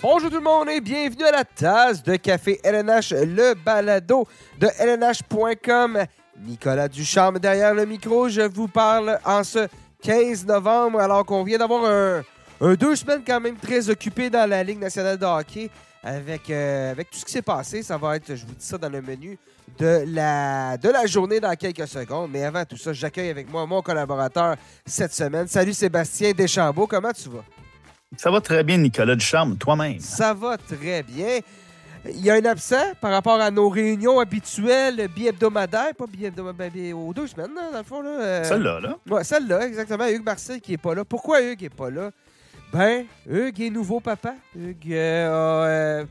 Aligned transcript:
Bonjour 0.00 0.30
tout 0.30 0.36
le 0.36 0.42
monde 0.42 0.68
et 0.68 0.80
bienvenue 0.80 1.24
à 1.24 1.32
la 1.32 1.44
tasse 1.44 2.04
de 2.04 2.14
café 2.14 2.60
LNH, 2.62 3.10
le 3.10 3.54
balado 3.54 4.28
de 4.60 4.68
LNH.com. 4.78 6.04
Nicolas 6.38 6.86
Ducharme 6.86 7.40
derrière 7.40 7.74
le 7.74 7.84
micro, 7.84 8.28
je 8.28 8.42
vous 8.42 8.68
parle 8.68 9.18
en 9.24 9.42
ce 9.42 9.66
15 10.02 10.46
novembre 10.46 11.00
alors 11.00 11.26
qu'on 11.26 11.42
vient 11.42 11.58
d'avoir 11.58 12.22
deux 12.60 12.94
semaines 12.94 13.22
quand 13.26 13.40
même 13.40 13.56
très 13.56 13.90
occupé 13.90 14.30
dans 14.30 14.48
la 14.48 14.62
Ligue 14.62 14.78
nationale 14.78 15.18
de 15.18 15.26
hockey 15.26 15.68
avec, 16.04 16.48
euh, 16.48 16.92
avec 16.92 17.10
tout 17.10 17.18
ce 17.18 17.24
qui 17.24 17.32
s'est 17.32 17.42
passé. 17.42 17.82
Ça 17.82 17.96
va 17.96 18.14
être, 18.14 18.36
je 18.36 18.46
vous 18.46 18.54
dis 18.54 18.64
ça 18.64 18.78
dans 18.78 18.88
le 18.88 19.02
menu 19.02 19.36
de 19.78 20.04
la, 20.06 20.76
de 20.76 20.90
la 20.90 21.06
journée 21.06 21.40
dans 21.40 21.54
quelques 21.56 21.88
secondes. 21.88 22.30
Mais 22.32 22.44
avant 22.44 22.64
tout 22.64 22.76
ça, 22.76 22.92
j'accueille 22.92 23.30
avec 23.30 23.50
moi 23.50 23.66
mon 23.66 23.82
collaborateur 23.82 24.54
cette 24.86 25.12
semaine. 25.12 25.48
Salut 25.48 25.72
Sébastien 25.72 26.30
Deschambault, 26.30 26.86
comment 26.86 27.12
tu 27.12 27.28
vas? 27.30 27.42
Ça 28.16 28.30
va 28.30 28.40
très 28.40 28.64
bien, 28.64 28.78
Nicolas 28.78 29.14
Ducharme, 29.14 29.56
toi-même. 29.58 30.00
Ça 30.00 30.32
va 30.32 30.56
très 30.56 31.02
bien. 31.02 31.40
Il 32.06 32.20
y 32.24 32.30
a 32.30 32.34
un 32.34 32.44
absent 32.46 32.94
par 33.00 33.10
rapport 33.10 33.38
à 33.40 33.50
nos 33.50 33.68
réunions 33.68 34.18
habituelles, 34.18 35.08
bi-hebdomadaires, 35.14 35.94
pas 35.94 36.06
bi-hebdomadaires, 36.06 36.70
bi- 36.70 36.92
aux 36.92 37.12
deux 37.12 37.26
semaines, 37.26 37.54
là, 37.54 37.70
dans 37.70 37.78
le 37.78 37.84
fond. 37.84 38.00
Là, 38.00 38.10
euh, 38.10 38.44
Celle-là, 38.44 38.80
là. 38.80 38.96
Ouais, 39.10 39.24
celle-là, 39.24 39.66
exactement. 39.66 40.06
Hugues 40.06 40.24
Marseille 40.24 40.60
qui 40.60 40.72
est 40.72 40.78
pas 40.78 40.94
là. 40.94 41.04
Pourquoi 41.04 41.42
Hugues 41.42 41.64
est 41.64 41.74
pas 41.74 41.90
là? 41.90 42.10
Ben, 42.72 43.04
Hugues 43.28 43.60
est 43.60 43.70
nouveau 43.70 44.00
papa. 44.00 44.34
Hugues 44.56 44.92
euh, 44.92 45.26
a, 45.28 45.66
euh, 45.68 46.04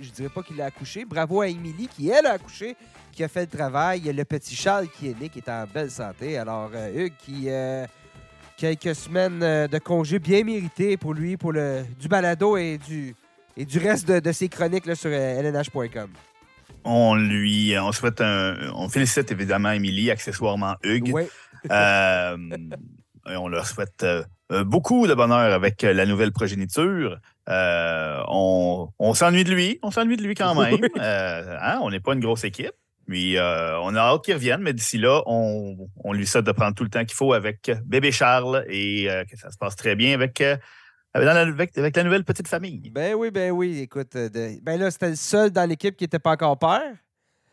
je 0.00 0.10
dirais 0.10 0.28
pas 0.30 0.42
qu'il 0.42 0.60
a 0.60 0.64
accouché. 0.66 1.04
Bravo 1.04 1.42
à 1.42 1.48
Émilie 1.48 1.88
qui, 1.88 2.08
elle, 2.08 2.26
a 2.26 2.32
accouché, 2.32 2.76
qui 3.12 3.22
a 3.22 3.28
fait 3.28 3.42
le 3.52 3.56
travail. 3.58 4.00
Il 4.00 4.06
y 4.06 4.10
a 4.10 4.12
le 4.12 4.24
petit 4.24 4.54
Charles 4.56 4.88
qui 4.88 5.10
est 5.10 5.20
né, 5.20 5.28
qui 5.28 5.38
est 5.40 5.48
en 5.48 5.64
belle 5.72 5.90
santé. 5.90 6.38
Alors, 6.38 6.70
euh, 6.74 7.04
Hugues 7.06 7.16
qui... 7.24 7.46
quelques 8.56 8.94
semaines 8.94 9.42
euh, 9.42 9.68
de 9.68 9.78
congé 9.78 10.18
bien 10.18 10.44
mérité 10.44 10.96
pour 10.96 11.14
lui, 11.14 11.36
pour 11.36 11.52
le 11.52 11.82
du 12.00 12.08
balado 12.08 12.56
et 12.56 12.78
du, 12.78 13.14
et 13.56 13.64
du 13.64 13.78
reste 13.78 14.08
de, 14.08 14.20
de 14.20 14.32
ses 14.32 14.48
chroniques 14.48 14.86
là, 14.86 14.94
sur 14.94 15.10
euh, 15.12 15.42
lnh.com. 15.42 16.10
On 16.84 17.14
lui, 17.16 17.74
on 17.78 17.92
souhaite 17.92 18.20
un, 18.20 18.56
on 18.74 18.88
félicite 18.88 19.30
évidemment 19.32 19.72
Émilie, 19.72 20.10
accessoirement 20.10 20.76
Hugues. 20.82 21.10
Oui. 21.12 21.24
Euh, 21.70 22.36
et 23.28 23.36
on 23.36 23.48
leur 23.48 23.66
souhaite 23.66 24.04
euh, 24.04 24.22
beaucoup 24.64 25.06
de 25.08 25.14
bonheur 25.14 25.52
avec 25.52 25.82
la 25.82 26.06
nouvelle 26.06 26.30
progéniture. 26.30 27.18
Euh, 27.48 28.22
on 28.28 28.88
on 28.98 29.14
s'ennuie 29.14 29.42
de 29.42 29.52
lui, 29.52 29.78
on 29.82 29.90
s'ennuie 29.90 30.16
de 30.16 30.22
lui 30.22 30.34
quand 30.34 30.54
même. 30.60 30.78
Oui. 30.80 30.88
Hein, 30.96 31.80
on 31.82 31.90
n'est 31.90 32.00
pas 32.00 32.14
une 32.14 32.20
grosse 32.20 32.44
équipe. 32.44 32.72
Puis 33.08 33.36
euh, 33.38 33.78
on 33.80 33.94
a 33.94 34.00
hâte 34.00 34.24
qu'il 34.24 34.34
revienne, 34.34 34.60
mais 34.62 34.72
d'ici 34.72 34.98
là, 34.98 35.22
on, 35.26 35.76
on 36.02 36.12
lui 36.12 36.26
souhaite 36.26 36.44
de 36.44 36.52
prendre 36.52 36.74
tout 36.74 36.82
le 36.84 36.90
temps 36.90 37.04
qu'il 37.04 37.14
faut 37.14 37.32
avec 37.32 37.70
bébé 37.84 38.10
Charles 38.10 38.64
et 38.68 39.08
euh, 39.10 39.24
que 39.24 39.36
ça 39.36 39.50
se 39.50 39.56
passe 39.56 39.76
très 39.76 39.94
bien 39.94 40.12
avec, 40.14 40.40
euh, 40.40 40.56
la, 41.14 41.32
avec- 41.40 41.78
avec 41.78 41.96
la 41.96 42.02
nouvelle 42.02 42.24
petite 42.24 42.48
famille. 42.48 42.90
Ben 42.90 43.14
oui, 43.14 43.30
ben 43.30 43.52
oui. 43.52 43.78
Écoute, 43.80 44.16
euh, 44.16 44.28
de- 44.28 44.60
ben 44.62 44.78
là, 44.80 44.90
c'était 44.90 45.10
le 45.10 45.16
seul 45.16 45.50
dans 45.50 45.68
l'équipe 45.68 45.96
qui 45.96 46.04
n'était 46.04 46.18
pas 46.18 46.32
encore 46.32 46.58
père. 46.58 46.82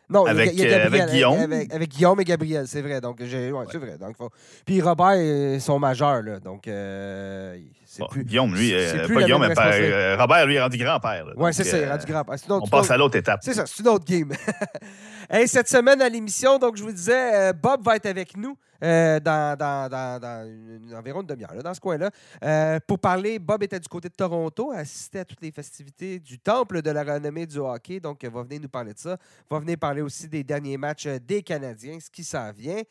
Non, 0.10 0.26
Avec, 0.26 0.52
il 0.54 0.60
y 0.60 0.64
a 0.64 0.66
euh, 0.66 0.84
Gabriel, 0.84 1.02
avec 1.02 1.14
Guillaume. 1.14 1.40
Avec, 1.72 1.90
Guillaume 1.90 2.20
et 2.22 2.24
Gabriel, 2.26 2.68
c'est 2.68 2.82
vrai. 2.82 3.00
Donc, 3.00 3.20
ouais, 3.20 3.28
c'est 3.72 3.78
vrai. 3.78 3.98
Donc, 3.98 4.18
faut- 4.18 4.30
Puis 4.66 4.82
Robert, 4.82 5.16
ils 5.16 5.62
sont 5.62 5.80
majeurs, 5.80 6.22
là. 6.22 6.40
Donc, 6.40 6.68
euh, 6.68 7.58
Bon, 8.00 8.08
plus. 8.08 8.24
Guillaume, 8.24 8.56
lui, 8.56 8.74
euh, 8.74 9.08
pas 9.08 9.14
la 9.14 9.24
Guillaume, 9.24 9.42
mais 9.48 9.54
père, 9.54 9.66
euh, 9.74 10.16
Robert, 10.18 10.46
lui, 10.46 10.56
est 10.56 10.62
rendu 10.62 10.78
grand-père. 10.78 11.26
Donc, 11.36 11.54
c'est 11.54 11.64
ça, 11.64 11.78
il 11.78 11.84
est 11.84 11.88
euh, 11.88 11.92
rendu 11.92 12.06
grand. 12.06 12.24
C'est 12.38 12.46
une 12.48 12.52
autre- 12.54 12.64
On 12.66 12.70
passe 12.70 12.92
à 12.92 12.98
l'autre 12.98 13.16
étape. 13.18 13.40
C'est 13.44 13.54
ça, 13.54 13.66
c'est 13.66 13.80
une 13.82 13.88
autre 13.90 14.06
game. 14.06 14.32
Hey, 15.30 15.48
cette 15.48 15.70
semaine 15.70 16.02
à 16.02 16.10
l'émission, 16.10 16.60
donc 16.60 16.76
je 16.76 16.84
vous 16.84 16.92
disais, 16.92 17.54
Bob 17.54 17.82
va 17.84 17.96
être 17.96 18.06
avec 18.08 18.36
nous 18.36 18.58
euh, 18.84 19.20
dans, 19.22 19.58
dans, 19.58 19.90
dans, 19.90 20.20
dans 20.20 20.46
une- 20.46 20.94
environ 20.94 21.22
une 21.22 21.28
demi-heure, 21.28 21.54
là, 21.56 21.62
dans 21.62 21.74
ce 21.74 21.80
coin-là, 21.80 22.10
euh, 22.44 22.78
pour 22.86 23.00
parler. 23.00 23.40
Bob 23.40 23.64
était 23.64 23.80
du 23.80 23.88
côté 23.88 24.10
de 24.10 24.14
Toronto, 24.14 24.72
assistait 24.76 25.20
à 25.20 25.26
toutes 25.26 25.42
les 25.42 25.52
festivités 25.52 26.20
du 26.20 26.38
Temple 26.40 26.82
de 26.82 26.92
la 26.92 27.04
renommée 27.04 27.46
du 27.46 27.58
hockey, 27.58 28.02
donc 28.02 28.22
euh, 28.24 28.30
va 28.30 28.44
venir 28.44 28.60
nous 28.62 28.68
parler 28.70 28.94
de 28.94 29.00
ça. 29.00 29.16
Va 29.50 29.60
venir 29.60 29.78
parler 29.78 30.02
aussi 30.02 30.28
des 30.28 30.44
derniers 30.44 30.78
matchs 30.78 31.08
des 31.08 31.42
Canadiens, 31.42 31.98
ce 32.02 32.10
qui 32.12 32.26
s'en 32.26 32.52
vient. 32.52 32.82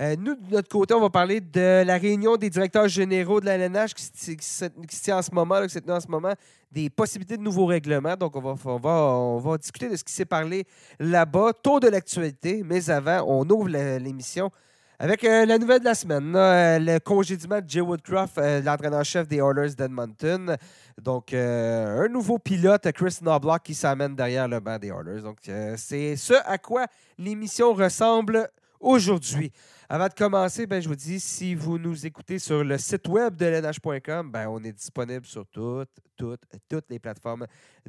Euh, 0.00 0.16
nous, 0.18 0.34
de 0.34 0.50
notre 0.54 0.68
côté, 0.68 0.94
on 0.94 1.00
va 1.00 1.10
parler 1.10 1.40
de 1.40 1.82
la 1.84 1.96
réunion 1.96 2.36
des 2.36 2.50
directeurs 2.50 2.88
généraux 2.88 3.40
de 3.40 3.46
la 3.46 3.54
LNH 3.56 3.94
qui, 3.94 4.36
se- 4.40 4.64
tient 5.02 5.18
en 5.18 5.22
ce 5.22 5.32
moment, 5.32 5.62
qui 5.62 5.70
se 5.70 5.78
tient 5.78 5.96
en 5.96 6.00
ce 6.00 6.08
moment, 6.08 6.32
des 6.70 6.90
possibilités 6.90 7.36
de 7.36 7.42
nouveaux 7.42 7.66
règlements. 7.66 8.16
Donc, 8.16 8.34
on 8.36 8.40
va, 8.40 8.54
on 8.64 8.78
va, 8.78 8.90
on 8.90 9.38
va 9.38 9.56
discuter 9.58 9.88
de 9.88 9.96
ce 9.96 10.04
qui 10.04 10.12
s'est 10.12 10.24
parlé 10.24 10.64
là-bas, 10.98 11.52
tour 11.62 11.80
de 11.80 11.88
l'actualité. 11.88 12.62
Mais 12.64 12.90
avant, 12.90 13.24
on 13.26 13.48
ouvre 13.48 13.68
l'émission 13.68 14.50
avec 14.98 15.22
euh, 15.24 15.44
la 15.44 15.58
nouvelle 15.58 15.80
de 15.80 15.84
la 15.84 15.94
semaine, 15.94 16.32
euh, 16.34 16.78
le 16.78 16.98
congédiement 16.98 17.60
de 17.60 17.68
Jay 17.68 17.82
Woodcroft, 17.82 18.38
l'entraîneur-chef 18.64 19.28
des 19.28 19.36
Oilers 19.36 19.74
d'Edmonton. 19.74 20.56
Donc, 21.02 21.34
un 21.34 22.08
nouveau 22.08 22.38
pilote, 22.38 22.90
Chris 22.92 23.18
Knobloch, 23.20 23.62
qui 23.62 23.74
s'amène 23.74 24.16
derrière 24.16 24.48
le 24.48 24.58
banc 24.58 24.78
des 24.78 24.88
Oilers. 24.88 25.20
Donc, 25.22 25.36
c'est 25.76 26.16
ce 26.16 26.32
à 26.46 26.56
quoi 26.58 26.86
l'émission 27.18 27.74
ressemble 27.74 28.48
aujourd'hui. 28.86 29.52
Avant 29.88 30.08
de 30.08 30.14
commencer, 30.14 30.66
ben, 30.66 30.80
je 30.80 30.88
vous 30.88 30.96
dis, 30.96 31.20
si 31.20 31.54
vous 31.54 31.78
nous 31.78 32.06
écoutez 32.06 32.38
sur 32.38 32.64
le 32.64 32.78
site 32.78 33.06
web 33.08 33.36
de 33.36 33.46
lnh.com, 33.46 34.30
ben, 34.30 34.48
on 34.48 34.62
est 34.64 34.72
disponible 34.72 35.26
sur 35.26 35.46
toutes, 35.46 35.90
toutes, 36.16 36.42
toutes 36.68 36.86
les 36.88 36.98
plateformes 36.98 37.46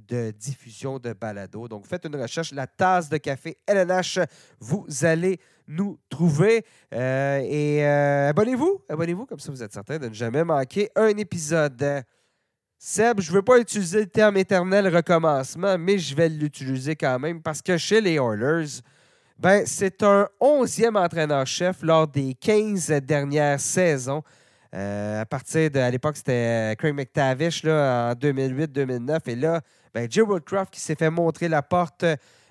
de 0.08 0.32
diffusion 0.32 1.00
de 1.00 1.14
balado. 1.14 1.68
Donc, 1.68 1.88
faites 1.88 2.06
une 2.06 2.16
recherche, 2.16 2.52
la 2.52 2.68
tasse 2.68 3.10
de 3.10 3.18
café 3.18 3.58
LNH, 3.66 4.20
vous 4.60 4.86
allez 5.02 5.40
nous 5.68 6.00
trouver. 6.10 6.66
Euh, 6.94 7.40
et 7.44 7.86
euh, 7.86 8.30
abonnez-vous, 8.30 8.82
abonnez-vous, 8.90 9.26
comme 9.26 9.40
ça 9.40 9.52
vous 9.52 9.64
êtes 9.64 9.74
certain 9.74 9.98
de 9.98 10.10
ne 10.10 10.14
jamais 10.14 10.44
manquer 10.44 10.90
un 10.96 11.16
épisode. 11.18 12.04
Seb, 12.80 13.22
je 13.22 13.32
ne 13.32 13.38
veux 13.38 13.42
pas 13.42 13.60
utiliser 13.60 14.02
le 14.02 14.08
terme 14.08 14.38
éternel 14.38 14.96
recommencement, 14.96 15.78
mais 15.80 15.98
je 15.98 16.16
vais 16.16 16.30
l'utiliser 16.30 16.96
quand 16.96 17.18
même 17.18 17.42
parce 17.42 17.62
que 17.64 17.76
chez 17.76 18.02
les 18.02 18.16
Oilers, 18.16 18.82
ben, 19.40 19.64
c'est 19.66 20.02
un 20.04 20.28
onzième 20.40 20.96
entraîneur-chef 20.96 21.84
lors 21.84 22.08
des 22.08 22.34
15 22.34 22.90
dernières 23.04 23.60
saisons. 23.60 24.24
Euh, 24.74 25.22
à 25.22 25.26
partir 25.26 25.70
de, 25.70 25.80
à 25.80 25.90
l'époque, 25.90 26.18
c'était 26.18 26.76
Craig 26.78 26.94
McTavish 26.94 27.64
là, 27.64 28.12
en 28.12 28.14
2008-2009. 28.14 29.20
Et 29.28 29.36
là, 29.36 29.62
ben, 29.94 30.08
Jay 30.10 30.22
Woodcroft 30.22 30.74
qui 30.74 30.80
s'est 30.80 30.96
fait 30.96 31.10
montrer 31.10 31.48
la 31.48 31.62
porte, 31.62 32.04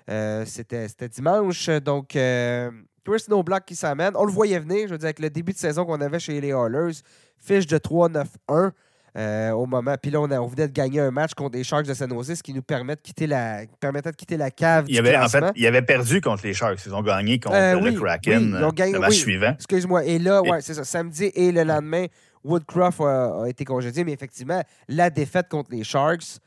euh, 0.09 0.45
c'était, 0.45 0.87
dimanche. 1.09 1.69
Donc, 1.69 2.15
euh, 2.15 2.71
Chris 3.05 3.19
Snowblock 3.19 3.65
qui 3.65 3.75
s'amène. 3.75 4.13
On 4.15 4.25
le 4.25 4.31
voyait 4.31 4.59
venir, 4.59 4.87
je 4.87 4.93
veux 4.93 4.97
dire, 4.97 5.07
avec 5.07 5.19
le 5.19 5.29
début 5.29 5.53
de 5.53 5.57
saison 5.57 5.85
qu'on 5.85 6.01
avait 6.01 6.19
chez 6.19 6.39
les 6.39 6.49
Oilers. 6.49 7.01
Fiche 7.37 7.67
de 7.67 7.77
3-9-1 7.77 8.71
euh, 9.15 9.51
au 9.51 9.65
moment. 9.65 9.95
Puis 10.01 10.11
là, 10.11 10.19
on, 10.21 10.29
a- 10.31 10.39
on 10.39 10.47
venait 10.47 10.67
de 10.67 10.73
gagner 10.73 10.99
un 10.99 11.11
match 11.11 11.33
contre 11.33 11.55
les 11.57 11.63
Sharks 11.63 11.85
de 11.87 11.93
San 11.93 12.09
Jose, 12.09 12.35
ce 12.35 12.43
qui 12.43 12.53
nous 12.53 12.61
permet 12.61 12.95
de 12.95 13.01
quitter 13.01 13.27
la, 13.27 13.61
permettait 13.79 14.11
de 14.11 14.15
quitter 14.15 14.37
la 14.37 14.51
cave 14.51 14.85
Il 14.87 14.97
avait, 14.99 15.15
en 15.17 15.27
fait, 15.29 15.43
il 15.55 15.65
avait 15.65 15.81
perdu 15.81 16.21
contre 16.21 16.45
les 16.45 16.53
Sharks. 16.53 16.79
Ils 16.85 16.93
ont 16.93 17.01
gagné 17.01 17.39
contre 17.39 17.55
Euh, 17.55 17.79
oui, 17.81 17.91
le 17.93 17.99
Kraken 17.99 18.53
oui, 18.53 18.59
ils 18.59 18.63
ont 18.63 18.69
gagné- 18.71 18.93
le 18.93 18.99
match 18.99 19.11
oui. 19.11 19.15
suivant. 19.17 19.51
Excuse-moi. 19.53 20.05
Et 20.05 20.19
là, 20.19 20.41
Et- 20.45 20.49
ouais, 20.49 20.61
c'est 20.61 20.73
ça. 20.73 20.83
Samedi 20.83 21.31
et 21.33 21.51
le 21.51 21.63
lendemain, 21.63 22.05
Woodcroft 22.43 23.01
a, 23.01 23.43
a 23.43 23.47
été 23.49 23.65
congédié. 23.65 24.03
Mais 24.03 24.13
effectivement, 24.13 24.63
la 24.87 25.09
défaite 25.09 25.47
contre 25.49 25.71
les 25.71 25.83
Sharks, 25.83 26.39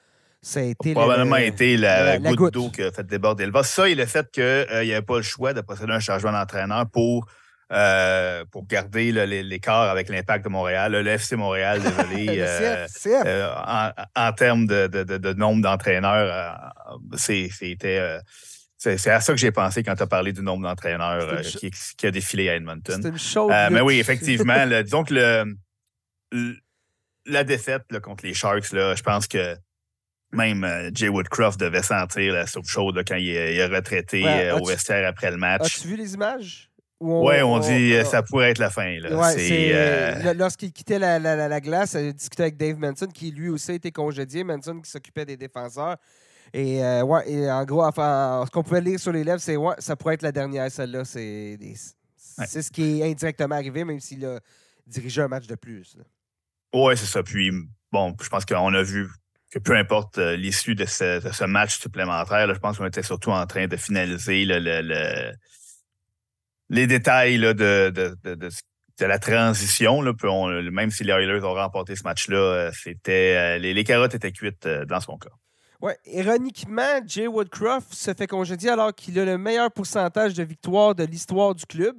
ça 0.43 0.61
a 0.61 0.63
été. 0.63 0.91
le- 0.91 0.95
Probablement 0.95 1.37
le- 1.37 1.43
été 1.45 1.77
la, 1.77 2.05
la- 2.05 2.19
la 2.19 2.29
goutte 2.31 2.39
goutte. 2.39 2.55
d'eau 2.55 2.69
qui 2.71 2.83
a 2.83 2.91
fait 2.93 3.07
déborder 3.07 3.45
le 3.47 3.53
vase. 3.53 3.69
Ça 3.69 3.89
et 3.89 3.95
le 3.95 4.07
fait 4.07 4.31
qu'il 4.31 4.45
n'y 4.85 4.93
avait 4.93 5.03
pas 5.03 5.17
le 5.17 5.23
choix 5.23 5.53
de 5.53 5.61
procéder 5.61 5.93
à 5.93 5.97
un 5.97 6.01
changement 6.01 6.33
d'entraîneur 6.33 6.87
pour, 6.91 7.27
euh, 7.73 8.45
pour 8.51 8.67
garder 8.67 9.13
l'écart 9.43 9.89
avec 9.91 10.09
l'impact 10.09 10.45
de 10.45 10.51
Montréal. 10.51 10.93
Le 10.93 11.07
FC 11.07 11.37
Montréal, 11.37 11.81
désolé. 11.81 12.27
euh, 12.41 12.87
euh, 13.07 13.55
en, 13.67 13.91
en 14.17 14.33
termes 14.33 14.67
de, 14.67 14.87
de- 14.89 15.05
de- 15.05 15.19
de 15.19 15.33
nombre 15.35 15.63
d'entraîneurs, 15.63 16.59
euh, 16.93 16.97
c'est- 17.17 17.49
c'était. 17.53 18.19
c'est 18.77 19.11
à 19.11 19.21
ça 19.21 19.33
que 19.33 19.39
j'ai 19.39 19.53
pensé 19.53 19.83
quand 19.83 19.95
tu 19.95 20.03
as 20.03 20.07
parlé 20.07 20.33
du 20.33 20.43
nombre 20.43 20.63
d'entraîneurs 20.67 21.41
qui, 21.43 21.71
qui 21.97 22.07
a 22.07 22.11
défilé 22.11 22.49
à 22.49 22.57
Edmonton. 22.57 23.01
C'est 23.03 23.09
une 23.09 23.19
chose. 23.19 23.53
Mais 23.71 23.81
oui, 23.83 23.99
effectivement. 24.01 24.65
le- 24.65 24.83
disons 24.83 25.05
que 25.05 25.15
le, 25.15 25.55
le- 26.33 26.57
la 27.27 27.45
défaite 27.45 27.83
là, 27.91 28.01
contre 28.01 28.25
les 28.27 28.35
Sharks, 28.35 28.73
là, 28.73 28.95
je 28.97 29.03
pense 29.03 29.29
que 29.29 29.55
même 30.33 30.91
Jay 30.95 31.09
Woodcroft 31.09 31.61
devait 31.61 31.83
sentir 31.83 32.33
la 32.33 32.47
soupe 32.47 32.67
chaude 32.67 32.97
là, 32.97 33.03
quand 33.05 33.17
il, 33.17 33.29
est- 33.31 33.55
il 33.55 33.59
est 33.61 33.67
retraité 33.67 34.23
Ouais, 34.25 34.51
au 34.53 34.65
vestiaire 34.65 35.07
après 35.09 35.31
le 35.31 35.37
match. 35.37 35.79
As-tu 35.79 35.89
vu 35.89 35.97
les 35.97 36.15
images? 36.15 36.70
Où 37.01 37.27
Oui, 37.29 37.41
on 37.43 37.59
dit 37.59 37.95
euh, 37.95 38.03
on- 38.05 38.11
ça 38.11 38.23
pourrait 38.23 38.51
être 38.51 38.59
la 38.59 38.69
fin. 38.71 38.99
Là. 39.01 39.17
Ouais, 39.17 39.35
euh, 39.73 40.23
le- 40.23 40.39
lorsqu'il 40.39 40.71
quittait 40.71 40.99
la, 40.99 41.19
la- 41.19 41.35
la- 41.35 41.49
la 41.49 41.61
glace, 41.61 41.97
il 41.99 42.13
discutait 42.13 42.43
avec 42.45 42.57
Dave 42.59 42.77
Manson, 42.79 43.07
qui 43.07 43.31
lui 43.31 43.49
aussi 43.49 43.71
a 43.71 43.75
été 43.75 43.91
congédié. 43.91 44.45
Manson 44.45 44.79
qui 44.81 44.91
s'occupait 44.91 45.25
des 45.25 45.37
défenseurs. 45.39 45.97
Et, 46.53 46.85
euh, 46.85 47.03
ouais, 47.03 47.31
et 47.31 47.51
en 47.51 47.65
gros, 47.65 47.85
enfin, 47.85 48.43
ce 48.45 48.51
qu'on 48.51 48.63
pouvait 48.63 48.81
lire 48.83 48.99
sur 49.01 49.13
les 49.13 49.25
lèvres, 49.25 49.41
c'est 49.41 49.57
ouais, 49.57 49.75
ça 49.79 49.97
pourrait 49.97 50.15
être 50.15 50.23
la 50.23 50.33
dernière, 50.33 50.71
celle-là. 50.71 51.05
C'est 51.05 51.57
ce 52.63 52.71
qui 52.71 53.01
est 53.01 53.11
indirectement 53.11 53.55
arrivé, 53.55 53.85
même 53.85 54.01
s'il 54.01 54.25
a 54.27 54.39
dirigé 54.87 55.23
un 55.23 55.29
match 55.29 55.47
de 55.47 55.55
plus. 55.55 55.97
Oui, 56.75 56.97
c'est 56.97 57.07
ça. 57.07 57.23
Puis, 57.23 57.51
bon, 57.93 58.15
je 58.23 58.29
pense 58.29 58.45
qu'on 58.45 58.75
a 58.75 58.83
vu 58.83 59.09
que 59.51 59.59
peu 59.59 59.77
importe 59.77 60.19
euh, 60.19 60.37
l'issue 60.37 60.75
de 60.75 60.85
ce, 60.85 61.21
de 61.27 61.33
ce 61.33 61.45
match 61.45 61.79
supplémentaire, 61.79 62.47
là, 62.47 62.55
je 62.55 62.59
pense 62.59 62.79
qu'on 62.79 62.87
était 62.87 63.03
surtout 63.03 63.31
en 63.31 63.47
train 63.47 63.67
de 63.67 63.77
finaliser 63.77 64.45
le- 64.45 64.59
le- 64.59 64.81
le- 64.83 65.33
les 66.71 66.87
détails 66.87 67.37
là, 67.37 67.53
de, 67.53 67.91
de, 67.91 68.17
de- 68.35 68.49
de 68.99 69.07
la 69.07 69.19
transition. 69.19 70.03
Là, 70.03 70.13
on- 70.25 70.63
même 70.71 70.91
si 70.91 71.05
les 71.05 71.13
Oilers 71.13 71.45
ont 71.45 71.55
remporté 71.55 71.97
ce 71.97 72.03
match-là, 72.05 72.37
euh, 72.37 72.71
c'était 72.73 73.35
euh, 73.37 73.59
les, 73.59 73.75
les 73.75 73.85
carottes 73.85 74.15
étaient 74.15 74.33
cuites 74.33 74.67
euh, 74.67 74.85
dans 74.85 75.01
son 75.01 75.19
cas. 75.19 75.31
Ouais, 75.81 75.97
ironiquement, 76.05 77.01
Jay 77.07 77.27
Woodcroft 77.27 77.95
se 77.95 78.13
fait 78.13 78.27
congédier 78.27 78.71
alors 78.71 78.95
qu'il 78.95 79.19
a 79.19 79.25
le 79.25 79.39
meilleur 79.39 79.71
pourcentage 79.73 80.35
de 80.35 80.43
victoires 80.43 80.95
de 80.95 81.05
l'histoire 81.05 81.55
du 81.55 81.65
club, 81.65 81.97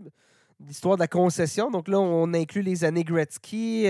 l'histoire 0.65 0.95
de 0.95 1.01
la 1.01 1.07
concession. 1.07 1.71
Donc 1.71 1.87
là, 1.87 1.99
on 1.99 2.31
inclut 2.33 2.61
les 2.61 2.83
années 2.83 3.03
Gretzky, 3.03 3.87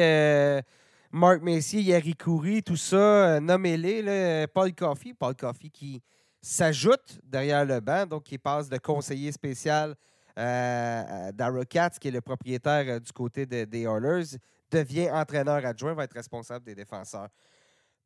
Mark 1.11 1.41
Messier, 1.41 1.81
Yari 1.81 2.15
Coury, 2.15 2.63
tout 2.63 2.77
ça, 2.77 3.41
nommez-les. 3.41 4.47
Paul 4.53 4.73
Coffey, 4.73 5.13
Paul 5.13 5.35
Coffey 5.35 5.69
qui 5.69 6.01
s'ajoute 6.41 7.19
derrière 7.25 7.65
le 7.65 7.81
banc, 7.81 8.05
donc 8.05 8.31
il 8.31 8.39
passe 8.39 8.69
de 8.69 8.77
conseiller 8.77 9.33
spécial 9.33 9.95
euh, 10.37 11.31
Dara 11.33 11.65
Katz, 11.65 11.99
qui 11.99 12.07
est 12.07 12.11
le 12.11 12.21
propriétaire 12.21 12.85
euh, 12.87 12.99
du 12.99 13.11
côté 13.11 13.45
des 13.45 13.81
Oilers, 13.81 14.37
devient 14.69 15.09
entraîneur 15.11 15.65
adjoint, 15.65 15.93
va 15.93 16.05
être 16.05 16.13
responsable 16.13 16.65
des 16.65 16.75
défenseurs. 16.75 17.27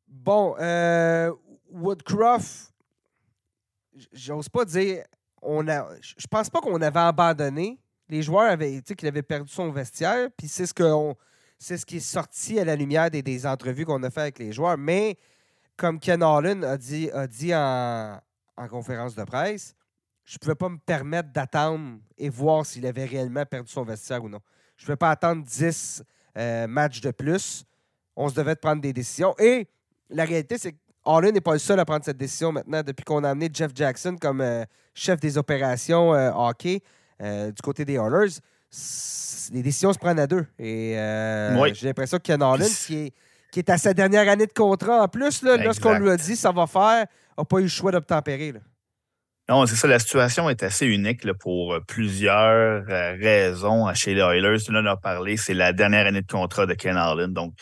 Bon, 0.08 0.54
euh, 0.58 1.32
Woodcroft, 1.70 2.72
j'ose 4.12 4.48
pas 4.48 4.64
dire. 4.64 5.04
On 5.42 5.66
a, 5.68 5.86
je 6.00 6.26
pense 6.26 6.50
pas 6.50 6.60
qu'on 6.60 6.80
avait 6.80 6.98
abandonné. 6.98 7.78
Les 8.08 8.22
joueurs 8.22 8.50
avaient, 8.50 8.80
tu 8.82 8.94
qu'il 8.94 9.08
avait 9.08 9.22
perdu 9.22 9.52
son 9.52 9.70
vestiaire, 9.70 10.28
puis 10.36 10.48
c'est 10.48 10.66
ce 10.66 10.74
que 10.74 10.84
c'est 11.58 11.76
ce 11.76 11.86
qui 11.86 11.96
est 11.96 12.00
sorti 12.00 12.58
à 12.58 12.64
la 12.64 12.76
lumière 12.76 13.10
des, 13.10 13.46
entrevues 13.46 13.84
qu'on 13.84 14.02
a 14.02 14.10
fait 14.10 14.20
avec 14.20 14.38
les 14.38 14.52
joueurs. 14.52 14.78
Mais 14.78 15.16
comme 15.76 15.98
Ken 15.98 16.22
Allen 16.22 16.64
a 16.64 16.76
dit, 16.76 17.10
a 17.10 17.26
dit 17.26 17.54
en 17.54 18.20
conférence 18.68 19.14
de 19.14 19.24
presse, 19.24 19.74
je 20.26 20.34
ne 20.34 20.38
pouvais 20.40 20.56
pas 20.56 20.68
me 20.68 20.78
permettre 20.78 21.30
d'attendre 21.30 21.98
et 22.18 22.28
voir 22.28 22.66
s'il 22.66 22.84
avait 22.84 23.04
réellement 23.04 23.46
perdu 23.46 23.70
son 23.70 23.84
vestiaire 23.84 24.22
ou 24.24 24.28
non. 24.28 24.40
Je 24.76 24.82
ne 24.82 24.86
pouvais 24.86 24.96
pas 24.96 25.10
attendre 25.10 25.44
10 25.44 26.02
euh, 26.36 26.66
matchs 26.66 27.00
de 27.00 27.12
plus. 27.12 27.64
On 28.16 28.28
se 28.28 28.34
devait 28.34 28.56
de 28.56 28.60
prendre 28.60 28.82
des 28.82 28.92
décisions. 28.92 29.34
Et 29.38 29.68
la 30.10 30.24
réalité, 30.24 30.58
c'est 30.58 30.72
que 30.72 31.30
n'est 31.30 31.40
pas 31.40 31.52
le 31.52 31.60
seul 31.60 31.78
à 31.78 31.84
prendre 31.84 32.04
cette 32.04 32.16
décision 32.16 32.50
maintenant 32.50 32.82
depuis 32.82 33.04
qu'on 33.04 33.22
a 33.22 33.30
amené 33.30 33.48
Jeff 33.52 33.70
Jackson 33.72 34.16
comme 34.20 34.40
euh, 34.40 34.64
chef 34.94 35.20
des 35.20 35.38
opérations 35.38 36.12
euh, 36.12 36.32
hockey 36.34 36.82
du 37.20 37.62
côté 37.62 37.84
des 37.84 37.94
Oilers. 37.94 38.40
Les 39.52 39.62
décisions 39.62 39.92
se 39.92 39.98
prennent 39.98 40.18
à 40.18 40.26
deux. 40.26 40.44
Et 40.58 40.94
j'ai 41.72 41.86
l'impression 41.86 42.18
que 42.18 42.24
Ken 42.24 42.42
Holland, 42.42 42.68
qui 42.68 42.96
est, 42.96 43.14
qui 43.52 43.60
est 43.60 43.70
à 43.70 43.78
sa 43.78 43.94
dernière 43.94 44.28
année 44.28 44.46
de 44.46 44.52
contrat 44.52 45.04
en 45.04 45.08
plus, 45.08 45.42
là, 45.42 45.56
lorsqu'on 45.56 45.96
lui 45.98 46.10
a 46.10 46.16
dit 46.16 46.34
ça 46.34 46.50
va 46.50 46.66
faire, 46.66 47.06
n'a 47.38 47.44
pas 47.44 47.58
eu 47.60 47.62
le 47.62 47.68
choix 47.68 47.92
d'obtempérer. 47.92 48.54
Non, 49.48 49.64
c'est 49.66 49.76
ça. 49.76 49.86
La 49.86 50.00
situation 50.00 50.50
est 50.50 50.62
assez 50.64 50.86
unique 50.86 51.32
pour 51.34 51.74
euh, 51.74 51.80
plusieurs 51.86 52.84
euh, 52.90 53.16
raisons 53.20 53.92
chez 53.94 54.14
les 54.14 54.20
Oilers. 54.20 54.58
Là, 54.68 54.80
on 54.82 54.86
a 54.86 54.96
parlé, 54.96 55.36
c'est 55.36 55.54
la 55.54 55.72
dernière 55.72 56.06
année 56.06 56.22
de 56.22 56.26
contrat 56.26 56.66
de 56.66 56.74
Ken 56.74 56.96
Harlan. 56.96 57.28
Donc, 57.28 57.54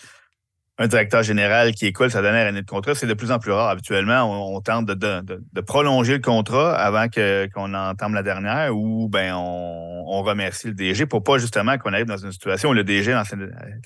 un 0.78 0.88
directeur 0.88 1.22
général 1.22 1.72
qui 1.72 1.86
écoule 1.86 2.10
sa 2.10 2.22
dernière 2.22 2.46
année 2.46 2.62
de 2.62 2.66
contrat, 2.66 2.94
c'est 2.94 3.06
de 3.06 3.14
plus 3.14 3.30
en 3.30 3.38
plus 3.38 3.52
rare. 3.52 3.68
Habituellement, 3.68 4.54
on, 4.54 4.60
tente 4.60 4.86
de, 4.86 5.60
prolonger 5.60 6.14
le 6.14 6.20
contrat 6.20 6.74
avant 6.74 7.06
qu'on 7.08 7.74
entame 7.74 8.14
la 8.14 8.22
dernière 8.22 8.74
ou 8.74 9.08
ben 9.08 9.34
on, 9.34 10.22
remercie 10.22 10.68
le 10.68 10.74
DG 10.74 11.06
pour 11.06 11.22
pas 11.22 11.38
justement 11.38 11.76
qu'on 11.76 11.92
arrive 11.92 12.06
dans 12.06 12.16
une 12.16 12.32
situation 12.32 12.70
où 12.70 12.72
le 12.72 12.82
DG 12.82 13.12
dans 13.12 13.24
sa, 13.24 13.36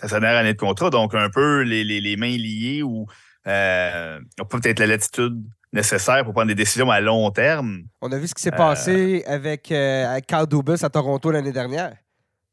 sa 0.00 0.20
dernière 0.20 0.38
année 0.38 0.52
de 0.52 0.58
contrat, 0.58 0.88
donc 0.88 1.14
un 1.14 1.30
peu 1.30 1.62
les, 1.62 2.16
mains 2.16 2.36
liées 2.36 2.82
ou 2.82 3.06
euh, 3.46 4.20
peut-être 4.48 4.78
la 4.78 4.86
latitude 4.86 5.42
nécessaire 5.72 6.24
pour 6.24 6.32
prendre 6.32 6.48
des 6.48 6.54
décisions 6.54 6.90
à 6.90 7.00
long 7.00 7.30
terme. 7.30 7.82
On 8.00 8.10
a 8.12 8.18
vu 8.18 8.26
ce 8.26 8.34
qui 8.34 8.42
s'est 8.42 8.50
passé 8.50 9.24
euh, 9.26 9.34
avec, 9.34 9.70
euh, 9.70 10.18
Carl 10.26 10.46
Dubus 10.46 10.82
à 10.82 10.90
Toronto 10.90 11.30
l'année 11.30 11.52
dernière. 11.52 11.94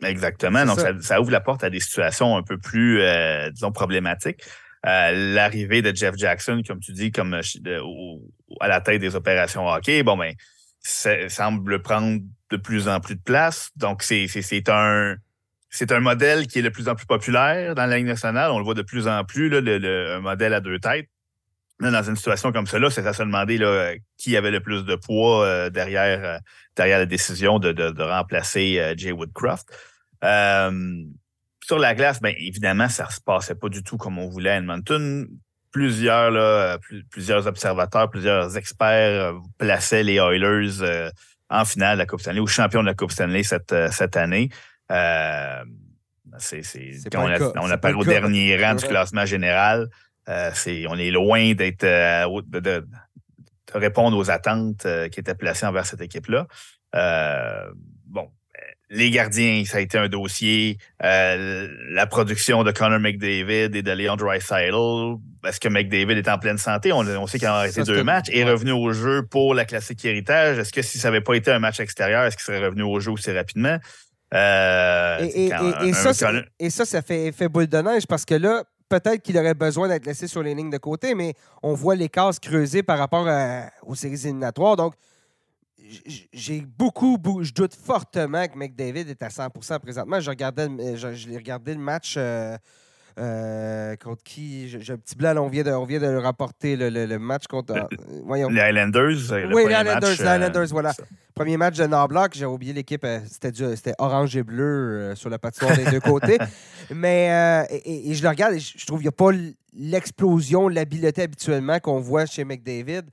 Exactement. 0.03 0.65
Donc, 0.65 0.79
ça. 1.01 1.21
ouvre 1.21 1.31
la 1.31 1.39
porte 1.39 1.63
à 1.63 1.69
des 1.69 1.79
situations 1.79 2.35
un 2.35 2.43
peu 2.43 2.57
plus, 2.57 3.01
euh, 3.01 3.49
disons, 3.51 3.71
problématiques. 3.71 4.43
L'arrivée 4.83 5.81
de 5.81 5.95
Jeff 5.95 6.13
Jackson, 6.15 6.61
comme 6.67 6.79
tu 6.79 6.91
dis, 6.91 7.11
comme 7.11 7.33
à 8.59 8.67
la 8.67 8.81
tête 8.81 9.01
des 9.01 9.15
opérations 9.15 9.67
hockey, 9.67 10.03
bon, 10.03 10.15
ben, 10.15 10.35
ça 10.79 11.27
semble 11.27 11.81
prendre 11.81 12.19
de 12.51 12.57
plus 12.57 12.87
en 12.87 12.99
plus 12.99 13.15
de 13.15 13.21
place. 13.21 13.71
Donc, 13.75 14.03
c'est 14.03 14.69
un, 14.69 15.15
c'est 15.71 15.91
un 15.91 16.01
modèle 16.01 16.45
qui 16.45 16.59
est 16.59 16.61
de 16.61 16.69
plus 16.69 16.87
en 16.87 16.93
plus 16.93 17.07
populaire 17.07 17.73
dans 17.73 17.87
la 17.87 17.97
Ligue 17.97 18.05
nationale. 18.05 18.51
On 18.51 18.59
le 18.59 18.63
voit 18.63 18.75
de 18.75 18.83
plus 18.83 19.07
en 19.07 19.23
plus, 19.23 19.49
le, 19.49 20.17
un 20.17 20.19
modèle 20.19 20.53
à 20.53 20.59
deux 20.59 20.77
têtes 20.77 21.09
dans 21.79 22.03
une 22.03 22.15
situation 22.15 22.51
comme 22.51 22.67
cela, 22.67 22.89
c'est 22.89 23.05
à 23.05 23.13
se 23.13 23.23
demander 23.23 23.57
là, 23.57 23.93
qui 24.17 24.37
avait 24.37 24.51
le 24.51 24.59
plus 24.59 24.85
de 24.85 24.95
poids 24.95 25.45
euh, 25.45 25.69
derrière, 25.69 26.23
euh, 26.23 26.37
derrière 26.75 26.99
la 26.99 27.05
décision 27.05 27.59
de, 27.59 27.71
de, 27.71 28.03
remplacer 28.03 28.79
euh, 28.79 28.93
Jay 28.95 29.11
Woodcroft. 29.11 29.67
sur 30.21 31.79
la 31.79 31.95
glace, 31.95 32.21
bien 32.21 32.33
évidemment, 32.37 32.87
ça 32.89 33.05
ne 33.05 33.11
se 33.11 33.19
passait 33.21 33.55
pas 33.55 33.69
du 33.69 33.83
tout 33.83 33.97
comme 33.97 34.19
on 34.19 34.29
voulait 34.29 34.51
à 34.51 34.57
Edmonton. 34.57 35.27
Plusieurs, 35.71 36.31
là, 36.31 36.77
plusieurs 37.11 37.47
observateurs, 37.47 38.09
plusieurs 38.09 38.55
experts 38.55 39.33
plaçaient 39.57 40.03
les 40.03 40.15
Oilers 40.15 41.09
en 41.49 41.65
finale 41.65 41.97
de 41.97 42.03
la 42.03 42.05
Coupe 42.05 42.21
Stanley 42.21 42.39
ou 42.39 42.47
champion 42.47 42.81
de 42.81 42.85
la 42.87 42.93
Coupe 42.93 43.11
Stanley 43.11 43.43
cette, 43.43 43.75
cette 43.91 44.15
année. 44.15 44.49
c'est, 46.37 46.61
on, 47.17 47.69
appelle 47.69 47.97
au 47.97 48.05
dernier 48.05 48.55
rang 48.63 48.75
du 48.75 48.85
classement 48.85 49.25
général. 49.25 49.89
Euh, 50.29 50.51
on 50.89 50.97
est 50.97 51.11
loin 51.11 51.53
d'être 51.53 51.83
euh, 51.83 52.41
de, 52.47 52.85
répondre 53.73 54.17
aux 54.17 54.29
attentes 54.31 54.85
euh, 54.85 55.09
qui 55.09 55.19
étaient 55.19 55.35
placées 55.35 55.65
envers 55.65 55.85
cette 55.85 56.01
équipe-là. 56.01 56.47
bon, 58.05 58.29
les 58.89 59.09
gardiens, 59.09 59.63
ça 59.65 59.77
a 59.77 59.81
été 59.81 59.97
un 59.97 60.07
dossier. 60.07 60.77
la 60.99 62.07
production 62.07 62.63
de 62.63 62.71
Connor 62.71 62.99
McDavid 62.99 63.75
et 63.75 63.81
de 63.81 63.91
Leon 63.91 64.15
Draisaitl, 64.15 65.17
est-ce 65.45 65.59
que 65.59 65.67
McDavid 65.67 66.17
est 66.17 66.29
en 66.29 66.37
pleine 66.37 66.57
santé? 66.57 66.93
On, 66.93 67.27
sait 67.27 67.37
qu'il 67.37 67.47
a 67.47 67.55
arrêté 67.55 67.83
deux 67.83 68.03
matchs. 68.03 68.29
et 68.29 68.39
Est 68.39 68.43
revenu 68.45 68.71
au 68.71 68.93
jeu 68.93 69.23
pour 69.23 69.53
la 69.53 69.65
classique 69.65 70.03
héritage. 70.05 70.59
Est-ce 70.59 70.71
que 70.71 70.81
si 70.81 70.97
ça 70.97 71.09
n'avait 71.09 71.21
pas 71.21 71.33
été 71.33 71.51
un 71.51 71.59
match 71.59 71.79
extérieur, 71.79 72.23
est-ce 72.25 72.37
qu'il 72.37 72.45
serait 72.45 72.63
revenu 72.65 72.83
au 72.83 72.99
jeu 72.99 73.11
aussi 73.11 73.31
rapidement? 73.31 73.77
et, 74.31 75.49
ça, 75.93 76.33
et, 76.59 76.69
ça, 76.69 76.85
ça, 76.85 77.01
fait 77.01 77.27
effet 77.27 77.47
boule 77.47 77.67
de 77.67 77.77
neige 77.77 78.05
parce 78.05 78.25
que 78.25 78.35
là, 78.35 78.63
peut-être 78.89 79.21
qu'il 79.21 79.37
aurait 79.37 79.53
besoin 79.53 79.87
d'être 79.87 80.05
laissé 80.05 80.27
sur 80.27 80.43
les 80.43 80.55
lignes 80.55 80.69
de 80.69 80.77
côté, 80.77 81.15
mais 81.15 81.33
on 81.63 81.73
voit 81.73 81.95
les 81.95 82.09
cases 82.09 82.39
creusées 82.39 82.83
par 82.83 82.97
rapport 82.97 83.27
aux 83.83 83.95
séries 83.95 84.21
éliminatoires. 84.25 84.75
Donc, 84.75 84.93
j'ai 86.33 86.61
beaucoup, 86.61 87.19
je 87.41 87.53
doute 87.53 87.73
fortement 87.75 88.47
que 88.47 88.57
McDavid 88.57 89.09
est 89.09 89.21
à 89.21 89.29
100% 89.29 89.79
présentement. 89.79 90.19
Je 90.19 90.29
regardais, 90.29 90.67
je, 90.95 91.29
l'ai 91.29 91.37
regardé 91.37 91.73
le 91.73 91.79
match 91.79 92.15
euh, 92.17 92.57
euh, 93.17 93.95
contre 93.95 94.23
qui 94.23 94.67
J'ai 94.67 94.93
un 94.93 94.97
petit 94.97 95.15
blanc, 95.15 95.35
on, 95.37 95.47
vient 95.47 95.63
de, 95.63 95.71
on 95.71 95.85
vient 95.85 95.99
de 95.99 96.07
le 96.07 96.19
rapporter, 96.19 96.75
le, 96.75 97.17
match 97.17 97.47
contre. 97.47 97.73
Euh, 97.73 97.83
voyons. 98.25 98.49
Les 98.49 98.59
Highlanders. 98.59 99.31
oui, 99.53 99.67
les 99.67 99.73
Highlanders, 99.73 100.17
les 100.19 100.25
Highlanders, 100.25 100.67
voilà. 100.67 100.93
Premier 101.33 101.57
match 101.57 101.77
de 101.77 101.85
Norblock, 101.85 102.33
j'ai 102.33 102.45
oublié 102.45 102.73
l'équipe, 102.73 103.05
c'était 103.25 103.93
orange 103.97 104.35
et 104.35 104.43
bleu 104.43 105.13
sur 105.15 105.29
la 105.29 105.39
patinoire 105.39 105.75
des 105.75 105.85
deux 105.85 105.99
côtés. 105.99 106.37
Mais 106.93 107.67
et, 107.85 108.13
je 108.13 108.23
le 108.23 108.29
regarde 108.29 108.53
et 108.53 108.59
je, 108.59 108.85
trouve 108.85 108.99
qu'il 108.99 109.05
n'y 109.05 109.09
a 109.09 109.11
pas 109.11 109.31
l'explosion, 109.73 110.67
l'habileté 110.67 111.23
habituellement 111.23 111.79
qu'on 111.79 111.99
voit 111.99 112.25
chez 112.25 112.43
McDavid. 112.45 113.03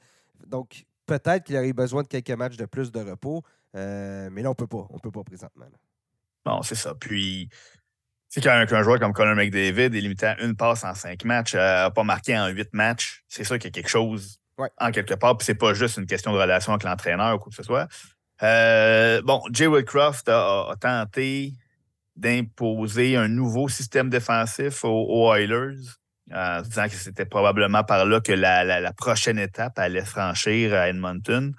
Donc, 0.47 0.85
peut-être 1.07 1.45
qu'il 1.45 1.57
aurait 1.57 1.73
besoin 1.73 2.03
de 2.03 2.09
quelques 2.09 2.31
matchs 2.31 2.57
de 2.57 2.67
plus 2.67 2.91
de 2.91 3.01
repos. 3.01 3.43
mais 3.75 4.43
là, 4.43 4.49
on 4.49 4.51
ne 4.51 4.55
peut 4.55 4.67
pas. 4.67 4.87
On 4.91 4.99
peut 4.99 5.13
pas 5.13 5.25
présentement. 5.25 5.67
Bon, 6.45 6.63
c'est 6.63 6.75
ça. 6.75 6.95
Puis, 6.95 7.49
c'est 8.35 8.41
qu'un 8.41 8.83
joueur 8.83 8.99
comme 8.99 9.13
Conor 9.13 9.35
McDavid 9.35 9.95
est 9.95 10.01
limité 10.01 10.25
à 10.25 10.41
une 10.41 10.57
passe 10.57 10.85
en 10.85 10.95
cinq 10.95 11.27
matchs, 11.27 11.55
n'a 11.55 11.89
euh, 11.89 11.91
pas 11.91 12.03
marqué 12.03 12.39
en 12.39 12.49
huit 12.49 12.73
matchs, 12.73 13.23
c'est 13.29 13.45
ça 13.45 13.59
qu'il 13.59 13.67
y 13.67 13.69
a 13.69 13.73
quelque 13.73 13.91
chose 13.91 14.39
en 14.79 14.91
quelque 14.91 15.13
part. 15.13 15.37
Puis 15.37 15.45
c'est 15.45 15.55
pas 15.55 15.75
juste 15.75 15.99
une 15.99 16.07
question 16.07 16.33
de 16.33 16.39
relation 16.39 16.73
avec 16.73 16.85
l'entraîneur 16.85 17.35
ou 17.35 17.39
quoi 17.39 17.51
que 17.51 17.57
ce 17.57 17.63
soit. 17.63 17.89
Euh, 18.43 19.21
bon, 19.23 19.43
Jay 19.53 19.67
Woodcroft 19.67 20.31
a, 20.31 20.75
tenté 20.81 21.53
d'imposer 22.17 23.17
un 23.17 23.29
nouveau 23.29 23.69
système 23.69 24.09
défensif 24.09 24.83
aux, 24.83 25.35
Oilers, 25.35 25.77
en 26.35 26.63
disant 26.63 26.85
que 26.85 26.95
c'était 26.95 27.27
probablement 27.27 27.85
par 27.85 28.07
là 28.07 28.23
que 28.23 28.33
la, 28.33 28.93
prochaine 28.95 29.39
étape 29.39 29.79
allait 29.79 30.07
franchir 30.07 30.73
à 30.73 30.89
Edmonton. 30.89 31.55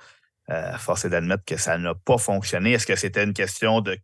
Euh, 0.50 0.76
force 0.80 1.06
est 1.06 1.10
d'admettre 1.10 1.46
que 1.46 1.58
ça 1.58 1.78
n'a 1.78 1.94
pas 1.94 2.18
fonctionné. 2.18 2.74
Est-ce 2.74 2.88
que 2.88 2.96
c'était 2.96 3.24
une 3.24 3.34
question 3.34 3.80
de 3.82 3.96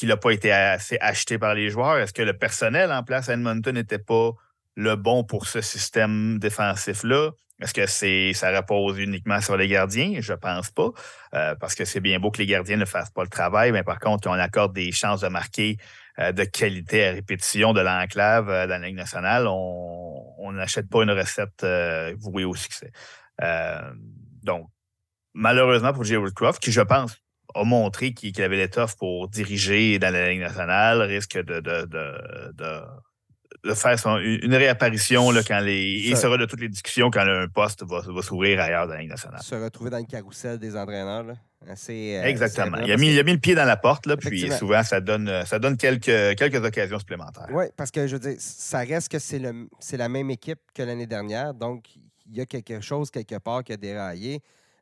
qu'il 0.00 0.08
n'a 0.08 0.16
pas 0.16 0.30
été 0.30 0.50
assez 0.50 0.96
acheté 1.02 1.38
par 1.38 1.54
les 1.54 1.68
joueurs? 1.68 1.98
Est-ce 1.98 2.14
que 2.14 2.22
le 2.22 2.32
personnel 2.32 2.90
en 2.90 3.02
place 3.02 3.28
à 3.28 3.34
Edmonton 3.34 3.74
n'était 3.74 3.98
pas 3.98 4.30
le 4.74 4.96
bon 4.96 5.24
pour 5.24 5.46
ce 5.46 5.60
système 5.60 6.38
défensif-là? 6.38 7.32
Est-ce 7.60 7.74
que 7.74 7.86
c'est 7.86 8.32
ça 8.32 8.50
repose 8.56 8.98
uniquement 8.98 9.42
sur 9.42 9.58
les 9.58 9.68
gardiens? 9.68 10.14
Je 10.20 10.32
pense 10.32 10.70
pas. 10.70 10.88
Euh, 11.34 11.54
parce 11.54 11.74
que 11.74 11.84
c'est 11.84 12.00
bien 12.00 12.18
beau 12.18 12.30
que 12.30 12.38
les 12.38 12.46
gardiens 12.46 12.78
ne 12.78 12.86
fassent 12.86 13.10
pas 13.10 13.24
le 13.24 13.28
travail, 13.28 13.72
mais 13.72 13.82
par 13.82 13.98
contre, 13.98 14.30
on 14.30 14.32
accorde 14.32 14.72
des 14.72 14.90
chances 14.90 15.20
de 15.20 15.28
marquer 15.28 15.76
euh, 16.18 16.32
de 16.32 16.44
qualité 16.44 17.06
à 17.06 17.12
répétition 17.12 17.74
de 17.74 17.82
l'enclave 17.82 18.48
euh, 18.48 18.66
dans 18.66 18.80
la 18.80 18.86
Ligue 18.86 18.96
nationale. 18.96 19.46
On 19.48 20.50
n'achète 20.52 20.88
pas 20.88 21.02
une 21.02 21.10
recette 21.10 21.66
vouée 22.16 22.44
au 22.44 22.54
succès. 22.54 22.90
donc, 24.42 24.66
malheureusement 25.34 25.92
pour 25.92 26.04
Jay 26.04 26.16
Woodcroft, 26.16 26.62
qui, 26.62 26.72
je 26.72 26.80
pense, 26.80 27.20
a 27.54 27.64
montré 27.64 28.12
qu'il 28.12 28.42
avait 28.42 28.56
l'étoffe 28.56 28.96
pour 28.96 29.28
diriger 29.28 29.98
dans 29.98 30.12
la 30.12 30.30
Ligue 30.30 30.40
nationale, 30.40 31.02
risque 31.02 31.38
de, 31.38 31.60
de 33.64 33.74
faire 33.74 33.96
une 34.22 34.54
réapparition 34.54 35.30
là, 35.30 35.42
quand 35.46 35.60
les. 35.60 36.02
Il 36.06 36.16
sera 36.16 36.36
de 36.38 36.46
toutes 36.46 36.60
les 36.60 36.68
discussions 36.68 37.10
quand 37.10 37.26
un 37.26 37.48
poste 37.48 37.84
va, 37.84 38.00
va 38.00 38.22
s'ouvrir 38.22 38.60
ailleurs 38.60 38.86
dans 38.86 38.94
la 38.94 39.00
Ligue 39.00 39.10
nationale. 39.10 39.42
Se 39.42 39.54
retrouver 39.54 39.90
dans 39.90 39.98
le 39.98 40.04
carrousel 40.04 40.58
des 40.58 40.76
entraîneurs. 40.76 41.24
Là. 41.24 41.34
Euh, 41.68 42.22
Exactement. 42.24 42.78
Il 42.78 42.90
a, 42.90 42.96
mis, 42.96 43.12
il 43.12 43.18
a, 43.18 43.22
mis, 43.22 43.32
le 43.32 43.38
pied 43.38 43.54
dans 43.54 43.66
la 43.66 43.76
porte, 43.76 44.06
là, 44.06 44.16
puis 44.16 44.50
souvent, 44.50 44.82
ça 44.82 45.00
donne, 45.00 45.44
ça 45.44 45.58
donne 45.58 45.76
quelques, 45.76 46.04
quelques 46.04 46.64
occasions 46.64 46.98
supplémentaires. 46.98 47.48
Oui, 47.52 47.66
parce 47.76 47.90
que 47.90 48.06
je 48.06 48.16
veux 48.16 48.20
dire, 48.20 48.36
ça 48.38 48.78
reste 48.78 49.10
que 49.10 49.18
c'est 49.18 49.96
la 49.96 50.08
même 50.08 50.30
équipe 50.30 50.60
que 50.74 50.82
l'année 50.82 51.06
dernière. 51.06 51.52
Donc, 51.52 51.84
il 52.26 52.38
y 52.38 52.40
a 52.40 52.46
quelque 52.46 52.80
chose 52.80 53.10
quelque 53.10 53.38
part 53.38 53.62
qui 53.62 53.72
a 53.72 53.76
déraillé. 53.76 54.40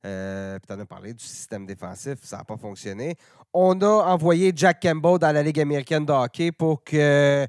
Euh, 0.09 0.59
as 0.69 0.85
parlé 0.87 1.13
du 1.13 1.25
système 1.25 1.67
défensif, 1.67 2.19
ça 2.23 2.39
n'a 2.39 2.45
pas 2.45 2.57
fonctionné. 2.57 3.17
On 3.53 3.79
a 3.81 4.07
envoyé 4.07 4.53
Jack 4.55 4.81
Campbell 4.83 5.19
dans 5.19 5.33
la 5.33 5.43
Ligue 5.43 5.61
américaine 5.61 6.07
de 6.07 6.13
hockey 6.13 6.51
pour 6.51 6.83
qu'il 6.83 7.49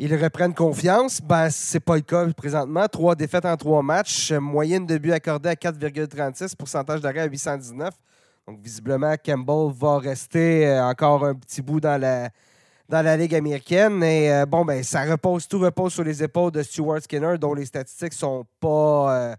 reprenne 0.00 0.54
confiance. 0.54 1.20
Ben, 1.20 1.50
c'est 1.50 1.80
pas 1.80 1.96
le 1.96 2.02
cas 2.02 2.26
présentement. 2.32 2.86
Trois 2.88 3.14
défaites 3.14 3.44
en 3.44 3.56
trois 3.56 3.82
matchs, 3.82 4.32
moyenne 4.32 4.86
de 4.86 4.96
but 4.96 5.12
accordée 5.12 5.50
à 5.50 5.54
4,36, 5.54 6.56
pourcentage 6.56 7.00
d'arrêt 7.00 7.20
à 7.20 7.26
819. 7.26 7.92
Donc, 8.46 8.60
visiblement, 8.62 9.14
Campbell 9.22 9.74
va 9.78 9.98
rester 9.98 10.66
euh, 10.66 10.82
encore 10.84 11.24
un 11.26 11.34
petit 11.34 11.60
bout 11.60 11.80
dans 11.80 12.00
la, 12.00 13.16
Ligue 13.16 13.34
américaine. 13.34 14.02
Et 14.02 14.32
euh, 14.32 14.46
bon, 14.46 14.64
ben, 14.64 14.82
ça 14.82 15.04
repose, 15.04 15.46
tout 15.46 15.58
repose 15.58 15.92
sur 15.92 16.04
les 16.04 16.22
épaules 16.22 16.52
de 16.52 16.62
Stuart 16.62 17.02
Skinner, 17.02 17.36
dont 17.38 17.52
les 17.52 17.66
statistiques 17.66 18.14
sont 18.14 18.46
pas, 18.60 19.36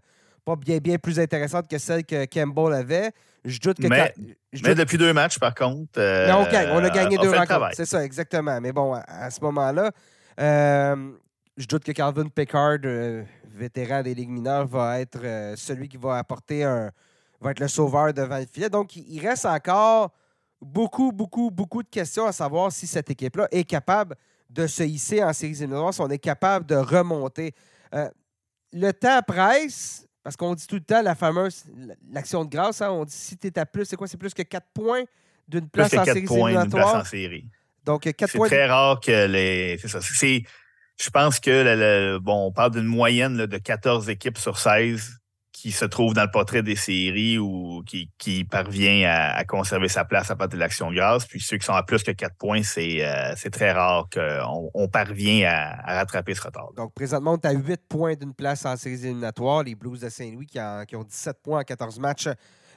pas 0.56 0.56
bien, 0.56 0.78
bien 0.78 0.98
plus 0.98 1.18
intéressantes 1.18 1.68
que 1.68 1.78
celles 1.78 2.04
que 2.04 2.24
Campbell 2.26 2.74
avait. 2.74 3.12
Je 3.44 3.58
doute 3.58 3.78
que. 3.78 3.88
Mais, 3.88 4.74
depuis 4.74 4.98
deux 4.98 5.12
matchs, 5.12 5.38
par 5.38 5.54
contre. 5.54 5.98
non, 5.98 6.46
on 6.72 6.84
a 6.84 6.90
gagné 6.90 7.16
deux 7.18 7.30
rencontres. 7.30 7.70
C'est 7.74 7.86
ça, 7.86 8.04
exactement. 8.04 8.60
Mais 8.60 8.72
bon, 8.72 8.94
à, 8.94 9.30
ce 9.30 9.40
moment-là, 9.40 9.90
je 10.38 11.66
doute 11.66 11.84
que 11.84 11.92
Calvin 11.92 12.28
Pickard, 12.28 12.78
vétéran 13.54 14.02
des 14.02 14.14
Ligues 14.14 14.30
mineures, 14.30 14.66
va 14.66 15.00
être 15.00 15.54
celui 15.56 15.88
qui 15.88 15.96
va 15.96 16.18
apporter 16.18 16.64
un 16.64 16.90
va 17.40 17.50
être 17.52 17.60
le 17.60 17.68
sauveur 17.68 18.12
devant 18.12 18.38
le 18.38 18.46
filet. 18.46 18.68
Donc, 18.68 18.96
il 18.96 19.26
reste 19.26 19.46
encore 19.46 20.12
beaucoup, 20.60 21.10
beaucoup, 21.10 21.50
beaucoup 21.50 21.82
de 21.82 21.88
questions 21.88 22.26
à 22.26 22.32
savoir 22.32 22.70
si 22.70 22.86
cette 22.86 23.10
équipe-là 23.10 23.48
est 23.50 23.64
capable 23.64 24.14
de 24.48 24.66
se 24.66 24.82
hisser 24.82 25.22
en 25.22 25.32
séries 25.32 25.52
éliminatoires, 25.52 25.94
si 25.94 26.00
on 26.00 26.10
est 26.10 26.18
capable 26.18 26.66
de 26.66 26.74
remonter. 26.74 27.54
Euh, 27.94 28.08
le 28.72 28.92
temps 28.92 29.20
presse, 29.26 30.06
parce 30.22 30.36
qu'on 30.36 30.54
dit 30.54 30.66
tout 30.66 30.76
le 30.76 30.82
temps 30.82 31.02
la 31.02 31.14
fameuse 31.14 31.64
l'action 32.10 32.44
de 32.44 32.50
grâce. 32.50 32.82
Hein, 32.82 32.90
on 32.90 33.04
dit 33.04 33.12
si 33.12 33.36
tu 33.36 33.46
es 33.46 33.58
à 33.58 33.66
plus, 33.66 33.84
c'est 33.84 33.96
quoi? 33.96 34.06
C'est 34.06 34.16
plus 34.16 34.34
que 34.34 34.42
4 34.42 34.66
points 34.74 35.04
d'une 35.48 35.68
place, 35.68 35.92
en 35.94 36.04
éliminatoires. 36.04 37.04
Donc, 37.84 38.02
4 38.02 38.36
points. 38.36 38.48
C'est 38.48 38.56
très 38.56 38.66
rare 38.66 39.00
que 39.00 39.26
les. 39.26 39.78
C'est 39.78 39.88
ça. 39.88 40.00
Je 40.00 41.08
pense 41.08 41.40
que, 41.40 42.18
bon, 42.18 42.48
on 42.48 42.52
parle 42.52 42.72
d'une 42.72 42.84
moyenne 42.84 43.46
de 43.46 43.58
14 43.58 44.10
équipes 44.10 44.36
sur 44.36 44.58
16 44.58 45.19
qui 45.60 45.72
se 45.72 45.84
trouve 45.84 46.14
dans 46.14 46.22
le 46.22 46.30
portrait 46.30 46.62
des 46.62 46.74
séries 46.74 47.38
ou 47.38 47.82
qui, 47.86 48.10
qui 48.16 48.44
parvient 48.44 49.06
à, 49.10 49.44
conserver 49.44 49.88
sa 49.88 50.06
place 50.06 50.30
à 50.30 50.36
partir 50.36 50.56
de 50.56 50.60
l'action 50.60 50.90
de. 50.90 51.26
Puis 51.26 51.40
ceux 51.40 51.58
qui 51.58 51.66
sont 51.66 51.74
à 51.74 51.82
plus 51.82 52.02
que 52.02 52.12
4 52.12 52.34
points, 52.36 52.62
c'est 52.62 53.04
euh, 53.04 53.34
très 53.52 53.72
rare 53.72 54.08
qu'on 54.12 54.70
on 54.72 54.88
parvient 54.88 55.50
à, 55.50 55.96
rattraper 55.96 56.34
ce 56.34 56.40
retard. 56.40 56.72
Donc, 56.74 56.94
présentement, 56.94 57.34
est 57.34 57.44
à 57.44 57.52
8 57.52 57.82
points 57.88 58.14
d'une 58.14 58.32
place 58.32 58.64
en 58.64 58.74
séries 58.76 59.04
éliminatoires. 59.04 59.62
Les 59.62 59.74
Blues 59.74 60.00
de 60.00 60.08
Saint-Louis 60.08 60.46
qui, 60.46 60.58
qui, 60.88 60.96
ont 60.96 61.04
17 61.04 61.36
points 61.42 61.60
en 61.60 61.64
14 61.64 61.98
matchs, 61.98 62.28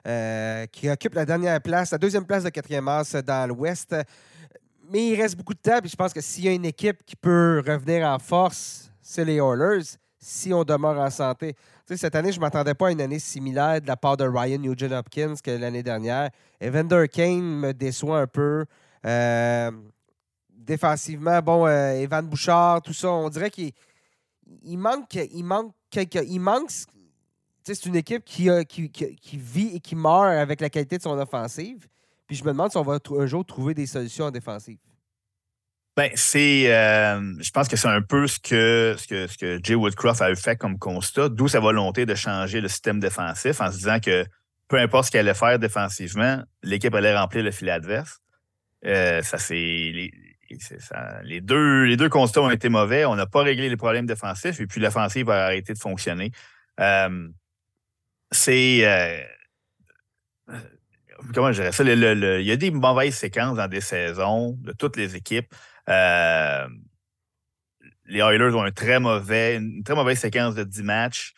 euh, 0.06 0.66
qui 0.68 0.90
occupent 0.90 1.16
la 1.16 1.26
dernière 1.26 1.62
place, 1.62 1.92
la 1.92 1.98
deuxième 1.98 2.26
place 2.26 2.44
de 2.44 2.50
quatrième 2.50 2.84
masse 2.84 3.16
dans 3.16 3.48
l'Ouest. 3.48 3.96
Mais 4.92 5.08
il 5.08 5.16
reste 5.16 5.38
beaucoup 5.38 5.54
de 5.54 5.62
temps. 5.62 5.80
Puis 5.80 5.90
je 5.90 5.96
pense 5.96 6.12
que 6.12 6.20
s'il 6.20 6.44
y 6.44 6.50
a 6.50 6.52
une 6.52 6.66
équipe 6.66 7.06
qui 7.06 7.16
peut 7.16 7.64
revenir 7.66 8.06
en 8.06 8.20
force, 8.20 8.92
c'est 9.02 9.24
les 9.24 9.38
Oilers 9.38 9.98
si 10.24 10.54
on 10.54 10.64
demeure 10.64 11.00
en 11.00 11.10
santé. 11.10 11.56
Cette 11.86 12.16
année, 12.16 12.32
je 12.32 12.38
ne 12.38 12.42
m'attendais 12.42 12.74
pas 12.74 12.88
à 12.88 12.92
une 12.92 13.02
année 13.02 13.20
similaire 13.20 13.82
de 13.82 13.88
la 13.88 13.98
part 13.98 14.18
de 14.18 14.24
Ryan 14.24 14.58
Nugent 14.58 14.92
Hopkins 14.92 15.36
que 15.44 15.52
l'année 15.52 15.84
dernière. 15.84 16.30
Evander 16.62 17.08
Kane 17.12 17.42
me 17.42 17.74
déçoit 17.74 18.20
un 18.20 18.28
peu. 18.28 18.66
Euh, 19.06 19.72
défensivement, 20.50 21.42
bon, 21.42 21.68
euh, 21.68 21.92
Evan 21.94 22.26
Bouchard, 22.26 22.82
tout 22.82 22.94
ça, 22.94 23.12
on 23.12 23.30
dirait 23.30 23.50
qu'il 23.50 23.74
il 24.64 24.78
manque, 24.78 25.16
il 25.16 25.44
manque 25.44 25.74
quelque, 25.90 26.20
il 26.26 26.40
manque. 26.40 26.72
C'est 27.66 27.86
une 27.86 27.96
équipe 27.96 28.24
qui, 28.26 28.50
qui, 28.68 28.90
qui, 28.90 29.38
vit 29.38 29.76
et 29.76 29.80
qui 29.80 29.96
meurt 29.96 30.26
avec 30.26 30.60
la 30.62 30.70
qualité 30.70 30.98
de 30.98 31.04
son 31.04 31.18
offensive. 31.18 31.88
Puis 32.28 32.36
je 32.36 32.44
me 32.44 32.50
demande 32.50 32.72
si 32.72 32.78
on 32.78 32.82
va 32.82 32.98
un 33.18 33.26
jour 33.26 33.46
trouver 33.46 33.74
des 33.74 33.86
solutions 33.86 34.26
en 34.26 34.32
défensive. 34.32 34.78
Ben, 35.96 36.10
c'est, 36.16 36.74
euh, 36.74 37.22
je 37.40 37.52
pense 37.52 37.68
que 37.68 37.76
c'est 37.76 37.88
un 37.88 38.02
peu 38.02 38.26
ce 38.26 38.40
que, 38.40 38.96
ce 38.98 39.08
que, 39.08 39.28
ce 39.28 39.38
que 39.38 39.60
Jay 39.62 39.76
Woodcroft 39.76 40.22
a 40.24 40.34
fait 40.36 40.56
comme 40.56 40.80
constat, 40.80 41.30
d'où 41.30 41.48
sa 41.48 41.60
volonté 41.60 42.08
de 42.08 42.16
changer 42.16 42.62
le 42.62 42.68
système 42.68 43.00
défensif 43.00 43.62
en 43.62 43.72
se 43.72 43.78
disant 43.78 44.00
que 44.00 44.26
peu 44.70 44.80
importe 44.80 45.06
ce 45.06 45.12
qu'elle 45.12 45.28
allait 45.28 45.38
faire 45.38 45.60
défensivement, 45.60 46.42
l'équipe 46.64 46.96
allait 46.96 47.16
remplir 47.16 47.44
le 47.44 47.52
filet 47.52 47.72
adverse. 47.72 48.22
Euh, 48.86 49.22
ça, 49.22 49.38
c'est 49.38 49.54
les, 49.54 50.12
les, 51.24 51.42
deux, 51.42 51.84
les 51.84 51.96
deux 51.96 52.10
constats 52.10 52.42
ont 52.42 52.50
été 52.50 52.70
mauvais. 52.70 53.06
On 53.06 53.16
n'a 53.16 53.28
pas 53.28 53.44
réglé 53.44 53.70
les 53.70 53.78
problèmes 53.78 54.08
défensifs 54.08 54.60
et 54.60 54.66
puis 54.66 54.82
l'offensive 54.82 55.30
a 55.30 55.46
arrêté 55.46 55.74
de 55.74 55.80
fonctionner. 55.80 56.32
Euh, 56.80 57.28
c'est 58.32 58.82
comment 61.34 61.52
je 61.52 61.62
dirais 61.62 61.72
ça? 61.72 61.84
il 61.84 62.46
y 62.46 62.52
a 62.52 62.56
des 62.56 62.72
mauvaises 62.72 63.16
séquences 63.16 63.58
dans 63.58 63.68
des 63.68 63.82
saisons 63.82 64.58
de 64.62 64.72
toutes 64.72 64.98
les 64.98 65.16
équipes. 65.16 65.54
Euh, 65.90 66.68
les 68.06 68.20
Oilers 68.20 68.54
ont 68.56 68.64
un 68.64 68.72
très 68.72 69.00
mauvais, 69.00 69.56
une 69.56 69.84
très 69.84 69.96
mauvaise 69.96 70.20
séquence 70.20 70.56
de 70.56 70.64
10 70.64 70.84
matchs. 70.84 71.34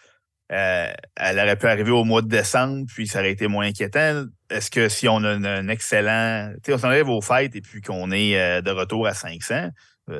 Euh, 0.52 0.92
elle 1.16 1.40
aurait 1.40 1.56
pu 1.56 1.66
arriver 1.66 1.92
au 1.92 2.04
mois 2.04 2.22
de 2.22 2.28
décembre, 2.28 2.86
puis 2.88 3.08
ça 3.08 3.20
aurait 3.20 3.32
été 3.32 3.48
moins 3.48 3.66
inquiétant. 3.66 4.26
Est-ce 4.50 4.70
que 4.70 4.90
si 4.90 5.08
on 5.08 5.24
a 5.24 5.30
un, 5.30 5.68
excellent. 5.70 6.52
Tu 6.56 6.60
sais, 6.66 6.74
on 6.74 6.78
s'en 6.78 6.90
arrive 6.90 7.10
aux 7.10 7.22
fêtes 7.22 7.56
et 7.56 7.62
puis 7.62 7.82
qu'on 7.82 8.12
est 8.12 8.40
euh, 8.40 8.62
de 8.62 8.72
retour 8.72 9.08
à 9.08 9.14
500, 9.14 9.70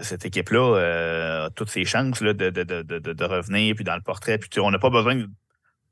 cette 0.02 0.26
équipe-là 0.26 1.46
a 1.46 1.50
toutes 1.52 1.70
ses 1.70 1.86
chances 1.86 2.20
là, 2.22 2.34
de, 2.34 2.50
de, 2.50 2.64
de, 2.64 3.24
revenir, 3.24 3.76
puis 3.76 3.84
dans 3.84 3.96
le 3.96 4.02
portrait. 4.02 4.40
Puis 4.40 4.60
on 4.60 4.72
n'a 4.72 4.80
pas 4.80 4.90
besoin 4.90 5.16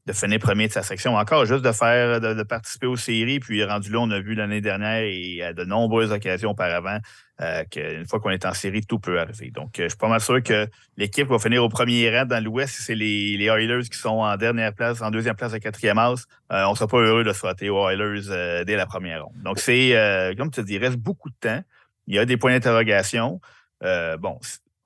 de 0.06 0.14
finir 0.14 0.40
premier 0.40 0.68
de 0.68 0.74
sa 0.74 0.84
section. 0.84 1.16
Encore 1.16 1.46
juste 1.46 1.64
de 1.64 1.72
faire, 1.72 2.20
de, 2.20 2.44
participer 2.44 2.88
aux 2.88 2.98
séries. 2.98 3.40
Puis 3.40 3.64
rendu 3.64 3.92
là, 3.92 4.00
on 4.00 4.12
a 4.12 4.20
vu 4.20 4.36
l'année 4.36 4.60
dernière 4.60 5.04
et 5.04 5.42
à 5.42 5.54
de 5.54 5.64
nombreuses 5.64 6.12
occasions 6.12 6.52
auparavant 6.52 7.00
euh, 7.42 7.64
qu'une 7.72 8.06
fois 8.06 8.20
qu'on 8.20 8.30
est 8.30 8.46
en 8.46 8.54
série, 8.54 8.82
tout 8.82 9.00
peut 9.00 9.20
arriver. 9.20 9.50
Donc, 9.52 9.80
euh, 9.80 9.84
je 9.84 9.90
suis 9.90 9.98
pas 9.98 10.10
mal 10.10 10.20
sûr 10.20 10.44
que 10.44 10.68
l'équipe 10.98 11.28
va 11.28 11.40
finir 11.40 11.64
au 11.64 11.70
premier 11.70 12.16
rang 12.16 12.26
dans 12.26 12.44
l'Ouest. 12.44 12.76
C'est 12.80 12.96
les, 12.96 13.38
les 13.38 13.46
Oilers 13.46 13.88
qui 13.90 13.98
sont 13.98 14.10
en 14.10 14.36
dernière 14.36 14.74
place, 14.74 15.02
en 15.02 15.10
deuxième 15.10 15.36
place 15.36 15.54
à 15.54 15.60
quatrième 15.60 15.98
house. 15.98 16.26
Euh, 16.52 16.66
on 16.66 16.72
ne 16.72 16.76
sera 16.76 16.88
pas 16.88 17.00
heureux 17.00 17.24
de 17.24 17.32
se 17.32 17.38
frotter 17.38 17.70
aux 17.70 17.90
Oilers 17.90 18.64
dès 18.66 18.76
la 18.76 18.86
première 18.86 19.24
ronde. 19.26 19.42
Donc, 19.44 19.60
c'est, 19.60 20.36
comme 20.38 20.52
tu 20.52 20.62
dis, 20.64 20.74
il 20.74 20.84
reste 20.84 20.98
beaucoup 20.98 21.30
de 21.30 21.36
temps. 21.40 21.62
Il 22.08 22.16
y 22.16 22.20
a 22.20 22.26
des 22.26 22.36
points 22.36 22.52
d'interrogation. 22.52 23.40
bon, 23.82 24.40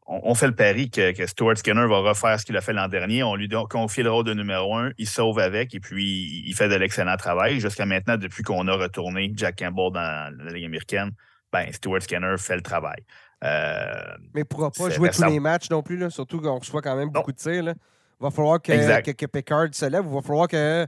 on, 0.07 0.33
fait 0.35 0.47
le 0.47 0.55
pari 0.55 0.89
que, 0.89 1.11
que, 1.11 1.25
Stuart 1.27 1.57
Skinner 1.57 1.85
va 1.87 1.99
refaire 1.99 2.39
ce 2.39 2.45
qu'il 2.45 2.55
a 2.55 2.61
fait 2.61 2.73
l'an 2.73 2.87
dernier. 2.87 3.23
On 3.23 3.35
lui 3.35 3.49
confie 3.69 4.03
le 4.03 4.11
rôle 4.11 4.23
de 4.23 4.33
numéro 4.33 4.75
un, 4.75 4.91
il 4.97 5.07
sauve 5.07 5.39
avec 5.39 5.75
et 5.75 5.79
puis 5.79 6.43
il 6.45 6.53
fait 6.53 6.69
de 6.69 6.75
l'excellent 6.75 7.17
travail. 7.17 7.59
Jusqu'à 7.59 7.85
maintenant, 7.85 8.17
depuis 8.17 8.43
qu'on 8.43 8.67
a 8.67 8.73
retourné 8.73 9.31
Jack 9.35 9.59
Campbell 9.59 9.91
dans 9.91 10.33
la 10.43 10.51
Ligue 10.51 10.65
américaine, 10.65 11.11
ben, 11.51 11.71
Stuart 11.73 12.01
Skinner 12.01 12.35
fait 12.37 12.55
le 12.55 12.61
travail. 12.61 13.03
Euh, 13.43 14.15
Mais 14.33 14.41
il 14.41 14.43
ne 14.43 14.43
pourra 14.43 14.71
pas 14.71 14.89
jouer 14.89 15.09
tous 15.09 15.25
les 15.25 15.39
matchs 15.39 15.69
non 15.69 15.83
plus, 15.83 15.97
là, 15.97 16.09
surtout 16.09 16.39
qu'on 16.39 16.57
reçoit 16.57 16.81
quand 16.81 16.95
même 16.95 17.09
beaucoup 17.09 17.31
de 17.31 17.37
tirs. 17.37 17.63
Il 17.63 18.23
va 18.23 18.31
falloir 18.31 18.61
que, 18.61 19.11
que, 19.11 19.25
Pickard 19.25 19.67
se 19.73 19.85
lève. 19.85 20.03
Il 20.07 20.13
va 20.13 20.21
falloir 20.21 20.47
que 20.47 20.87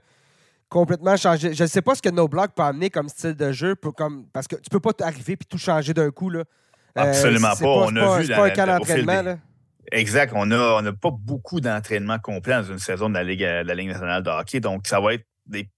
complètement 0.69 1.15
changer. 1.15 1.53
Je 1.53 1.63
ne 1.63 1.67
sais 1.67 1.81
pas 1.81 1.93
ce 1.93 2.01
que 2.01 2.09
No 2.09 2.27
Block 2.27 2.51
peut 2.55 2.63
amener 2.63 2.89
comme 2.89 3.09
style 3.09 3.35
de 3.35 3.51
jeu, 3.51 3.75
pour, 3.75 3.93
comme, 3.93 4.27
parce 4.31 4.47
que 4.47 4.55
tu 4.55 4.69
ne 4.71 4.79
peux 4.79 4.79
pas 4.79 5.05
arriver 5.05 5.33
et 5.33 5.38
tout 5.38 5.57
changer 5.57 5.93
d'un 5.93 6.09
coup. 6.09 6.29
Là. 6.29 6.43
Euh, 6.99 7.09
Absolument 7.09 7.55
pas. 7.55 7.67
On 7.67 7.95
a 7.95 8.21
vu. 8.21 8.33
Un 8.33 8.65
d'entraînement. 8.65 9.37
Exact. 9.91 10.33
On 10.35 10.45
n'a 10.45 10.93
pas 10.93 11.11
beaucoup 11.11 11.61
d'entraînement 11.61 12.19
complet 12.19 12.53
dans 12.53 12.63
une 12.63 12.79
saison 12.79 13.09
de 13.09 13.15
la 13.15 13.23
Ligue, 13.23 13.41
de 13.41 13.67
la 13.67 13.75
Ligue 13.75 13.89
nationale 13.89 14.23
de 14.23 14.29
hockey. 14.29 14.59
Donc, 14.59 14.87
ça 14.87 14.99
va 14.99 15.13
être 15.13 15.25
des, 15.45 15.69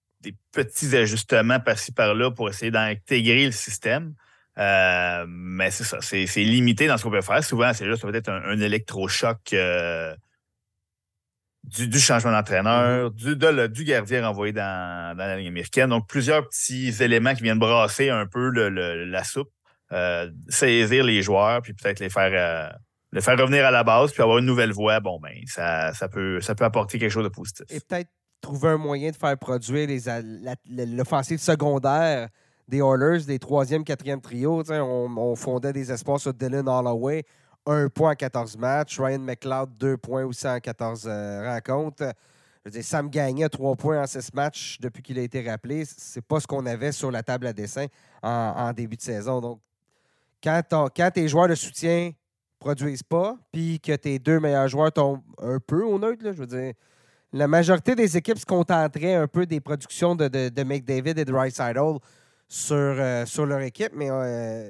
petits 0.52 0.96
ajustements 0.96 1.60
par-ci 1.60 1.92
par-là 1.92 2.30
pour 2.30 2.50
essayer 2.50 2.72
d'intégrer 2.72 3.46
le 3.46 3.52
système. 3.52 4.14
Euh, 4.58 5.26
mais 5.28 5.72
c'est 5.72 5.84
ça. 5.84 5.98
C'est 6.02 6.44
limité 6.44 6.88
dans 6.88 6.98
ce 6.98 7.04
qu'on 7.04 7.12
peut 7.12 7.22
faire. 7.22 7.44
Souvent, 7.44 7.74
c'est 7.74 7.86
juste 7.86 8.02
peut-être 8.04 8.30
un, 8.30 8.60
électrochoc 8.60 9.40
euh, 9.54 10.14
du, 11.64 12.00
changement 12.00 12.32
d'entraîneur, 12.32 13.10
mm-hmm. 13.12 13.68
du, 13.70 13.74
du 13.74 13.84
gardien 13.84 14.28
renvoyé 14.28 14.54
dans, 14.54 15.16
la 15.18 15.38
Ligue 15.38 15.48
américaine. 15.48 15.90
Donc, 15.90 16.08
plusieurs 16.08 16.48
petits 16.48 16.94
éléments 17.02 17.34
qui 17.34 17.44
viennent 17.44 17.60
brasser 17.60 18.10
un 18.10 18.28
peu 18.28 18.50
la 18.50 19.24
soupe. 19.24 19.50
Euh, 19.92 20.30
saisir 20.48 21.04
les 21.04 21.22
joueurs, 21.22 21.62
puis 21.62 21.74
peut-être 21.74 22.00
les 22.00 22.10
faire, 22.10 22.32
euh, 22.34 22.72
les 23.12 23.22
faire 23.22 23.38
revenir 23.38 23.66
à 23.66 23.72
la 23.72 23.84
base, 23.84 24.12
puis 24.12 24.22
avoir 24.22 24.38
une 24.38 24.46
nouvelle 24.46 24.72
voie, 24.72 25.00
bon, 25.02 25.20
ben, 25.20 25.34
ça, 25.48 25.94
ça, 25.94 26.08
peut, 26.08 26.40
ça 26.40 26.56
peut 26.56 26.64
apporter 26.64 26.98
quelque 26.98 27.12
chose 27.12 27.26
de 27.26 27.30
positif. 27.30 27.66
Et 27.70 27.80
peut-être 27.80 28.10
trouver 28.40 28.70
un 28.70 28.78
moyen 28.78 29.12
de 29.12 29.16
faire 29.16 29.38
produire 29.38 29.88
l'offensive 30.66 31.40
secondaire 31.40 32.30
des 32.68 32.78
Oilers, 32.78 33.26
des 33.26 33.38
troisième, 33.38 33.84
quatrième 33.84 34.22
trio. 34.22 34.64
On, 34.70 35.18
on, 35.18 35.36
fondait 35.36 35.74
des 35.74 35.92
espoirs 35.92 36.20
sur 36.20 36.34
Dylan 36.34 36.68
Holloway. 36.70 37.24
un 37.66 37.90
point 37.90 38.12
en 38.12 38.16
14 38.16 38.58
matchs. 38.58 38.98
Ryan 38.98 39.20
McLeod, 39.20 39.78
deux 39.78 39.98
points 39.98 40.24
aussi 40.24 40.48
en 40.48 40.60
14 40.60 41.06
rencontres. 41.44 42.14
Je 42.66 42.82
Sam 42.82 43.10
Gagné, 43.10 43.50
trois 43.50 43.76
points 43.76 44.02
en 44.02 44.06
6 44.06 44.34
matchs 44.36 44.78
depuis 44.80 45.02
qu'il 45.02 45.18
a 45.18 45.24
été 45.24 45.48
rappelé. 45.48 45.84
C'est 45.86 46.22
pas 46.22 46.40
ce 46.40 46.46
qu'on 46.46 46.66
avait 46.68 46.92
sur 46.92 47.10
la 47.10 47.24
table 47.24 47.48
à 47.48 47.54
dessin 47.54 47.88
en, 48.22 48.72
début 48.72 48.98
de 48.98 49.02
saison. 49.02 49.42
Donc, 49.42 49.60
quand, 50.44 50.62
quand 50.96 51.12
tes 51.12 51.28
joueurs 51.28 51.48
de 51.48 51.56
soutien 51.56 52.12
produisent 52.60 53.04
pas, 53.04 53.38
puis 53.52 53.80
que 53.80 53.96
tes 53.96 54.20
deux 54.20 54.40
meilleurs 54.40 54.68
joueurs 54.68 54.92
tombent 54.92 55.22
un 55.40 55.60
peu 55.60 55.84
au 55.84 55.98
neutre, 56.00 56.24
je 56.24 56.32
veux 56.32 56.48
dire, 56.48 56.74
la 57.34 57.48
majorité 57.48 57.96
des 57.96 58.18
équipes 58.18 58.38
se 58.38 58.46
contenteraient 58.46 59.16
un 59.16 59.28
peu 59.28 59.46
des 59.46 59.60
productions 59.60 60.16
de, 60.16 60.28
de, 60.28 60.64
McDavid 60.64 61.18
et 61.18 61.26
de 61.26 61.34
Rice 61.34 61.62
sur, 62.48 62.76
euh, 62.76 63.26
sur 63.26 63.46
leur 63.46 63.62
équipe, 63.62 63.94
mais 63.96 64.10
euh, 64.12 64.70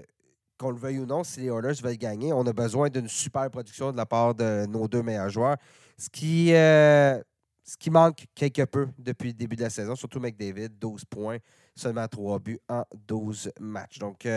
qu'on 0.58 0.70
le 0.72 0.78
veuille 0.78 1.00
ou 1.00 1.06
non, 1.06 1.24
si 1.24 1.42
les 1.42 1.48
Oilers 1.48 1.82
veulent 1.82 1.98
gagner, 1.98 2.32
on 2.32 2.46
a 2.46 2.54
besoin 2.54 2.90
d'une 2.90 3.08
super 3.08 3.50
production 3.50 3.92
de 3.92 3.98
la 3.98 4.06
part 4.06 4.36
de 4.36 4.68
nos 4.68 4.88
deux 4.88 5.02
meilleurs 5.02 5.30
joueurs. 5.30 5.58
Ce 5.98 6.08
qui, 6.10 6.54
euh, 6.54 7.20
ce 7.64 7.76
qui 7.78 7.90
manque 7.90 8.26
quelque 8.36 8.64
peu 8.64 8.88
depuis 9.00 9.30
le 9.30 9.34
début 9.34 9.56
de 9.56 9.64
la 9.64 9.70
saison, 9.72 9.96
surtout 9.96 10.20
McDavid, 10.20 10.70
12 10.80 11.06
points, 11.06 11.38
seulement 11.76 12.08
3 12.08 12.40
buts 12.40 12.60
en 12.70 12.84
12 13.08 13.52
matchs. 13.60 13.98
Donc, 13.98 14.28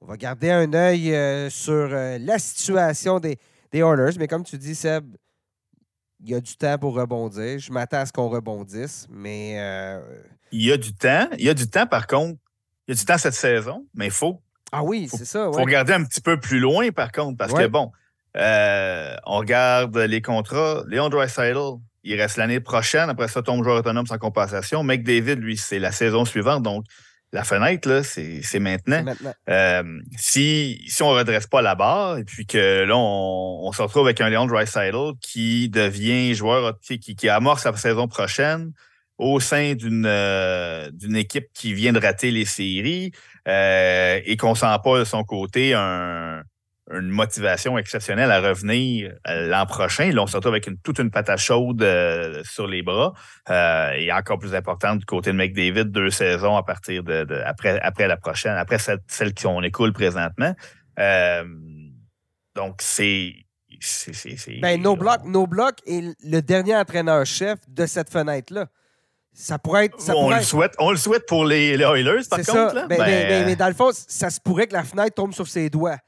on 0.00 0.06
va 0.06 0.16
garder 0.16 0.50
un 0.50 0.72
œil 0.74 1.14
euh, 1.14 1.50
sur 1.50 1.72
euh, 1.72 2.18
la 2.20 2.38
situation 2.38 3.20
des, 3.20 3.38
des 3.72 3.80
Oilers. 3.80 4.16
Mais 4.18 4.28
comme 4.28 4.44
tu 4.44 4.58
dis, 4.58 4.74
Seb, 4.74 5.04
il 6.20 6.30
y 6.30 6.34
a 6.34 6.40
du 6.40 6.56
temps 6.56 6.78
pour 6.78 6.94
rebondir. 6.94 7.58
Je 7.58 7.72
m'attends 7.72 7.98
à 7.98 8.06
ce 8.06 8.12
qu'on 8.12 8.28
rebondisse, 8.28 9.06
mais. 9.10 9.56
Euh, 9.58 10.00
il 10.52 10.64
y 10.64 10.72
a 10.72 10.76
du 10.76 10.94
temps. 10.94 11.28
Il 11.38 11.44
y 11.44 11.48
a 11.48 11.54
du 11.54 11.68
temps, 11.68 11.86
par 11.86 12.06
contre. 12.06 12.38
Il 12.86 12.94
y 12.94 12.96
a 12.96 12.98
du 12.98 13.04
temps 13.04 13.18
cette 13.18 13.34
saison, 13.34 13.86
mais 13.94 14.06
il 14.06 14.12
faut. 14.12 14.40
Ah 14.72 14.82
oui, 14.82 15.08
c'est 15.10 15.24
ça. 15.24 15.48
Il 15.50 15.54
faut 15.54 15.62
regarder 15.62 15.92
un 15.92 16.04
petit 16.04 16.20
peu 16.20 16.38
plus 16.38 16.58
loin, 16.58 16.90
par 16.90 17.12
contre, 17.12 17.36
parce 17.36 17.52
que, 17.52 17.66
bon, 17.66 17.90
on 18.34 19.38
regarde 19.38 19.96
les 19.96 20.22
contrats. 20.22 20.82
Léon 20.88 21.08
Dreisaitl, 21.08 21.78
il 22.02 22.20
reste 22.20 22.36
l'année 22.36 22.60
prochaine. 22.60 23.10
Après 23.10 23.28
ça, 23.28 23.42
tombe 23.42 23.62
joueur 23.62 23.78
autonome 23.78 24.06
sans 24.06 24.18
compensation. 24.18 24.82
McDavid, 24.82 25.36
lui, 25.36 25.56
c'est 25.56 25.78
la 25.78 25.92
saison 25.92 26.24
suivante. 26.24 26.62
Donc, 26.62 26.84
la 27.32 27.44
fenêtre, 27.44 27.88
là, 27.88 28.02
c'est 28.02 28.58
maintenant. 28.58 29.04
Euh, 29.48 30.00
si, 30.16 30.82
si 30.88 31.02
on 31.02 31.12
ne 31.12 31.18
redresse 31.18 31.46
pas 31.46 31.60
la 31.60 31.74
barre 31.74 32.18
et 32.18 32.24
puis 32.24 32.46
que 32.46 32.84
là, 32.84 32.96
on, 32.96 33.70
se 33.72 33.82
retrouve 33.82 34.06
avec 34.06 34.20
un 34.20 34.30
Léon 34.30 34.46
Dreisaitl 34.46 35.12
qui 35.20 35.68
devient 35.68 36.34
joueur, 36.34 36.78
qui, 36.80 36.98
qui 36.98 37.28
amorce 37.28 37.62
sa 37.62 37.76
saison 37.76 38.08
prochaine 38.08 38.72
au 39.18 39.40
sein 39.40 39.74
d'une 39.74 40.06
euh, 40.06 40.90
d'une 40.92 41.16
équipe 41.16 41.48
qui 41.52 41.74
vient 41.74 41.92
de 41.92 42.00
rater 42.00 42.30
les 42.30 42.44
séries 42.44 43.12
euh, 43.48 44.20
et 44.24 44.36
qu'on 44.36 44.54
sent 44.54 44.66
pas 44.82 45.00
de 45.00 45.04
son 45.04 45.24
côté 45.24 45.74
un, 45.74 46.42
une 46.90 47.08
motivation 47.08 47.76
exceptionnelle 47.76 48.30
à 48.30 48.40
revenir 48.40 49.12
euh, 49.28 49.48
l'an 49.48 49.66
prochain. 49.66 50.10
Là, 50.10 50.22
on 50.22 50.26
se 50.26 50.36
retrouve 50.36 50.54
avec 50.54 50.66
une, 50.66 50.78
toute 50.78 50.98
une 50.98 51.10
patate 51.10 51.38
chaude 51.38 51.82
euh, 51.82 52.42
sur 52.44 52.66
les 52.66 52.82
bras. 52.82 53.12
Euh, 53.50 53.92
et 53.92 54.12
encore 54.12 54.38
plus 54.38 54.54
importante 54.54 55.00
du 55.00 55.04
côté 55.04 55.32
de 55.32 55.36
McDavid, 55.36 55.84
deux 55.84 56.10
saisons 56.10 56.56
à 56.56 56.62
partir 56.62 57.02
de, 57.02 57.26
après, 57.44 57.78
après 57.80 58.08
la 58.08 58.16
prochaine, 58.16 58.56
après 58.56 58.78
celle 58.78 59.34
qu'on 59.34 59.62
écoule 59.62 59.92
présentement. 59.92 60.54
donc, 62.54 62.76
c'est. 62.78 63.34
Ben, 64.60 64.82
No 64.82 64.96
Block, 64.96 65.20
no 65.24 65.46
block 65.46 65.76
est 65.86 66.02
le 66.24 66.40
dernier 66.40 66.74
entraîneur-chef 66.74 67.60
de 67.68 67.86
cette 67.86 68.10
fenêtre-là. 68.10 68.66
Ça 69.32 69.56
pourrait 69.56 69.84
être. 69.84 69.96
on, 70.16 70.30
Le 70.30 70.42
souhaite, 70.42 70.74
on 70.80 70.90
le 70.90 70.96
souhaite 70.96 71.24
pour 71.26 71.44
les, 71.44 71.76
les 71.76 71.84
Oilers, 71.84 72.22
par 72.28 72.40
contre. 72.40 72.74
Là. 72.74 72.86
Ben, 72.88 72.98
ben, 72.98 73.46
mais, 73.46 73.54
dans 73.54 73.68
le 73.68 73.74
fond, 73.74 73.90
ça 73.92 74.30
se 74.30 74.40
pourrait 74.40 74.66
que 74.66 74.72
la 74.72 74.82
fenêtre 74.82 75.14
tombe 75.14 75.32
sur 75.32 75.46
ses 75.46 75.70
doigts. 75.70 75.98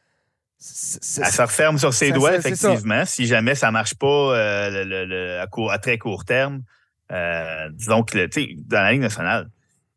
Elle 0.61 1.33
se 1.33 1.43
referme 1.43 1.79
sur 1.79 1.95
ses 1.95 2.12
doigts, 2.12 2.37
effectivement. 2.37 3.05
Si 3.07 3.26
jamais 3.26 3.55
ça 3.55 3.69
ne 3.69 3.73
marche 3.73 3.95
pas 3.95 4.37
euh, 4.37 5.43
à, 5.43 5.78
très 5.78 5.97
court 5.97 6.25
terme, 6.26 6.63
euh, 7.11 7.69
disons 7.73 8.02
que 8.02 8.28
dans 8.69 8.82
la 8.82 8.93
Ligue 8.93 9.00
nationale, 9.00 9.49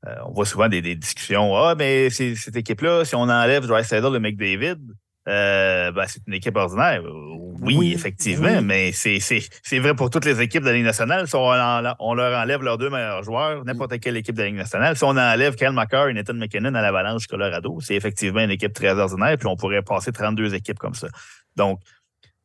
euh, 0.07 0.15
on 0.25 0.31
voit 0.31 0.45
souvent 0.45 0.69
des, 0.69 0.81
discussions. 0.95 1.53
Ah, 1.55 1.75
mais 1.75 2.09
cette 2.09 2.55
équipe-là, 2.55 3.03
si 3.03 3.13
on 3.15 3.23
enlève 3.23 3.65
Dry 3.65 3.83
Saddle 3.83 4.13
de 4.13 4.19
McDavid, 4.19 4.77
euh, 5.27 5.91
ben, 5.91 6.05
c'est 6.07 6.21
une 6.27 6.33
équipe 6.33 6.55
ordinaire. 6.55 7.01
Oui, 7.61 7.93
effectivement, 7.93 8.61
mais 8.61 8.91
c'est 8.91 9.79
vrai 9.79 9.95
pour 9.95 10.09
toutes 10.09 10.25
les 10.25 10.41
équipes 10.41 10.63
de 10.63 10.67
la 10.67 10.73
Ligue 10.73 10.83
nationale. 10.83 11.27
Si 11.27 11.35
on, 11.35 11.53
leur 11.53 11.95
enlève 11.99 12.61
leurs 12.61 12.77
deux 12.77 12.89
meilleurs 12.89 13.23
joueurs, 13.23 13.63
n'importe 13.63 13.99
quelle 13.99 14.17
équipe 14.17 14.35
de 14.35 14.41
la 14.41 14.47
Ligue 14.47 14.57
nationale, 14.57 14.97
si 14.97 15.03
on 15.05 15.11
enlève 15.11 15.55
Kyle 15.55 15.69
et 15.69 16.13
Nathan 16.13 16.33
McKinnon 16.33 16.75
à 16.75 16.81
l'Avalanche 16.81 17.27
Colorado, 17.27 17.79
c'est 17.79 17.95
effectivement 17.95 18.41
une 18.41 18.51
équipe 18.51 18.73
très 18.73 18.99
ordinaire, 18.99 19.37
puis 19.37 19.47
on 19.47 19.55
pourrait 19.55 19.81
passer 19.81 20.11
32 20.11 20.55
équipes 20.55 20.79
comme 20.79 20.95
ça. 20.95 21.07
Donc, 21.55 21.79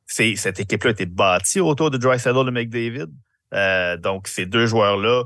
cette 0.06 0.60
équipe-là 0.60 0.90
a 0.90 0.92
été 0.92 1.06
bâtie 1.06 1.60
autour 1.60 1.90
de 1.90 1.98
Dry 1.98 2.18
Saddle 2.18 2.46
de 2.46 2.50
McDavid. 2.50 3.08
Euh, 3.54 3.96
donc, 3.96 4.28
ces 4.28 4.46
deux 4.46 4.66
joueurs-là, 4.66 5.24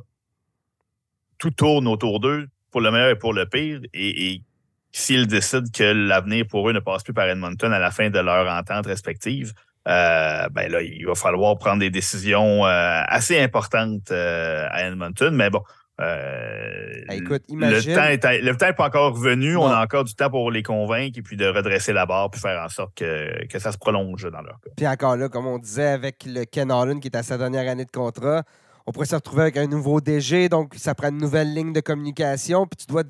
tout 1.38 1.50
tourne 1.50 1.86
autour 1.86 2.18
d'eux, 2.18 2.48
pour 2.70 2.80
le 2.80 2.90
meilleur 2.90 3.10
et 3.10 3.18
pour 3.18 3.34
le 3.34 3.44
pire. 3.44 3.80
et 3.92 4.42
s'ils 4.92 5.26
décident 5.26 5.68
que 5.72 5.84
l'avenir 5.84 6.44
pour 6.48 6.68
eux 6.68 6.72
ne 6.72 6.80
passe 6.80 7.02
plus 7.02 7.14
par 7.14 7.28
Edmonton 7.28 7.72
à 7.72 7.78
la 7.78 7.90
fin 7.90 8.10
de 8.10 8.18
leur 8.18 8.46
entente 8.52 8.86
respective, 8.86 9.52
euh, 9.88 10.48
ben 10.50 10.70
là, 10.70 10.80
il 10.82 11.04
va 11.06 11.14
falloir 11.14 11.58
prendre 11.58 11.80
des 11.80 11.90
décisions 11.90 12.64
euh, 12.66 13.02
assez 13.06 13.40
importantes 13.40 14.12
euh, 14.12 14.68
à 14.70 14.86
Edmonton. 14.86 15.34
Mais 15.34 15.50
bon, 15.50 15.62
Écoute, 17.10 17.44
imagine... 17.48 17.92
le, 17.92 18.56
temps 18.56 18.66
n'est 18.66 18.72
pas 18.72 18.86
encore 18.86 19.14
venu. 19.14 19.56
On 19.56 19.66
a 19.66 19.80
encore 19.80 20.02
du 20.02 20.14
temps 20.14 20.30
pour 20.30 20.50
les 20.50 20.64
convaincre 20.64 21.18
et 21.18 21.22
puis 21.22 21.36
de 21.36 21.46
redresser 21.46 21.92
la 21.92 22.06
barre 22.06 22.28
puis 22.30 22.40
faire 22.40 22.60
en 22.60 22.68
sorte 22.68 22.96
que, 22.96 23.46
que 23.46 23.58
ça 23.60 23.70
se 23.70 23.78
prolonge 23.78 24.24
dans 24.24 24.40
leur 24.40 24.58
cas. 24.60 24.70
Puis 24.76 24.86
encore 24.88 25.16
là, 25.16 25.28
comme 25.28 25.46
on 25.46 25.58
disait 25.58 25.88
avec 25.88 26.24
le 26.26 26.44
Ken 26.44 26.72
Allen 26.72 26.98
qui 26.98 27.06
est 27.06 27.16
à 27.16 27.22
sa 27.22 27.38
dernière 27.38 27.70
année 27.70 27.84
de 27.84 27.90
contrat, 27.90 28.42
on 28.86 28.90
pourrait 28.90 29.06
se 29.06 29.14
retrouver 29.14 29.42
avec 29.42 29.56
un 29.58 29.68
nouveau 29.68 30.00
DG, 30.00 30.48
donc 30.48 30.74
ça 30.76 30.94
prend 30.96 31.10
une 31.10 31.18
nouvelle 31.18 31.54
ligne 31.54 31.72
de 31.72 31.80
communication, 31.80 32.66
puis 32.66 32.84
tu 32.84 32.86
dois 32.86 33.04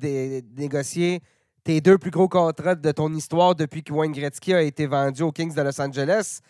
négocier 0.55 1.21
tes 1.63 1.81
deux 1.81 1.97
plus 1.97 2.11
gros 2.11 2.27
contrats 2.27 2.75
de 2.75 2.91
ton 2.91 3.13
histoire 3.13 3.55
depuis 3.55 3.83
que 3.83 3.93
Wayne 3.93 4.11
Gretzky 4.11 4.53
a 4.53 4.61
été 4.61 4.85
vendu 4.85 5.23
aux 5.23 5.31
Kings 5.31 5.53
de 5.53 5.61
Los 5.61 5.79
Angeles. 5.81 6.41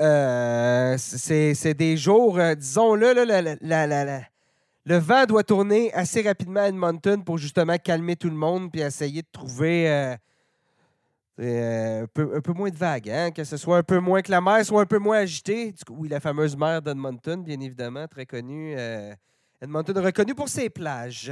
Euh, 0.00 0.96
c'est 0.98 1.74
des 1.74 1.96
jours, 1.96 2.38
euh, 2.38 2.54
disons-le, 2.54 3.12
le 4.84 4.96
vent 4.96 5.26
doit 5.26 5.44
tourner 5.44 5.92
assez 5.92 6.22
rapidement 6.22 6.60
à 6.60 6.68
Edmonton 6.68 7.22
pour 7.22 7.38
justement 7.38 7.76
calmer 7.76 8.16
tout 8.16 8.30
le 8.30 8.34
monde 8.34 8.72
puis 8.72 8.80
essayer 8.80 9.22
de 9.22 9.28
trouver 9.30 9.88
euh, 11.38 12.02
un, 12.02 12.06
peu, 12.06 12.52
moins 12.52 12.70
de 12.70 12.76
vagues, 12.76 13.10
hein? 13.10 13.30
que 13.30 13.44
ce 13.44 13.56
soit 13.56 13.78
un 13.78 13.82
peu 13.82 14.00
moins 14.00 14.22
que 14.22 14.30
la 14.30 14.40
mer 14.40 14.64
soit 14.64 14.80
un 14.80 14.86
peu 14.86 14.98
moins 14.98 15.18
agitée. 15.18 15.74
Oui, 15.90 16.08
la 16.08 16.20
fameuse 16.20 16.56
mer 16.56 16.80
d'Edmonton, 16.82 17.44
bien 17.44 17.60
évidemment, 17.60 18.08
très 18.08 18.26
connue. 18.26 18.74
Edmonton 19.60 19.98
reconnu 19.98 20.34
pour 20.34 20.48
ses 20.48 20.70
plages. 20.70 21.30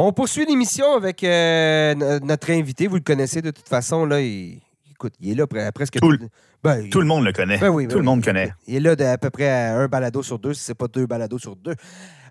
On 0.00 0.12
poursuit 0.12 0.46
l'émission 0.46 0.92
avec 0.92 1.24
euh, 1.24 2.20
notre 2.20 2.52
invité. 2.52 2.86
Vous 2.86 2.94
le 2.94 3.00
connaissez 3.00 3.42
de 3.42 3.50
toute 3.50 3.68
façon. 3.68 4.06
Là, 4.06 4.20
il, 4.20 4.60
écoute, 4.92 5.12
il 5.18 5.32
est 5.32 5.34
là 5.34 5.44
presque 5.72 5.98
tout, 5.98 6.12
le, 6.12 6.18
ben, 6.62 6.88
tout 6.88 7.00
le 7.00 7.06
monde 7.06 7.24
le 7.24 7.32
connaît. 7.32 7.58
Ben 7.58 7.68
oui, 7.70 7.88
ben 7.88 7.90
tout 7.94 7.98
le 7.98 8.04
monde 8.04 8.22
connaît. 8.22 8.52
Il 8.68 8.76
est 8.76 8.94
là 8.94 9.10
à 9.10 9.18
peu 9.18 9.28
près 9.30 9.50
un 9.50 9.88
balado 9.88 10.22
sur 10.22 10.38
deux, 10.38 10.54
si 10.54 10.62
ce 10.62 10.70
n'est 10.70 10.76
pas 10.76 10.86
deux 10.86 11.06
balados 11.06 11.40
sur 11.40 11.56
deux. 11.56 11.74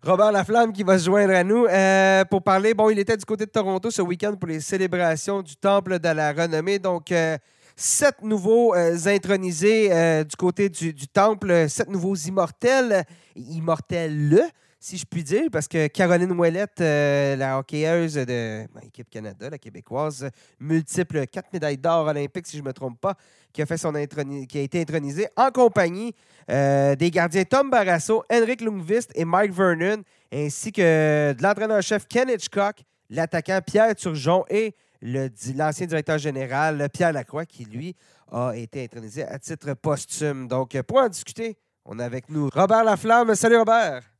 Robert 0.01 0.31
Laflamme 0.31 0.71
qui 0.71 0.83
va 0.83 0.97
se 0.97 1.07
joindre 1.07 1.33
à 1.33 1.43
nous 1.43 1.65
euh, 1.65 2.23
pour 2.23 2.41
parler. 2.41 2.73
Bon, 2.73 2.89
il 2.89 2.99
était 2.99 3.17
du 3.17 3.25
côté 3.25 3.45
de 3.45 3.51
Toronto 3.51 3.91
ce 3.91 4.01
week-end 4.01 4.33
pour 4.39 4.47
les 4.47 4.61
célébrations 4.61 5.41
du 5.41 5.57
Temple 5.57 5.99
de 5.99 6.07
la 6.07 6.31
Renommée. 6.31 6.79
Donc, 6.79 7.11
euh, 7.11 7.37
sept 7.75 8.21
nouveaux 8.23 8.75
intronisés 8.75 9.89
du 10.23 10.35
côté 10.37 10.69
du, 10.69 10.93
du, 10.93 11.09
Temple, 11.09 11.67
sept 11.67 11.89
nouveaux 11.89 12.15
immortels. 12.15 13.03
Immortels 13.35 14.53
si 14.79 14.97
je 14.97 15.05
puis 15.05 15.23
dire, 15.23 15.45
parce 15.51 15.67
que 15.67 15.87
Caroline 15.87 16.31
Ouellette, 16.33 16.81
euh, 16.81 17.35
la 17.35 17.57
hockeyeuse 17.57 18.13
de 18.13 18.67
l'équipe 18.83 19.07
ben, 19.11 19.21
Canada, 19.21 19.49
la 19.49 19.57
québécoise, 19.57 20.29
multiple 20.59 21.25
quatre 21.27 21.51
médailles 21.51 21.77
d'or 21.77 22.05
olympiques, 22.07 22.47
si 22.47 22.57
je 22.57 22.61
ne 22.61 22.67
me 22.67 22.73
trompe 22.73 22.99
pas, 22.99 23.15
qui 23.51 23.61
a, 23.61 23.65
fait 23.65 23.77
son 23.77 23.93
qui 23.93 24.57
a 24.57 24.61
été 24.61 24.79
intronisée 24.79 25.27
en 25.35 25.49
compagnie 25.49 26.13
euh, 26.51 26.95
des 26.95 27.09
gardiens 27.09 27.43
Tom 27.43 27.71
Barrasso, 27.71 28.23
Henrik 28.31 28.61
Lundqvist 28.61 29.11
et 29.15 29.25
Mike 29.25 29.51
Vernon, 29.51 30.03
ainsi 30.31 30.71
que 30.71 31.33
de 31.33 31.41
l'entraîneur-chef 31.41 32.07
Ken 32.07 32.29
Hitchcock, 32.29 32.83
l'attaquant 33.09 33.59
Pierre 33.65 33.95
Turgeon 33.95 34.45
et 34.49 34.75
l'ancien 35.01 35.87
directeur 35.87 36.19
général 36.19 36.87
Pierre 36.93 37.13
Lacroix, 37.13 37.45
qui, 37.45 37.65
lui, 37.65 37.95
a 38.31 38.51
été 38.55 38.83
intronisé 38.83 39.23
à 39.23 39.39
titre 39.39 39.73
posthume. 39.73 40.47
Donc, 40.47 40.79
pour 40.83 40.97
en 40.97 41.09
discuter, 41.09 41.57
on 41.85 41.97
a 41.99 42.05
avec 42.05 42.29
nous 42.29 42.49
Robert 42.53 42.83
Laflamme. 42.83 43.33
Salut 43.33 43.57
Robert! 43.57 44.16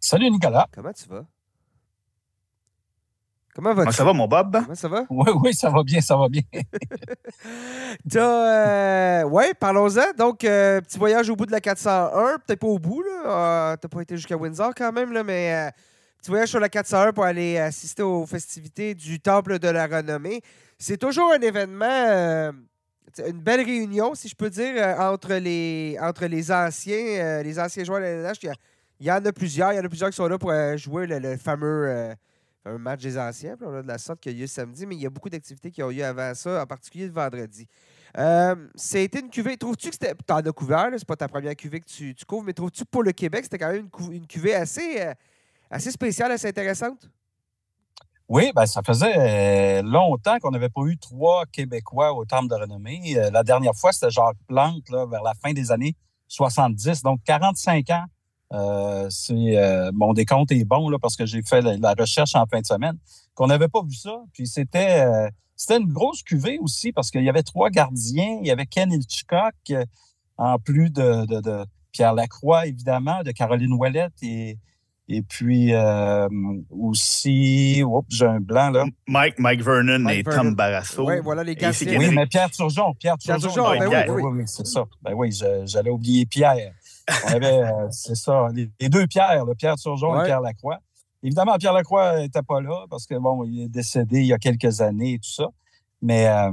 Salut 0.00 0.30
Nicolas. 0.30 0.66
Comment 0.74 0.92
tu 0.92 1.08
vas? 1.08 1.24
Comment 3.54 3.74
vas-tu? 3.74 3.92
ça 3.92 4.04
va, 4.04 4.12
mon 4.12 4.28
Bob? 4.28 4.52
Comment 4.52 4.74
ça 4.74 4.88
va? 4.88 5.04
Oui, 5.10 5.30
oui, 5.42 5.54
ça 5.54 5.68
va 5.68 5.82
bien, 5.82 6.00
ça 6.00 6.16
va 6.16 6.28
bien. 6.28 6.42
euh... 8.16 9.22
Oui, 9.24 9.44
parlons-en. 9.58 10.12
Donc, 10.16 10.44
euh, 10.44 10.80
petit 10.80 10.98
voyage 10.98 11.28
au 11.28 11.34
bout 11.34 11.46
de 11.46 11.50
la 11.50 11.60
401. 11.60 12.38
Peut-être 12.38 12.60
pas 12.60 12.66
au 12.68 12.78
bout, 12.78 13.02
là. 13.02 13.72
Euh, 13.72 13.76
t'as 13.76 13.88
pas 13.88 14.02
été 14.02 14.16
jusqu'à 14.16 14.36
Windsor 14.36 14.72
quand 14.76 14.92
même, 14.92 15.12
là, 15.12 15.24
mais 15.24 15.52
euh, 15.54 15.70
petit 16.20 16.30
voyage 16.30 16.50
sur 16.50 16.60
la 16.60 16.68
401 16.68 17.12
pour 17.12 17.24
aller 17.24 17.58
assister 17.58 18.04
aux 18.04 18.26
festivités 18.26 18.94
du 18.94 19.18
Temple 19.18 19.58
de 19.58 19.68
la 19.68 19.88
Renommée. 19.88 20.40
C'est 20.78 20.98
toujours 20.98 21.32
un 21.32 21.40
événement 21.40 22.52
une 23.26 23.40
belle 23.40 23.64
réunion, 23.64 24.14
si 24.14 24.28
je 24.28 24.36
peux 24.36 24.50
dire, 24.50 24.74
euh, 24.76 25.12
entre, 25.12 25.34
les, 25.34 25.96
entre 26.00 26.26
les 26.26 26.52
anciens, 26.52 26.94
euh, 26.96 27.42
les 27.42 27.58
anciens 27.58 27.84
joueurs 27.84 28.00
de 28.00 28.22
la. 28.22 28.32
Il 28.42 28.46
y, 28.46 28.48
a- 28.50 28.54
il 29.00 29.06
y 29.06 29.12
en 29.12 29.24
a 29.24 29.32
plusieurs. 29.32 29.72
Il 29.72 29.76
y 29.76 29.78
en 29.78 29.84
a 29.84 29.88
plusieurs 29.88 30.10
qui 30.10 30.16
sont 30.16 30.28
là 30.28 30.38
pour 30.38 30.50
euh, 30.50 30.76
jouer 30.76 31.06
le, 31.06 31.24
euh, 31.24 31.36
fameux 31.36 32.14
match 32.78 33.00
des 33.00 33.18
anciens. 33.18 33.56
On 33.62 33.74
a 33.74 33.82
de 33.82 33.88
la 33.88 33.98
sorte 33.98 34.20
qui 34.20 34.28
a 34.28 34.32
lieu 34.32 34.46
samedi, 34.46 34.86
mais 34.86 34.94
il 34.94 35.00
y 35.00 35.06
a 35.06 35.10
beaucoup 35.10 35.30
d'activités 35.30 35.70
qui 35.70 35.82
ont 35.82 35.88
lieu 35.88 36.04
avant 36.04 36.34
ça, 36.34 36.62
en 36.62 36.66
particulier 36.66 37.06
le 37.06 37.12
vendredi. 37.12 37.66
Euh, 38.16 38.54
C'était 38.74 39.20
une 39.20 39.30
cuvée. 39.30 39.56
Trouves-tu 39.56 39.88
que 39.88 39.94
c'était. 39.94 40.14
T'en 40.26 40.38
as 40.38 40.52
couvert, 40.52 40.88
c'est 40.92 41.06
pas 41.06 41.16
ta 41.16 41.28
première 41.28 41.54
cuvée 41.56 41.80
que 41.80 41.86
tu, 41.86 42.14
couvres, 42.26 42.44
mais 42.44 42.52
trouves-tu 42.52 42.84
pour 42.84 43.02
le 43.02 43.12
Québec, 43.12 43.44
c'était 43.44 43.58
quand 43.58 43.72
même 43.72 43.88
une, 44.00 44.12
une 44.12 44.26
cuvée 44.26 44.54
assez, 44.54 45.00
euh, 45.00 45.14
assez 45.70 45.90
spéciale, 45.90 46.32
assez 46.32 46.48
intéressante? 46.48 47.08
Oui, 48.28 48.52
ben, 48.54 48.66
ça 48.66 48.82
faisait 48.82 49.82
longtemps 49.82 50.38
qu'on 50.38 50.50
n'avait 50.50 50.68
pas 50.68 50.82
eu 50.82 50.98
trois 50.98 51.46
Québécois 51.46 52.12
au 52.12 52.26
temple 52.26 52.48
de 52.48 52.56
renommée. 52.56 53.16
La 53.32 53.42
dernière 53.42 53.74
fois, 53.74 53.90
c'était 53.90 54.10
Jacques 54.10 54.36
Plante, 54.46 54.90
là, 54.90 55.06
vers 55.06 55.22
la 55.22 55.32
fin 55.32 55.54
des 55.54 55.72
années 55.72 55.96
70, 56.26 57.02
donc 57.02 57.20
45 57.24 57.88
ans. 57.88 58.04
Euh, 58.52 59.06
c'est 59.10 59.58
euh, 59.58 59.90
mon 59.94 60.14
décompte 60.14 60.52
est 60.52 60.64
bon 60.64 60.88
là, 60.88 60.98
parce 60.98 61.16
que 61.16 61.26
j'ai 61.26 61.42
fait 61.42 61.60
la, 61.60 61.76
la 61.76 61.94
recherche 61.98 62.34
en 62.34 62.46
fin 62.46 62.60
de 62.60 62.66
semaine, 62.66 62.96
qu'on 63.34 63.46
n'avait 63.48 63.68
pas 63.68 63.82
vu 63.82 63.94
ça. 63.94 64.16
Puis 64.32 64.46
c'était 64.46 65.00
euh, 65.00 65.28
c'était 65.54 65.78
une 65.78 65.92
grosse 65.92 66.22
cuvée 66.22 66.58
aussi 66.60 66.92
parce 66.92 67.10
qu'il 67.10 67.22
y 67.24 67.28
avait 67.28 67.42
trois 67.42 67.68
gardiens. 67.68 68.38
Il 68.40 68.46
y 68.46 68.50
avait 68.50 68.64
Ken 68.66 68.90
Hitchcock, 68.92 69.54
en 70.38 70.58
plus 70.58 70.88
de, 70.90 71.26
de, 71.26 71.40
de 71.40 71.64
Pierre 71.92 72.14
Lacroix, 72.14 72.66
évidemment, 72.66 73.22
de 73.22 73.32
Caroline 73.32 73.72
Ouellette 73.72 74.12
et, 74.22 74.56
et 75.08 75.22
puis 75.22 75.74
euh, 75.74 76.28
aussi, 76.70 77.82
oups, 77.84 78.06
j'ai 78.14 78.26
un 78.26 78.40
blanc 78.40 78.70
là. 78.70 78.84
Mike, 79.06 79.38
Mike 79.38 79.62
Vernon 79.62 79.98
Mike 80.00 80.18
et 80.18 80.22
Vernon. 80.22 80.42
Tom 80.42 80.54
Barrasso. 80.54 81.06
Oui, 81.06 81.14
voilà 81.22 81.42
les 81.44 81.54
gardiens. 81.54 81.98
Oui, 81.98 82.10
mais 82.14 82.26
Pierre 82.26 82.50
Turgeon, 82.50 82.94
Pierre 82.94 83.16
Pierre 83.18 83.38
Turgeon. 83.38 83.70
Ben 83.78 83.88
oui, 83.88 83.96
oui, 84.08 84.22
oui. 84.22 84.30
oui, 84.38 84.42
c'est 84.46 84.66
ça. 84.66 84.84
Ben 85.02 85.12
oui, 85.14 85.32
je- 85.32 85.66
j'allais 85.66 85.90
oublier 85.90 86.24
Pierre. 86.26 86.72
On 87.24 87.28
avait, 87.28 87.62
euh, 87.62 87.88
c'est 87.90 88.14
ça, 88.14 88.48
les, 88.52 88.68
les 88.80 88.88
deux 88.88 89.06
Pierre, 89.06 89.44
le 89.44 89.54
Pierre 89.54 89.76
Turgeon 89.76 90.12
Ouais. 90.14 90.22
et 90.22 90.24
Pierre 90.26 90.40
Lacroix. 90.40 90.78
Évidemment, 91.22 91.56
Pierre 91.58 91.72
Lacroix 91.72 92.18
n'était 92.18 92.42
pas 92.42 92.60
là 92.60 92.84
parce 92.90 93.06
que 93.06 93.14
bon, 93.16 93.44
il 93.44 93.62
est 93.62 93.68
décédé 93.68 94.20
il 94.20 94.26
y 94.26 94.32
a 94.32 94.38
quelques 94.38 94.80
années 94.80 95.14
et 95.14 95.18
tout 95.18 95.30
ça. 95.30 95.46
Mais 96.00 96.26
euh, 96.28 96.52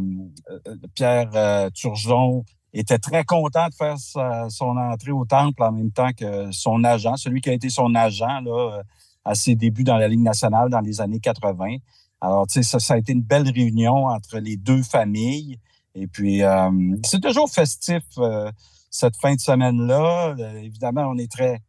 euh, 0.49 0.75
Pierre 0.95 1.29
euh, 1.35 1.69
Turgeon 1.71 2.43
était 2.73 2.97
très 2.97 3.23
content 3.23 3.67
de 3.67 3.73
faire 3.75 3.97
sa- 3.99 4.49
son 4.49 4.75
entrée 4.77 5.11
au 5.11 5.23
temple 5.25 5.61
en 5.61 5.71
même 5.71 5.91
temps 5.91 6.11
que 6.17 6.51
son 6.51 6.83
agent, 6.83 7.15
celui 7.17 7.41
qui 7.41 7.49
a 7.49 7.53
été 7.53 7.69
son 7.69 7.93
agent 7.95 8.41
là, 8.41 8.77
euh, 8.79 8.83
à 9.23 9.35
ses 9.35 9.55
débuts 9.55 9.83
dans 9.83 9.97
la 9.97 10.07
Ligue 10.07 10.23
nationale 10.23 10.69
dans 10.69 10.79
les 10.81 10.99
années 10.99 11.19
80. 11.19 11.77
Alors, 12.21 12.47
tu 12.47 12.53
sais, 12.53 12.63
ça, 12.63 12.79
ça 12.79 12.95
a 12.95 12.97
été 12.97 13.11
une 13.13 13.21
belle 13.21 13.49
réunion 13.49 14.05
entre 14.07 14.39
les 14.39 14.57
deux 14.57 14.81
familles. 14.81 15.59
Et 15.93 16.07
puis, 16.07 16.41
euh, 16.43 16.69
c'est 17.05 17.21
toujours 17.21 17.49
festif 17.49 18.03
euh, 18.17 18.51
cette 18.95 19.17
fin 19.17 19.35
de 19.35 19.39
semaine-là. 19.39 20.35
Euh, 20.39 20.57
évidemment, 20.57 21.07
on 21.09 21.17
est 21.17 21.31
très... 21.31 21.59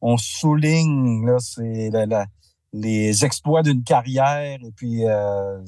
On, 0.00 0.16
souligne 0.16 1.26
là, 1.26 2.26
les 2.72 3.24
exploits 3.24 3.62
d'une 3.62 3.82
carrière. 3.82 4.58
Et 4.62 4.72
puis, 4.72 5.06
euh, 5.06 5.58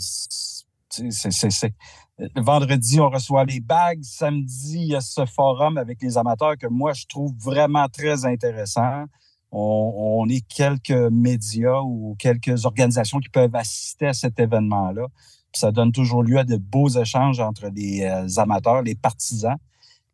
le 0.99 2.43
vendredi, 2.43 3.01
on 3.01 3.09
reçoit 3.09 3.45
les 3.45 3.61
bagues. 3.61 4.03
Samedi, 4.03 4.77
il 4.77 4.89
y 4.89 4.97
a 4.97 5.01
ce 5.01 5.25
forum 5.25 5.79
avec 5.79 6.03
les 6.03 6.19
amateurs 6.19 6.57
que 6.57 6.67
moi, 6.67 6.93
je 6.93 7.07
trouve 7.07 7.33
vraiment 7.39 7.89
très 7.89 8.25
intéressant. 8.25 9.05
On 9.53 10.27
est 10.29 10.47
quelques 10.47 11.11
médias 11.11 11.81
ou 11.81 12.15
quelques 12.19 12.67
organisations 12.67 13.19
qui 13.19 13.31
peuvent 13.31 13.57
assister 13.57 14.07
à 14.07 14.13
cet 14.13 14.39
événement-là. 14.39 15.07
Puis 15.53 15.61
ça 15.61 15.73
donne 15.73 15.93
toujours 15.93 16.23
lieu 16.23 16.39
à 16.39 16.45
de 16.45 16.57
beaux 16.57 16.89
échanges 16.89 17.41
entre 17.41 17.69
les 17.75 18.03
euh, 18.03 18.41
amateurs, 18.41 18.83
les 18.83 18.95
partisans 18.95 19.57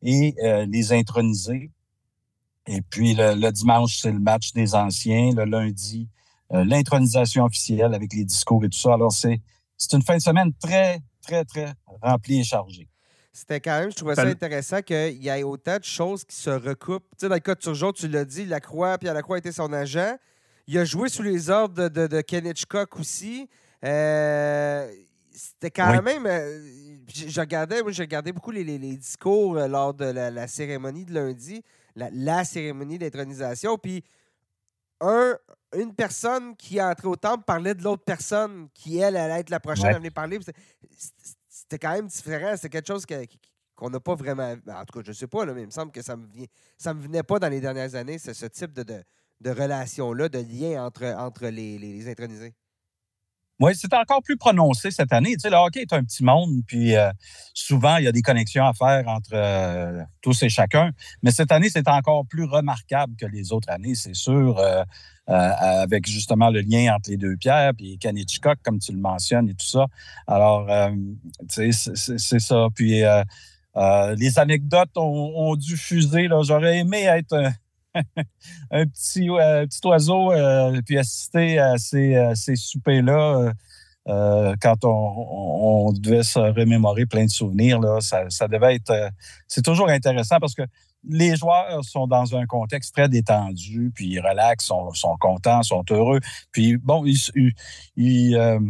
et 0.03 0.35
euh, 0.43 0.67
les 0.67 0.93
intronisés. 0.93 1.71
Et 2.67 2.83
puis 2.83 3.15
le, 3.15 3.35
le 3.35 3.53
dimanche, 3.53 3.99
c'est 4.01 4.13
le 4.13 4.19
match 4.19 4.53
des 4.53 4.75
anciens. 4.75 5.33
Le 5.35 5.45
lundi, 5.45 6.09
euh, 6.53 6.65
l'intronisation 6.65 7.45
officielle 7.45 7.95
avec 7.95 8.13
les 8.15 8.25
discours 8.25 8.65
et 8.65 8.69
tout 8.69 8.79
ça. 8.79 8.95
Alors 8.95 9.13
c'est 9.13 9.41
c'est 9.77 9.93
une 9.93 10.03
fin 10.03 10.17
de 10.17 10.23
semaine 10.23 10.53
très, 10.55 11.01
très, 11.23 11.45
très 11.45 11.75
remplie 12.01 12.41
et 12.41 12.45
chargée. 12.45 12.89
C'était 13.33 13.61
quand 13.61 13.79
même, 13.79 13.91
je 13.91 13.97
trouvais 13.97 14.15
ça 14.15 14.23
intéressant 14.23 14.81
qu'il 14.81 15.23
y 15.23 15.29
ait 15.29 15.43
autant 15.43 15.77
de 15.77 15.85
choses 15.85 16.25
qui 16.25 16.35
se 16.35 16.49
recoupent. 16.49 17.05
Tu 17.11 17.19
sais, 17.21 17.29
dans 17.29 17.35
le 17.35 17.41
cas 17.41 17.55
de 17.55 17.61
Turgeon, 17.61 17.93
tu 17.93 18.09
l'as 18.09 18.25
dit, 18.25 18.47
Lacroix, 18.47 18.97
Pierre 18.97 19.13
Lacroix 19.13 19.37
était 19.37 19.53
son 19.53 19.75
agent. 19.75 20.17
Il 20.67 20.79
a 20.79 20.87
joué 20.87 21.11
sous 21.11 21.23
les 21.23 21.51
ordres 21.51 21.75
de, 21.75 21.89
de, 21.89 22.07
de 22.07 22.21
Ken 22.23 22.47
Hitchcock 22.47 22.99
aussi. 22.99 23.47
Euh, 23.85 24.91
C'était 25.39 25.71
quand 25.71 25.91
Oui. 25.91 26.03
même. 26.03 26.25
euh, 26.27 26.65
je 27.15 27.29
je 27.29 27.41
regardais, 27.41 27.83
moi, 27.83 27.93
j'ai 27.93 28.03
regardé 28.05 28.33
beaucoup 28.33 28.51
les, 28.51 28.65
les- 28.65 28.79
les 28.79 28.97
discours 28.97 29.59
euh, 29.59 29.69
lors 29.69 29.93
de 29.93 30.07
la, 30.07 30.31
la 30.31 30.49
cérémonie 30.49 31.05
de 31.05 31.13
lundi, 31.13 31.63
la, 31.95 32.09
la 32.11 32.43
cérémonie 32.45 32.97
d'intronisation. 32.99 33.77
Puis, 33.77 34.03
un, 35.01 35.37
une 35.77 35.95
personne 35.95 36.57
qui 36.57 36.79
est 36.79 36.83
entrée 36.83 37.09
au 37.09 37.17
temple 37.17 37.45
parlait 37.45 37.75
de 37.75 37.83
l'autre 37.83 38.03
personne 38.05 38.69
qui, 38.73 38.97
elle, 38.99 39.17
allait 39.17 39.41
être 39.41 39.51
la 39.51 39.61
prochaine 39.61 39.89
Ouais. 39.89 39.95
à 39.95 39.99
venir 39.99 40.13
parler. 40.13 40.39
C'était- 41.49 41.79
quand 41.79 41.93
même 41.93 42.07
différent. 42.07 42.53
C'était 42.57 42.71
quelque 42.71 42.87
chose 42.87 43.05
que- 43.05 43.25
qu'on 43.75 43.91
n'a 43.91 44.01
pas 44.01 44.15
vraiment. 44.15 44.55
En 44.69 44.85
tout 44.87 44.99
cas, 44.99 45.05
je 45.05 45.11
ne 45.11 45.15
sais 45.15 45.27
pas, 45.27 45.45
là, 45.45 45.53
mais 45.53 45.63
il 45.63 45.67
me 45.67 45.71
semble 45.71 45.93
que 45.93 46.01
ça 46.01 46.17
me, 46.17 46.27
vient, 46.29 46.47
ça 46.79 46.95
me 46.95 47.03
venait 47.03 47.23
pas 47.23 47.39
dans 47.39 47.49
les 47.51 47.61
dernières 47.61 47.95
années, 47.95 48.19
ce, 48.19 48.33
ce 48.33 48.47
type 48.47 48.73
de, 48.73 48.83
de, 48.85 49.03
de 49.43 49.51
relation-là, 49.51 50.31
de 50.31 50.39
lien 50.39 50.83
entre, 50.87 51.05
entre 51.05 51.47
les, 51.49 51.77
les, 51.79 51.93
les 51.93 52.09
intronisés. 52.09 52.55
Oui, 53.59 53.73
c'est 53.75 53.95
encore 53.95 54.23
plus 54.23 54.37
prononcé 54.37 54.91
cette 54.91 55.15
année. 55.15 55.33
Tu 55.33 55.41
sais, 55.41 55.51
le 55.51 55.57
hockey 55.57 55.81
est 55.81 55.93
un 55.95 56.05
petit 56.05 56.23
monde, 56.23 56.61
puis 56.67 56.95
euh, 56.95 57.11
souvent, 57.55 57.97
il 57.97 58.05
y 58.05 58.07
a 58.07 58.13
des 58.13 58.21
connexions 58.21 58.67
à 58.67 58.75
faire 58.75 59.09
entre 59.09 59.31
euh, 59.33 60.03
tous 60.21 60.43
et 60.43 60.51
chacun. 60.51 60.91
Mais 61.23 61.31
cette 61.31 61.51
année, 61.51 61.71
c'est 61.71 61.89
encore 61.89 62.27
plus 62.27 62.45
remarquable 62.45 63.15
que 63.19 63.25
les 63.25 63.53
autres 63.53 63.71
années, 63.71 63.95
c'est 63.95 64.15
sûr, 64.15 64.59
euh, 64.59 64.85
euh, 65.31 65.33
avec 65.83 66.07
justement 66.07 66.51
le 66.51 66.61
lien 66.61 66.95
entre 66.95 67.09
les 67.09 67.17
deux 67.17 67.35
pierres, 67.37 67.73
puis 67.75 67.97
Ken 67.99 68.17
Hitchcock, 68.19 68.59
comme 68.63 68.79
tu 68.79 68.93
le 68.93 68.99
mentionnes, 68.99 69.49
et 69.49 69.55
tout 69.55 69.67
ça. 69.67 69.87
Alors, 70.27 70.71
euh, 70.71 70.91
tu 71.51 71.73
sais, 71.73 71.93
c'est- 72.19 72.39
ça. 72.39 72.67
Puis, 72.75 73.03
les 74.17 74.39
anecdotes 74.39 74.97
ont, 74.97 75.33
ont 75.35 75.57
dû 75.57 75.79
fuser. 75.79 76.29
J'aurais 76.43 76.79
aimé 76.79 77.05
être 77.05 77.51
un, 78.71 78.87
petit, 78.87 79.29
euh, 79.31 79.67
petit 79.67 79.87
oiseau 79.87 80.33
euh, 80.33 80.81
puis 80.85 80.99
assister 80.99 81.59
à 81.59 81.77
ces, 81.79 82.15
à 82.17 82.35
ces 82.35 82.57
soupers-là. 82.57 83.39
euh, 83.39 83.53
euh, 84.09 84.55
quand 84.61 84.85
on, 84.85 85.93
devait 85.93 86.23
se 86.23 86.39
remémorer 86.39 87.07
plein 87.07 87.25
de 87.25 87.31
souvenirs, 87.31 87.81
là, 87.81 88.01
ça, 88.01 88.31
ça 88.31 88.47
devait 88.47 88.77
être. 88.77 88.91
euh, 88.91 89.11
c'est 89.49 89.65
toujours 89.65 89.89
intéressant 89.89 90.39
parce 90.39 90.55
que 90.55 90.63
les 91.09 91.37
joueurs 91.37 91.85
sont 91.85 92.07
dans 92.07 92.37
un 92.37 92.47
contexte 92.47 92.95
très 92.95 93.09
détendu, 93.09 93.93
puis 93.95 94.09
ils 94.09 94.21
relaxent, 94.21 94.65
sont, 94.65 95.17
contents, 95.19 95.63
sont 95.63 95.85
heureux. 95.91 96.21
Puis 96.53 96.77
bon, 96.77 97.05
euh, 97.05 98.61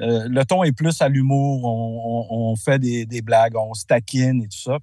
euh, 0.00 0.28
le 0.28 0.44
ton 0.44 0.64
est 0.64 0.72
plus 0.72 1.00
à 1.00 1.08
l'humour, 1.08 1.64
on, 1.64 2.54
fait 2.56 2.78
des, 2.78 3.22
blagues, 3.22 3.56
on 3.56 3.74
se 3.74 3.86
taquine 3.86 4.42
et 4.42 4.48
tout 4.48 4.58
ça. 4.58 4.78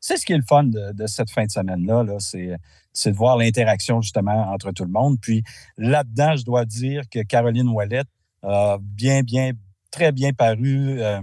C'est 0.00 0.16
ce 0.16 0.24
qui 0.24 0.32
est 0.32 0.38
le 0.38 0.44
fun 0.46 0.64
de, 0.64 0.92
de 0.92 1.06
cette 1.06 1.30
fin 1.30 1.44
de 1.44 1.50
semaine-là. 1.50 2.02
Là, 2.02 2.16
c'est, 2.18 2.56
c'est 2.92 3.12
de 3.12 3.16
voir 3.16 3.36
l'interaction 3.36 4.00
justement 4.00 4.50
entre 4.52 4.72
tout 4.72 4.84
le 4.84 4.90
monde. 4.90 5.18
Puis 5.20 5.42
là-dedans, 5.76 6.36
je 6.36 6.44
dois 6.44 6.64
dire 6.64 7.02
que 7.10 7.20
Caroline 7.22 7.68
Ouellette 7.68 8.08
a 8.42 8.78
bien, 8.80 9.22
bien, 9.22 9.52
très 9.90 10.12
bien 10.12 10.32
paru. 10.32 11.00
Euh, 11.00 11.20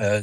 euh, 0.00 0.22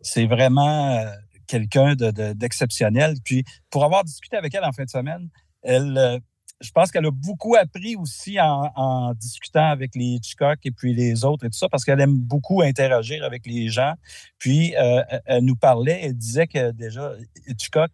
c'est, 0.00 0.26
vraiment 0.26 0.96
euh, 0.96 1.10
quelqu'un 1.46 1.94
de, 1.94 2.10
de- 2.10 2.32
d'exceptionnel. 2.32 3.16
Puis 3.24 3.44
pour 3.70 3.84
avoir 3.84 4.04
discuté 4.04 4.36
avec 4.36 4.54
elle 4.54 4.64
en 4.64 4.72
fin 4.72 4.84
de 4.84 4.90
semaine, 4.90 5.28
elle, 5.62 6.20
je 6.60 6.70
pense 6.70 6.90
qu'elle 6.90 7.06
a 7.06 7.10
beaucoup 7.10 7.56
appris 7.56 7.96
aussi 7.96 8.38
en, 8.40 9.12
discutant 9.14 9.68
avec 9.68 9.94
les 9.94 10.04
Hitchcock 10.14 10.58
et 10.64 10.70
puis 10.70 10.94
les 10.94 11.24
autres 11.24 11.44
et 11.44 11.50
tout 11.50 11.58
ça, 11.58 11.68
parce 11.68 11.84
qu'elle 11.84 12.00
aime 12.00 12.16
beaucoup 12.16 12.62
interagir 12.62 13.24
avec 13.24 13.46
les 13.46 13.68
gens. 13.68 13.94
Puis 14.38 14.72
elle- 14.72 15.22
elle 15.26 15.44
nous 15.44 15.56
parlait, 15.56 16.00
elle 16.04 16.16
disait 16.16 16.46
que 16.46 16.70
déjà 16.70 17.12
Hitchcock, 17.46 17.90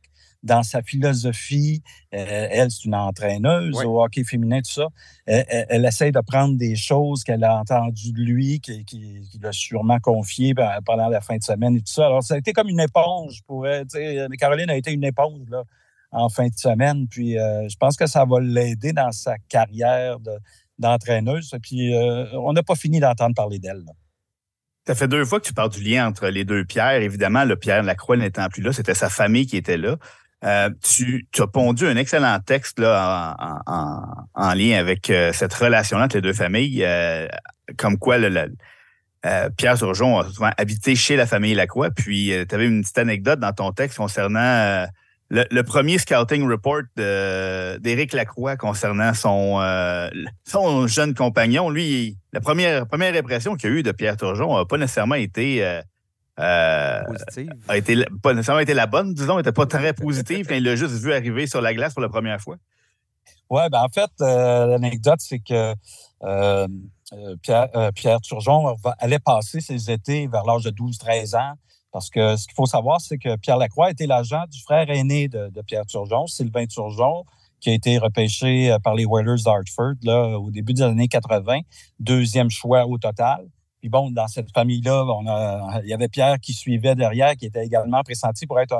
dans 0.48 0.62
sa 0.64 0.82
philosophie, 0.82 1.82
euh, 2.14 2.48
elle, 2.50 2.70
c'est 2.70 2.84
une 2.86 2.94
entraîneuse 2.94 3.74
au 3.84 4.02
hockey 4.02 4.24
féminin, 4.24 4.60
tout 4.60 4.72
ça. 4.72 4.88
Elle, 5.26 5.44
elle, 5.48 5.66
elle 5.68 5.84
essaie 5.84 6.10
de 6.10 6.20
prendre 6.20 6.56
des 6.56 6.74
choses 6.74 7.22
qu'elle 7.22 7.44
a 7.44 7.58
entendues 7.58 8.12
de 8.12 8.22
lui, 8.22 8.58
qu'il 8.60 8.84
qui, 8.84 9.20
qui 9.30 9.38
l'a 9.40 9.52
sûrement 9.52 10.00
confié 10.00 10.54
ben, 10.54 10.80
pendant 10.84 11.08
la 11.08 11.20
fin 11.20 11.36
de 11.36 11.42
semaine 11.42 11.76
et 11.76 11.80
tout 11.80 11.92
ça. 11.92 12.06
Alors, 12.06 12.22
ça 12.24 12.34
a 12.34 12.38
été 12.38 12.52
comme 12.52 12.68
une 12.68 12.80
éponge 12.80 13.42
pour 13.46 13.66
elle. 13.66 13.86
Caroline 14.38 14.70
a 14.70 14.76
été 14.76 14.90
une 14.92 15.04
éponge 15.04 15.48
là, 15.50 15.62
en 16.10 16.28
fin 16.28 16.48
de 16.48 16.56
semaine. 16.56 17.06
Puis, 17.06 17.38
euh, 17.38 17.68
je 17.68 17.76
pense 17.76 17.96
que 17.96 18.06
ça 18.06 18.24
va 18.24 18.40
l'aider 18.40 18.92
dans 18.92 19.12
sa 19.12 19.36
carrière 19.48 20.18
de- 20.18 20.38
d'entraîneuse. 20.78 21.54
Puis, 21.62 21.94
euh, 21.94 22.26
on 22.38 22.52
n'a 22.52 22.62
pas 22.62 22.74
fini 22.74 22.98
d'entendre 23.00 23.34
parler 23.34 23.58
d'elle. 23.58 23.84
Ça 24.86 24.94
fait 24.94 25.08
deux 25.08 25.24
fois 25.26 25.38
que 25.38 25.46
tu 25.46 25.52
parles 25.52 25.68
du 25.68 25.82
lien 25.82 26.08
entre 26.08 26.28
les 26.28 26.46
deux 26.46 26.64
pierres. 26.64 27.02
Évidemment, 27.02 27.44
le 27.44 27.56
Pierre 27.56 27.82
Lacroix 27.82 28.16
n'étant 28.16 28.48
plus 28.48 28.62
là, 28.62 28.72
c'était 28.72 28.94
sa 28.94 29.10
famille 29.10 29.46
qui 29.46 29.58
était 29.58 29.76
là. 29.76 29.96
Euh, 30.44 30.70
tu, 30.84 31.26
tu 31.32 31.42
as 31.42 31.48
pondu 31.48 31.86
un 31.86 31.96
excellent 31.96 32.38
texte 32.38 32.78
là, 32.78 33.34
en, 33.38 33.72
en- 33.72 33.74
en- 33.74 34.24
en 34.34 34.54
lien 34.54 34.78
avec 34.78 35.10
euh, 35.10 35.32
cette 35.32 35.52
relation-là 35.52 36.04
entre 36.04 36.16
les 36.16 36.22
deux 36.22 36.32
familles, 36.32 36.84
euh, 36.84 37.26
comme 37.76 37.98
quoi 37.98 38.18
Pierre 39.56 39.76
Surgeon 39.76 40.20
a 40.20 40.30
souvent 40.30 40.52
habité 40.56 40.94
chez 40.94 41.16
la 41.16 41.26
famille 41.26 41.54
Lacroix. 41.54 41.90
Puis, 41.90 42.32
tu 42.48 42.54
avais 42.54 42.66
une 42.66 42.82
petite 42.82 42.98
anecdote 42.98 43.40
dans 43.40 43.52
ton 43.52 43.72
texte 43.72 43.98
concernant 43.98 44.86
le, 45.28 45.62
premier 45.62 45.98
scouting 45.98 46.48
report 46.48 46.82
d'Éric 46.96 48.12
Lacroix 48.12 48.56
concernant 48.56 49.12
son, 49.14 49.60
son 50.46 50.86
jeune 50.86 51.14
compagnon. 51.14 51.68
Lui, 51.68 52.16
la 52.32 52.40
première, 52.40 52.86
première 52.86 53.14
impression 53.16 53.56
qu'il 53.56 53.70
a 53.70 53.72
eue 53.74 53.82
de 53.82 53.92
Pierre 53.92 54.16
Turgeon 54.16 54.56
n'a 54.56 54.64
pas 54.64 54.78
nécessairement 54.78 55.16
été 55.16 55.80
euh, 56.38 57.02
a 57.68 57.76
été 57.76 58.04
pas 58.22 58.32
nécessairement 58.32 58.60
été 58.60 58.74
la 58.74 58.86
bonne, 58.86 59.12
disons, 59.12 59.38
n'était 59.38 59.52
pas 59.52 59.66
très 59.66 59.92
positive 59.92 60.46
quand 60.46 60.54
il 60.54 60.62
l'a 60.62 60.76
juste 60.76 60.94
vu 60.94 61.12
arriver 61.12 61.46
sur 61.48 61.60
la 61.60 61.74
glace 61.74 61.94
pour 61.94 62.02
la 62.02 62.08
première 62.08 62.40
fois. 62.40 62.56
Oui, 63.50 63.62
ben 63.72 63.82
en 63.82 63.88
fait, 63.88 64.10
euh, 64.20 64.66
l'anecdote, 64.66 65.20
c'est 65.20 65.40
que 65.40 65.74
euh, 66.22 66.68
Pierre, 67.42 67.68
Pierre, 67.94 68.20
Turgeon 68.20 68.76
allait 68.98 69.18
passer 69.18 69.60
ses 69.60 69.90
étés 69.90 70.28
vers 70.28 70.44
l'âge 70.44 70.62
de 70.64 70.70
12-13 70.70 71.36
ans. 71.36 71.54
Parce 71.90 72.10
que 72.10 72.36
ce 72.36 72.46
qu'il 72.46 72.54
faut 72.54 72.66
savoir, 72.66 73.00
c'est 73.00 73.16
que 73.16 73.36
Pierre 73.36 73.56
Lacroix 73.56 73.90
était 73.90 74.06
l'agent 74.06 74.44
du 74.50 74.60
frère 74.60 74.90
aîné 74.90 75.26
de, 75.26 75.50
Pierre 75.66 75.86
Turgeon, 75.86 76.26
Sylvain 76.26 76.66
Turgeon, 76.66 77.24
qui 77.60 77.70
a 77.70 77.72
été 77.72 77.96
repêché 77.96 78.76
par 78.84 78.94
les 78.94 79.06
Whalers 79.06 79.42
d'Hartford 79.42 79.94
au 80.38 80.50
début 80.50 80.74
des 80.74 80.82
années 80.82 81.08
80, 81.08 81.60
deuxième 81.98 82.50
choix 82.50 82.86
au 82.86 82.98
total. 82.98 83.48
Puis 83.80 83.88
bon, 83.88 84.10
dans 84.10 84.26
cette 84.28 84.50
famille-là, 84.52 85.04
il 85.84 85.88
y 85.88 85.94
avait 85.94 86.08
Pierre 86.08 86.38
qui 86.40 86.52
suivait 86.52 86.94
derrière, 86.94 87.36
qui 87.36 87.46
était 87.46 87.64
également 87.64 88.02
pressenti 88.02 88.46
pour 88.46 88.58
être 88.60 88.76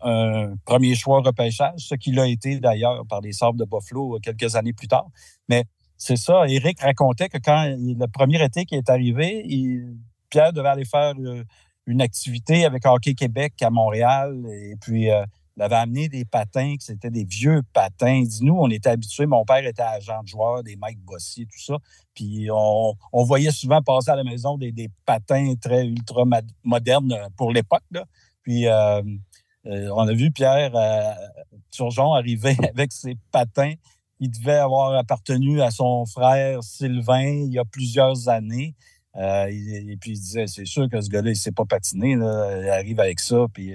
un, 0.00 0.54
premier 0.64 0.94
choix 0.94 1.20
repêchage, 1.20 1.80
ce 1.88 1.96
qu'il 1.96 2.18
a 2.20 2.26
été 2.26 2.60
d'ailleurs 2.60 3.04
par 3.06 3.20
les 3.20 3.32
Sables 3.32 3.58
de 3.58 3.64
Buffalo 3.64 4.18
quelques 4.22 4.54
années 4.54 4.72
plus 4.72 4.86
tard. 4.86 5.06
Mais 5.48 5.64
c'est 5.96 6.16
ça, 6.16 6.44
Eric 6.48 6.80
racontait 6.80 7.28
que 7.28 7.38
quand 7.38 7.64
le 7.66 8.06
premier 8.06 8.42
été 8.42 8.64
qui 8.64 8.76
est 8.76 8.88
arrivé, 8.88 9.44
Pierre 10.30 10.52
devait 10.52 10.68
aller 10.68 10.84
faire 10.84 11.14
euh, 11.18 11.44
une 11.86 12.00
activité 12.00 12.64
avec 12.64 12.86
Hockey 12.86 13.14
Québec 13.14 13.54
à 13.60 13.70
Montréal. 13.70 14.46
Et 14.50 14.76
puis, 14.80 15.10
euh, 15.10 15.24
il 15.56 15.62
avait 15.62 15.76
amené 15.76 16.08
des 16.08 16.24
patins, 16.24 16.76
que 16.76 16.82
c'était 16.82 17.10
des 17.10 17.24
vieux 17.24 17.62
patins. 17.72 18.14
Il 18.14 18.28
dit, 18.28 18.44
nous, 18.44 18.56
on 18.58 18.70
était 18.70 18.88
habitués, 18.88 19.26
mon 19.26 19.44
père 19.44 19.64
était 19.66 19.82
agent 19.82 20.22
de 20.22 20.28
joueur, 20.28 20.62
des 20.62 20.76
Mike 20.76 21.00
Bossy, 21.00 21.46
tout 21.46 21.60
ça. 21.60 21.76
Puis 22.14 22.48
on, 22.50 22.94
voyait 23.12 23.50
souvent 23.50 23.82
passer 23.82 24.10
à 24.10 24.16
la 24.16 24.24
maison 24.24 24.56
des, 24.56 24.72
patins 25.04 25.54
très 25.60 25.86
ultra 25.86 26.24
modernes 26.64 27.28
pour 27.36 27.52
l'époque. 27.52 27.82
Puis 28.42 28.66
euh, 28.66 29.02
euh, 29.66 29.88
on 29.94 30.08
a 30.08 30.12
vu 30.12 30.30
Pierre 30.30 30.74
euh, 30.74 31.12
Turgeon 31.70 32.14
arriver 32.14 32.56
avec 32.74 32.92
ses 32.92 33.16
patins. 33.30 33.74
Il 34.20 34.30
devait 34.30 34.58
avoir 34.58 34.94
appartenu 34.94 35.60
à 35.60 35.70
son 35.70 36.06
frère 36.06 36.62
Sylvain 36.62 37.44
il 37.46 37.52
y 37.52 37.58
a 37.58 37.64
plusieurs 37.64 38.28
années. 38.28 38.74
et, 39.16 39.96
puis 40.00 40.12
il 40.12 40.20
disait, 40.20 40.46
c'est 40.46 40.64
sûr 40.64 40.88
que 40.88 41.00
ce 41.00 41.08
gars-là, 41.10 41.30
il 41.30 41.34
ne 41.34 41.38
sait 41.38 41.52
pas 41.52 41.64
patiner. 41.64 42.12
Il 42.12 42.22
arrive 42.70 43.00
avec 43.00 43.20
ça. 43.20 43.46
Puis 43.52 43.74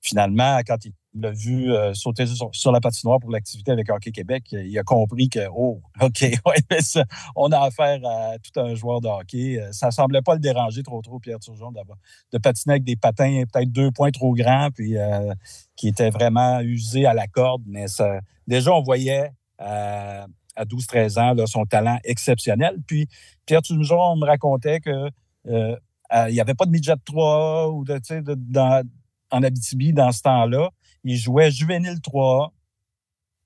finalement, 0.00 0.60
quand 0.66 0.84
il 0.84 0.92
l'a 1.14 1.30
vu 1.30 1.72
euh, 1.72 1.94
sauter 1.94 2.24
sur, 2.26 2.72
la 2.72 2.80
patinoire 2.80 3.18
pour 3.18 3.30
l'activité 3.30 3.72
avec 3.72 3.90
Hockey 3.90 4.12
Québec, 4.12 4.44
il 4.52 4.78
a 4.78 4.82
compris 4.82 5.28
que, 5.28 5.48
oh, 5.54 5.80
OK, 6.00 6.24
on 7.36 7.50
a 7.50 7.60
affaire 7.60 8.00
à 8.04 8.38
tout 8.38 8.60
un 8.60 8.74
joueur 8.74 9.00
de 9.00 9.08
hockey. 9.08 9.58
Euh, 9.58 9.72
ça 9.72 9.90
semblait 9.90 10.22
pas 10.22 10.34
le 10.34 10.40
déranger 10.40 10.82
trop, 10.82 11.00
trop, 11.00 11.18
Pierre 11.18 11.38
Turgeon, 11.40 11.72
de 11.72 12.38
patiner 12.38 12.74
avec 12.74 12.84
des 12.84 12.96
patins 12.96 13.42
peut-être 13.52 13.72
deux 13.72 13.90
points 13.90 14.10
trop 14.10 14.34
grands, 14.34 14.70
puis 14.70 14.96
euh, 14.96 15.32
qui 15.76 15.88
étaient 15.88 16.10
vraiment 16.10 16.60
usés 16.60 17.06
à 17.06 17.14
la 17.14 17.26
corde. 17.26 17.62
Mais 17.66 17.88
ça, 17.88 18.20
déjà, 18.46 18.72
on 18.72 18.82
voyait 18.82 19.32
à 19.58 20.26
12-13 20.60 21.18
ans 21.18 21.46
son 21.46 21.64
talent 21.64 21.98
exceptionnel. 22.04 22.76
Puis 22.86 23.08
Pierre 23.46 23.62
Turgeon 23.62 24.16
me 24.16 24.26
racontait 24.26 24.80
que. 24.80 25.10
il 25.46 26.32
n'y 26.32 26.40
avait 26.40 26.54
pas 26.54 26.66
de 26.66 26.70
midget 26.70 26.94
3 27.04 27.70
ou 27.70 27.84
de, 27.84 27.98
de, 28.20 28.34
dans, 28.34 28.84
en 29.30 29.42
Abitibi 29.42 29.92
dans 29.92 30.12
ce 30.12 30.22
temps-là. 30.22 30.70
Il 31.04 31.16
jouait 31.16 31.50
juvénile 31.50 32.00
3 32.00 32.52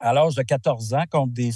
à 0.01 0.13
l'âge 0.13 0.35
de 0.35 0.43
14 0.43 0.95
ans 0.95 1.05
contre 1.11 1.33
des 1.33 1.51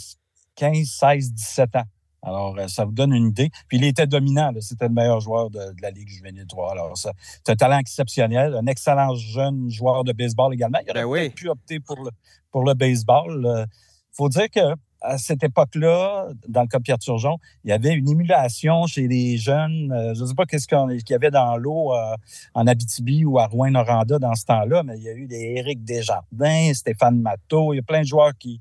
15, 0.54 0.86
16, 0.86 1.32
17 1.32 1.76
ans. 1.76 1.84
Alors, 2.22 2.58
euh, 2.58 2.66
ça 2.66 2.84
vous 2.84 2.92
donne 2.92 3.12
une 3.12 3.28
idée. 3.28 3.50
Puis 3.68 3.78
il 3.78 3.84
était 3.84 4.06
dominant. 4.06 4.52
C'était 4.60 4.88
le 4.88 4.94
meilleur 4.94 5.20
joueur 5.20 5.50
de, 5.50 5.60
la 5.80 5.90
Ligue 5.90 6.08
juvénile 6.08 6.46
3. 6.46 6.72
Alors, 6.72 6.96
c'est 6.96 7.10
un 7.48 7.54
talent 7.54 7.78
exceptionnel. 7.78 8.54
Un 8.54 8.66
excellent 8.66 9.14
jeune 9.14 9.70
joueur 9.70 10.02
de 10.02 10.12
baseball 10.12 10.52
également. 10.52 10.78
Il 10.84 10.90
aurait 10.90 11.28
ben 11.28 11.32
pu 11.32 11.48
opter 11.48 11.78
pour 11.78 12.02
le, 12.02 12.10
pour 12.50 12.64
le 12.64 12.74
baseball. 12.74 13.40
Il 13.40 13.46
euh, 13.46 13.66
faut 14.12 14.28
dire 14.28 14.50
que 14.50 14.74
à 15.06 15.18
cette 15.18 15.42
époque-là, 15.44 16.28
dans 16.48 16.62
le 16.62 16.66
cas 16.66 16.78
de 16.78 16.82
Pierre 16.82 16.98
Turgeon, 16.98 17.38
il 17.64 17.70
y 17.70 17.72
avait 17.72 17.92
une 17.92 18.08
émulation 18.08 18.86
chez 18.86 19.06
les 19.06 19.38
jeunes. 19.38 19.92
Euh, 19.92 20.14
je 20.14 20.22
ne 20.22 20.26
sais 20.26 20.34
pas 20.34 20.44
qu'est-ce 20.44 20.66
qu'il 20.66 21.10
y 21.10 21.14
avait 21.14 21.30
dans 21.30 21.56
l'eau 21.56 21.94
euh, 21.94 22.16
en 22.54 22.66
Abitibi 22.66 23.24
ou 23.24 23.38
à 23.38 23.46
Rouen-Noranda 23.46 24.18
dans 24.18 24.34
ce 24.34 24.44
temps-là, 24.46 24.82
mais 24.82 24.96
il 24.98 25.04
y 25.04 25.08
a 25.08 25.12
eu 25.12 25.26
des 25.26 25.54
Éric 25.56 25.84
Desjardins, 25.84 26.72
Stéphane 26.74 27.20
Matteau, 27.20 27.72
il 27.72 27.76
y 27.76 27.80
a 27.80 27.82
plein 27.82 28.02
de 28.02 28.06
joueurs 28.06 28.32
qui, 28.38 28.60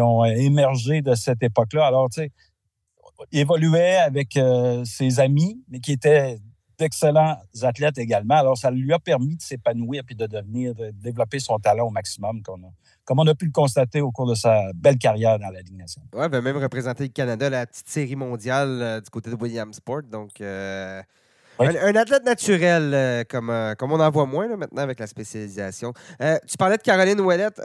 ont 0.00 0.24
émergé 0.24 1.02
de 1.02 1.14
cette 1.14 1.42
époque-là. 1.42 1.86
Alors, 1.86 2.08
tu 2.08 2.22
sais, 2.22 2.30
évoluait 3.30 3.96
avec 3.96 4.38
euh, 4.38 4.82
ses 4.86 5.20
amis, 5.20 5.62
mais 5.68 5.80
qui 5.80 5.92
étaient 5.92 6.38
d'excellents 6.78 7.36
athlètes 7.62 7.98
également. 7.98 8.36
Alors, 8.36 8.56
ça 8.56 8.70
lui 8.70 8.90
a 8.94 8.98
permis 8.98 9.36
de 9.36 9.42
s'épanouir 9.42 10.02
puis 10.06 10.14
de 10.14 10.26
devenir, 10.26 10.74
de 10.74 10.92
développer 10.92 11.40
son 11.40 11.58
talent 11.58 11.88
au 11.88 11.90
maximum, 11.90 12.42
comme, 12.42 12.66
comme 13.04 13.18
on 13.18 13.26
a 13.26 13.34
pu 13.34 13.46
le 13.46 13.52
constater 13.52 14.00
au 14.00 14.10
cours 14.10 14.26
de 14.26 14.34
sa 14.34 14.72
belle 14.74 14.98
carrière 14.98 15.38
dans 15.38 15.50
la 15.50 15.60
Ligue 15.60 15.76
nationale. 15.76 16.08
Oui, 16.14 16.26
il 16.32 16.40
même 16.40 16.56
représenté 16.56 17.04
le 17.04 17.10
Canada 17.10 17.46
à 17.46 17.50
la 17.50 17.66
petite 17.66 17.88
série 17.88 18.16
mondiale 18.16 18.78
euh, 18.80 19.00
du 19.00 19.10
côté 19.10 19.30
de 19.30 19.36
Williamsport. 19.36 20.02
Donc, 20.02 20.40
euh, 20.40 21.02
un, 21.58 21.96
athlète 21.96 22.24
naturel, 22.24 22.92
euh, 22.94 23.24
comme, 23.28 23.52
comme 23.78 23.92
on 23.92 24.00
en 24.00 24.10
voit 24.10 24.26
moins 24.26 24.48
maintenant 24.56 24.82
avec 24.82 24.98
la 24.98 25.06
spécialisation. 25.06 25.92
tu 26.46 26.56
parlais 26.56 26.76
de 26.76 26.82
Caroline 26.82 27.20
Ouellette. 27.20 27.60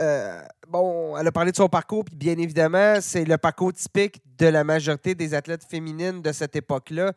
bon, 0.68 1.16
elle 1.18 1.28
a 1.28 1.32
parlé 1.32 1.52
de 1.52 1.56
son 1.56 1.70
parcours, 1.70 2.04
puis 2.06 2.16
bien 2.16 2.38
évidemment, 2.38 2.96
c'est 3.02 3.26
le 3.26 3.38
parcours 3.38 3.74
typique 3.74 4.22
de 4.38 4.48
la 4.48 4.64
majorité 4.64 5.16
des 5.16 5.34
athlètes 5.34 5.64
féminines 5.64 6.22
de 6.22 6.32
cette 6.32 6.56
époque-là 6.56 7.14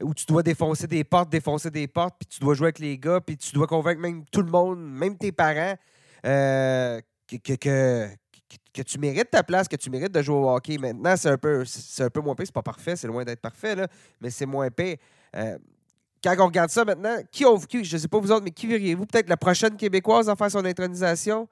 où 0.00 0.14
tu 0.14 0.24
dois 0.26 0.42
défoncer 0.42 0.86
des 0.86 1.04
portes, 1.04 1.30
défoncer 1.30 1.70
des 1.70 1.86
portes, 1.86 2.14
puis 2.18 2.26
tu 2.26 2.40
dois 2.40 2.54
jouer 2.54 2.66
avec 2.66 2.78
les 2.78 2.98
gars, 2.98 3.20
puis 3.20 3.36
tu 3.36 3.52
dois 3.52 3.66
convaincre 3.66 4.00
même 4.00 4.24
tout 4.30 4.42
le 4.42 4.50
monde, 4.50 4.78
même 4.80 5.16
tes 5.16 5.32
parents, 5.32 5.74
euh, 6.24 7.00
que, 7.38 7.54
que, 8.72 8.82
tu 8.82 8.98
mérites 8.98 9.30
ta 9.30 9.42
place, 9.42 9.68
que 9.68 9.76
tu 9.76 9.90
mérites 9.90 10.12
de 10.12 10.22
jouer 10.22 10.36
au 10.36 10.50
hockey. 10.50 10.78
Maintenant, 10.78 11.16
c'est 11.16 11.30
un 11.30 11.38
peu, 11.38 11.64
c'est 11.64 12.04
un 12.04 12.10
peu 12.10 12.20
moins 12.20 12.34
pire. 12.34 12.46
C'est 12.46 12.54
pas 12.54 12.62
parfait, 12.62 12.96
c'est 12.96 13.06
loin 13.06 13.24
d'être 13.24 13.40
parfait, 13.40 13.74
là, 13.74 13.88
mais 14.20 14.30
c'est 14.30 14.46
moins 14.46 14.70
pire. 14.70 14.96
Euh, 15.36 15.58
quand 16.22 16.36
on 16.38 16.46
regarde 16.46 16.70
ça 16.70 16.84
maintenant, 16.84 17.16
qui, 17.30 17.44
ont, 17.44 17.58
qui 17.58 17.84
je 17.84 17.96
ne 17.96 18.00
sais 18.00 18.08
pas 18.08 18.18
vous 18.20 18.30
autres, 18.30 18.44
mais 18.44 18.50
qui 18.50 18.66
verriez-vous 18.66 19.06
peut-être 19.06 19.28
la 19.28 19.36
prochaine 19.36 19.76
Québécoise 19.76 20.28
à 20.28 20.36
faire 20.36 20.50
son 20.50 20.64
intronisation? 20.64 21.48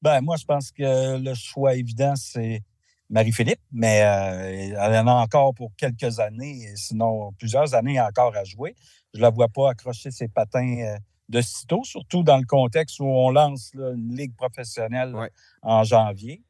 Ben, 0.00 0.20
moi, 0.20 0.36
je 0.36 0.44
pense 0.44 0.70
que 0.70 1.18
le 1.18 1.34
choix 1.34 1.74
évident, 1.74 2.14
c'est 2.16 2.62
Marie-Philippe, 3.10 3.60
mais 3.72 4.02
euh, 4.02 4.76
elle 4.78 4.98
en 4.98 5.06
a 5.06 5.12
encore 5.22 5.54
pour 5.54 5.74
quelques 5.76 6.18
années, 6.20 6.72
sinon 6.76 7.32
plusieurs 7.32 7.74
années 7.74 8.00
encore 8.00 8.34
à 8.36 8.44
jouer. 8.44 8.74
Je 9.12 9.18
ne 9.18 9.22
la 9.22 9.30
vois 9.30 9.48
pas 9.48 9.70
accrocher 9.70 10.10
ses 10.10 10.28
patins 10.28 10.78
euh, 10.80 10.96
de 11.28 11.40
sitôt, 11.40 11.82
surtout 11.84 12.22
dans 12.22 12.36
le 12.36 12.44
contexte 12.44 13.00
où 13.00 13.06
on 13.06 13.30
lance 13.30 13.70
une 13.74 14.14
ligue 14.14 14.34
professionnelle 14.36 15.14
en 15.62 15.84
janvier. 15.84 16.42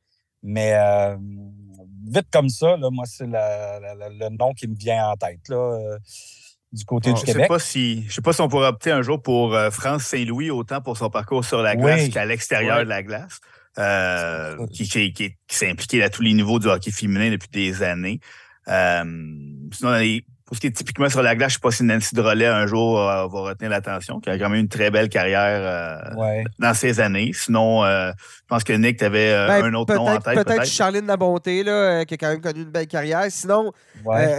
Mais 0.42 0.74
euh, 0.74 1.16
vite 2.06 2.26
comme 2.30 2.48
ça, 2.48 2.76
moi, 2.92 3.04
c'est 3.06 3.26
le 3.26 4.28
nom 4.36 4.52
qui 4.52 4.68
me 4.68 4.76
vient 4.76 5.08
en 5.08 5.16
tête. 5.16 5.48
Là, 5.48 5.98
du 6.72 6.84
côté 6.84 7.12
du 7.12 7.22
Québec. 7.22 7.48
Pas 7.48 7.60
si, 7.60 8.02
je 8.02 8.06
ne 8.06 8.12
sais 8.12 8.20
pas 8.20 8.32
si 8.32 8.40
on 8.40 8.48
pourrait 8.48 8.66
opter 8.66 8.90
un 8.90 9.02
jour 9.02 9.22
pour 9.22 9.56
France 9.70 10.04
Saint-Louis, 10.04 10.50
autant 10.50 10.80
pour 10.80 10.96
son 10.96 11.08
parcours 11.08 11.44
sur 11.44 11.62
la 11.62 11.76
glace 11.76 12.08
qu'à 12.08 12.24
l'extérieur 12.24 12.80
de 12.80 12.88
la 12.88 13.02
glace. 13.02 13.40
Euh, 13.76 14.66
qui, 14.68 14.86
s'est 14.86 15.68
impliqué 15.68 16.00
à 16.04 16.08
tous 16.08 16.22
les 16.22 16.32
niveaux 16.32 16.60
du 16.60 16.68
hockey 16.68 16.92
féminin 16.92 17.30
depuis 17.30 17.48
des 17.48 17.82
années. 17.82 18.20
Euh, 18.68 19.04
sinon, 19.72 20.00
ce 20.54 20.60
qui 20.60 20.68
est 20.68 20.72
typiquement 20.72 21.08
sur 21.08 21.22
la 21.22 21.34
glace, 21.36 21.52
je 21.52 21.58
ne 21.58 21.60
sais 21.60 21.68
pas 21.68 21.70
si 21.70 21.82
Nancy 21.84 22.14
Drolet 22.14 22.46
un 22.46 22.66
jour 22.66 22.98
euh, 22.98 23.26
va 23.26 23.40
retenir 23.40 23.70
l'attention, 23.70 24.20
qui 24.20 24.30
a 24.30 24.38
quand 24.38 24.48
même 24.48 24.60
une 24.60 24.68
très 24.68 24.90
belle 24.90 25.08
carrière 25.08 26.14
dans 26.58 26.74
ces 26.74 27.00
années. 27.00 27.32
Sinon, 27.34 27.84
je 27.84 28.12
pense 28.48 28.64
que 28.64 28.72
Nick, 28.72 28.98
tu 28.98 29.04
avais 29.04 29.30
ben, 29.46 29.64
un 29.64 29.74
autre 29.74 29.94
nom 29.94 30.08
en 30.08 30.18
tête. 30.18 30.44
Peut-être 30.44 30.64
Charline 30.66 31.06
Labonté, 31.06 31.62
là, 31.62 32.04
qui 32.04 32.14
a 32.14 32.16
quand 32.16 32.28
même 32.28 32.40
connu 32.40 32.62
une 32.62 32.70
belle 32.70 32.86
carrière. 32.86 33.24
Sinon, 33.28 33.72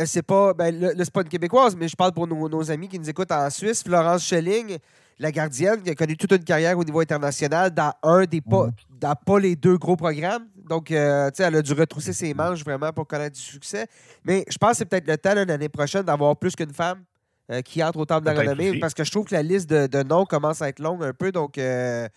c'est 0.06 0.26
pas, 0.26 0.54
ben, 0.54 0.94
pas 1.14 1.22
une 1.22 1.30
Québécoise, 1.30 1.76
mais 1.76 1.88
je 1.88 1.96
parle 1.96 2.14
pour 2.14 2.28
nos, 2.28 2.50
nos, 2.50 2.72
amis 2.72 2.88
qui 2.88 3.00
nous 3.00 3.10
écoutent 3.10 3.32
en 3.32 3.50
Suisse. 3.50 3.84
Florence 3.84 4.26
Schelling, 4.26 4.78
la 5.20 5.32
gardienne 5.32 5.82
qui 5.82 5.90
a 5.90 5.96
connu 5.96 6.18
toute 6.18 6.32
une 6.32 6.44
carrière 6.44 6.78
au 6.78 6.84
niveau 6.84 7.00
international 7.00 7.72
dans 7.72 7.94
un 8.04 8.26
des 8.26 8.42
pas, 8.42 8.66
mhm. 8.66 8.74
dans 9.00 9.16
pas 9.16 9.40
les 9.40 9.56
deux 9.56 9.78
gros 9.78 9.96
programmes. 9.96 10.46
Donc, 10.70 10.92
euh, 10.92 11.30
sais, 11.34 11.44
elle 11.44 11.56
a 11.56 11.62
dû 11.62 11.74
retrousser 11.74 12.14
ses 12.14 12.34
manches 12.34 12.64
vraiment 12.64 12.92
pour 12.92 13.08
connaître 13.08 13.36
du 13.36 13.42
succès. 13.42 13.88
Mais 14.24 14.44
je 14.50 14.58
pense 14.58 14.72
que 14.72 14.78
c'est 14.78 14.86
peut-être 14.86 15.08
le 15.08 15.18
temps 15.18 15.34
l'année 15.34 15.70
prochaine 15.70 16.04
d'avoir 16.04 16.36
plus 16.36 16.56
qu'une 16.56 16.74
femme 16.74 17.04
euh, 17.52 17.62
qui 17.62 17.84
entre 17.84 18.00
au 18.00 18.06
temple 18.06 18.26
de 18.26 18.32
la 18.32 18.40
renommée 18.40 18.80
parce 18.80 18.96
que 18.96 19.04
je 19.04 19.12
trouve 19.12 19.26
que 19.26 19.36
la 19.36 19.44
liste 19.44 19.70
de, 19.70 20.02
noms 20.02 20.26
commence 20.26 20.64
à 20.64 20.70
être 20.70 20.80
longue 20.80 21.04
un 21.04 21.14
peu. 21.14 21.32
Donc, 21.32 21.60
euh, 21.60 22.08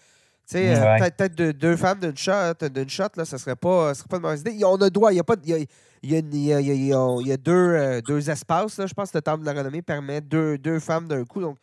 sais, 0.47 0.75
euh, 0.75 0.97
peut-être 0.99 1.35
deux, 1.35 1.77
femmes 1.77 2.01
d'une 2.01 2.17
shot, 2.17 2.55
d'une 2.73 2.89
shot, 2.89 3.09
là, 3.15 3.27
ça 3.27 3.37
serait 3.37 3.55
pas, 3.55 3.93
serait 3.93 4.09
pas 4.09 4.17
une 4.17 4.23
mauvaise 4.23 4.41
idée. 4.41 4.65
On 4.65 4.77
a 4.77 4.89
droit, 4.89 5.13
il 5.13 5.17
y 5.17 5.21
a 5.21 5.25
pas, 5.25 5.37
il 5.45 5.51
y 5.51 5.53
a, 5.53 5.59
il 6.03 6.11
y 6.11 6.17
a, 6.55 6.61
il 6.61 7.27
y 7.27 7.33
a, 7.33 7.37
deux, 7.37 8.01
deux 8.01 8.31
espaces. 8.31 8.79
Là. 8.79 8.87
Je 8.87 8.95
pense 8.95 9.11
que 9.11 9.19
le 9.19 9.23
temple 9.23 9.41
de 9.41 9.47
la 9.47 9.53
renommée 9.53 9.83
permet 9.83 10.23
deux, 10.23 10.57
deux 10.57 10.81
femmes 10.81 11.07
d'un 11.07 11.27
coup. 11.27 11.43
Donc, 11.43 11.59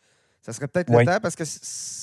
ça 0.46 0.52
serait 0.52 0.68
peut-être 0.68 0.90
le 0.90 1.04
temps 1.04 1.18
parce 1.20 1.34
que, 1.34 1.42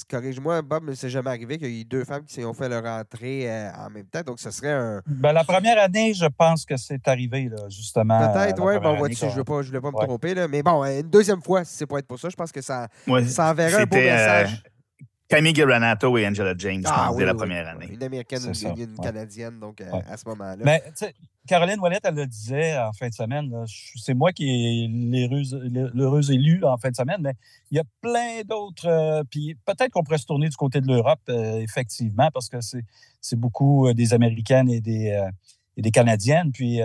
corrige-moi, 0.10 0.62
Bob, 0.62 0.84
mais 0.86 0.95
c'est 0.95 1.10
jamais 1.10 1.29
arrivé 1.29 1.58
qu'il 1.58 1.69
y 1.69 1.77
ait 1.77 1.82
eu 1.82 1.86
deux 1.86 2.03
femmes 2.03 2.25
qui 2.25 2.43
ont 2.43 2.53
fait 2.53 2.67
leur 2.67 2.84
entrée 2.84 3.49
euh, 3.49 3.71
en 3.77 3.89
même 3.89 4.03
temps. 4.03 4.19
Donc, 4.21 4.41
ce 4.41 4.51
serait 4.51 4.73
un. 4.73 5.01
Ben, 5.08 5.32
la 5.32 5.45
première 5.45 5.82
année, 5.82 6.13
je 6.13 6.25
pense 6.25 6.65
que 6.65 6.75
c'est 6.75 7.08
arrivé, 7.08 7.47
là, 7.47 7.69
justement. 7.69 8.19
Peut-être, 8.19 8.62
oui. 8.62 8.77
Bon, 8.82 8.97
vois 8.97 9.08
je 9.08 9.25
ne 9.25 9.32
veux 9.32 9.45
pas, 9.45 9.62
je 9.62 9.67
voulais 9.67 9.79
pas 9.79 9.91
me 9.91 10.06
tromper. 10.06 10.34
Là. 10.34 10.49
Mais 10.49 10.62
bon, 10.62 10.84
une 10.84 11.10
deuxième 11.10 11.41
fois, 11.41 11.63
si 11.63 11.77
c'est 11.77 11.86
pour 11.86 11.97
être 11.97 12.08
pour 12.08 12.19
ça, 12.19 12.27
je 12.27 12.36
pense 12.36 12.51
que 12.51 12.60
ça, 12.60 12.89
ça 13.27 13.49
enverrait 13.49 13.84
un 13.84 13.86
beau 13.86 13.95
message. 13.95 14.62
Euh, 14.65 14.69
Camille 15.27 15.53
Granato 15.53 16.17
et 16.17 16.27
Angela 16.27 16.53
James, 16.57 16.83
ah, 16.86 17.12
dès 17.17 17.25
la 17.25 17.33
première 17.33 17.67
année. 17.67 17.88
Une 17.91 18.03
américaine, 18.03 18.41
une, 18.43 18.79
une 18.79 18.97
canadienne, 18.97 19.59
donc 19.59 19.81
à 19.81 20.17
ce 20.17 20.27
moment-là. 20.27 20.57
Mais, 20.63 20.83
Caroline 21.45 21.79
Ouellette, 21.79 22.05
elle 22.05 22.15
le 22.15 22.25
disait 22.25 22.77
en 22.77 22.93
fin 22.93 23.09
de 23.09 23.13
semaine. 23.13 23.51
C'est 23.95 24.13
moi 24.13 24.31
qui 24.31 24.49
ai 24.49 24.88
l'heureuse 24.88 26.31
élue 26.31 26.63
en 26.63 26.77
fin 26.77 26.89
de 26.89 26.95
semaine, 26.95 27.21
mais 27.21 27.33
il 27.69 27.77
y 27.77 27.79
a 27.79 27.83
plein 28.01 28.41
d'autres. 28.45 28.88
Euh, 28.88 29.23
puis 29.29 29.57
peut-être 29.65 29.91
qu'on 29.91 30.03
pourrait 30.03 30.19
se 30.19 30.25
tourner 30.25 30.47
du 30.47 30.55
côté 30.55 30.79
de 30.79 30.88
l'Europe, 30.88 31.19
euh, 31.29 31.59
effectivement, 31.59 32.29
parce 32.33 32.47
que 32.47 32.57
c'est 32.62 33.36
beaucoup 33.36 33.88
euh, 33.88 33.93
des 33.93 34.13
Américaines 34.13 34.69
et 34.69 34.79
des, 34.79 35.21
et 35.75 35.81
des 35.81 35.91
Canadiennes. 35.91 36.51
Puis 36.53 36.79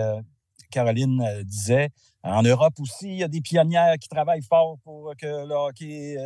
Caroline 0.71 1.43
disait 1.43 1.89
en 2.23 2.43
Europe 2.43 2.73
aussi, 2.79 3.07
il 3.07 3.17
y 3.17 3.23
a 3.23 3.27
des 3.27 3.41
pionnières 3.41 3.95
qui 3.97 4.09
travaillent 4.09 4.43
fort 4.43 4.77
pour 4.83 5.13
que 5.17 5.25
le 5.25 5.53
hockey 5.53 6.17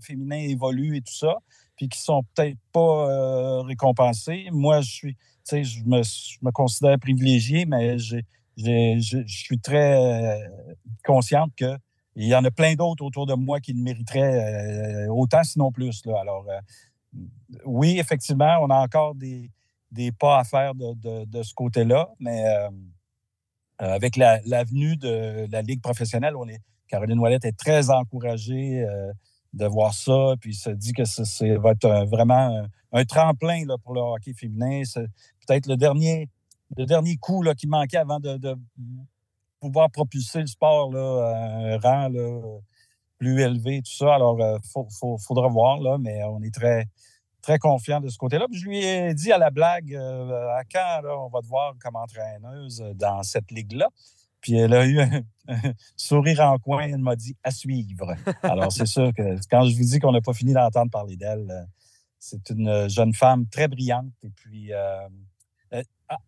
féminin 0.00 0.38
évolue 0.38 0.96
et 0.96 1.02
tout 1.02 1.12
ça, 1.14 1.36
puis 1.76 1.88
qui 1.88 2.00
sont 2.00 2.22
peut-être 2.34 2.58
pas 2.72 3.62
récompensées. 3.62 4.48
Moi, 4.50 4.80
je 4.80 4.90
suis 4.90 5.16
je 5.50 5.84
me, 5.84 6.02
je 6.02 6.38
me 6.42 6.50
considère 6.50 6.98
privilégié, 6.98 7.66
mais 7.66 7.98
je 7.98 9.24
suis 9.26 9.58
très 9.58 9.94
euh, 9.94 10.48
consciente 11.04 11.52
qu'il 11.56 11.78
y 12.16 12.34
en 12.34 12.44
a 12.44 12.50
plein 12.50 12.74
d'autres 12.74 13.04
autour 13.04 13.26
de 13.26 13.34
moi 13.34 13.60
qui 13.60 13.72
le 13.72 13.82
mériteraient 13.82 15.06
euh, 15.06 15.12
autant, 15.12 15.44
sinon 15.44 15.72
plus. 15.72 16.04
Là. 16.06 16.20
Alors, 16.20 16.46
euh, 16.48 17.20
oui, 17.64 17.98
effectivement, 17.98 18.58
on 18.62 18.70
a 18.70 18.76
encore 18.76 19.14
des, 19.14 19.50
pas 20.18 20.38
à 20.38 20.44
faire 20.44 20.74
de, 20.74 21.42
ce 21.42 21.54
côté-là, 21.54 22.08
mais 22.18 22.44
avec 23.78 24.16
l'avenue 24.16 24.96
de 24.96 25.46
la 25.50 25.62
Ligue 25.62 25.80
professionnelle, 25.80 26.36
on 26.36 26.46
est, 26.48 26.60
Caroline 26.88 27.18
Ouellette 27.18 27.44
est 27.44 27.56
très 27.56 27.90
encouragée 27.90 28.86
de 29.52 29.66
voir 29.66 29.92
ça, 29.92 30.34
puis 30.40 30.54
se 30.54 30.70
dit 30.70 30.92
que 30.92 31.04
ça 31.04 31.22
va 31.58 31.72
être 31.72 32.06
vraiment 32.08 32.66
un, 32.92 33.04
tremplin 33.04 33.64
là, 33.66 33.76
pour 33.82 33.94
le 33.94 34.00
hockey 34.00 34.32
féminin. 34.34 34.82
C'est 34.84 35.06
peut-être 35.46 35.66
le 35.66 35.76
dernier, 35.76 36.28
le 36.76 36.86
dernier 36.86 37.16
coup 37.16 37.42
là, 37.42 37.54
qui 37.54 37.66
manquait 37.66 37.98
avant 37.98 38.20
de, 38.20 38.56
pouvoir 39.60 39.90
propulser 39.90 40.40
le 40.40 40.46
sport 40.46 40.92
là, 40.92 41.34
à 41.34 41.74
un 41.74 41.78
rang 41.78 42.10
plus 43.22 43.40
élevé, 43.40 43.82
tout 43.82 43.92
ça. 43.92 44.14
Alors, 44.14 44.36
il 44.38 44.42
euh, 44.42 45.16
faudra 45.24 45.46
voir, 45.48 45.78
là, 45.80 45.96
mais 45.98 46.24
on 46.24 46.42
est 46.42 46.52
très, 46.52 46.86
très 47.42 47.58
confiant 47.58 48.00
de 48.00 48.08
ce 48.08 48.16
côté-là. 48.16 48.46
je 48.50 48.64
lui 48.64 48.78
ai 48.78 49.12
dit 49.14 49.32
à 49.32 49.38
la 49.38 49.50
blague, 49.50 49.94
euh, 49.94 50.48
à 50.56 50.62
quand 50.64 51.02
on 51.04 51.28
va 51.28 51.40
te 51.40 51.46
voir 51.46 51.74
comme 51.80 51.96
entraîneuse 51.96 52.82
dans 52.94 53.22
cette 53.22 53.50
ligue-là? 53.50 53.88
Puis 54.40 54.54
elle 54.56 54.74
a 54.74 54.86
eu 54.86 55.00
un, 55.00 55.22
sourire 55.96 56.40
en 56.40 56.58
coin. 56.58 56.84
Elle 56.84 56.98
m'a 56.98 57.16
dit 57.16 57.36
à 57.42 57.50
suivre. 57.50 58.14
Alors, 58.42 58.72
c'est 58.72 58.86
sûr 58.86 59.12
que 59.14 59.36
quand 59.50 59.64
je 59.66 59.76
vous 59.76 59.84
dis 59.84 59.98
qu'on 59.98 60.12
n'a 60.12 60.20
pas 60.20 60.32
fini 60.32 60.52
d'entendre 60.52 60.90
parler 60.90 61.16
d'elle, 61.16 61.48
euh, 61.50 61.64
c'est 62.18 62.50
une 62.50 62.88
jeune 62.88 63.12
femme 63.12 63.46
très 63.48 63.68
brillante. 63.68 64.12
Et 64.24 64.30
puis, 64.30 64.72
euh, 64.72 65.08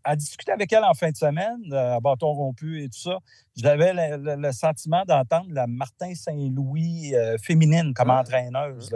à, 0.02 0.16
discuter 0.16 0.50
avec 0.50 0.72
elle 0.72 0.84
en 0.84 0.94
fin 0.94 1.10
de 1.10 1.16
semaine, 1.16 1.72
à 1.72 2.00
bâton 2.00 2.32
rompu 2.32 2.82
et 2.82 2.88
tout 2.88 2.98
ça, 2.98 3.18
j'avais 3.54 3.92
le, 3.94 4.52
sentiment 4.52 5.04
d'entendre 5.04 5.50
la 5.50 5.66
Martin 5.66 6.14
Saint-Louis 6.14 7.12
féminine 7.42 7.92
comme 7.92 8.10
ah. 8.10 8.20
entraîneuse. 8.20 8.90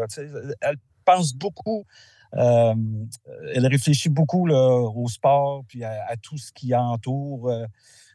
elle 0.61 0.79
pense 1.11 1.35
beaucoup. 1.35 1.85
elle 2.33 3.67
réfléchit 3.67 4.09
beaucoup 4.09 4.49
au 4.49 5.09
sport 5.09 5.65
puis 5.67 5.85
à, 5.85 6.17
tout 6.23 6.39
ce 6.39 6.53
qui 6.53 6.75
entoure 6.75 7.51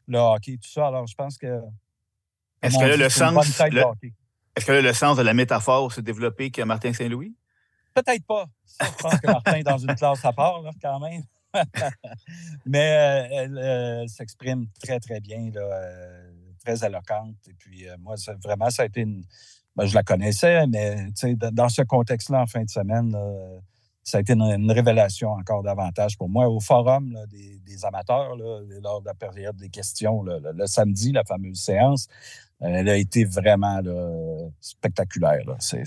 le 0.08 0.18
hockey, 0.18 0.58
tout 0.58 0.70
ça. 0.70 0.88
Alors, 0.88 1.08
je 1.08 1.16
pense 1.16 1.38
que. 1.38 1.62
Est-ce 2.62 2.78
que, 2.78 2.98
le 2.98 3.10
sens, 3.10 3.62
est-ce 4.56 4.66
que 4.66 4.72
le 4.72 4.94
sens 4.94 5.18
de 5.18 5.22
la 5.22 5.34
métaphore 5.34 5.92
s'est 5.92 6.02
développé 6.02 6.50
que 6.50 6.62
Martin 6.62 6.94
Saint-Louis? 6.94 7.36
Peut-être 7.94 8.26
pas. 8.26 8.46
je 8.82 9.02
pense 9.02 9.20
que 9.20 9.28
Martin 9.28 9.56
est 9.56 9.64
dans 9.64 9.78
une 9.78 9.96
classe 9.96 10.24
à 10.24 10.32
part, 10.32 10.62
là, 10.62 10.72
quand 10.82 11.00
même. 11.00 11.24
Mais 12.66 13.28
euh, 13.32 14.02
elle, 14.02 14.10
s'exprime 14.10 14.68
très, 14.82 15.00
très 15.00 15.20
bien, 15.20 15.52
là, 15.54 15.62
euh, 15.62 16.32
très 16.64 16.86
éloquente. 16.86 17.36
Et 17.48 17.54
puis, 17.54 17.88
euh, 17.88 17.96
moi, 18.00 18.16
vraiment, 18.44 18.70
ça 18.70 18.84
a 18.84 18.86
été 18.86 19.02
une. 19.02 19.24
Ben, 19.76 19.86
je 19.86 19.96
la 19.96 20.04
connaissais, 20.04 20.68
mais 20.68 21.08
dans 21.52 21.70
ce 21.70 21.82
contexte-là, 21.82 22.42
en 22.42 22.46
fin 22.46 22.64
de 22.64 22.70
semaine, 22.70 23.16
ça 24.04 24.18
a 24.18 24.22
été 24.22 24.34
une, 24.34 24.72
révélation 24.72 25.32
encore 25.32 25.64
davantage 25.64 26.18
pour 26.18 26.30
moi. 26.30 26.50
Au 26.50 26.60
forum 26.60 27.18
des, 27.30 27.86
amateurs, 27.86 28.36
lors 28.36 29.02
de 29.02 29.06
la 29.06 29.14
période 29.14 29.56
des 29.56 29.70
questions, 29.70 30.24
le, 30.24 30.68
samedi, 30.68 31.12
la 31.12 31.24
fameuse 31.24 31.60
séance, 31.60 32.08
euh, 32.62 32.68
elle 32.68 32.90
a 32.90 32.98
été 32.98 33.24
vraiment 33.24 33.80
spectaculaire. 34.60 35.44
C'est, 35.60 35.84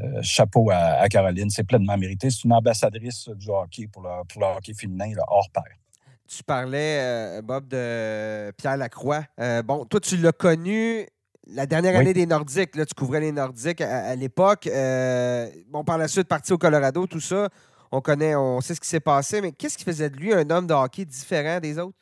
euh, 0.00 0.22
chapeau 0.22 0.70
à, 0.70 1.08
Caroline, 1.08 1.50
c'est 1.50 1.64
pleinement 1.64 1.96
mérité. 1.96 2.30
C'est 2.30 2.44
une 2.44 2.52
ambassadrice 2.52 3.28
du 3.28 3.50
hockey 3.50 3.86
pour 3.86 4.02
le, 4.02 4.46
hockey 4.56 4.74
féminin 4.74 5.12
hors 5.28 5.48
pair. 5.52 5.76
Tu 6.26 6.42
parlais, 6.42 6.98
euh, 7.00 7.42
Bob, 7.42 7.68
de 7.68 8.50
Pierre 8.52 8.76
Lacroix. 8.76 9.24
bon, 9.64 9.84
toi, 9.84 10.00
tu 10.00 10.16
l'as 10.16 10.32
connu 10.32 11.06
la 11.46 11.66
dernière 11.66 11.96
année 11.96 12.14
des 12.14 12.26
Nordiques, 12.26 12.76
là, 12.76 12.86
tu 12.86 12.94
couvrais 12.94 13.20
les 13.20 13.32
Nordiques 13.32 13.80
à, 13.80 14.14
l'époque. 14.14 14.66
Euh, 14.66 15.50
bon, 15.68 15.84
par 15.84 15.98
la 15.98 16.08
suite, 16.08 16.28
parti 16.28 16.52
au 16.52 16.58
Colorado, 16.58 17.06
tout 17.06 17.20
ça. 17.20 17.48
On 17.90 18.00
connaît, 18.00 18.34
on 18.34 18.60
sait 18.60 18.74
ce 18.74 18.80
qui 18.80 18.88
s'est 18.88 19.00
passé, 19.00 19.40
mais 19.40 19.52
qu'est-ce 19.52 19.76
qui 19.76 19.84
faisait 19.84 20.08
de 20.08 20.16
lui 20.16 20.32
un 20.32 20.48
homme 20.50 20.66
de 20.66 20.72
hockey 20.72 21.04
différent 21.04 21.60
des 21.60 21.78
autres? 21.78 21.98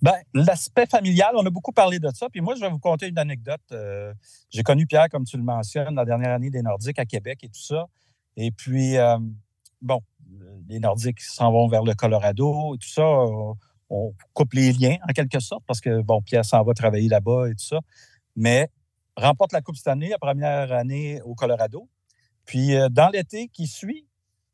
Ben, 0.00 0.14
l'aspect 0.32 0.86
familial, 0.86 1.32
on 1.34 1.44
a 1.44 1.50
beaucoup 1.50 1.72
parlé 1.72 1.98
de 1.98 2.08
ça. 2.14 2.28
Puis 2.30 2.40
moi, 2.40 2.54
je 2.54 2.60
vais 2.60 2.70
vous 2.70 2.78
conter 2.78 3.08
une 3.08 3.18
anecdote. 3.18 3.60
Euh, 3.72 4.14
j'ai 4.48 4.62
connu 4.62 4.86
Pierre, 4.86 5.08
comme 5.10 5.24
tu 5.24 5.36
le 5.36 5.42
mentionnes, 5.42 5.94
la 5.94 6.06
dernière 6.06 6.32
année 6.32 6.50
des 6.50 6.62
Nordiques 6.62 6.98
à 6.98 7.04
Québec 7.04 7.40
et 7.42 7.48
tout 7.48 7.60
ça. 7.60 7.86
Et 8.36 8.50
puis, 8.50 8.96
euh, 8.96 9.18
bon, 9.82 10.00
les 10.68 10.78
Nordiques 10.78 11.20
s'en 11.20 11.52
vont 11.52 11.68
vers 11.68 11.82
le 11.82 11.94
Colorado 11.94 12.74
et 12.74 12.78
tout 12.78 12.88
ça 12.88 13.02
on 13.90 14.12
coupe 14.32 14.54
les 14.54 14.72
liens 14.72 14.96
en 15.08 15.12
quelque 15.12 15.40
sorte 15.40 15.64
parce 15.66 15.80
que, 15.80 16.02
bon, 16.02 16.22
Pierre 16.22 16.44
s'en 16.44 16.62
va 16.62 16.74
travailler 16.74 17.08
là-bas 17.08 17.48
et 17.48 17.52
tout 17.52 17.64
ça. 17.64 17.80
Mais 18.36 18.70
remporte 19.16 19.52
la 19.52 19.60
Coupe 19.60 19.76
cette 19.76 19.88
année, 19.88 20.08
la 20.08 20.18
première 20.18 20.72
année 20.72 21.20
au 21.22 21.34
Colorado. 21.34 21.88
Puis 22.44 22.74
euh, 22.74 22.88
dans 22.88 23.08
l'été 23.08 23.48
qui 23.48 23.66
suit, 23.66 24.06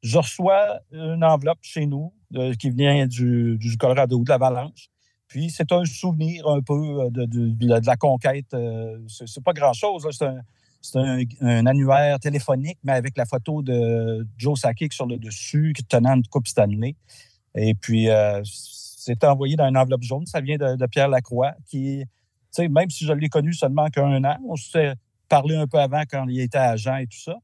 je 0.03 0.19
reçois 0.19 0.81
une 0.93 1.25
enveloppe 1.25 1.61
chez 1.63 1.87
nous 1.87 2.13
qui 2.59 2.71
vient 2.71 3.07
du, 3.07 3.59
Colorado, 3.79 4.23
de 4.23 4.29
l'Avalanche. 4.29 4.89
Puis 5.29 5.51
c'est 5.51 5.73
un 5.73 5.85
souvenir 5.85 6.47
un 6.49 6.61
peu 6.61 7.03
euh, 7.03 7.11
de, 7.11 7.87
la 7.87 7.97
conquête. 7.97 8.53
Euh, 8.55 8.99
c'est 9.09 9.43
pas 9.43 9.53
grand-chose. 9.53 10.07
C'est 10.81 10.99
un, 10.99 11.67
annuaire 11.67 12.19
téléphonique, 12.21 12.79
mais 12.85 12.93
avec 12.93 13.17
la 13.17 13.25
photo 13.25 13.63
de 13.63 14.27
Joe 14.37 14.61
Sakic 14.61 14.93
sur 14.93 15.07
le 15.07 15.17
dessus, 15.17 15.73
tenant 15.89 16.15
une 16.15 16.27
Coupe 16.27 16.47
Stanley. 16.47 16.97
Et 17.55 17.75
puis, 17.75 18.09
c'est 19.05 19.23
envoyé 19.25 19.57
dans 19.57 19.69
une 19.69 19.77
enveloppe 19.77 20.03
jaune. 20.03 20.27
Ça 20.27 20.41
vient 20.41 20.57
de, 20.57 20.87
Pierre 20.87 21.09
Lacroix, 21.09 21.53
qui, 21.67 22.05
même 22.59 22.91
si 22.91 23.05
je 23.05 23.13
l'ai 23.13 23.29
connu 23.29 23.53
seulement 23.53 23.89
qu'un 23.89 24.25
an, 24.25 24.37
on 24.49 24.57
s'est 24.57 24.95
parlé 25.29 25.57
un 25.57 25.67
peu 25.67 25.79
avant 25.79 26.03
quand 26.11 26.27
il 26.29 26.41
était 26.41 26.59
agent 26.59 26.97
et 26.97 27.07
tout 27.07 27.19
ça, 27.19 27.35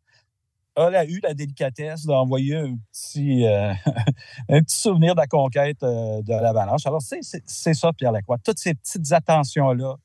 elle 0.77 0.97
a 0.97 1.05
eu 1.05 1.21
la 1.23 1.35
délicatesse 1.35 2.07
d'envoyer 2.07 2.57
un 2.57 2.77
petit, 2.93 3.45
euh, 3.45 3.73
un 4.49 4.63
petit 4.63 4.77
souvenir 4.77 5.15
de 5.15 5.21
la 5.21 5.27
conquête 5.27 5.83
euh, 5.83 6.23
de 6.23 6.33
l'Avalanche. 6.33 6.87
Alors, 6.87 7.03
c'est 7.03 7.75
ça, 7.75 7.93
Pierre 7.93 8.13
Lacroix. 8.13 8.39
Toutes 8.39 8.59
ces 8.59 8.75
petites 8.75 9.13
attentions-là. 9.13 9.97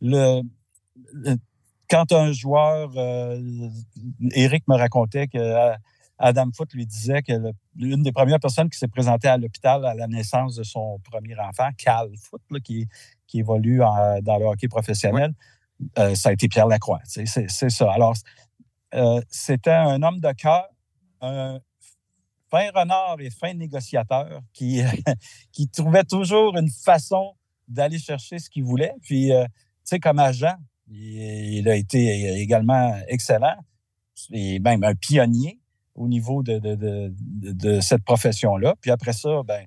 Le, 0.00 0.42
quand 1.88 2.10
un 2.12 2.32
joueur, 2.32 2.90
Eric 4.32 4.64
euh, 4.68 4.72
me 4.72 4.78
racontait 4.78 5.28
que 5.28 5.74
Adam 6.18 6.48
Foote 6.54 6.72
lui 6.74 6.86
disait 6.86 7.22
que 7.22 7.32
l'une 7.74 8.02
des 8.02 8.12
premières 8.12 8.40
personnes 8.40 8.70
qui 8.70 8.78
s'est 8.78 8.88
présentée 8.88 9.28
à 9.28 9.36
l'hôpital 9.36 9.84
à 9.84 9.94
la 9.94 10.06
naissance 10.06 10.54
de 10.54 10.62
son 10.62 10.98
premier 11.00 11.36
enfant, 11.38 11.68
Cal 11.76 12.08
Foote, 12.16 12.42
qui, 12.62 12.86
qui 13.26 13.40
évolue 13.40 13.78
dans 13.78 14.38
le 14.38 14.44
hockey 14.44 14.68
professionnel, 14.68 15.34
euh, 15.98 16.14
ça 16.14 16.30
a 16.30 16.32
été 16.32 16.48
Pierre 16.48 16.66
Lacroix. 16.66 17.00
C'est 17.04 17.48
ça. 17.48 17.92
Alors, 17.92 18.14
euh, 18.94 19.20
c'était 19.28 19.70
un 19.70 20.02
homme 20.02 20.20
de 20.20 20.32
cœur, 20.32 20.68
un 21.20 21.58
fin 22.50 22.70
renard 22.74 23.16
et 23.20 23.30
fin 23.30 23.52
négociateur 23.54 24.40
qui, 24.52 24.82
qui 25.52 25.68
trouvait 25.68 26.04
toujours 26.04 26.56
une 26.56 26.70
façon 26.70 27.34
d'aller 27.66 27.98
chercher 27.98 28.38
ce 28.38 28.48
qu'il 28.48 28.64
voulait. 28.64 28.94
Puis, 29.02 29.32
euh, 29.32 29.44
tu 29.44 29.50
sais, 29.84 29.98
comme 29.98 30.18
agent, 30.18 30.54
il, 30.88 31.68
a 31.68 31.74
été 31.74 32.38
également 32.40 32.94
excellent 33.08 33.56
et 34.30 34.60
même 34.60 34.84
un 34.84 34.94
pionnier. 34.94 35.58
Au 35.94 36.08
niveau 36.08 36.42
de, 36.42 36.58
de, 36.58 37.80
cette 37.80 38.04
profession-là. 38.04 38.74
Puis 38.80 38.90
après 38.90 39.12
ça, 39.12 39.42
ben, 39.44 39.64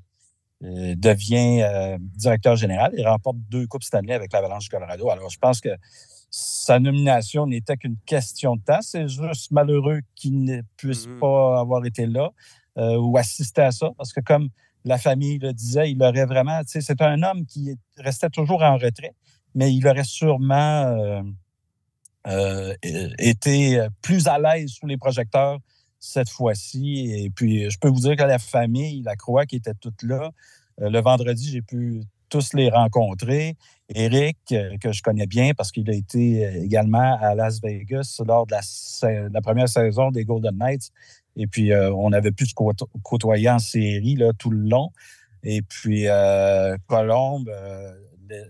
devient 0.62 1.98
directeur 2.16 2.56
général. 2.56 2.92
Il 2.98 3.08
remporte 3.08 3.38
deux 3.50 3.68
Coupes 3.68 3.84
Stanley 3.84 4.14
avec 4.14 4.34
l'Avalanche 4.34 4.66
du 4.66 4.70
Colorado. 4.70 5.10
Alors, 5.10 5.30
je 5.30 5.38
pense 5.38 5.62
que 5.62 5.70
sa 6.30 6.80
nomination 6.80 7.48
n'était 7.48 7.78
qu'une 7.78 7.98
question 8.06 8.58
de 8.58 8.62
temps. 8.62 8.82
C'est 8.82 9.08
juste 9.08 9.52
malheureux 9.52 10.02
qu'il 10.16 10.44
ne 10.44 10.62
puisse 10.76 11.08
mm-hmm. 11.08 11.20
pas 11.20 11.60
avoir 11.60 11.86
été 11.86 12.06
là 12.06 12.32
ou 12.76 13.18
assister 13.18 13.62
à 13.62 13.72
ça. 13.72 13.92
Parce 13.98 14.12
que 14.12 14.20
comme 14.20 14.50
la 14.88 14.98
famille 14.98 15.38
le 15.38 15.54
disait, 15.54 15.92
il 15.92 16.02
aurait 16.02 16.26
vraiment, 16.26 16.62
c'est 16.66 17.02
un 17.02 17.22
homme 17.24 17.46
qui 17.46 17.78
restait 17.98 18.30
toujours 18.30 18.64
en 18.64 18.78
retrait, 18.78 19.14
mais 19.54 19.74
il 19.74 19.86
aurait 19.88 20.04
sûrement 20.04 20.84
euh, 20.86 21.22
euh, 22.28 22.76
été 23.20 23.86
plus 24.02 24.28
à 24.28 24.40
l'aise 24.40 24.70
sous 24.70 24.88
les 24.88 24.98
projecteurs 24.98 25.60
cette 26.00 26.30
fois-ci. 26.30 27.12
Et 27.12 27.30
puis, 27.30 27.70
je 27.70 27.78
peux 27.80 27.90
vous 27.90 28.02
dire 28.02 28.16
que 28.16 28.24
la 28.24 28.40
famille, 28.40 29.02
la 29.04 29.16
Croix 29.16 29.46
qui 29.46 29.58
était 29.58 29.74
toute 29.74 30.04
là, 30.04 30.32
euh, 30.82 30.90
le 30.90 31.02
vendredi, 31.02 31.50
j'ai 31.52 31.62
pu 31.62 32.02
tous 32.30 32.54
les 32.54 32.70
rencontrer. 32.70 33.56
Eric, 33.90 34.38
que 34.82 34.92
je 34.92 35.02
connais 35.02 35.28
bien 35.28 35.54
parce 35.54 35.72
qu'il 35.72 35.90
a 35.90 35.94
été 35.94 36.44
également 36.62 37.18
à 37.22 37.36
Las 37.36 37.62
Vegas 37.62 38.22
lors 38.28 38.46
de 38.46 38.54
la 39.34 39.42
première 39.42 39.70
saison 39.70 40.12
des 40.12 40.26
Golden 40.26 40.58
Knights. 40.58 40.92
Et 41.38 41.46
puis, 41.46 41.72
euh, 41.72 41.94
on 41.94 42.12
avait 42.12 42.32
pu 42.32 42.46
se 42.46 42.54
côtoyer 43.04 43.50
en 43.50 43.60
série 43.60 44.18
tout 44.40 44.50
le 44.50 44.68
long. 44.68 44.92
Et 45.44 45.62
puis, 45.62 46.08
euh, 46.08 46.76
Colombe, 46.88 47.50
euh, 47.50 47.94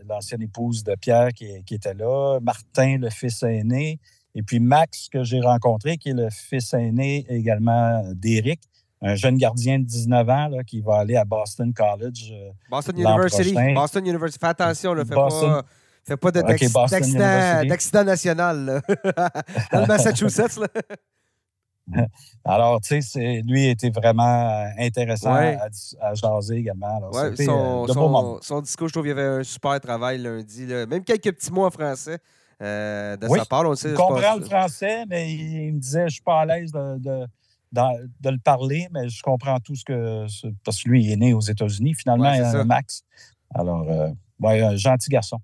l'ancienne 0.08 0.42
épouse 0.42 0.84
de 0.84 0.96
Pierre 0.96 1.34
qui, 1.34 1.62
était 1.70 1.94
là, 1.94 2.40
Martin, 2.42 2.98
le 2.98 3.10
fils 3.10 3.44
aîné, 3.44 4.00
et 4.38 4.44
puis 4.44 4.60
Max, 4.60 5.10
que 5.12 5.24
j'ai 5.24 5.42
rencontré, 5.42 5.98
qui 5.98 6.10
est 6.10 6.14
le 6.14 6.30
fils 6.30 6.72
aîné 6.76 7.26
également 7.28 8.04
d'Éric, 8.14 8.62
un 9.02 9.16
jeune 9.16 9.36
gardien 9.36 9.80
de 9.80 9.84
19 9.86 10.30
ans 10.30 10.48
là, 10.50 10.64
qui 10.64 10.80
va 10.80 10.98
aller 10.98 11.16
à 11.16 11.26
Boston 11.26 11.74
College. 11.74 12.32
Boston 12.70 13.00
University. 13.00 13.56
Boston 13.74 14.06
University. 14.06 14.40
Fais 14.40 14.48
attention, 14.48 14.94
là, 14.94 15.04
fais 15.06 15.16
pas. 15.16 15.64
Fais 16.04 16.18
pas 16.18 16.32
d'accident 16.32 18.04
national 18.04 18.82
dans 19.74 19.82
le 19.82 19.88
Massachusetts. 19.88 20.58
Là. 20.58 20.68
Alors, 22.46 22.80
tu 22.80 23.02
sais, 23.02 23.42
lui 23.44 23.68
était 23.68 23.90
vraiment 23.90 24.50
euh, 24.50 24.68
intéressant 24.78 25.34
à, 25.34 26.14
jaser 26.14 26.58
également. 26.58 27.10
ouais, 27.12 27.36
son, 27.44 28.40
son, 28.42 28.62
discours, 28.62 28.88
je 28.88 28.94
trouve 28.94 29.04
qu'il 29.04 29.18
y 29.18 29.20
avait 29.20 29.40
un 29.40 29.44
super 29.44 29.80
travail 29.82 30.20
lundi. 30.20 30.66
Même 30.66 31.04
quelques 31.04 31.34
petits 31.34 31.52
mots 31.52 31.66
en 31.66 31.72
français 31.72 32.20
euh, 32.62 33.18
de 33.18 33.28
sa 33.28 33.46
part. 33.46 33.66
On 33.66 33.76
sait, 33.76 33.94
comprend 33.94 34.36
le 34.36 34.46
français, 34.46 35.06
mais 35.08 35.32
il, 35.32 35.74
me 35.74 35.80
disait 35.80 36.02
je 36.02 36.06
ne 36.06 36.10
suis 36.10 36.22
pas 36.22 36.42
à 36.42 36.46
l'aise 36.46 36.72
de, 36.72 37.28
de, 37.72 38.30
le 38.30 38.40
parler, 38.40 38.88
mais 38.92 39.10
je 39.10 39.22
comprends 39.22 39.60
tout 39.60 39.76
ce 39.76 39.86
que. 39.86 40.26
Parce 40.64 40.82
que 40.82 40.90
lui, 40.90 41.06
il 41.06 41.12
est 41.12 41.18
né 41.18 41.34
aux 41.34 41.42
États-Unis, 41.42 41.94
finalement, 41.96 42.32
ouais, 42.32 42.66
Max. 42.66 43.04
Alors, 43.54 43.90
euh, 43.90 44.10
un 44.44 44.76
gentil 44.76 45.10
garçon. 45.10 45.40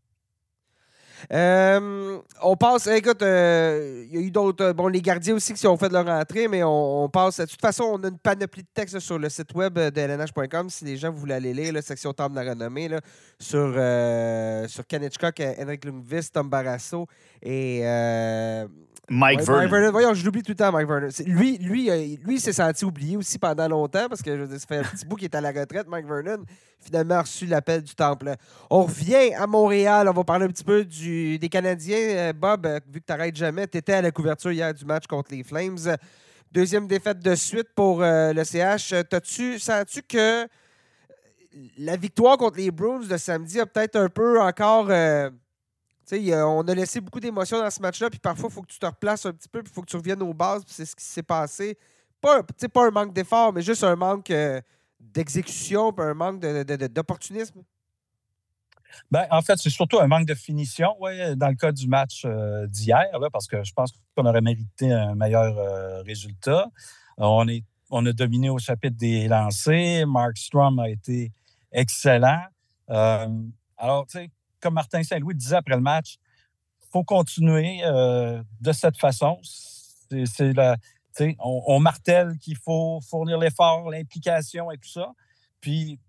Euh, 1.31 2.19
on 2.41 2.55
passe, 2.55 2.87
écoute, 2.87 3.21
euh, 3.21 4.05
il 4.07 4.15
y 4.15 4.17
a 4.17 4.21
eu 4.21 4.31
d'autres, 4.31 4.73
bon, 4.73 4.87
les 4.87 5.01
gardiens 5.01 5.35
aussi 5.35 5.53
qui 5.53 5.67
ont 5.67 5.77
fait 5.77 5.91
leur 5.91 6.07
entrée, 6.07 6.47
mais 6.47 6.63
on, 6.63 7.07
passe. 7.09 7.39
De 7.39 7.45
toute 7.45 7.61
façon, 7.61 7.83
on 7.83 8.03
a 8.03 8.07
une 8.07 8.17
panoplie 8.17 8.63
de 8.63 8.67
textes 8.73 8.99
sur 8.99 9.19
le 9.19 9.29
site 9.29 9.53
web 9.53 9.77
de 9.77 10.01
lnh.com 10.01 10.69
si 10.69 10.85
les 10.85 10.97
gens 10.97 11.11
voulaient 11.11 11.35
aller 11.35 11.53
lire, 11.53 11.73
la 11.73 11.81
section 11.81 12.13
Temple 12.13 12.35
de 12.35 12.41
la 12.41 12.51
renommée, 12.51 12.87
là, 12.87 12.99
sur, 13.39 13.73
euh, 13.75 14.67
sur 14.67 14.83
Henrik 14.91 15.85
Lundqvist, 15.85 16.33
Tom 16.33 16.49
Barrasso 16.49 17.07
et 17.41 17.81
Mike, 19.09 19.41
Vernon. 19.41 19.91
Voyons, 19.91 20.13
je 20.13 20.23
l'oublie 20.23 20.43
tout 20.43 20.51
le 20.51 20.55
temps, 20.55 20.71
Mike 20.71 20.87
Vernon. 20.87 21.09
Lui, 21.25 21.57
lui, 21.57 21.89
euh, 21.89 22.15
lui, 22.23 22.39
s'est 22.39 22.53
senti 22.53 22.85
oublié 22.85 23.17
aussi 23.17 23.37
pendant 23.37 23.67
longtemps 23.67 24.07
parce 24.07 24.21
que 24.21 24.37
je 24.37 24.57
ça 24.57 24.65
fait 24.65 24.77
un 24.77 24.83
petit 24.83 25.05
bout 25.05 25.17
qu'il 25.17 25.25
est 25.25 25.35
à 25.35 25.41
la 25.41 25.51
retraite. 25.51 25.87
Mike 25.87 26.07
Vernon, 26.07 26.45
finalement, 26.79 27.15
a 27.15 27.21
reçu 27.21 27.45
l'appel 27.45 27.81
du 27.83 27.93
Temple. 27.95 28.35
On 28.69 28.83
revient 28.83 29.33
à 29.33 29.45
Montréal. 29.45 30.07
On 30.07 30.13
va 30.13 30.23
parler 30.23 30.45
un 30.45 30.49
petit 30.49 30.63
peu 30.63 30.85
du, 30.85 31.37
des 31.37 31.49
Canadiens. 31.49 31.97
Euh, 31.97 32.33
Bob, 32.33 32.65
euh, 32.65 32.79
vu 32.87 33.01
que 33.01 33.05
tu 33.05 33.11
n'arrêtes 33.11 33.35
jamais, 33.35 33.67
tu 33.67 33.77
étais 33.77 33.93
à 33.93 34.01
la 34.01 34.11
couverture 34.11 34.53
hier 34.53 34.73
du 34.73 34.85
match 34.85 35.05
contre 35.05 35.31
les 35.33 35.43
Flames. 35.43 35.97
Deuxième 36.49 36.87
défaite 36.87 37.19
de 37.19 37.35
suite 37.35 37.69
pour 37.75 38.01
le 38.01 38.43
CH. 38.43 38.93
T'as-tu, 39.09 39.57
sens-tu 39.57 40.03
que 40.03 40.47
la 41.79 41.97
victoire 41.97 42.37
contre 42.37 42.57
les 42.57 42.69
Bruins 42.69 42.99
de 42.99 43.17
samedi 43.17 43.59
a 43.59 43.65
peut-être 43.65 43.95
un 43.95 44.07
peu 44.07 44.39
encore 44.39 44.87
on 46.11 46.67
a 46.67 46.75
laissé 46.75 47.01
beaucoup 47.01 47.19
d'émotions 47.19 47.59
dans 47.59 47.69
ce 47.69 47.81
match-là, 47.81 48.09
puis 48.09 48.19
parfois, 48.19 48.49
il 48.49 48.53
faut 48.53 48.61
que 48.61 48.71
tu 48.71 48.79
te 48.79 48.85
replaces 48.85 49.25
un 49.25 49.33
petit 49.33 49.49
peu, 49.49 49.61
puis 49.61 49.71
il 49.71 49.75
faut 49.75 49.81
que 49.81 49.89
tu 49.89 49.97
reviennes 49.97 50.21
aux 50.21 50.33
bases, 50.33 50.63
puis 50.63 50.73
c'est 50.73 50.85
ce 50.85 50.95
qui 50.95 51.03
s'est 51.03 51.23
passé. 51.23 51.77
Pas, 52.21 52.43
pas 52.43 52.87
un 52.87 52.91
manque 52.91 53.13
d'effort, 53.13 53.53
mais 53.53 53.61
juste 53.61 53.83
un 53.83 53.95
manque 53.95 54.29
euh, 54.31 54.61
d'exécution, 54.99 55.91
puis 55.91 56.05
un 56.05 56.13
manque 56.13 56.39
d'opportunisme. 56.39 57.61
Ben, 59.09 59.25
en 59.31 59.41
fait, 59.41 59.57
c'est 59.57 59.69
surtout 59.69 59.99
un 59.99 60.07
manque 60.07 60.27
de 60.27 60.35
finition, 60.35 60.95
ouais, 61.01 61.35
dans 61.35 61.49
le 61.49 61.55
cas 61.55 61.71
du 61.71 61.87
match 61.87 62.23
euh, 62.25 62.67
d'hier, 62.67 63.05
parce 63.31 63.47
que 63.47 63.63
je 63.63 63.73
pense 63.73 63.91
qu'on 64.15 64.25
aurait 64.25 64.41
mérité 64.41 64.91
un 64.91 65.15
meilleur 65.15 65.57
euh, 65.57 66.01
résultat. 66.03 66.67
On, 67.17 67.47
est, 67.47 67.63
a 67.91 68.13
dominé 68.13 68.49
au 68.49 68.59
chapitre 68.59 68.97
des 68.97 69.27
lancers. 69.27 70.05
Mark 70.07 70.37
Strom 70.37 70.79
a 70.79 70.89
été 70.89 71.31
excellent. 71.71 72.43
alors, 72.87 74.05
tu 74.07 74.19
sais, 74.19 74.29
comme 74.63 74.73
Martin 74.75 75.03
Saint-Louis 75.03 75.35
disait 75.35 75.57
après 75.57 75.75
le 75.75 75.81
match, 75.81 76.17
faut 76.89 77.03
continuer 77.03 77.81
euh, 77.83 78.41
de 78.61 78.71
cette 78.71 78.97
façon. 78.97 79.39
C'est 79.43 80.53
on, 81.39 81.79
martèle 81.79 82.37
qu'il 82.39 82.57
faut 82.57 82.99
fournir 83.07 83.37
l'effort, 83.37 83.89
l'implication 83.89 84.71
et 84.71 84.77
tout 84.77 84.89
ça. 84.89 85.11
Puis, 85.59 85.99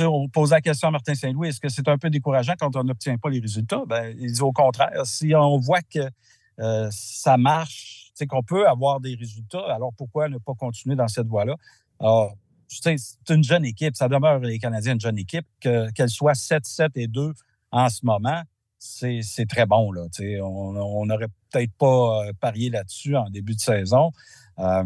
on 0.00 0.28
pose 0.28 0.50
la 0.50 0.60
question 0.60 0.88
à 0.88 0.90
Martin 0.90 1.14
Saint-Louis, 1.14 1.48
est-ce 1.48 1.60
que 1.60 1.68
c'est 1.68 1.88
un 1.88 1.98
peu 1.98 2.10
décourageant 2.10 2.54
quand 2.58 2.74
on 2.76 2.84
n'obtient 2.84 3.16
pas 3.16 3.30
les 3.30 3.38
résultats? 3.38 3.84
Ben, 3.86 4.14
il 4.18 4.42
au 4.42 4.52
contraire, 4.52 5.06
si 5.06 5.34
on 5.34 5.58
voit 5.58 5.82
que 5.82 6.10
euh, 6.58 6.88
ça 6.90 7.36
marche, 7.36 8.12
qu'on 8.28 8.42
peut 8.42 8.66
avoir 8.66 9.00
des 9.00 9.14
résultats, 9.14 9.64
alors 9.72 9.92
pourquoi 9.96 10.28
ne 10.28 10.38
pas 10.38 10.54
continuer 10.54 10.96
dans 10.96 11.08
cette 11.08 11.26
voie-là? 11.26 11.56
Alors, 12.00 12.34
c'est 12.68 12.96
une 13.28 13.44
jeune 13.44 13.64
équipe, 13.64 13.96
ça 13.96 14.08
demeure 14.08 14.40
les 14.40 14.58
Canadiens 14.58 14.94
une 14.94 15.00
jeune 15.00 15.18
équipe, 15.18 15.46
qu'elle 15.60 16.08
soit 16.08 16.32
7-7 16.32 16.90
et 16.96 17.06
2 17.06 17.34
en 17.74 17.88
ce 17.88 18.06
moment, 18.06 18.42
c'est 18.78 19.48
très 19.48 19.66
bon. 19.66 19.90
Là, 19.90 20.06
on 20.42 21.06
n'aurait 21.06 21.28
peut-être 21.50 21.72
pas 21.76 22.26
euh, 22.26 22.32
parié 22.40 22.70
là-dessus 22.70 23.16
en 23.16 23.28
début 23.30 23.54
de 23.54 23.60
saison. 23.60 24.12
Euh, 24.60 24.84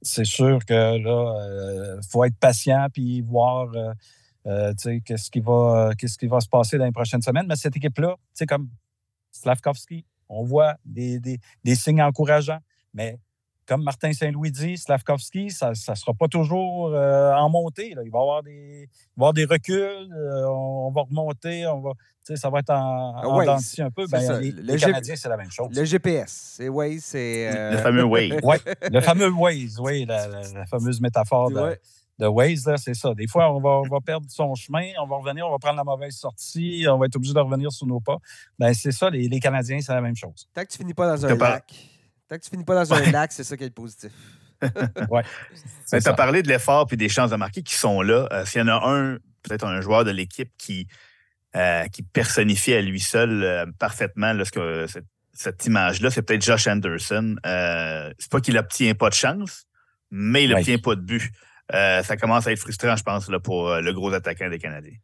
c'est 0.00 0.24
sûr 0.24 0.64
que 0.64 0.98
là, 0.98 1.40
euh, 1.40 2.00
faut 2.08 2.22
être 2.24 2.36
patient 2.38 2.86
puis 2.92 3.20
voir 3.22 3.68
qu'est-ce 4.44 5.30
qui, 5.30 5.40
va, 5.40 5.90
qui 5.96 6.26
va 6.26 6.40
se 6.40 6.48
passer 6.48 6.78
dans 6.78 6.84
les 6.84 6.92
prochaines 6.92 7.22
semaines. 7.22 7.46
Mais 7.48 7.56
cette 7.56 7.76
équipe-là, 7.76 8.14
comme 8.48 8.68
Slavkovski, 9.32 10.04
on 10.28 10.44
voit 10.44 10.76
des, 10.84 11.18
des 11.18 11.74
signes 11.74 12.02
encourageants. 12.02 12.60
Mais 12.92 13.18
comme 13.66 13.82
Martin 13.82 14.12
Saint-Louis 14.12 14.50
dit, 14.50 14.76
Slavkovski, 14.76 15.50
ça 15.50 15.70
ne 15.70 15.74
sera 15.74 16.12
pas 16.14 16.28
toujours 16.28 16.92
euh, 16.92 17.32
en 17.32 17.48
montée. 17.48 17.90
Il, 17.90 17.96
va 17.96 18.02
y 18.02 18.06
avoir 18.06 18.42
des, 18.42 18.88
avoir 19.16 19.32
des 19.32 19.44
reculs, 19.44 20.12
euh, 20.12 20.46
on, 20.48 20.90
va 20.90 21.02
remonter, 21.02 21.66
on 21.66 21.80
va, 21.80 21.92
ça 22.34 22.50
va 22.50 22.60
être 22.60 22.70
en, 22.70 23.24
en 23.24 23.40
un 23.40 23.90
peu. 23.90 24.06
Ben, 24.06 24.40
les, 24.40 24.76
Canadiens, 24.76 25.16
c'est 25.16 25.28
la 25.28 25.36
même 25.36 25.50
chose. 25.50 25.68
Le 25.74 25.84
GPS, 25.84 26.56
c'est 26.56 26.68
Waze, 26.68 27.04
c'est... 27.04 27.54
Euh, 27.54 27.72
le 27.72 27.78
fameux 27.78 28.04
Waze. 28.04 28.40
oui, 28.42 28.56
le 28.90 29.00
fameux 29.00 29.30
Waze, 29.30 29.78
oui, 29.80 30.04
la, 30.04 30.66
fameuse 30.66 31.00
métaphore 31.00 31.50
de, 31.50 31.78
de 32.18 32.26
Waze, 32.26 32.70
c'est 32.76 32.94
ça. 32.94 33.14
Des 33.14 33.26
fois, 33.26 33.50
on 33.54 33.60
va, 33.60 33.70
on 33.70 33.88
va, 33.88 34.00
perdre 34.00 34.26
son 34.28 34.54
chemin, 34.54 34.90
on 35.00 35.06
va 35.06 35.16
revenir, 35.16 35.46
on 35.46 35.50
va 35.50 35.58
prendre 35.58 35.78
la 35.78 35.84
mauvaise 35.84 36.16
sortie, 36.16 36.84
on 36.88 36.98
va 36.98 37.06
être 37.06 37.16
obligé 37.16 37.32
de 37.32 37.40
revenir 37.40 37.72
sur 37.72 37.86
nos 37.86 38.00
pas. 38.00 38.18
Ben, 38.58 38.74
c'est 38.74 38.92
ça, 38.92 39.08
les, 39.08 39.26
les 39.26 39.40
Canadiens, 39.40 39.80
c'est 39.80 39.94
la 39.94 40.02
même 40.02 40.16
chose. 40.16 40.48
Tant 40.52 40.62
que 40.62 40.68
tu 40.68 40.76
finis 40.76 40.94
pas 40.94 41.16
dans 41.16 41.24
un 41.24 41.34
lac... 41.34 41.93
Tant 42.28 42.36
que 42.36 42.42
tu 42.42 42.50
finis 42.50 42.64
pas 42.64 42.74
dans 42.74 42.94
un 42.94 43.10
lac, 43.10 43.32
c'est 43.32 43.44
ça 43.44 43.56
qui 43.56 43.64
est 43.64 43.68
le 43.68 43.72
positif. 43.72 44.12
oui. 45.10 45.22
Tu 45.90 46.08
as 46.08 46.14
parlé 46.14 46.42
de 46.42 46.48
l'effort 46.48 46.86
et 46.90 46.96
des 46.96 47.08
chances 47.08 47.30
de 47.30 47.36
marquer 47.36 47.62
qui 47.62 47.74
sont 47.74 48.00
là. 48.02 48.28
Euh, 48.32 48.44
s'il 48.44 48.60
y 48.60 48.64
en 48.64 48.68
a 48.68 48.88
un, 48.88 49.18
peut-être 49.42 49.66
un 49.66 49.80
joueur 49.80 50.04
de 50.04 50.10
l'équipe 50.10 50.50
qui, 50.56 50.88
euh, 51.54 51.86
qui 51.88 52.02
personnifie 52.02 52.72
à 52.72 52.80
lui 52.80 53.00
seul 53.00 53.42
euh, 53.42 53.66
parfaitement 53.78 54.32
cette, 55.36 55.66
image-là, 55.66 56.10
c'est 56.10 56.22
peut-être 56.22 56.42
Josh 56.42 56.66
Anderson. 56.68 57.36
c'est 57.44 58.30
pas 58.30 58.40
qu'il 58.40 58.56
obtient 58.56 58.94
pas 58.94 59.08
de 59.08 59.14
chance, 59.14 59.66
mais 60.10 60.44
il 60.44 60.50
n'obtient 60.50 60.78
pas 60.78 60.94
de 60.94 61.00
but. 61.00 61.32
ça 61.70 62.16
commence 62.16 62.46
à 62.46 62.52
être 62.52 62.60
frustrant, 62.60 62.94
je 62.94 63.02
pense, 63.02 63.28
là, 63.28 63.40
pour 63.40 63.68
le 63.74 63.92
gros 63.92 64.12
attaquant 64.12 64.48
des 64.48 64.60
Canadiens. 64.60 64.96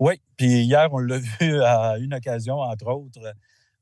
Oui, 0.00 0.20
puis 0.36 0.64
hier, 0.64 0.88
on 0.92 0.98
l'a 0.98 1.18
vu 1.40 1.62
à 1.62 1.96
une 1.98 2.12
occasion, 2.12 2.56
entre 2.56 2.88
autres. 2.88 3.20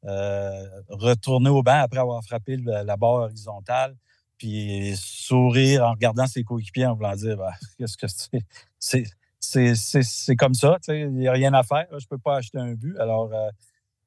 Euh, 0.06 0.64
retourner 0.88 1.50
au 1.50 1.62
banc 1.62 1.78
après 1.82 2.00
avoir 2.00 2.24
frappé 2.24 2.56
la 2.56 2.96
barre 2.96 3.24
horizontale, 3.24 3.94
puis 4.38 4.94
sourire 4.96 5.84
en 5.84 5.90
regardant 5.90 6.26
ses 6.26 6.42
coéquipiers 6.42 6.86
en 6.86 6.94
voulant 6.94 7.14
dire 7.14 7.36
bah, 7.36 7.52
qu'est-ce 7.78 7.98
que 7.98 8.06
c'est? 8.78 9.04
C'est 9.38 10.36
comme 10.36 10.54
ça, 10.54 10.78
il 10.88 11.12
n'y 11.12 11.28
a 11.28 11.32
rien 11.32 11.52
à 11.52 11.62
faire. 11.62 11.86
Je 11.90 11.96
ne 11.96 12.08
peux 12.08 12.18
pas 12.18 12.36
acheter 12.36 12.58
un 12.58 12.74
but. 12.74 12.98
Alors, 12.98 13.30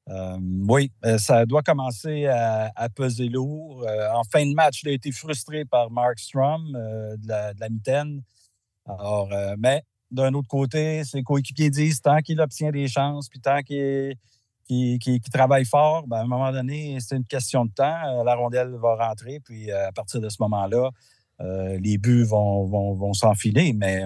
euh, 0.10 0.38
oui, 0.68 0.92
ça 1.18 1.46
doit 1.46 1.62
commencer 1.62 2.28
à, 2.28 2.90
peser 2.96 3.30
lourd. 3.30 3.86
en 4.14 4.24
fin 4.24 4.46
de 4.46 4.54
match, 4.54 4.82
il 4.84 4.90
a 4.90 4.92
été 4.94 5.12
frustré 5.12 5.66
par 5.66 5.92
Mark 5.92 6.20
Strom 6.20 6.72
de 6.72 7.28
la, 7.28 7.54
de 7.54 7.66
mitaine. 7.72 8.22
Alors, 8.86 9.30
mais 9.58 9.84
d'un 10.12 10.34
autre 10.34 10.48
côté, 10.48 11.04
ses 11.04 11.24
coéquipiers 11.24 11.72
disent 11.72 12.02
tant 12.02 12.20
qu'il 12.20 12.40
obtient 12.40 12.72
des 12.72 12.88
chances, 12.88 13.28
puis 13.30 13.40
tant 13.40 13.62
qu'il 13.62 14.16
travaille 15.32 15.66
fort, 15.66 16.08
ben, 16.08 16.18
à 16.18 16.22
un 16.22 16.28
moment 16.28 16.52
donné, 16.52 16.98
c'est 17.00 17.16
une 17.16 17.26
question 17.26 17.66
de 17.66 17.72
temps. 17.72 18.24
La 18.24 18.36
rondelle 18.36 18.76
va 18.82 18.96
rentrer, 18.96 19.40
puis 19.40 19.72
à 19.72 19.92
partir 19.92 20.22
de 20.22 20.30
ce 20.30 20.38
moment-là, 20.42 20.90
les 21.40 21.98
buts 21.98 22.24
vont, 22.24 22.66
vont 22.66 23.14
s'enfiler. 23.14 23.74
Mais 23.74 24.06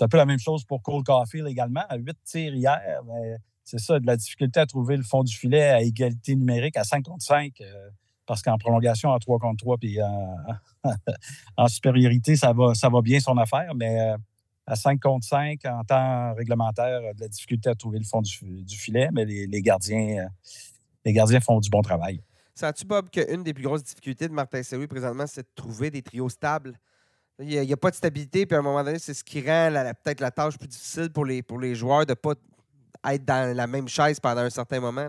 c'est 0.00 0.04
un 0.04 0.08
peu 0.08 0.16
la 0.16 0.26
même 0.26 0.38
chose 0.38 0.64
pour 0.64 0.82
Cole 0.82 1.04
Caulfield 1.04 1.46
également. 1.46 1.84
À 1.88 1.96
huit 1.96 2.16
tirs 2.24 2.54
hier, 2.54 3.02
mais 3.06 3.36
c'est 3.70 3.78
ça, 3.78 4.00
de 4.00 4.06
la 4.06 4.16
difficulté 4.16 4.58
à 4.58 4.66
trouver 4.66 4.96
le 4.96 5.02
fond 5.02 5.22
du 5.22 5.36
filet 5.36 5.62
à 5.62 5.82
égalité 5.82 6.34
numérique 6.34 6.76
à 6.76 6.84
5 6.84 7.04
contre 7.04 7.22
5, 7.22 7.52
euh, 7.60 7.90
parce 8.26 8.42
qu'en 8.42 8.58
prolongation, 8.58 9.12
à 9.12 9.18
3 9.18 9.38
contre 9.38 9.58
3, 9.58 9.76
puis 9.78 9.98
en, 11.56 11.68
supériorité, 11.68 12.34
ça 12.34 12.52
va, 12.52 12.74
ça 12.74 12.88
va 12.88 13.00
bien 13.02 13.20
son 13.20 13.36
affaire, 13.36 13.74
mais 13.76 14.00
euh, 14.00 14.16
à 14.66 14.76
5 14.76 15.00
contre 15.00 15.26
5, 15.26 15.60
en 15.64 15.84
temps 15.84 16.34
réglementaire, 16.34 17.00
de 17.14 17.20
la 17.20 17.28
difficulté 17.28 17.70
à 17.70 17.74
trouver 17.74 17.98
le 17.98 18.04
fond 18.04 18.22
du, 18.22 18.76
filet, 18.76 19.08
mais 19.12 19.24
les, 19.24 19.62
gardiens, 19.62 20.24
euh, 20.24 20.28
les 21.04 21.12
gardiens 21.12 21.40
font 21.40 21.60
du 21.60 21.70
bon 21.70 21.82
travail. 21.82 22.22
Sens-tu, 22.54 22.84
Bob, 22.84 23.10
qu'une 23.10 23.42
des 23.42 23.54
plus 23.54 23.64
grosses 23.64 23.82
difficultés 23.82 24.28
de 24.28 24.32
Martin 24.32 24.62
Saint-Louis 24.62 24.86
présentement, 24.86 25.26
c'est 25.26 25.42
de 25.42 25.50
trouver 25.54 25.90
des 25.90 26.02
trios 26.02 26.28
stables? 26.28 26.78
Il 27.38 27.58
n'y 27.58 27.72
a, 27.72 27.76
pas 27.76 27.90
de 27.90 27.96
stabilité, 27.96 28.44
puis 28.44 28.54
à 28.54 28.58
un 28.58 28.62
moment 28.62 28.84
donné, 28.84 28.98
c'est 28.98 29.14
ce 29.14 29.24
qui 29.24 29.40
rend 29.40 29.70
peut-être 30.04 30.20
la 30.20 30.30
tâche 30.30 30.58
plus 30.58 30.68
difficile 30.68 31.10
pour 31.10 31.24
les, 31.24 31.42
pour 31.42 31.58
les 31.58 31.74
joueurs 31.74 32.04
de 32.04 32.12
ne 32.12 32.14
pas 32.14 32.34
être 33.14 33.24
dans 33.24 33.56
la 33.56 33.66
même 33.66 33.88
chaise 33.88 34.20
pendant 34.20 34.42
un 34.42 34.50
certain 34.50 34.78
moment. 34.78 35.08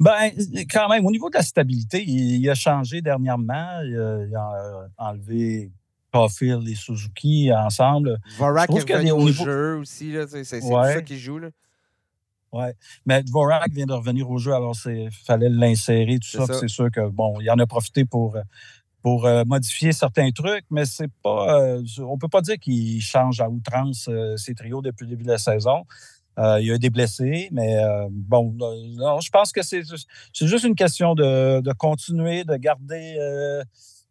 Ben, 0.00 0.30
quand 0.70 0.88
même, 0.88 1.06
au 1.06 1.10
niveau 1.10 1.30
de 1.30 1.36
la 1.36 1.42
stabilité, 1.42 2.02
il, 2.04 2.48
a 2.50 2.54
changé 2.54 3.00
dernièrement. 3.00 3.80
Il 3.84 4.34
a, 4.34 4.88
enlevé 4.96 5.70
Caulfield 6.18 6.68
et 6.68 6.74
Suzuki 6.74 7.50
ensemble. 7.52 8.18
Vorak 8.36 8.70
est 8.70 8.92
revenu 8.92 9.12
au 9.12 9.28
jeu 9.28 9.76
aussi. 9.76 10.14
C'est 10.26 10.44
ça 10.44 11.02
qui 11.02 11.18
joue. 11.18 11.40
Oui, 12.50 12.64
mais 13.04 13.22
Dvorak 13.22 13.70
vient 13.72 13.84
de 13.84 13.92
revenir 13.92 14.30
au 14.30 14.38
jeu, 14.38 14.54
alors 14.54 14.74
il 14.86 15.10
fallait 15.10 15.50
l'insérer, 15.50 16.18
tout 16.18 16.46
ça. 16.46 16.46
C'est 16.54 16.68
sûr 16.68 16.90
que 16.90 17.06
bon, 17.08 17.38
il 17.40 17.50
en 17.50 17.58
a 17.58 17.66
profité 17.66 18.04
pour 18.06 18.38
pour 19.02 19.26
euh, 19.26 19.44
modifier 19.46 19.92
certains 19.92 20.30
trucs, 20.30 20.64
mais 20.70 20.84
c'est 20.84 21.10
pas. 21.22 21.62
Euh, 21.62 21.82
on 22.00 22.18
peut 22.18 22.28
pas 22.28 22.40
dire 22.40 22.58
qu'il 22.58 23.00
change 23.00 23.40
à 23.40 23.48
outrance 23.48 24.08
euh, 24.08 24.36
ses 24.36 24.54
trios 24.54 24.82
depuis 24.82 25.04
le 25.04 25.10
début 25.10 25.24
de 25.24 25.30
la 25.30 25.38
saison. 25.38 25.84
il 26.36 26.66
y 26.66 26.72
a 26.72 26.78
des 26.78 26.90
blessés, 26.90 27.48
mais 27.50 27.76
bon, 28.10 28.54
non, 28.58 29.20
je 29.20 29.30
pense 29.30 29.50
que 29.50 29.62
c'est 29.62 29.82
juste 29.82 30.64
une 30.64 30.76
question 30.76 31.14
de, 31.14 31.72
continuer, 31.72 32.44
de 32.44 32.56
garder 32.56 33.16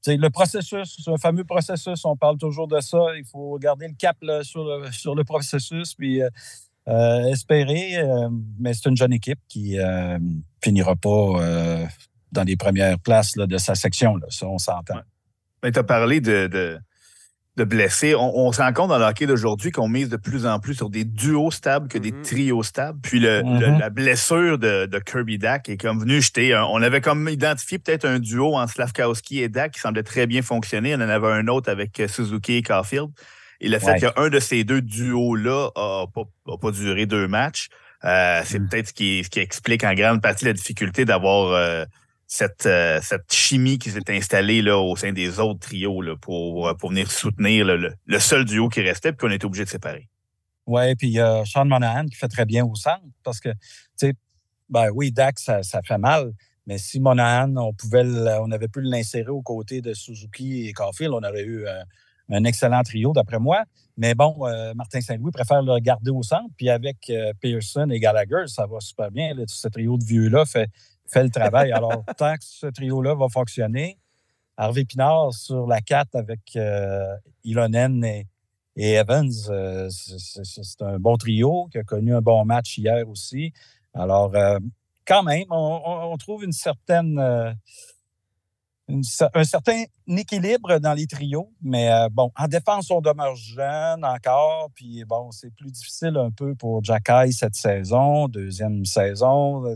le 0.08 0.30
processus, 0.30 0.98
un 1.08 1.18
fameux 1.18 1.44
processus, 1.44 2.06
on 2.06 2.16
parle 2.16 2.38
toujours 2.38 2.68
de 2.68 2.80
ça. 2.80 3.00
Il 3.18 3.26
faut 3.26 3.58
garder 3.60 3.88
le 3.88 3.96
cap 3.96 4.18
sur, 4.44 4.64
le, 4.64 5.24
processus, 5.24 5.94
puis 5.94 6.22
espérer. 7.30 8.02
mais 8.60 8.74
c'est 8.74 8.90
une 8.90 8.98
jeune 8.98 9.14
équipe 9.14 9.40
qui 9.48 9.78
finira 10.64 10.96
pas 10.96 11.88
dans 12.32 12.44
les 12.44 12.56
premières 12.56 13.00
places 13.00 13.34
de 13.34 13.58
sa 13.58 13.76
section. 13.76 14.16
Ça, 14.30 14.48
on 14.48 14.58
s'entend. 14.58 15.02
Mais 15.64 15.72
tu 15.72 15.80
as 15.80 15.84
parlé 15.84 16.22
de, 16.22 16.80
blessés. 17.64 18.16
On, 18.16 18.52
se 18.52 18.62
rend 18.62 18.74
compte 18.74 18.90
dans 18.90 18.98
le 18.98 19.06
hockey 19.06 19.26
d'aujourd'hui 19.26 19.72
qu'on 19.72 19.88
mise 19.88 20.10
de 20.10 20.18
plus 20.18 20.46
en 20.46 20.60
plus 20.60 20.76
sur 20.76 20.90
des 20.90 21.04
duos 21.04 21.52
stables 21.52 21.88
que 21.88 21.98
des 21.98 22.12
mm-hmm. 22.12 22.22
trios 22.24 22.64
stables. 22.64 23.00
Puis 23.02 23.20
mm-hmm. 23.20 23.80
la 23.80 23.90
blessure 23.90 24.58
de, 24.58 24.90
Kirby 25.06 25.38
Dak 25.38 25.70
est 25.70 25.78
comme 25.78 26.00
venue 26.00 26.22
jeter. 26.22 26.56
on 26.56 26.82
avait 26.82 27.02
comme 27.02 27.28
identifié 27.30 27.80
peut-être 27.80 28.06
un 28.06 28.20
duo 28.20 28.56
entre 28.56 28.74
Slavkowski 28.74 29.42
et 29.42 29.50
Dak 29.50 29.74
qui 29.74 29.80
semblait 29.80 30.04
très 30.04 30.28
bien 30.28 30.42
fonctionner. 30.42 30.96
On 30.96 31.00
en 31.00 31.10
avait 31.10 31.28
un 31.28 31.48
autre 31.48 31.70
avec 31.70 32.00
euh, 32.00 32.08
Suzuki 32.08 32.56
et 32.58 32.62
Caulfield. 32.62 33.10
Et 33.60 33.70
le 33.70 33.80
fait 33.80 34.00
qu'un 34.00 34.30
de 34.30 34.40
ces 34.40 34.64
deux 34.64 34.82
duos-là 34.82 35.70
n'a 35.76 36.06
pas, 36.14 36.58
pas, 36.58 36.72
duré 36.72 37.06
deux 37.06 37.28
matchs, 37.28 37.70
euh, 38.04 38.42
c'est 38.46 38.60
mm. 38.60 38.70
peut-être 38.70 38.88
ce 38.90 38.94
qui, 38.94 39.24
ce 39.24 39.30
qui, 39.30 39.40
explique 39.40 39.84
en 39.84 39.94
grande 39.94 40.22
partie 40.22 40.46
la 40.46 40.54
difficulté 40.54 41.06
d'avoir 41.06 41.54
euh, 41.54 41.86
cette, 42.28 42.66
euh, 42.66 43.00
cette 43.02 43.32
chimie 43.34 43.80
qui 43.80 43.90
s'est 43.90 44.10
installée 44.10 44.62
là, 44.62 44.78
au 44.78 44.96
sein 44.98 45.14
des 45.14 45.40
autres 45.40 45.62
trios 45.62 46.02
là, 46.02 46.16
pour, 46.18 46.68
euh, 46.68 46.74
pour 46.74 46.90
venir 46.90 47.10
soutenir 47.10 47.66
le, 47.66 48.20
seul 48.20 48.44
duo 48.44 48.68
qui 48.68 48.82
restait, 48.82 49.14
puis 49.14 49.26
qu'on 49.26 49.34
était 49.34 49.46
obligé 49.46 49.64
de 49.64 49.70
séparer. 49.70 50.10
Oui, 50.68 50.94
puis 50.96 51.08
il 51.08 51.14
y 51.14 51.22
a 51.22 51.46
Sean 51.46 51.64
Monahan 51.64 52.06
qui 52.06 52.18
fait 52.18 52.28
très 52.28 52.46
bien 52.46 52.66
au 52.66 52.76
centre 52.76 53.06
parce 53.24 53.40
que, 53.40 53.50
tu 53.50 53.58
sais, 53.96 54.14
ben 54.70 54.90
oui, 54.94 55.14
Dax, 55.14 55.42
ça, 55.42 55.64
ça, 55.64 55.82
fait 55.82 55.98
mal, 55.98 56.34
mais 56.66 56.78
si 56.78 57.00
Monahan, 57.00 57.56
on 57.56 57.72
pouvait, 57.72 58.04
on 58.04 58.52
avait 58.52 58.68
pu 58.68 58.82
l'insérer 58.82 59.30
aux 59.30 59.42
côtés 59.42 59.82
de 59.82 59.94
Suzuki 59.94 60.68
et 60.68 60.74
Caulfield, 60.74 61.14
on 61.14 61.24
aurait 61.24 61.46
eu 61.46 61.66
euh, 61.66 61.82
un, 62.30 62.44
excellent 62.44 62.84
trio, 62.84 63.14
d'après 63.14 63.40
moi. 63.40 63.64
Mais 63.96 64.14
bon, 64.14 64.36
Martin 64.76 65.02
Saint-Louis 65.02 65.32
préfère 65.32 65.64
le 65.64 65.80
garder 65.80 66.12
au 66.12 66.22
centre, 66.22 66.50
puis 66.56 66.70
avec 66.70 67.12
Pearson 67.42 67.90
et 67.90 68.00
Gallagher, 68.00 68.44
ça 68.46 68.68
va 68.68 68.80
super 68.80 69.10
bien. 69.10 69.34
ce 69.48 69.68
trio 69.70 69.98
de 69.98 70.04
vieux-là 70.04 70.46
fait, 70.46 70.70
fait 71.08 71.24
le 71.24 71.30
travail. 71.30 71.72
Alors, 71.72 72.04
tant 72.18 72.34
que 72.36 72.44
ce 72.44 72.68
trio-là 72.68 73.16
va 73.16 73.28
fonctionner, 73.30 73.98
Harvey 74.58 74.86
Pinard 74.86 75.34
sur 75.34 75.68
la 75.68 75.82
4 75.82 76.16
avec 76.16 76.40
euh, 76.56 77.16
Ilonen 77.44 78.04
et, 78.04 78.28
Evans, 78.76 79.32
euh, 79.50 79.90
c'est 79.90 80.82
un 80.84 81.00
bon 81.00 81.18
trio 81.18 81.68
qui 81.72 81.80
a 81.80 81.84
connu 81.84 82.14
un 82.14 82.22
bon 82.22 82.46
match 82.46 82.78
hier 82.78 83.10
aussi. 83.10 83.52
Alors, 83.94 84.36
euh, 84.36 84.60
quand 85.06 85.24
même, 85.24 85.48
on, 85.50 86.16
trouve 86.18 86.44
une 86.44 86.52
certaine 86.52 87.20
un 88.90 89.44
certain 89.44 89.84
équilibre 90.08 90.80
dans 90.80 90.94
les 90.94 91.08
trios, 91.08 91.52
mais 91.62 91.92
euh, 91.92 92.08
bon, 92.10 92.32
en 92.38 92.48
défense, 92.48 92.90
on 92.90 93.02
demeure 93.02 93.36
jeune 93.36 94.06
encore, 94.06 94.70
puis 94.74 95.04
bon, 95.04 95.32
c'est 95.32 95.54
plus 95.54 95.72
difficile 95.72 96.16
un 96.18 96.32
peu 96.32 96.56
pour 96.56 96.84
Jacky 96.84 97.34
cette 97.34 97.56
saison, 97.56 98.28
deuxième 98.30 98.86
saison. 98.86 99.76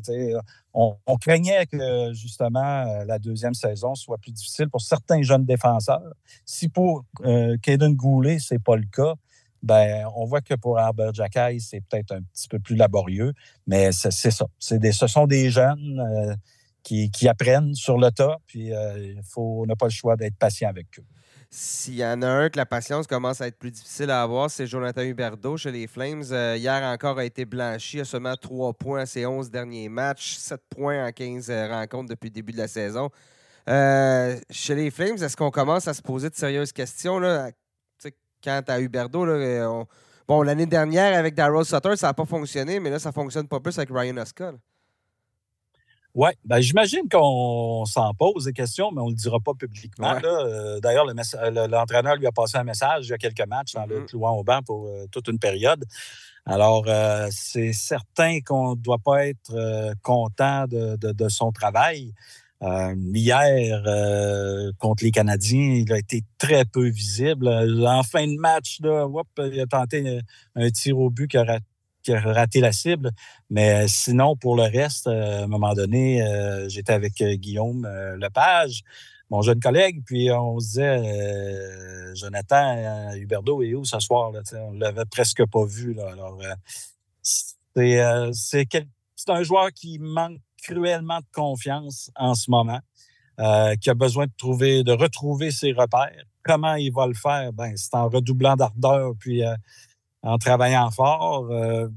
On, 0.74 0.96
craignait 1.20 1.66
que 1.66 2.14
justement 2.14 2.86
euh, 2.88 3.04
la 3.04 3.20
deuxième 3.20 3.54
saison 3.54 3.94
soit 3.94 4.18
plus 4.18 4.32
difficile 4.32 4.70
pour 4.70 4.82
certains 4.82 5.22
jeunes 5.22 5.46
défenseurs. 5.46 6.14
Si 6.46 6.70
pour 6.70 7.04
euh, 7.26 7.58
Goulet, 7.90 8.40
c'est 8.40 8.64
pas 8.64 8.78
le 8.78 8.86
cas, 8.86 9.16
ben, 9.64 10.08
on 10.16 10.26
voit 10.26 10.42
que 10.42 10.54
pour 10.54 10.80
Albert 10.80 11.14
Jacky, 11.14 11.60
c'est 11.60 11.82
peut-être 11.82 12.14
un 12.14 12.22
petit 12.22 12.48
peu 12.48 12.60
plus 12.60 12.76
laborieux, 12.76 13.34
mais 13.68 13.92
c'est 13.92 14.32
ça. 14.32 14.48
Ce 14.60 15.08
sont 15.08 15.28
des 15.28 15.52
jeunes 15.52 16.38
qui, 16.84 17.28
apprennent 17.28 17.76
sur 17.76 17.98
le 17.98 18.12
tas, 18.12 18.38
puis 18.48 18.74
euh, 18.74 19.16
faut, 19.24 19.62
on 19.64 19.66
n'a 19.66 19.76
pas 19.76 19.86
le 19.86 19.92
choix 19.92 20.16
d'être 20.16 20.36
patient 20.36 20.70
avec 20.70 20.88
eux. 21.00 21.06
S'il 21.54 21.96
y 21.96 22.06
en 22.06 22.22
a 22.22 22.28
un 22.28 22.50
que 22.50 22.56
la 22.56 22.66
patience 22.66 23.08
commence 23.08 23.42
à 23.42 23.48
être 23.48 23.60
plus 23.60 23.72
difficile 23.72 24.10
à 24.10 24.22
avoir, 24.22 24.50
c'est 24.50 24.68
Jonathan 24.68 25.02
Huberdeau 25.02 25.58
chez 25.58 25.72
les 25.72 25.86
Flames. 25.86 26.24
Euh, 26.32 26.56
hier 26.56 26.82
encore 26.84 27.18
a 27.18 27.26
été 27.26 27.44
blanchi, 27.44 28.00
a 28.00 28.06
seulement 28.06 28.38
3 28.38 28.72
points 28.74 29.02
à 29.02 29.06
ses 29.06 29.26
11 29.26 29.52
derniers 29.52 29.90
matchs, 29.90 30.36
7 30.38 30.62
points 30.70 31.06
en 31.06 31.12
15 31.12 31.50
euh, 31.50 31.68
rencontres 31.68 32.08
depuis 32.08 32.28
le 32.28 32.36
début 32.36 32.54
de 32.54 32.58
la 32.58 32.70
saison. 32.70 33.10
chez 33.68 34.76
les 34.76 34.92
Flames, 34.92 35.22
est-ce 35.22 35.36
qu'on 35.36 35.52
commence 35.52 35.90
à 35.90 35.94
se 35.94 36.02
poser 36.02 36.30
de 36.30 36.36
sérieuses 36.36 36.72
questions 36.72 37.20
là, 37.20 37.52
quant 38.42 38.62
à 38.66 38.80
Huberdeau? 38.80 39.26
Bon, 40.30 40.44
l'année 40.44 40.66
dernière, 40.66 41.20
avec 41.20 41.36
Darryl 41.36 41.66
Sutter, 41.66 41.98
ça 41.98 42.08
n'a 42.08 42.14
pas 42.14 42.26
fonctionné, 42.26 42.80
mais 42.80 42.90
là, 42.90 43.00
ça 43.00 43.10
ne 43.10 43.14
fonctionne 43.14 43.50
pas 43.50 43.60
plus 43.60 43.78
avec 43.78 43.90
Ryan 43.92 44.16
Oscar. 44.16 44.54
Oui, 46.14 46.30
ben, 46.44 46.60
j'imagine 46.60 47.08
qu'on 47.10 47.86
s'en 47.86 48.14
pose 48.14 48.46
des 48.46 48.54
questions, 48.54 48.92
mais 48.92 49.02
on 49.02 49.06
ne 49.06 49.12
le 49.12 49.16
dira 49.16 49.40
pas 49.40 49.54
publiquement. 49.54 50.14
Euh, 50.24 50.80
d'ailleurs, 50.82 51.06
l'entraîneur 51.06 52.18
lui 52.18 52.28
a 52.28 52.32
passé 52.32 52.58
un 52.58 52.66
message 52.66 53.08
il 53.08 53.12
y 53.12 53.14
a 53.14 53.18
quelques 53.18 53.48
matchs 53.48 53.76
en 53.76 53.86
le 53.86 54.02
mm-hmm. 54.02 54.06
clouant 54.08 54.38
au 54.38 54.44
banc 54.44 54.62
pour 54.62 54.88
euh, 54.88 55.06
toute 55.10 55.30
une 55.30 55.40
période. 55.40 55.86
Alors, 56.46 56.84
euh, 56.88 57.28
c'est 57.32 57.72
certain 57.72 58.40
qu'on 58.42 58.72
ne 58.72 58.82
doit 58.82 58.98
pas 58.98 59.28
être 59.28 59.54
content 60.02 60.66
de, 60.68 61.30
son 61.30 61.52
travail. 61.52 62.14
hier, 62.62 63.84
contre 64.80 65.06
les 65.06 65.12
Canadiens, 65.12 65.76
il 65.76 65.94
a 65.94 65.98
été 65.98 66.24
très 66.38 66.66
peu 66.66 66.90
visible. 66.90 67.48
En 67.48 68.04
fin 68.04 68.28
de 68.28 68.38
match, 68.38 68.80
là, 68.82 69.08
il 69.38 69.62
a 69.62 69.66
tenté 69.66 70.20
un, 70.56 70.70
tir 70.72 70.98
au 70.98 71.10
but 71.10 71.30
qui 71.30 71.38
aurait 71.38 71.62
qui 72.02 72.14
a 72.14 72.20
raté 72.20 72.60
la 72.60 72.72
cible. 72.72 73.12
Mais 73.50 73.88
sinon, 73.88 74.36
pour 74.36 74.56
le 74.56 74.64
reste, 74.64 75.08
euh, 75.08 75.42
à 75.42 75.44
un 75.44 75.48
moment 75.48 75.74
donné, 75.74 76.22
euh, 76.22 76.68
j'étais 76.70 76.94
avec 76.94 77.22
euh, 77.22 77.36
Guillaume 77.36 77.88
Lepage, 78.18 78.84
mon 79.30 79.42
jeune 79.42 79.60
collègue, 79.60 80.04
puis 80.06 80.30
on 80.32 80.60
se 80.60 80.66
disait, 80.68 82.16
Jonathan, 82.16 83.14
Huberdo 83.16 83.62
est 83.62 83.74
où 83.74 83.86
ce 83.86 84.00
soir? 84.02 84.32
Là, 84.32 84.42
on 84.56 84.74
ne 84.74 84.80
l'avait 84.80 85.06
presque 85.06 85.46
pas 85.46 85.64
vu. 85.64 85.94
Là. 85.94 86.12
Alors, 86.12 86.38
c'est, 87.24 88.02
un 89.30 89.44
joueur 89.44 89.72
qui 89.72 90.00
manque 90.00 90.40
cruellement 90.62 91.20
de 91.20 91.26
confiance 91.34 92.12
en 92.18 92.36
ce 92.36 92.52
moment, 92.52 92.82
qui 93.80 93.90
a 93.90 93.94
besoin 93.94 94.26
de 94.26 94.34
trouver, 94.38 94.84
de 94.84 94.92
retrouver 94.92 95.52
ses 95.52 95.72
repères. 95.72 96.26
Comment 96.44 96.76
il 96.76 96.92
va 96.92 97.08
le 97.08 97.14
faire? 97.14 97.54
Ben, 97.54 97.72
c'est 97.78 97.96
en 97.96 98.10
redoublant 98.10 98.58
d'ardeur, 98.58 99.14
puis 99.18 99.44
en 100.24 100.38
travaillant 100.38 100.90
fort. 100.92 101.48
Euh, 101.52 101.88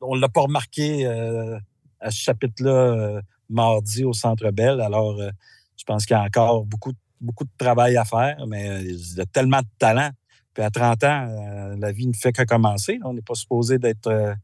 on 0.00 0.14
l'a 0.14 0.28
pas 0.28 0.42
remarqué 0.42 1.06
euh, 1.06 1.58
à 2.00 2.10
ce 2.10 2.18
chapitre-là 2.18 3.20
mardi 3.48 4.04
au 4.04 4.12
Centre 4.12 4.50
Bell. 4.50 4.80
Alors, 4.80 5.18
je 5.18 5.84
pense 5.84 6.04
qu'il 6.04 6.16
y 6.16 6.18
a 6.18 6.22
encore 6.22 6.64
beaucoup, 6.64 6.92
beaucoup 7.20 7.44
de 7.44 7.50
travail 7.56 7.96
à 7.96 8.04
faire, 8.04 8.44
mais 8.46 8.82
il 8.82 9.14
y 9.16 9.20
a 9.20 9.26
tellement 9.26 9.60
de 9.60 9.68
talent. 9.78 10.10
Puis 10.52 10.62
à 10.62 10.70
30 10.70 11.04
ans, 11.04 11.76
la 11.78 11.92
vie 11.92 12.06
ne 12.06 12.12
fait 12.12 12.32
que 12.32 12.42
commencer. 12.42 12.98
On 13.04 13.14
n'est 13.14 13.22
pas 13.22 13.34
supposé 13.34 13.78
d'être 13.78 14.36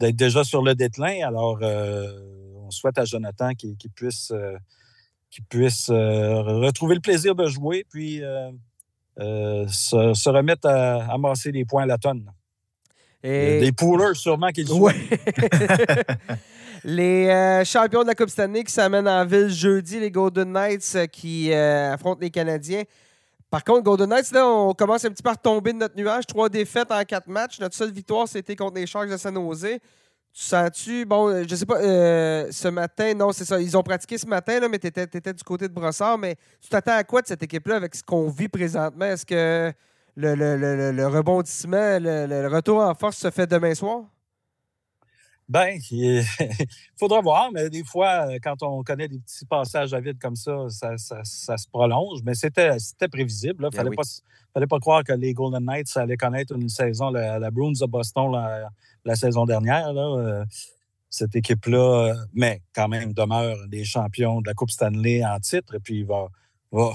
déjà 0.00 0.44
sur 0.44 0.62
le 0.62 0.74
déclin. 0.74 1.26
Alors, 1.26 1.60
on 1.62 2.70
souhaite 2.70 2.98
à 2.98 3.04
Jonathan 3.04 3.54
qu'il 3.54 3.76
puisse, 3.94 4.32
puisse 5.48 5.88
retrouver 5.88 6.96
le 6.96 7.00
plaisir 7.00 7.34
de 7.34 7.46
jouer, 7.48 7.86
puis 7.88 8.22
se, 9.18 10.28
remettre 10.28 10.68
à 10.68 11.12
amasser 11.12 11.52
des 11.52 11.64
points 11.64 11.84
à 11.84 11.86
la 11.86 11.98
tonne. 11.98 12.30
Des 13.22 13.72
poolers, 13.72 14.16
sûrement, 14.16 14.48
qu'il 14.48 14.66
jouent. 14.66 14.88
Les 16.84 17.28
euh, 17.28 17.64
champions 17.64 18.02
de 18.02 18.08
la 18.08 18.14
Coupe 18.14 18.28
Stanley 18.30 18.64
qui 18.64 18.72
s'amènent 18.72 19.06
en 19.06 19.24
ville 19.24 19.48
jeudi, 19.48 20.00
les 20.00 20.10
Golden 20.10 20.50
Knights 20.52 20.92
euh, 20.96 21.06
qui 21.06 21.52
euh, 21.52 21.92
affrontent 21.92 22.20
les 22.20 22.30
Canadiens. 22.30 22.82
Par 23.50 23.62
contre, 23.62 23.82
Golden 23.82 24.08
Knights, 24.08 24.32
là, 24.32 24.48
on 24.48 24.74
commence 24.74 25.04
un 25.04 25.10
petit 25.10 25.22
peu 25.22 25.28
à 25.30 25.34
retomber 25.34 25.72
de 25.72 25.78
notre 25.78 25.96
nuage. 25.96 26.26
Trois 26.26 26.48
défaites 26.48 26.90
en 26.90 27.04
quatre 27.04 27.28
matchs. 27.28 27.60
Notre 27.60 27.76
seule 27.76 27.92
victoire, 27.92 28.26
c'était 28.26 28.56
contre 28.56 28.74
les 28.76 28.86
Sharks 28.86 29.10
de 29.10 29.16
San 29.16 29.34
Jose. 29.34 29.78
Tu 30.34 30.42
sens-tu, 30.42 31.04
bon, 31.04 31.46
je 31.46 31.54
sais 31.54 31.66
pas, 31.66 31.78
ce 31.78 32.68
matin, 32.68 33.12
non, 33.12 33.32
c'est 33.32 33.44
ça, 33.44 33.60
ils 33.60 33.76
ont 33.76 33.82
pratiqué 33.82 34.16
ce 34.16 34.26
matin, 34.26 34.60
là, 34.60 34.66
mais 34.66 34.78
tu 34.78 34.86
étais, 34.86 35.06
du 35.06 35.44
côté 35.44 35.68
de 35.68 35.74
Brossard, 35.74 36.16
mais 36.16 36.36
tu 36.58 36.70
t'attends 36.70 36.96
à 36.96 37.04
quoi 37.04 37.20
de 37.20 37.26
cette 37.26 37.42
équipe-là 37.42 37.76
avec 37.76 37.94
ce 37.94 38.02
qu'on 38.02 38.30
vit 38.30 38.48
présentement? 38.48 39.04
Est-ce 39.04 39.26
que 39.26 39.70
le, 40.16 40.92
le, 40.92 41.06
rebondissement, 41.06 41.98
le, 41.98 42.48
retour 42.48 42.80
en 42.80 42.94
force 42.94 43.16
se 43.16 43.30
fait 43.30 43.46
demain 43.46 43.74
soir? 43.74 44.04
Ben, 45.48 45.78
il 45.90 46.24
faudra 46.98 47.20
voir, 47.20 47.50
mais 47.52 47.68
des 47.68 47.84
fois, 47.84 48.26
euh, 48.26 48.38
quand 48.42 48.62
on 48.62 48.82
connaît 48.82 49.08
des 49.08 49.18
petits 49.18 49.44
passages 49.44 49.92
à 49.92 50.00
vide 50.00 50.18
comme 50.20 50.36
ça, 50.36 50.68
ça, 50.70 50.96
se 50.96 51.68
prolonge. 51.70 52.20
Mais 52.24 52.34
c'était 52.34 52.78
prévisible. 53.10 53.56
Il 53.60 53.64
ne 53.64 53.70
ben 53.70 53.76
fallait, 53.76 53.96
pas, 53.96 54.02
fallait 54.54 54.66
pas 54.66 54.78
croire 54.78 55.04
que 55.04 55.12
les 55.12 55.34
Golden 55.34 55.64
Knights 55.64 55.96
allaient 55.96 56.16
connaître 56.16 56.54
une 56.54 56.68
saison, 56.68 57.10
la, 57.10 57.38
la 57.38 57.50
Bruins 57.50 57.72
de 57.78 57.86
Boston, 57.86 58.32
la, 59.04 59.16
saison 59.16 59.44
dernière. 59.44 59.88
Euh, 59.88 60.44
cette 61.10 61.36
équipe-là, 61.36 62.14
mais 62.32 62.62
quand 62.74 62.88
même, 62.88 63.12
demeure 63.12 63.68
des 63.68 63.84
champions 63.84 64.40
de 64.40 64.48
la 64.48 64.54
Coupe 64.54 64.70
Stanley 64.70 65.22
en 65.22 65.38
titre. 65.40 65.74
Et 65.74 65.80
puis, 65.80 65.98
il 65.98 66.06
va, 66.06 66.28
va, 66.70 66.94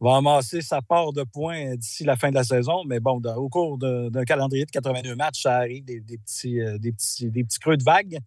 va 0.00 0.16
amasser 0.16 0.60
sa 0.60 0.82
part 0.82 1.12
de 1.12 1.22
points 1.22 1.74
d'ici 1.76 2.04
la 2.04 2.16
fin 2.16 2.30
de 2.30 2.34
la 2.34 2.44
saison. 2.44 2.82
Mais 2.86 3.00
bon, 3.00 3.20
au 3.36 3.48
cours 3.48 3.78
d'un 3.78 4.24
calendrier 4.24 4.64
de 4.64 4.70
82 4.70 5.14
matchs, 5.14 5.42
ça 5.42 5.56
arrive 5.56 5.84
des, 5.84 6.00
petits, 6.00 6.60
euh, 6.60 6.78
des, 6.78 6.92
petits, 6.92 7.30
des 7.30 7.44
petits 7.44 7.58
creux 7.58 7.76
de 7.76 7.84
vague. 7.84 8.18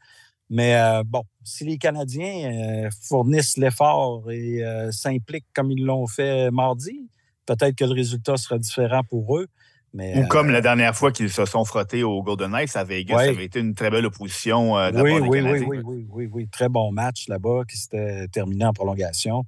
Mais 0.49 0.76
euh, 0.76 1.03
bon, 1.05 1.24
si 1.43 1.63
les 1.63 1.78
Canadiens 1.78 2.86
euh, 2.86 2.89
fournissent 3.03 3.57
l'effort 3.57 4.32
et 4.32 4.63
s'impliquent 4.91 5.47
comme 5.53 5.72
ils 5.72 5.86
l'ont 5.86 6.07
fait 6.07 6.49
mardi, 6.51 7.07
peut-être 7.45 7.76
que 7.76 7.86
le 7.86 7.93
résultat 7.93 8.38
sera 8.38 8.57
différent 8.57 9.03
pour 9.03 9.38
eux. 9.38 9.47
Mais, 9.91 10.20
Ou 10.20 10.28
comme 10.28 10.51
la 10.51 10.61
dernière 10.61 10.95
fois 10.95 11.11
qu'ils 11.11 11.32
se 11.32 11.45
sont 11.45 11.65
frottés 11.65 12.03
au 12.03 12.22
Golden 12.22 12.51
Knights 12.51 12.76
à 12.76 12.84
Vegas, 12.84 13.17
ça 13.17 13.30
avait 13.30 13.45
été 13.45 13.59
une 13.59 13.74
très 13.74 13.89
belle 13.89 14.05
opposition 14.05 14.76
de 14.76 14.95
la 14.95 15.01
oui, 15.01 15.13
oui, 15.13 15.41
Oui, 15.41 15.41
oui, 15.41 15.80
oui, 15.84 16.07
oui, 16.11 16.30
oui, 16.32 16.47
très 16.47 16.70
bon 16.70 16.91
match 16.91 17.28
là-bas 17.28 17.63
qui 17.67 17.76
s'était 17.76 18.28
terminé 18.28 18.65
en 18.65 18.74
prolongation. 18.74 19.45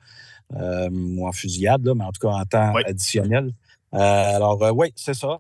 Euh, 0.56 0.89
ou 0.91 1.28
en 1.28 1.32
fusillade, 1.32 1.89
mais 1.95 2.04
en 2.04 2.12
tout 2.12 2.28
cas 2.28 2.34
en 2.34 2.43
temps 2.43 2.74
additionnel. 2.86 3.54
Euh, 3.93 3.97
alors, 3.97 4.62
euh, 4.64 4.72
oui, 4.72 4.91
c'est 4.95 5.14
ça. 5.14 5.39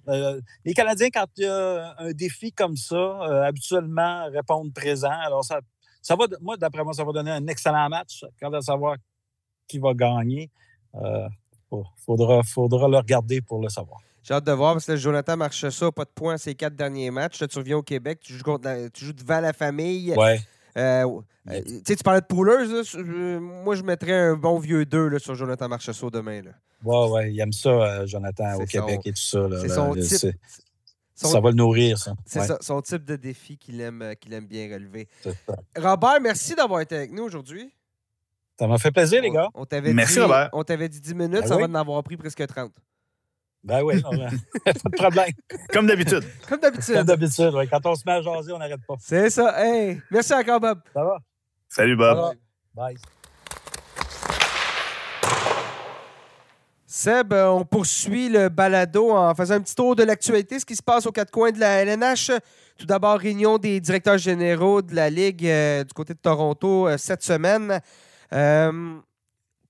les 0.65 0.73
Canadiens, 0.73 1.09
quand 1.09 1.25
il 1.37 1.43
y 1.43 1.47
a 1.47 1.95
un 1.97 2.11
défi 2.11 2.51
comme 2.51 2.75
ça, 2.77 3.45
habituellement 3.45 4.29
répondent 4.29 4.73
présent. 4.73 5.11
Alors, 5.25 5.43
ça, 5.43 5.59
ça 6.01 6.15
va, 6.15 6.25
moi, 6.41 6.57
d'après 6.57 6.83
moi, 6.83 6.93
ça 6.93 7.03
va 7.03 7.11
donner 7.11 7.31
un 7.31 7.45
excellent 7.47 7.89
match. 7.89 8.23
Quand 8.39 8.53
on 8.53 8.61
savoir 8.61 8.95
qui 9.67 9.79
va 9.79 9.93
gagner, 9.93 10.49
il 10.93 11.29
faudra, 12.05 12.41
faudra 12.43 12.87
le 12.87 12.97
regarder 12.97 13.41
pour 13.41 13.61
le 13.61 13.69
savoir. 13.69 13.99
J'ai 14.23 14.33
hâte 14.33 14.45
de 14.45 14.51
voir 14.51 14.73
parce 14.73 14.85
que 14.85 14.95
Jonathan 14.95 15.35
marche 15.35 15.67
ça, 15.69 15.91
pas 15.91 16.05
de 16.05 16.11
points 16.13 16.37
ces 16.37 16.53
quatre 16.53 16.75
derniers 16.75 17.09
matchs. 17.09 17.41
Là, 17.41 17.47
tu 17.47 17.57
reviens 17.57 17.77
au 17.77 17.83
Québec, 17.83 18.19
tu 18.21 18.33
joues, 18.33 18.59
tu 18.93 19.05
joues 19.05 19.13
devant 19.13 19.39
la 19.39 19.51
famille. 19.51 20.13
Ouais. 20.15 20.39
Euh, 20.77 21.21
euh, 21.49 21.61
tu 21.85 21.95
parlais 21.97 22.21
de 22.21 22.25
poolers. 22.25 22.67
moi, 23.39 23.75
je 23.75 23.83
mettrais 23.83 24.13
un 24.13 24.35
bon 24.35 24.59
vieux 24.59 24.85
2 24.85 25.07
là, 25.07 25.19
sur 25.19 25.35
Jonathan 25.35 25.67
Marchessault 25.67 26.09
demain. 26.09 26.41
Là. 26.41 26.51
Ouais, 26.83 27.09
ouais, 27.09 27.33
il 27.33 27.39
aime 27.39 27.51
ça, 27.51 27.69
euh, 27.69 28.07
Jonathan, 28.07 28.55
au 28.55 28.65
Québec 28.65 29.01
et 29.05 29.13
tout 29.13 29.21
ça. 29.21 29.47
C'est 29.61 29.69
son 29.69 29.93
type. 29.93 30.35
Ça 31.13 31.39
va 31.39 31.49
le 31.49 31.55
nourrir, 31.55 31.97
ça. 31.97 32.13
C'est 32.25 32.41
ça, 32.41 32.57
son 32.61 32.81
type 32.81 33.05
de 33.05 33.15
défi 33.15 33.57
qu'il 33.57 33.79
aime, 33.81 34.13
qu'il 34.19 34.33
aime 34.33 34.47
bien 34.47 34.73
relever. 34.73 35.07
Robert, 35.77 36.19
merci 36.21 36.55
d'avoir 36.55 36.81
été 36.81 36.95
avec 36.95 37.11
nous 37.11 37.23
aujourd'hui. 37.23 37.71
Ça 38.59 38.67
m'a 38.67 38.77
fait 38.77 38.91
plaisir, 38.91 39.21
les 39.21 39.31
gars. 39.31 39.49
On, 39.55 39.65
merci, 39.93 40.19
Robert. 40.19 40.49
On 40.53 40.63
t'avait 40.63 40.89
dit 40.89 41.01
10 41.01 41.15
minutes, 41.15 41.41
ben 41.41 41.47
ça 41.47 41.57
va 41.57 41.65
en 41.65 41.73
avoir 41.73 42.03
pris 42.03 42.17
presque 42.17 42.45
30. 42.45 42.71
Ben 43.63 43.83
oui, 43.83 44.01
pas 44.65 44.73
de 44.73 44.95
problème. 44.95 45.31
Comme 45.71 45.85
d'habitude. 45.85 46.23
Comme 46.49 46.59
d'habitude. 46.59 46.95
Comme 46.95 47.05
d'habitude, 47.05 47.51
Quand 47.69 47.85
on 47.85 47.95
se 47.95 48.03
met 48.05 48.13
à 48.13 48.21
jaser, 48.21 48.51
on 48.53 48.57
n'arrête 48.57 48.85
pas. 48.87 48.95
C'est 48.99 49.29
ça. 49.29 49.53
Hey, 49.63 50.01
merci 50.09 50.33
encore, 50.33 50.59
Bob. 50.59 50.79
Ça 50.93 51.03
va? 51.03 51.17
Salut, 51.69 51.95
Bob. 51.95 52.35
Bye. 52.73 52.95
Seb, 56.87 57.31
euh, 57.31 57.47
on 57.47 57.63
poursuit 57.63 58.27
le 58.27 58.49
balado 58.49 59.11
en 59.11 59.33
faisant 59.33 59.55
un 59.55 59.61
petit 59.61 59.75
tour 59.75 59.95
de 59.95 60.03
l'actualité, 60.03 60.59
ce 60.59 60.65
qui 60.65 60.75
se 60.75 60.83
passe 60.83 61.05
aux 61.05 61.11
quatre 61.13 61.31
coins 61.31 61.51
de 61.51 61.59
la 61.59 61.83
LNH. 61.83 62.31
Tout 62.77 62.85
d'abord, 62.85 63.17
réunion 63.17 63.57
des 63.57 63.79
directeurs 63.79 64.17
généraux 64.17 64.81
de 64.81 64.93
la 64.93 65.09
Ligue 65.09 65.47
euh, 65.47 65.85
du 65.85 65.93
côté 65.93 66.13
de 66.13 66.19
Toronto 66.19 66.87
euh, 66.87 66.97
cette 66.97 67.23
semaine. 67.23 67.79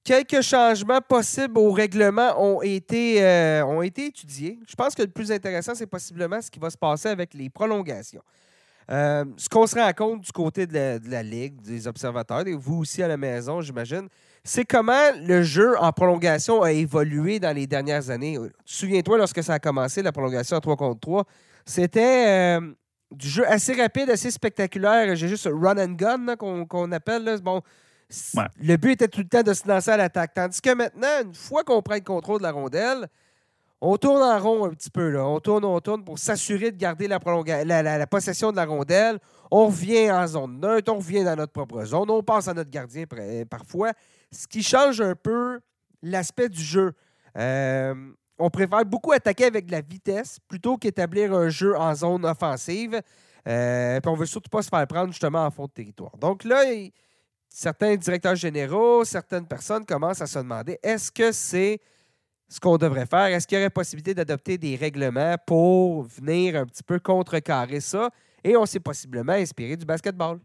Quelques 0.04 0.42
changements 0.42 1.02
possibles 1.02 1.60
au 1.60 1.72
règlement 1.72 2.34
ont 2.42 2.62
été, 2.64 3.24
euh, 3.24 3.64
ont 3.66 3.84
été 3.84 4.08
étudiés. 4.08 4.60
Je 4.68 4.76
pense 4.76 4.96
que 4.96 5.04
le 5.04 5.10
plus 5.10 5.32
intéressant, 5.32 5.76
c'est 5.76 5.86
possiblement 5.86 6.42
ce 6.42 6.50
qui 6.50 6.60
va 6.60 6.72
se 6.72 6.78
passer 6.78 7.10
avec 7.10 7.36
les 7.36 7.50
prolongations. 7.52 8.24
Euh, 8.90 9.24
ce 9.38 9.48
qu'on 9.48 9.68
se 9.68 9.76
rend 9.76 9.92
compte 9.94 10.22
du 10.22 10.32
côté 10.32 10.66
de 10.66 11.00
la, 11.08 11.24
Ligue, 11.24 11.62
des 11.62 11.88
observateurs, 11.88 12.46
et 12.48 12.54
vous 12.54 12.80
aussi 12.80 13.04
à 13.04 13.08
la 13.08 13.16
maison, 13.16 13.62
j'imagine, 13.62 14.08
c'est 14.44 14.66
comment 14.66 15.12
le 15.24 15.44
jeu 15.44 15.78
en 15.80 15.92
prolongation 15.92 16.64
a 16.64 16.72
évolué 16.72 17.40
dans 17.40 17.56
les 17.56 17.68
dernières 17.68 18.10
années. 18.10 18.40
Souviens-toi, 18.66 19.20
lorsque 19.20 19.44
ça 19.44 19.54
a 19.54 19.60
commencé, 19.60 20.02
la 20.02 20.12
prolongation 20.12 20.58
en 20.58 20.62
3 20.62 20.76
contre 20.76 21.00
3, 21.00 21.26
c'était 21.64 22.58
euh, 22.60 22.74
du 23.12 23.30
jeu 23.30 23.48
assez 23.48 23.74
rapide, 23.74 24.10
assez 24.10 24.32
spectaculaire. 24.32 25.16
J'ai 25.16 25.28
juste 25.28 25.48
run 25.52 25.78
and 25.78 25.94
gun 25.94 26.36
qu'on 26.36 26.92
appelle. 26.92 27.40
Bon, 27.42 27.62
le 28.62 28.78
but 28.78 28.92
était 28.92 29.08
tout 29.08 29.22
le 29.22 29.28
temps 29.28 29.44
de 29.44 29.54
se 29.54 29.68
lancer 29.68 29.92
à 29.92 29.98
l'attaque. 29.98 30.34
Tandis 30.34 30.62
que 30.62 30.74
maintenant, 30.74 31.22
une 31.24 31.34
fois 31.34 31.64
qu'on 31.64 31.82
prend 31.82 31.96
le 31.96 32.02
contrôle 32.02 32.40
de 32.40 32.44
la 32.44 32.52
rondelle, 32.52 33.08
on 33.82 33.98
tourne 33.98 34.22
en 34.22 34.40
rond 34.40 34.66
un 34.66 34.70
petit 34.70 34.92
peu. 34.92 35.10
Là. 35.10 35.26
On 35.26 35.40
tourne, 35.40 35.66
on 35.66 35.80
tourne 35.80 36.04
pour 36.04 36.20
s'assurer 36.20 36.72
de 36.72 36.78
garder 36.78 37.08
la, 37.08 37.20
la, 37.82 38.08
possession 38.08 38.52
de 38.52 38.58
la 38.58 38.66
rondelle. 38.66 39.20
On 39.50 39.68
revient 39.68 40.12
en 40.12 40.28
zone 40.28 40.60
neutre, 40.60 40.94
on 40.94 40.98
revient 40.98 41.24
dans 41.24 41.36
notre 41.36 41.52
propre 41.52 41.84
zone, 41.84 42.10
on 42.10 42.22
passe 42.22 42.48
à 42.48 42.54
notre 42.54 42.70
gardien 42.70 43.06
parfois. 43.50 43.92
Ce 44.32 44.48
qui 44.48 44.62
change 44.62 45.02
un 45.02 45.16
peu 45.16 45.60
l'aspect 46.04 46.48
du 46.48 46.62
jeu. 46.62 46.94
Euh, 47.38 47.94
on 48.38 48.50
préfère 48.50 48.86
beaucoup 48.86 49.12
attaquer 49.12 49.46
avec 49.46 49.66
de 49.66 49.72
la 49.72 49.82
vitesse 49.82 50.38
plutôt 50.48 50.78
qu'établir 50.78 51.34
un 51.34 51.50
jeu 51.50 51.76
en 51.76 51.94
zone 51.96 52.26
offensive. 52.26 53.02
Euh, 53.48 54.00
puis 54.00 54.12
on 54.12 54.16
veut 54.16 54.26
surtout 54.26 54.50
pas 54.50 54.62
se 54.62 54.70
faire 54.70 54.86
prendre 54.88 55.12
justement 55.12 55.46
en 55.46 55.52
fond 55.52 55.66
de 55.66 55.72
territoire. 55.72 56.16
Donc 56.18 56.44
là, 56.44 56.64
certains 57.52 57.96
directeurs 57.98 58.36
généraux, 58.36 59.04
certaines 59.04 59.46
personnes 59.46 59.86
commencent 59.86 60.22
à 60.22 60.28
se 60.28 60.40
demander 60.40 60.80
est-ce 60.82 61.12
que 61.12 61.32
c'est 61.32 61.80
ce 62.48 62.60
qu'on 62.60 62.78
devrait 62.78 63.06
faire? 63.06 63.28
Est-ce 63.28 63.46
qu'il 63.46 63.58
y 63.58 63.62
aurait 63.62 63.70
possibilité 63.70 64.14
d'adopter 64.14 64.58
des 64.58 64.76
règlements 64.76 65.36
pour 65.46 66.04
venir 66.04 66.56
un 66.56 66.66
petit 66.66 66.84
peu 66.84 67.00
contrecarrer 67.00 67.82
ça? 67.82 68.10
Et 68.44 68.58
on 68.58 68.66
s'est 68.66 68.80
possiblement 68.80 69.34
inspiré 69.34 69.78
du 69.78 69.86
basketball. 69.86 70.40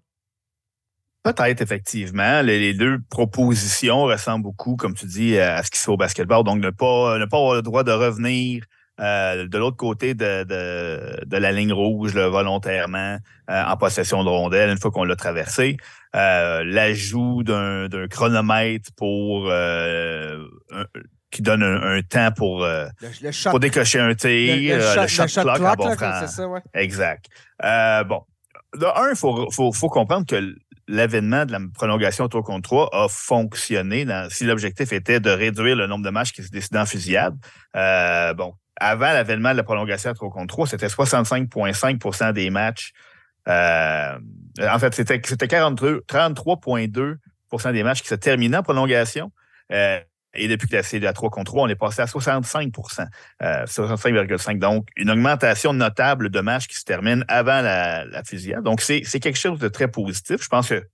Peut-être, 1.23 1.61
effectivement. 1.61 2.43
Les, 2.43 2.75
deux 2.75 3.01
propositions 3.11 4.05
ressemblent 4.05 4.45
beaucoup, 4.45 4.77
comme 4.77 4.95
tu 4.95 5.07
dis, 5.07 5.39
à 5.39 5.63
ce 5.65 5.71
qui 5.71 5.79
se 5.79 5.85
fait 5.85 5.91
au 5.91 5.97
basketball. 5.97 6.45
Donc, 6.45 6.61
ne 6.61 6.71
pas, 6.71 7.19
ne 7.19 7.25
pas 7.25 7.39
avoir 7.39 7.55
le 7.55 7.63
droit 7.63 7.83
de 7.83 7.91
revenir 7.91 8.65
euh, 8.99 9.47
de 9.47 9.59
l'autre 9.59 9.77
côté 9.77 10.15
de, 10.15 10.45
de, 10.45 11.37
la 11.37 11.53
ligne 11.53 11.73
rouge 11.73 12.17
volontairement 12.17 13.19
euh, 13.51 13.65
en 13.65 13.77
possession 13.77 14.25
de 14.25 14.29
rondelle 14.31 14.71
une 14.71 14.79
fois 14.79 14.91
qu'on 14.91 15.05
l'a 15.05 15.17
traversé. 15.17 15.77
Euh, 16.17 16.65
l'ajout 16.65 17.43
d'un 17.43 17.89
chronomètre 18.09 18.91
pour 18.97 19.51
qui 21.31 21.43
donne 21.43 21.63
un, 21.63 22.01
temps 22.03 22.33
pour, 22.33 22.65
le, 22.65 23.51
pour 23.51 23.61
décocher 23.61 24.01
un 24.01 24.15
tir, 24.15 24.79
le, 24.79 25.07
shot, 25.07 25.27
clock, 25.27 25.77
bon 25.77 25.97
Ça, 26.27 26.49
ouais. 26.49 26.61
Exact. 26.73 27.27
bon, 27.61 28.23
de 28.75 28.87
un, 28.87 29.11
il 29.11 29.17
faut, 29.17 29.51
faut, 29.51 29.73
faut, 29.73 29.89
comprendre 29.89 30.25
que 30.25 30.55
l'avènement 30.89 31.45
de 31.45 31.53
la 31.53 31.59
prolongation 31.75 32.29
3 32.29 32.43
contre 32.43 32.63
3 32.63 32.91
a 32.93 33.09
fonctionné 33.09 34.07
si 34.31 34.45
l'objectif 34.45 34.93
était 34.93 35.21
de 35.21 35.31
réduire 35.31 35.77
le 35.77 35.87
nombre 35.87 36.05
de 36.05 36.11
matchs 36.11 36.33
qui 36.33 36.43
se 36.43 36.51
décidaient 36.51 36.79
en 36.79 36.87
fusillade. 36.87 37.37
bon, 37.75 38.55
avant 38.79 39.13
l'avènement 39.13 39.53
de 39.53 39.57
la 39.57 39.63
prolongation 39.63 40.11
à 40.11 40.15
3 40.15 40.31
contre 40.31 40.55
3, 40.55 40.67
c'était 40.69 40.87
65,5% 40.87 42.33
des 42.33 42.51
matchs 42.51 42.93
en 43.47 44.79
fait, 44.79 44.95
c'était 44.95 45.19
33,2% 45.19 47.73
des 47.73 47.83
matchs 47.83 48.03
qui 48.03 48.09
se 48.09 48.15
terminaient 48.15 48.59
en 48.59 48.63
prolongation. 48.63 49.33
Et 50.39 50.49
depuis 50.49 50.69
que 50.69 50.83
c'est 50.83 51.03
à 51.07 51.15
3 51.15 51.31
contre 51.31 51.53
3, 51.53 51.65
on 51.65 51.69
est 51.69 51.77
passé 51.77 52.03
à 52.03 52.05
65% 52.05 53.07
65,5 53.41 54.59
Donc, 54.59 54.87
une 54.97 55.11
augmentation 55.11 55.73
notable 55.73 56.29
de 56.29 56.41
matchs 56.41 56.67
qui 56.67 56.77
se 56.77 56.85
terminent 56.85 57.25
avant 57.29 57.63
la, 57.63 58.05
la 58.05 58.23
fusillade. 58.23 58.63
Donc, 58.63 58.83
c'est 58.83 59.01
quelque 59.03 59.39
chose 59.39 59.59
de 59.59 59.69
très 59.69 59.89
positif. 59.89 60.43
Je 60.43 60.49
pense 60.49 60.69
que 60.69 60.87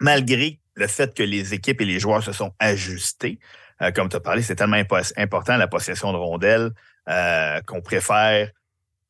malgré 0.00 0.58
le 0.74 0.86
fait 0.86 1.14
que 1.14 1.22
les 1.22 1.54
équipes 1.54 1.80
et 1.80 1.84
les 1.84 2.00
joueurs 2.00 2.22
se 2.22 2.32
sont 2.32 2.52
ajustés, 2.58 3.38
euh, 3.82 3.92
comme 3.92 4.08
tu 4.08 4.16
as 4.16 4.20
parlé, 4.20 4.42
c'est 4.42 4.56
tellement 4.56 4.82
important 5.16 5.56
la 5.56 5.68
possession 5.68 6.12
de 6.12 6.18
rondelles 6.18 6.70
euh, 7.08 7.60
qu'on 7.62 7.80
préfère 7.80 8.50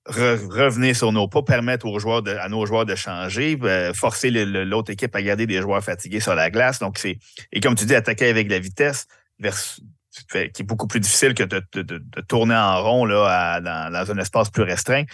revenir 0.06 0.96
sur 0.96 1.12
nos 1.12 1.28
pas, 1.28 1.42
permettre 1.42 1.86
aux 1.86 1.98
joueurs 1.98 2.22
à 2.26 2.48
nos 2.48 2.66
joueurs 2.66 2.86
de 2.86 2.94
changer, 2.94 3.58
euh, 3.62 3.94
forcer 3.94 4.30
l'autre 4.30 4.90
équipe 4.90 5.14
à 5.14 5.22
garder 5.22 5.46
des 5.46 5.60
joueurs 5.60 5.82
fatigués 5.82 6.20
sur 6.20 6.34
la 6.34 6.50
glace. 6.50 6.78
Donc, 6.78 6.98
c'est 6.98 7.18
et 7.52 7.60
comme 7.60 7.74
tu 7.74 7.84
dis, 7.84 7.94
attaquer 7.94 8.28
avec 8.28 8.50
la 8.50 8.58
vitesse, 8.58 9.06
qui 9.40 10.38
est 10.38 10.62
beaucoup 10.62 10.86
plus 10.86 11.00
difficile 11.00 11.34
que 11.34 11.44
de, 11.44 12.22
tourner 12.28 12.56
en 12.56 12.82
rond 12.82 13.04
là, 13.04 13.60
dans, 13.60 14.10
un 14.10 14.18
espace 14.18 14.50
plus 14.50 14.62
restreint. 14.64 15.04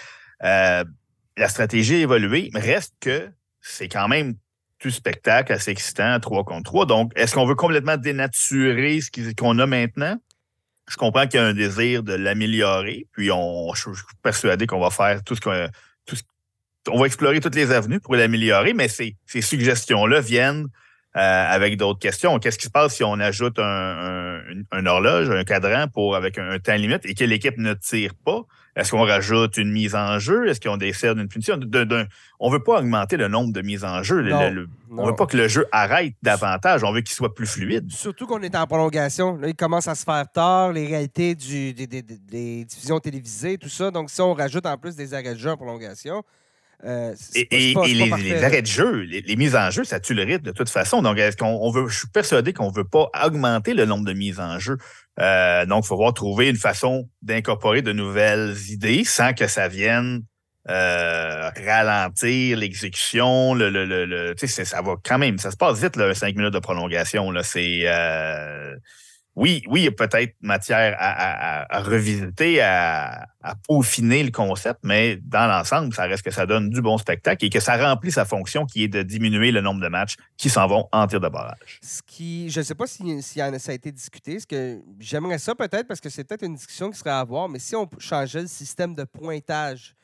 la 0.41 0.85
stratégie 1.49 1.97
a 1.97 1.99
évolué, 1.99 2.51
mais 2.55 2.61
reste 2.61 2.95
que 3.01 3.29
c'est 3.61 3.89
quand 3.89 4.09
même 4.09 4.35
tout 4.79 4.91
spectacle 4.91 5.53
assez 5.53 5.71
excitant, 5.71 6.19
3 6.21 6.45
contre 6.45 6.71
3. 6.71 6.87
Donc, 6.87 7.13
est-ce 7.17 7.35
qu'on 7.35 7.47
veut 7.47 7.55
complètement 7.55 7.97
dénaturer 7.97 9.01
ce 9.01 9.35
qu'on 9.35 9.59
a 9.59 9.67
maintenant? 9.67 10.17
Je 10.89 10.97
comprends 10.97 11.27
qu'il 11.27 11.39
y 11.39 11.43
a 11.43 11.47
un 11.47 11.55
désir 11.55 12.03
de 12.03 12.15
l'améliorer, 12.15 13.07
puis 13.13 13.31
on, 13.31 13.73
je, 13.75 13.93
suis 13.93 14.05
persuadé 14.23 14.67
qu'on 14.67 14.81
va 14.81 14.91
faire 14.91 15.23
tout 15.23 15.35
ce 15.35 15.41
qu'on. 15.41 15.69
On 16.91 16.99
va 16.99 17.07
explorer 17.07 17.41
toutes 17.41 17.55
les 17.55 17.71
avenues 17.71 18.01
pour 18.01 18.17
l'améliorer, 18.17 18.73
mais 18.73 18.89
ces, 18.89 19.17
ces 19.27 19.43
suggestions-là 19.43 20.21
viennent 20.21 20.69
avec 21.15 21.77
d'autres 21.77 21.99
questions. 21.99 22.39
Qu'est-ce 22.39 22.59
qui 22.59 22.67
se 22.67 22.71
passe 22.71 22.95
si 22.95 23.05
on 23.05 23.19
ajoute 23.19 23.59
un, 23.59 24.41
horloge, 24.87 25.31
un 25.31 25.45
cadran 25.45 25.89
pour 25.89 26.15
avec 26.17 26.39
un, 26.39 26.59
temps 26.59 26.75
limite 26.75 27.05
et 27.05 27.15
que 27.15 27.25
l'équipe 27.25 27.59
ne 27.59 27.75
tire 27.75 28.13
pas? 28.25 28.43
Est-ce 28.79 28.93
qu'on 28.93 29.05
rajoute 29.05 29.57
une 29.57 29.73
mise 29.73 29.97
en 29.97 30.21
jeu? 30.21 30.47
Est-ce 30.49 30.61
qu'on 30.61 30.77
décide 30.77 31.15
d'une 31.15 31.27
punition? 31.27 31.59
on 32.39 32.49
ne 32.49 32.53
veut 32.53 32.63
pas 32.63 32.79
augmenter 32.79 33.17
le 33.17 33.27
nombre 33.27 33.53
de 33.53 33.61
mises 33.61 33.85
en 33.85 34.05
jeu. 34.05 34.25
on 34.33 35.03
ne 35.03 35.07
veut 35.09 35.17
pas 35.17 35.27
que 35.27 35.37
le 35.37 35.49
jeu 35.49 35.67
arrête 35.73 36.15
davantage. 36.23 36.85
On 36.85 36.93
veut 36.93 37.01
qu'il 37.01 37.15
soit 37.15 37.35
plus 37.35 37.47
fluide. 37.47 37.91
Surtout 37.91 38.29
qu'on 38.29 38.41
est 38.41 38.55
en 38.55 38.69
prolongation. 38.69 39.37
Là, 39.37 39.49
il 39.49 39.57
commence 39.57 39.89
à 39.89 39.97
se 39.97 40.05
faire 40.05 40.31
tard, 40.31 40.73
les 40.73 40.87
réalités 40.87 41.35
du, 41.35 41.73
des, 41.73 41.87
des, 41.89 42.65
diffusions 42.65 43.01
télévisées, 43.01 43.59
tout 43.59 43.69
ça. 43.69 43.91
Donc, 43.91 44.11
si 44.11 44.21
on 44.21 44.33
rajoute 44.33 44.65
en 44.65 44.79
plus 44.79 44.95
des 44.95 45.13
arrêts 45.13 45.35
de 45.35 45.39
jeu 45.39 45.51
en 45.51 45.57
prolongation, 45.57 46.23
euh, 46.85 47.13
et, 47.35 47.75
les, 47.75 48.45
arrêts 48.45 48.63
de 48.63 48.67
jeu, 48.67 49.01
les, 49.01 49.37
mises 49.37 49.57
en 49.57 49.71
jeu, 49.71 49.83
ça 49.83 49.99
tue 49.99 50.15
le 50.15 50.23
rythme 50.23 50.45
de 50.45 50.53
toute 50.53 50.69
façon. 50.69 51.03
Donc, 51.03 51.19
est-ce 51.19 51.37
qu'on 51.37 51.71
veut, 51.71 51.89
je 51.89 51.99
suis 51.99 52.09
persuadé 52.09 52.53
qu'on 52.53 52.71
ne 52.71 52.75
veut 52.75 52.85
pas 52.85 53.11
augmenter 53.25 53.75
le 53.75 53.85
nombre 53.85 54.05
de 54.05 54.13
mises 54.13 54.39
en 54.39 54.59
jeu. 54.61 54.77
Euh, 55.19 55.67
donc, 55.67 55.85
il 55.85 55.89
faut 55.89 55.97
voir 55.97 56.15
trouver 56.15 56.49
une 56.49 56.57
façon 56.57 57.09
d'incorporer 57.23 57.83
de 57.83 57.93
nouvelles 57.93 58.57
idées 58.69 59.03
sans 59.05 59.33
que 59.33 59.49
ça 59.49 59.67
vienne 59.67 60.23
euh, 60.69 61.51
ralentir 61.67 62.57
l'exécution. 62.59 63.55
Le, 63.55 63.71
le, 63.71 63.85
le, 63.85 64.35
ça 64.37 64.81
va 64.81 64.95
quand 65.05 65.19
même, 65.19 65.39
ça 65.39 65.51
se 65.51 65.57
passe 65.57 65.81
vite, 65.81 65.97
là, 65.97 66.15
cinq 66.15 66.37
minutes 66.37 66.55
de 66.55 66.61
prolongation. 66.61 67.33
C'est 67.43 67.87
oui, 69.39 69.63
oui, 69.69 69.83
il 69.83 69.85
y 69.85 69.87
a 69.87 69.93
peut-être 69.93 70.35
matière 70.41 70.97
à, 70.99 71.81
revisiter, 71.81 72.61
à, 72.61 73.29
peaufiner 73.69 74.25
le 74.25 74.33
concept, 74.33 74.81
mais 74.83 75.17
dans 75.23 75.47
l'ensemble, 75.47 75.95
ça 75.95 76.07
reste 76.07 76.25
que 76.25 76.33
ça 76.33 76.45
donne 76.45 76.71
du 76.71 76.83
bon 76.83 76.99
spectacle 76.99 77.45
et 77.45 77.49
que 77.49 77.61
ça 77.61 77.77
remplit 77.77 78.11
sa 78.11 78.25
fonction 78.25 78.67
qui 78.67 78.83
est 78.83 78.89
de 78.89 79.03
diminuer 79.03 79.53
le 79.53 79.61
nombre 79.61 79.81
de 79.81 79.87
matchs 79.87 80.17
qui 80.37 80.51
s'en 80.51 80.67
vont 80.67 80.89
en 80.91 81.07
tir 81.07 81.21
de 81.21 81.29
barrage. 81.29 81.79
Ce 81.81 82.03
qui, 82.03 82.51
je 82.51 82.59
ne 82.59 82.65
sais 82.65 82.75
pas 82.75 82.89
si, 82.89 83.23
ça 83.23 83.45
a 83.45 83.73
été 83.73 83.93
discuté, 83.93 84.41
ce 84.41 84.47
que 84.47 84.83
j'aimerais 84.99 85.39
ça 85.39 85.55
peut-être 85.55 85.87
parce 85.87 86.01
que 86.01 86.11
c'est 86.11 86.25
peut-être 86.25 86.45
une 86.45 86.57
discussion 86.57 86.91
qui 86.91 86.99
serait 86.99 87.11
à 87.11 87.21
avoir, 87.21 87.49
mais 87.49 87.61
si 87.61 87.77
on 87.77 87.89
changeait 87.99 88.43
le 88.43 88.49
système 88.49 88.97
de 88.97 89.05
pointage 89.05 89.95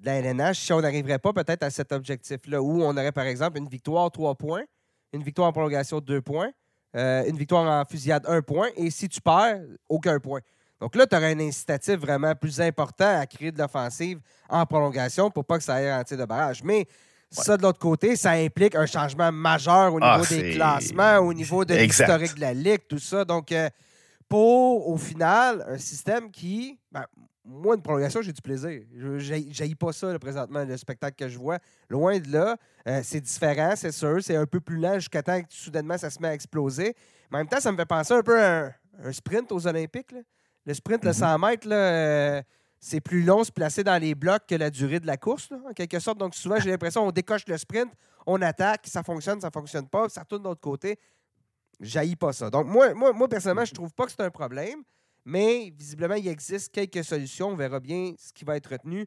de 0.00 0.06
la 0.06 0.14
LNH, 0.20 0.58
si 0.58 0.72
on 0.72 0.80
n'arriverait 0.80 1.18
pas 1.18 1.34
peut-être 1.34 1.62
à 1.62 1.68
cet 1.68 1.92
objectif-là, 1.92 2.62
où 2.62 2.82
on 2.82 2.96
aurait 2.96 3.12
par 3.12 3.26
exemple 3.26 3.58
une 3.58 3.68
victoire, 3.68 4.10
trois 4.10 4.34
points, 4.34 4.64
une 5.12 5.22
victoire 5.22 5.48
en 5.48 5.52
prolongation, 5.52 6.00
deux 6.00 6.22
points, 6.22 6.52
euh, 6.94 7.24
une 7.26 7.36
victoire 7.36 7.64
en 7.64 7.84
fusillade, 7.84 8.24
un 8.26 8.42
point. 8.42 8.68
Et 8.76 8.90
si 8.90 9.08
tu 9.08 9.20
perds, 9.20 9.60
aucun 9.88 10.18
point. 10.18 10.40
Donc 10.80 10.96
là, 10.96 11.06
tu 11.06 11.14
aurais 11.14 11.32
un 11.32 11.40
incitatif 11.40 11.94
vraiment 11.96 12.34
plus 12.34 12.60
important 12.60 13.20
à 13.20 13.26
créer 13.26 13.52
de 13.52 13.58
l'offensive 13.58 14.18
en 14.48 14.66
prolongation 14.66 15.30
pour 15.30 15.44
pas 15.44 15.58
que 15.58 15.64
ça 15.64 15.74
aille 15.74 15.92
en 15.92 16.02
tir 16.02 16.18
de 16.18 16.24
barrage. 16.24 16.62
Mais 16.64 16.86
ça, 17.30 17.56
de 17.56 17.62
l'autre 17.62 17.78
côté, 17.78 18.16
ça 18.16 18.32
implique 18.32 18.74
un 18.74 18.86
changement 18.86 19.32
majeur 19.32 19.94
au 19.94 19.98
ah, 20.02 20.18
niveau 20.18 20.28
des 20.28 20.54
classements, 20.54 21.18
au 21.18 21.32
niveau 21.32 21.64
de 21.64 21.74
l'historique 21.74 22.34
de 22.34 22.40
la 22.40 22.52
Ligue, 22.52 22.80
tout 22.88 22.98
ça. 22.98 23.24
Donc, 23.24 23.52
euh, 23.52 23.70
pour, 24.28 24.88
au 24.88 24.96
final, 24.96 25.64
un 25.68 25.78
système 25.78 26.30
qui, 26.30 26.78
ben, 26.90 27.04
moi, 27.44 27.74
une 27.74 27.82
prolongation, 27.82 28.22
j'ai 28.22 28.32
du 28.32 28.40
plaisir. 28.40 28.82
Je 28.94 29.60
n'aille 29.60 29.74
pas 29.74 29.92
ça 29.92 30.16
présentement, 30.18 30.64
le 30.64 30.76
spectacle 30.76 31.16
que 31.16 31.28
je 31.28 31.38
vois. 31.38 31.58
Loin 31.88 32.18
de 32.18 32.30
là, 32.30 32.56
euh, 32.86 33.00
c'est 33.02 33.20
différent, 33.20 33.74
c'est 33.76 33.92
sûr. 33.92 34.22
C'est 34.22 34.36
un 34.36 34.46
peu 34.46 34.60
plus 34.60 34.78
lent 34.78 34.94
jusqu'à 34.94 35.22
temps 35.22 35.40
que 35.40 35.46
soudainement 35.50 35.98
ça 35.98 36.10
se 36.10 36.20
met 36.20 36.28
à 36.28 36.34
exploser. 36.34 36.94
Mais 37.30 37.38
en 37.38 37.40
même 37.40 37.48
temps, 37.48 37.60
ça 37.60 37.72
me 37.72 37.76
fait 37.76 37.86
penser 37.86 38.14
un 38.14 38.22
peu 38.22 38.40
à 38.40 38.72
un, 39.02 39.12
sprint 39.12 39.50
aux 39.50 39.66
Olympiques. 39.66 40.14
Le 40.64 40.74
sprint, 40.74 41.04
le 41.04 41.12
100 41.12 41.38
mhm. 41.38 41.46
mètres, 41.46 41.68
euh, 41.70 42.42
c'est 42.78 43.00
plus 43.00 43.22
long 43.22 43.42
se 43.42 43.50
placer 43.50 43.82
dans 43.82 44.00
les 44.00 44.14
blocs 44.14 44.46
que 44.46 44.54
la 44.54 44.70
durée 44.70 45.00
de 45.00 45.06
la 45.06 45.16
course, 45.16 45.50
en 45.68 45.72
quelque 45.72 45.98
sorte. 45.98 46.18
Donc 46.18 46.34
souvent, 46.34 46.60
j'ai 46.60 46.70
l'impression 46.70 47.04
qu'on 47.04 47.12
décoche 47.12 47.46
le 47.48 47.58
sprint, 47.58 47.92
on 48.24 48.40
attaque, 48.40 48.86
ça 48.86 49.02
fonctionne, 49.02 49.40
ça 49.40 49.50
fonctionne 49.50 49.88
pas, 49.88 50.08
ça 50.08 50.20
retourne 50.20 50.42
de 50.42 50.48
l'autre 50.48 50.60
côté. 50.60 50.98
J'haïs 51.80 52.14
pas 52.14 52.32
ça. 52.32 52.50
Donc 52.50 52.66
moi, 52.66 52.94
moi, 52.94 53.12
moi 53.12 53.28
personnellement, 53.28 53.64
je 53.64 53.74
trouve 53.74 53.92
pas 53.92 54.04
que 54.06 54.12
c'est 54.12 54.22
un 54.22 54.30
problème. 54.30 54.84
Mais 55.24 55.72
visiblement, 55.76 56.14
il 56.14 56.28
existe 56.28 56.72
quelques 56.72 57.04
solutions. 57.04 57.48
On 57.48 57.56
verra 57.56 57.80
bien 57.80 58.12
ce 58.18 58.32
qui 58.32 58.44
va 58.44 58.56
être 58.56 58.70
retenu. 58.70 59.06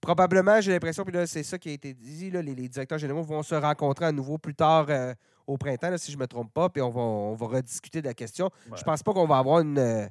Probablement, 0.00 0.60
j'ai 0.60 0.72
l'impression, 0.72 1.04
puis 1.04 1.14
là, 1.14 1.26
c'est 1.26 1.42
ça 1.42 1.58
qui 1.58 1.70
a 1.70 1.72
été 1.72 1.94
dit, 1.94 2.30
là, 2.30 2.42
les, 2.42 2.54
directeurs 2.54 2.98
généraux 2.98 3.22
vont 3.22 3.42
se 3.42 3.54
rencontrer 3.54 4.06
à 4.06 4.12
nouveau 4.12 4.36
plus 4.36 4.54
tard 4.54 4.86
euh, 4.88 5.14
au 5.46 5.56
printemps, 5.56 5.96
si 5.96 6.12
je 6.12 6.16
ne 6.16 6.22
me 6.22 6.26
trompe 6.26 6.52
pas, 6.52 6.68
puis 6.68 6.82
on 6.82 6.90
va, 6.90 7.00
on 7.00 7.34
va 7.34 7.46
rediscuter 7.46 8.02
de 8.02 8.06
la 8.06 8.14
question. 8.14 8.50
Je 8.72 8.78
Je 8.78 8.82
pense 8.82 9.02
pas 9.02 9.12
qu'on 9.12 9.26
va 9.26 9.38
avoir 9.38 9.62
euh, 9.64 10.06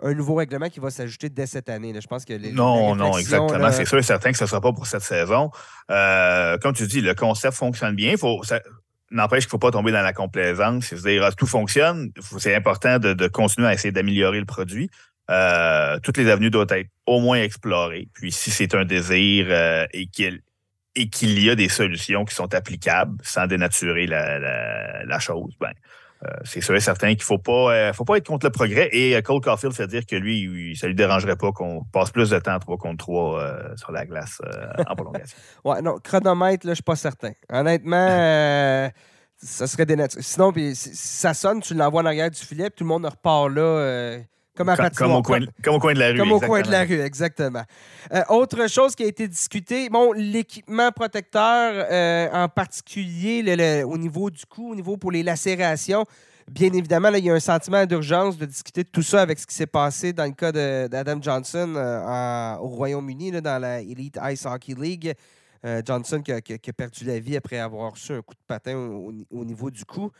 un 0.00 0.14
nouveau 0.14 0.34
règlement 0.34 0.68
qui 0.68 0.80
va 0.80 0.90
s'ajouter 0.90 1.28
dès 1.28 1.46
cette 1.46 1.68
année. 1.68 1.98
Je 2.00 2.06
pense 2.06 2.24
que 2.24 2.34
non, 2.52 2.94
non, 2.94 3.16
exactement. 3.16 3.70
C'est 3.72 3.84
sûr 3.84 3.98
et 3.98 4.02
certain 4.02 4.32
que 4.32 4.38
ce 4.38 4.44
ne 4.44 4.48
sera 4.48 4.60
pas 4.60 4.72
pour 4.72 4.86
cette 4.86 5.02
saison. 5.02 5.50
Euh, 5.90 6.58
comme 6.58 6.74
tu 6.74 6.86
dis, 6.86 7.00
le 7.00 7.14
concept 7.14 7.56
fonctionne 7.56 7.94
bien. 7.94 8.16
Faut, 8.16 8.42
N'empêche 9.10 9.44
qu'il 9.44 9.48
ne 9.48 9.50
faut 9.50 9.58
pas 9.58 9.70
tomber 9.70 9.92
dans 9.92 10.02
la 10.02 10.12
complaisance. 10.12 10.86
C'est-à-dire, 10.86 11.24
ah, 11.24 11.32
tout 11.32 11.46
fonctionne. 11.46 12.12
C'est 12.38 12.54
important 12.54 12.98
de, 12.98 13.28
continuer 13.28 13.68
à 13.68 13.74
essayer 13.74 13.92
d'améliorer 13.92 14.38
le 14.38 14.44
produit. 14.44 14.90
Euh, 15.30 15.98
toutes 16.00 16.16
les 16.16 16.28
avenues 16.30 16.50
doivent 16.50 16.72
être 16.72 16.90
au 17.06 17.20
moins 17.20 17.38
explorées. 17.38 18.08
Puis 18.14 18.32
si 18.32 18.50
c'est 18.50 18.74
un 18.74 18.84
désir 18.84 19.46
euh, 19.50 19.86
et 19.92 20.06
qu'il 20.08 21.42
y 21.42 21.50
a 21.50 21.54
des 21.54 21.68
solutions 21.68 22.24
qui 22.24 22.34
sont 22.34 22.54
applicables 22.54 23.16
sans 23.22 23.46
dénaturer 23.46 24.06
la, 24.06 25.18
chose, 25.18 25.54
ben, 25.60 25.72
euh, 26.24 26.30
c'est 26.44 26.60
sûr 26.60 26.74
et 26.74 26.80
certain 26.80 27.08
qu'il 27.08 27.18
ne 27.18 27.22
faut 27.22 27.38
pas, 27.38 27.92
faut 27.92 28.04
pas 28.04 28.16
être 28.16 28.26
contre 28.26 28.46
le 28.46 28.50
progrès. 28.50 28.88
Et 28.92 29.20
Cole 29.22 29.40
Caulfield 29.40 29.74
fait 29.74 29.86
dire 29.86 30.06
que 30.06 30.16
lui, 30.16 30.76
ça 30.76 30.86
ne 30.86 30.88
lui 30.88 30.96
dérangerait 30.96 31.36
pas 31.36 31.52
qu'on 31.52 31.84
passe 31.92 32.10
plus 32.10 32.30
de 32.30 32.38
temps 32.38 32.58
3 32.58 32.76
contre 32.76 33.04
3 33.04 33.76
sur 33.76 33.92
la 33.92 34.04
glace 34.04 34.40
en 34.86 34.94
prolongation. 34.94 35.38
ouais, 35.64 35.82
non, 35.82 35.98
chronomètre, 36.02 36.66
là, 36.66 36.70
je 36.70 36.72
ne 36.72 36.74
suis 36.74 36.82
pas 36.82 36.96
certain. 36.96 37.32
Honnêtement, 37.50 38.90
ça 39.36 39.66
serait 39.66 39.86
dénaturé. 39.86 40.22
Sinon, 40.22 40.52
si 40.54 40.74
ça 40.74 41.34
sonne, 41.34 41.60
tu 41.60 41.74
l'envoies 41.74 42.02
en 42.02 42.06
arrière 42.06 42.30
du 42.30 42.40
filet, 42.40 42.70
puis 42.70 42.78
tout 42.78 42.84
le 42.84 42.88
monde 42.88 43.06
repart 43.06 43.50
là. 43.50 44.18
Comme, 44.58 45.12
au 45.12 45.22
coin, 45.22 45.40
de 45.94 45.98
la 45.98 46.08
rue. 46.10 46.18
Comme 46.18 46.32
au 46.32 46.40
coin 46.40 46.62
de 46.62 46.70
la 46.70 46.84
rue, 46.84 47.00
exactement. 47.00 47.62
Euh, 48.12 48.22
autre 48.28 48.68
chose 48.68 48.94
qui 48.94 49.04
a 49.04 49.06
été 49.06 49.28
discutée, 49.28 49.88
bon, 49.88 50.12
l'équipement 50.12 50.90
protecteur, 50.90 51.86
euh, 51.90 52.28
en 52.32 52.48
particulier 52.48 53.84
au 53.84 53.96
niveau 53.96 54.30
du 54.30 54.44
cou, 54.46 54.72
au 54.72 54.74
niveau 54.74 54.96
pour 54.96 55.12
les 55.12 55.22
lacérations. 55.22 56.04
Bien 56.50 56.72
évidemment, 56.72 57.10
là, 57.10 57.18
il 57.18 57.24
y 57.24 57.30
a 57.30 57.34
un 57.34 57.40
sentiment 57.40 57.84
d'urgence 57.86 58.38
de 58.38 58.46
discuter 58.46 58.82
de 58.82 58.88
tout 58.88 59.02
ça 59.02 59.20
avec 59.22 59.38
ce 59.38 59.46
qui 59.46 59.54
s'est 59.54 59.66
passé 59.66 60.12
dans 60.12 60.24
le 60.24 60.32
cas 60.32 60.50
d'Adam 60.50 61.18
Johnson 61.20 61.74
euh, 61.76 62.56
au 62.56 62.68
Royaume-Uni, 62.68 63.32
dans 63.42 63.60
la 63.60 63.80
Elite 63.80 64.18
Ice 64.30 64.46
Hockey 64.46 64.74
League. 64.74 65.14
Johnson 65.84 66.22
qui 66.22 66.32
a, 66.32 66.40
perdu 66.72 67.04
la 67.04 67.18
vie 67.18 67.36
après 67.36 67.58
avoir 67.58 67.90
reçu 67.90 68.12
un 68.12 68.22
coup 68.22 68.34
de 68.34 68.44
patin 68.46 68.76
au, 68.76 69.44
niveau 69.44 69.72
du 69.72 69.84
cou 69.84 70.12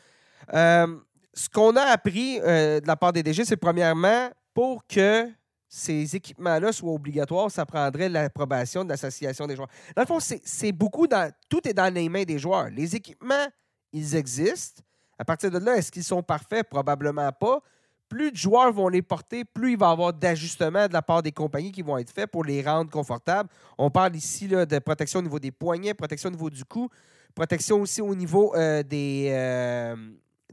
ce 1.35 1.49
qu'on 1.49 1.77
a 1.77 1.83
appris 1.83 2.41
euh, 2.41 2.81
de 2.81 2.87
la 2.87 2.97
part 2.97 3.13
des 3.13 3.23
DG, 3.23 3.45
c'est 3.45 3.57
premièrement, 3.57 4.31
pour 4.55 4.87
que 4.87 5.29
ces 5.69 6.17
équipements-là 6.17 6.73
soient 6.73 6.93
obligatoires, 6.93 7.51
ça 7.51 7.67
prendrait 7.67 8.09
l'approbation 8.09 8.85
de 8.85 8.89
l'association 8.89 9.47
des 9.47 9.55
joueurs. 9.55 9.69
Dans 9.95 10.03
le 10.03 10.07
fond, 10.07 10.19
c'est 10.21 10.73
beaucoup 10.73 11.07
dans. 11.07 11.31
Tout 11.49 11.67
est 11.69 11.75
dans 11.75 11.93
les 11.93 12.09
mains 12.09 12.25
des 12.25 12.39
joueurs. 12.39 12.71
Les 12.71 12.97
équipements, 12.97 13.47
ils 13.93 14.17
existent. 14.17 14.83
À 15.19 15.25
partir 15.25 15.51
de 15.51 15.59
là, 15.59 15.77
est-ce 15.77 15.93
qu'ils 15.93 16.05
sont 16.05 16.23
parfaits? 16.23 16.69
Probablement 16.69 17.31
pas. 17.33 17.61
plus 18.09 18.33
de 18.33 18.37
joueurs 18.37 18.73
vont 18.73 18.89
les 18.89 19.03
porter, 19.03 19.45
plus 19.45 19.73
il 19.73 19.79
va 19.79 19.91
y 19.91 19.93
avoir 19.93 20.15
d'ajustements 20.15 20.89
de 20.89 20.95
la 20.95 21.03
part 21.03 21.23
des 21.23 21.33
compagnies 21.33 21.73
qui 21.73 21.83
vont 21.83 21.99
être 21.99 22.11
faits 22.11 22.31
pour 22.31 22.43
les 22.43 22.63
rendre 22.63 22.91
confortables. 22.91 23.51
On 23.77 23.91
parle 23.91 24.17
ici 24.17 24.49
là, 24.49 24.65
de 24.65 24.79
protection 24.79 25.19
au 25.19 25.23
niveau 25.23 25.39
des 25.39 25.51
poignets, 25.51 25.93
protection 25.93 26.29
au 26.29 26.33
niveau 26.33 26.49
du 26.49 26.65
cou, 26.65 26.89
protection 27.35 27.83
aussi 27.83 28.01
au 28.01 28.15
niveau 28.15 28.55
euh, 28.55 28.83
des, 28.83 29.29
euh, 29.31 29.95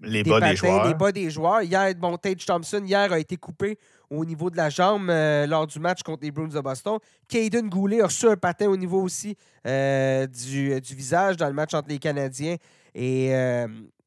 les 0.02 0.24
bas 0.24 0.40
des 0.40 0.56
joueurs. 0.56 0.88
Les 0.88 0.94
bas 0.94 1.12
des 1.12 1.30
joueurs. 1.30 1.62
Hier, 1.62 1.94
bon, 1.96 2.18
Tage 2.18 2.46
Thompson, 2.46 2.84
hier, 2.84 3.12
a 3.12 3.20
été 3.20 3.38
coupé 3.38 3.78
au 4.10 4.24
niveau 4.26 4.50
de 4.50 4.58
la 4.58 4.70
jambe 4.70 5.10
euh, 5.10 5.48
lors 5.48 5.68
du 5.68 5.80
match 5.80 6.04
contre 6.04 6.24
les 6.24 6.32
Bruins 6.32 6.48
de 6.48 6.60
Boston. 6.60 7.00
Caden 7.28 7.70
Goulet 7.70 8.02
a 8.02 8.06
reçu 8.06 8.28
un 8.28 8.38
patin 8.38 8.68
au 8.68 8.78
niveau 8.78 9.02
aussi 9.02 9.36
du, 9.66 10.82
du, 10.82 10.96
visage 10.96 11.38
dans 11.38 11.48
le 11.48 11.54
match 11.54 11.74
entre 11.74 11.90
les 11.90 11.98
Canadiens 11.98 12.58
et, 12.94 13.34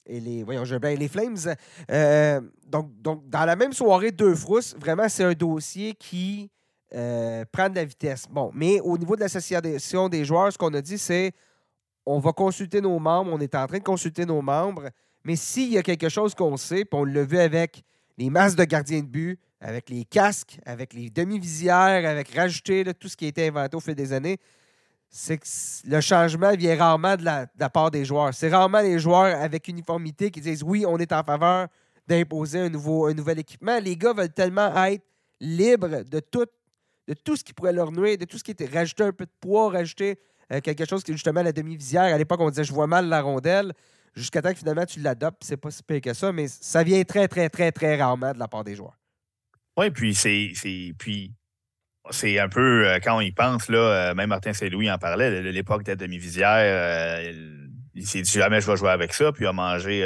et 0.08 0.20
les, 0.20 0.42
voyons, 0.42 0.64
je 0.64 0.74
les 0.74 1.08
Flames. 1.08 1.36
Euh, 1.90 2.40
donc, 2.66 2.90
donc, 3.00 3.28
dans 3.28 3.44
la 3.44 3.56
même 3.56 3.72
soirée, 3.72 4.10
deux 4.10 4.34
frousses, 4.34 4.74
vraiment, 4.78 5.08
c'est 5.08 5.24
un 5.24 5.34
dossier 5.34 5.94
qui 5.94 6.50
euh, 6.94 7.44
prend 7.52 7.68
de 7.68 7.76
la 7.76 7.84
vitesse. 7.84 8.24
Bon, 8.30 8.50
mais 8.54 8.80
au 8.80 8.96
niveau 8.96 9.14
de 9.14 9.20
l'association 9.20 10.08
des 10.08 10.24
joueurs, 10.24 10.52
ce 10.52 10.58
qu'on 10.58 10.72
a 10.74 10.80
dit, 10.80 10.98
c'est 10.98 11.32
on 12.06 12.18
va 12.18 12.32
consulter 12.32 12.80
nos 12.80 12.98
membres, 12.98 13.30
on 13.32 13.38
est 13.38 13.54
en 13.54 13.66
train 13.66 13.78
de 13.78 13.84
consulter 13.84 14.24
nos 14.24 14.40
membres, 14.40 14.88
mais 15.24 15.36
s'il 15.36 15.72
y 15.72 15.78
a 15.78 15.82
quelque 15.82 16.08
chose 16.08 16.34
qu'on 16.34 16.56
sait, 16.56 16.84
puis 16.84 16.98
on 16.98 17.04
l'a 17.04 17.24
vu 17.24 17.38
avec 17.38 17.82
les 18.16 18.30
masques 18.30 18.58
de 18.58 18.64
gardiens 18.64 19.00
de 19.00 19.06
but, 19.06 19.38
avec 19.60 19.90
les 19.90 20.04
casques, 20.04 20.58
avec 20.64 20.92
les 20.92 21.10
demi-visières, 21.10 22.08
avec 22.08 22.34
rajouter 22.34 22.84
tout 22.94 23.08
ce 23.08 23.16
qui 23.16 23.24
a 23.24 23.28
été 23.28 23.48
inventé 23.48 23.76
au 23.76 23.80
fil 23.80 23.94
des 23.94 24.12
années, 24.12 24.38
c'est 25.10 25.38
que 25.38 25.46
le 25.88 26.00
changement 26.00 26.54
vient 26.54 26.76
rarement 26.76 27.16
de 27.16 27.24
la, 27.24 27.70
part 27.70 27.90
des 27.90 28.04
joueurs. 28.04 28.34
C'est 28.34 28.50
rarement 28.50 28.80
les 28.80 28.98
joueurs 28.98 29.40
avec 29.40 29.66
uniformité 29.68 30.30
qui 30.30 30.40
disent 30.40 30.62
oui, 30.62 30.84
on 30.86 30.98
est 30.98 31.12
en 31.12 31.22
faveur 31.22 31.68
d'imposer 32.06 32.60
un, 32.60 32.74
un 32.74 33.14
nouvel 33.14 33.38
équipement. 33.38 33.78
Les 33.80 33.96
gars 33.96 34.12
veulent 34.12 34.32
tellement 34.32 34.74
être 34.84 35.04
libres 35.40 36.02
de 36.04 36.20
tout, 36.20 36.46
de 37.06 37.14
tout 37.14 37.36
ce 37.36 37.44
qui 37.44 37.52
pourrait 37.52 37.72
leur 37.72 37.90
nuire, 37.90 38.18
de 38.18 38.24
tout 38.24 38.38
ce 38.38 38.44
qui 38.44 38.50
était 38.50 38.66
rajouter 38.66 39.04
un 39.04 39.12
peu 39.12 39.24
de 39.24 39.32
poids, 39.40 39.70
rajouter 39.70 40.18
euh, 40.52 40.60
quelque 40.60 40.84
chose 40.84 41.02
qui 41.02 41.10
est 41.10 41.14
justement 41.14 41.42
la 41.42 41.52
demi-visière. 41.52 42.14
À 42.14 42.18
l'époque, 42.18 42.40
on 42.40 42.50
disait 42.50 42.64
je 42.64 42.72
vois 42.72 42.86
mal 42.86 43.08
la 43.08 43.22
rondelle. 43.22 43.72
Jusqu'à 44.18 44.42
temps 44.42 44.52
que 44.52 44.58
finalement 44.58 44.84
tu 44.84 45.00
l'adoptes, 45.00 45.42
c'est 45.44 45.56
pas 45.56 45.70
si 45.70 45.82
pire 45.82 46.00
que 46.00 46.12
ça, 46.12 46.32
mais 46.32 46.48
ça 46.48 46.82
vient 46.82 47.02
très, 47.04 47.28
très, 47.28 47.48
très, 47.48 47.70
très 47.70 47.96
rarement 47.96 48.32
de 48.32 48.38
la 48.38 48.48
part 48.48 48.64
des 48.64 48.74
joueurs. 48.74 48.98
Oui, 49.76 49.90
puis 49.90 50.14
c'est. 50.14 50.52
Puis 50.98 51.32
c'est 52.10 52.38
un 52.38 52.48
peu, 52.48 52.86
euh, 52.88 52.98
quand 53.02 53.16
on 53.16 53.20
y 53.20 53.30
pense, 53.30 53.68
là, 53.68 53.78
euh, 53.78 54.14
même 54.14 54.30
Martin 54.30 54.52
Saint-Louis 54.52 54.90
en 54.90 54.98
parlait, 54.98 55.42
de 55.42 55.48
l'époque 55.50 55.84
de 55.84 55.92
la 55.92 55.96
demi-visière, 55.96 56.48
euh, 56.50 57.32
il, 57.94 58.06
s'est 58.06 58.22
dit 58.22 58.30
jamais 58.30 58.60
je 58.60 58.66
vais 58.66 58.76
jouer 58.76 58.90
avec 58.90 59.12
ça, 59.12 59.30
puis 59.30 59.44
il 59.44 59.46
a 59.46 59.52
mangé 59.52 60.04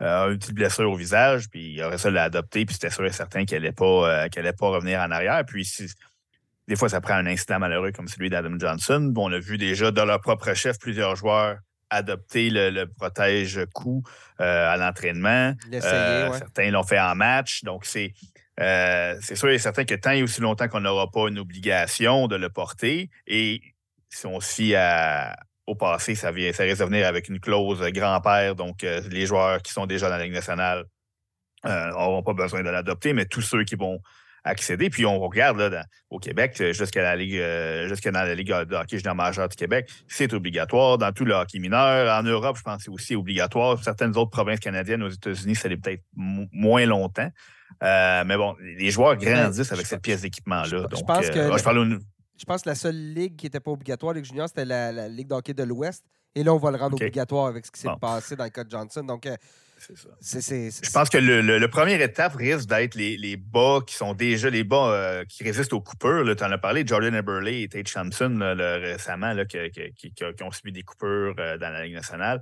une 0.00 0.38
petite 0.38 0.54
blessure 0.54 0.90
au 0.90 0.96
visage, 0.96 1.48
puis 1.50 1.74
il 1.74 1.82
aurait 1.82 1.98
ça 1.98 2.10
l'adopter, 2.10 2.64
puis 2.64 2.74
c'était 2.74 2.90
sûr 2.90 3.04
et 3.04 3.12
certain 3.12 3.44
qu'elle 3.44 3.62
n'allait 3.62 3.72
pas, 3.72 4.28
pas 4.58 4.68
revenir 4.68 5.00
en 5.00 5.10
arrière. 5.10 5.44
Puis 5.46 5.68
des 6.66 6.76
fois, 6.76 6.88
ça 6.88 7.00
prend 7.00 7.14
un 7.14 7.26
incident 7.26 7.58
malheureux 7.58 7.92
comme 7.92 8.08
celui 8.08 8.30
d'Adam 8.30 8.56
Johnson. 8.58 9.12
on 9.16 9.32
a 9.32 9.38
vu 9.38 9.58
déjà 9.58 9.90
dans 9.90 10.04
leur 10.04 10.20
propre 10.20 10.54
chef 10.54 10.78
plusieurs 10.78 11.16
joueurs 11.16 11.58
adopter 11.90 12.50
le, 12.50 12.84
protège-coup 12.86 14.02
à 14.38 14.76
l'entraînement. 14.76 15.54
Certains 15.80 16.70
l'ont 16.70 16.82
fait 16.82 17.00
en 17.00 17.14
match. 17.14 17.64
Donc, 17.64 17.84
c'est 17.84 18.12
euh, 18.60 19.16
c'est 19.20 19.36
sûr 19.36 19.50
et 19.50 19.58
certain 19.58 19.84
que 19.84 19.94
tant 19.94 20.10
et 20.10 20.22
aussi 20.22 20.40
longtemps 20.40 20.68
qu'on 20.68 20.80
n'aura 20.80 21.10
pas 21.10 21.28
une 21.28 21.38
obligation 21.38 22.26
de 22.26 22.36
le 22.36 22.48
porter, 22.48 23.08
et 23.26 23.60
si 24.10 24.26
on 24.26 24.40
se 24.40 24.52
fie 24.52 24.74
au 25.66 25.74
passé, 25.74 26.14
ça, 26.14 26.32
vient, 26.32 26.52
ça 26.52 26.64
risque 26.64 26.80
de 26.80 26.84
venir 26.84 27.06
avec 27.06 27.28
une 27.28 27.38
clause 27.38 27.80
grand-père, 27.92 28.56
donc 28.56 28.82
euh, 28.82 29.00
les 29.10 29.26
joueurs 29.26 29.62
qui 29.62 29.72
sont 29.72 29.86
déjà 29.86 30.08
dans 30.08 30.16
la 30.16 30.24
Ligue 30.24 30.32
nationale 30.32 30.84
n'auront 31.64 32.20
euh, 32.20 32.22
pas 32.22 32.32
besoin 32.32 32.62
de 32.62 32.70
l'adopter, 32.70 33.12
mais 33.12 33.26
tous 33.26 33.42
ceux 33.42 33.64
qui 33.64 33.76
vont 33.76 34.00
accéder. 34.48 34.90
Puis 34.90 35.06
on 35.06 35.18
regarde 35.20 35.58
là, 35.58 35.84
au 36.10 36.18
Québec, 36.18 36.60
jusqu'à 36.72 37.02
la 37.02 37.16
Ligue, 37.16 37.40
jusqu'à 37.88 38.10
dans 38.10 38.22
la 38.22 38.34
Ligue 38.34 38.48
de 38.48 38.74
hockey 38.74 38.98
junior 38.98 39.14
majeur 39.14 39.48
du 39.48 39.56
Québec, 39.56 39.88
c'est 40.08 40.32
obligatoire. 40.32 40.98
Dans 40.98 41.12
tout 41.12 41.24
le 41.24 41.34
hockey 41.34 41.58
mineur, 41.58 42.18
en 42.18 42.22
Europe, 42.22 42.56
je 42.56 42.62
pense 42.62 42.78
que 42.78 42.82
c'est 42.84 42.90
aussi 42.90 43.14
obligatoire. 43.14 43.82
Certaines 43.82 44.16
autres 44.16 44.30
provinces 44.30 44.60
canadiennes 44.60 45.02
aux 45.02 45.10
États-Unis, 45.10 45.54
ça 45.54 45.68
l'est 45.68 45.76
peut-être 45.76 46.02
moins 46.14 46.86
longtemps. 46.86 47.30
Euh, 47.82 48.24
mais 48.26 48.36
bon, 48.36 48.56
les 48.60 48.90
joueurs 48.90 49.16
grandissent 49.16 49.72
avec 49.72 49.86
cette 49.86 50.02
pièce 50.02 50.22
d'équipement-là. 50.22 50.86
Je, 50.90 51.02
pense 51.02 51.30
que. 51.30 51.38
Euh, 51.38 51.98
je, 52.36 52.44
pense 52.44 52.62
que 52.62 52.68
la 52.68 52.74
seule 52.74 52.96
ligue 52.96 53.36
qui 53.36 53.46
n'était 53.46 53.60
pas 53.60 53.70
obligatoire, 53.70 54.14
la 54.14 54.20
Ligue 54.20 54.28
junior, 54.28 54.48
c'était 54.48 54.64
la, 54.64 55.08
Ligue 55.08 55.28
d'hockey 55.28 55.54
de 55.54 55.62
l'Ouest. 55.62 56.04
Et 56.34 56.42
là, 56.42 56.52
on 56.54 56.58
va 56.58 56.70
le 56.70 56.76
rendre 56.76 56.96
obligatoire 56.96 57.46
avec 57.46 57.66
ce 57.66 57.70
qui 57.70 57.80
s'est 57.80 57.88
passé 58.00 58.36
dans 58.36 58.44
le 58.44 58.50
cas 58.50 58.64
de 58.64 58.70
Johnson. 58.70 59.02
Donc, 59.02 59.26
euh, 59.90 59.94
c'est 60.20 60.70
ça. 60.70 60.80
je 60.82 60.90
pense 60.90 61.08
que 61.08 61.18
le, 61.18 61.40
le, 61.40 61.68
première 61.68 62.00
étape 62.00 62.34
risque 62.34 62.68
d'être 62.68 62.94
les, 62.94 63.16
les, 63.16 63.36
bas 63.36 63.80
qui 63.86 63.94
sont 63.94 64.14
déjà 64.14 64.50
les 64.50 64.64
bas 64.64 65.22
qui 65.28 65.44
résistent 65.44 65.72
aux 65.72 65.80
coupures. 65.80 66.24
Tu 66.36 66.44
en 66.44 66.50
as 66.50 66.58
parlé, 66.58 66.84
Jordan 66.86 67.14
Eberle 67.14 67.48
et 67.48 67.68
Tate 67.68 67.92
Thompson 67.92 68.38
récemment 68.58 69.34
qui, 69.46 70.24
ont 70.42 70.50
subi 70.50 70.72
des 70.72 70.82
coupures 70.82 71.34
dans 71.34 71.72
la 71.72 71.84
Ligue 71.84 71.94
nationale. 71.94 72.40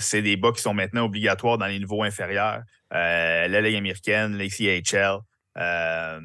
c'est 0.00 0.22
des 0.22 0.36
bas 0.36 0.52
qui 0.52 0.62
sont 0.62 0.74
maintenant 0.74 1.04
obligatoires 1.04 1.58
dans 1.58 1.66
les 1.66 1.78
niveaux 1.78 2.02
inférieurs. 2.02 2.62
Euh, 2.94 3.48
la 3.48 3.60
Ligue 3.60 3.76
américaine, 3.76 4.36
l'ACHL, 4.38 5.18
euh, 5.58 6.20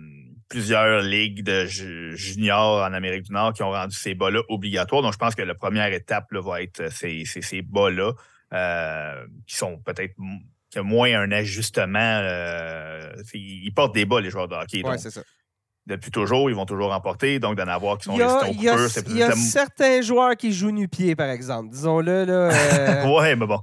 plusieurs 0.50 1.02
ligues 1.02 1.44
de 1.44 1.66
juniors 1.66 2.84
en 2.84 2.94
Amérique 2.94 3.24
du 3.24 3.34
Nord 3.34 3.54
qui 3.54 3.64
ont 3.64 3.72
rendu 3.72 3.96
ces 3.96 4.14
bas-là 4.14 4.42
obligatoires. 4.50 5.02
Donc, 5.02 5.14
je 5.14 5.18
pense 5.18 5.36
que 5.36 5.42
la 5.42 5.56
première 5.56 5.92
étape 5.92 6.28
va 6.32 6.62
être 6.62 6.92
ces, 6.92 7.24
ces, 7.26 7.62
bas-là, 7.62 8.14
euh, 8.54 9.26
qui 9.48 9.56
sont 9.56 9.78
peut-être 9.80 10.16
qui 10.70 10.80
ont 10.80 10.84
moins 10.84 11.14
un 11.20 11.32
ajustement. 11.32 12.22
ils 13.34 13.72
portent 13.76 13.94
des 13.94 14.06
bas, 14.06 14.22
les 14.22 14.30
joueurs 14.30 14.48
de 14.48 14.56
hockey. 14.56 14.82
Oui, 14.84 15.00
c'est 15.00 15.12
ça 15.12 15.22
depuis 15.86 16.12
toujours, 16.12 16.50
ils 16.50 16.56
vont 16.56 16.66
toujours 16.66 16.92
remporter. 16.92 17.40
Donc, 17.40 17.58
d'en 17.58 17.68
avoir 17.68 17.98
qui 17.98 18.06
sont 18.06 18.16
restés 18.16 18.52
au 18.52 18.54
coupeur, 18.54 18.90
Il 19.08 19.18
y 19.18 19.22
a 19.22 19.32
certains 19.34 20.02
joueurs 20.02 20.38
qui 20.38 20.54
jouent 20.54 20.72
nu-pied, 20.72 21.14
par 21.14 21.30
exemple. 21.30 21.72
Disons-le. 21.72 22.24
Là, 22.24 23.06
oui, 23.06 23.36
mais 23.36 23.46
bon. 23.46 23.60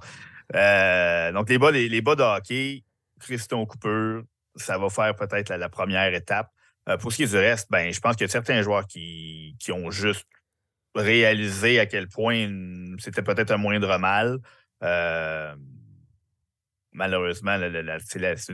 donc, 1.33 1.49
les 1.49 1.57
bas, 1.59 1.71
les, 1.71 1.89
les 1.89 2.03
bas 2.03 2.17
de 2.17 2.23
hockey, 2.23 2.85
Christon 3.21 3.65
Cooper, 3.67 4.21
ça 4.57 4.79
va 4.79 4.89
faire 4.89 5.15
peut-être 5.15 5.55
la, 5.55 5.69
première 5.69 6.13
étape. 6.15 6.51
Euh, 6.89 6.97
pour 6.97 7.13
ce 7.13 7.19
qui 7.19 7.23
est 7.25 7.29
du 7.29 7.37
reste, 7.37 7.71
ben, 7.71 7.93
je 7.93 8.01
pense 8.01 8.17
qu'il 8.17 8.25
y 8.27 8.31
a 8.31 8.33
certains 8.33 8.63
joueurs 8.63 8.87
qui, 8.87 9.57
qui 9.59 9.71
ont 9.73 9.91
juste 9.91 10.27
réalisé 10.95 11.79
à 11.79 11.87
quel 11.87 12.09
point 12.09 12.49
c'était 12.99 13.23
peut-être 13.23 13.53
un 13.53 13.59
moindre 13.59 13.97
mal. 13.99 14.39
Euh, 14.83 15.55
malheureusement, 16.93 17.59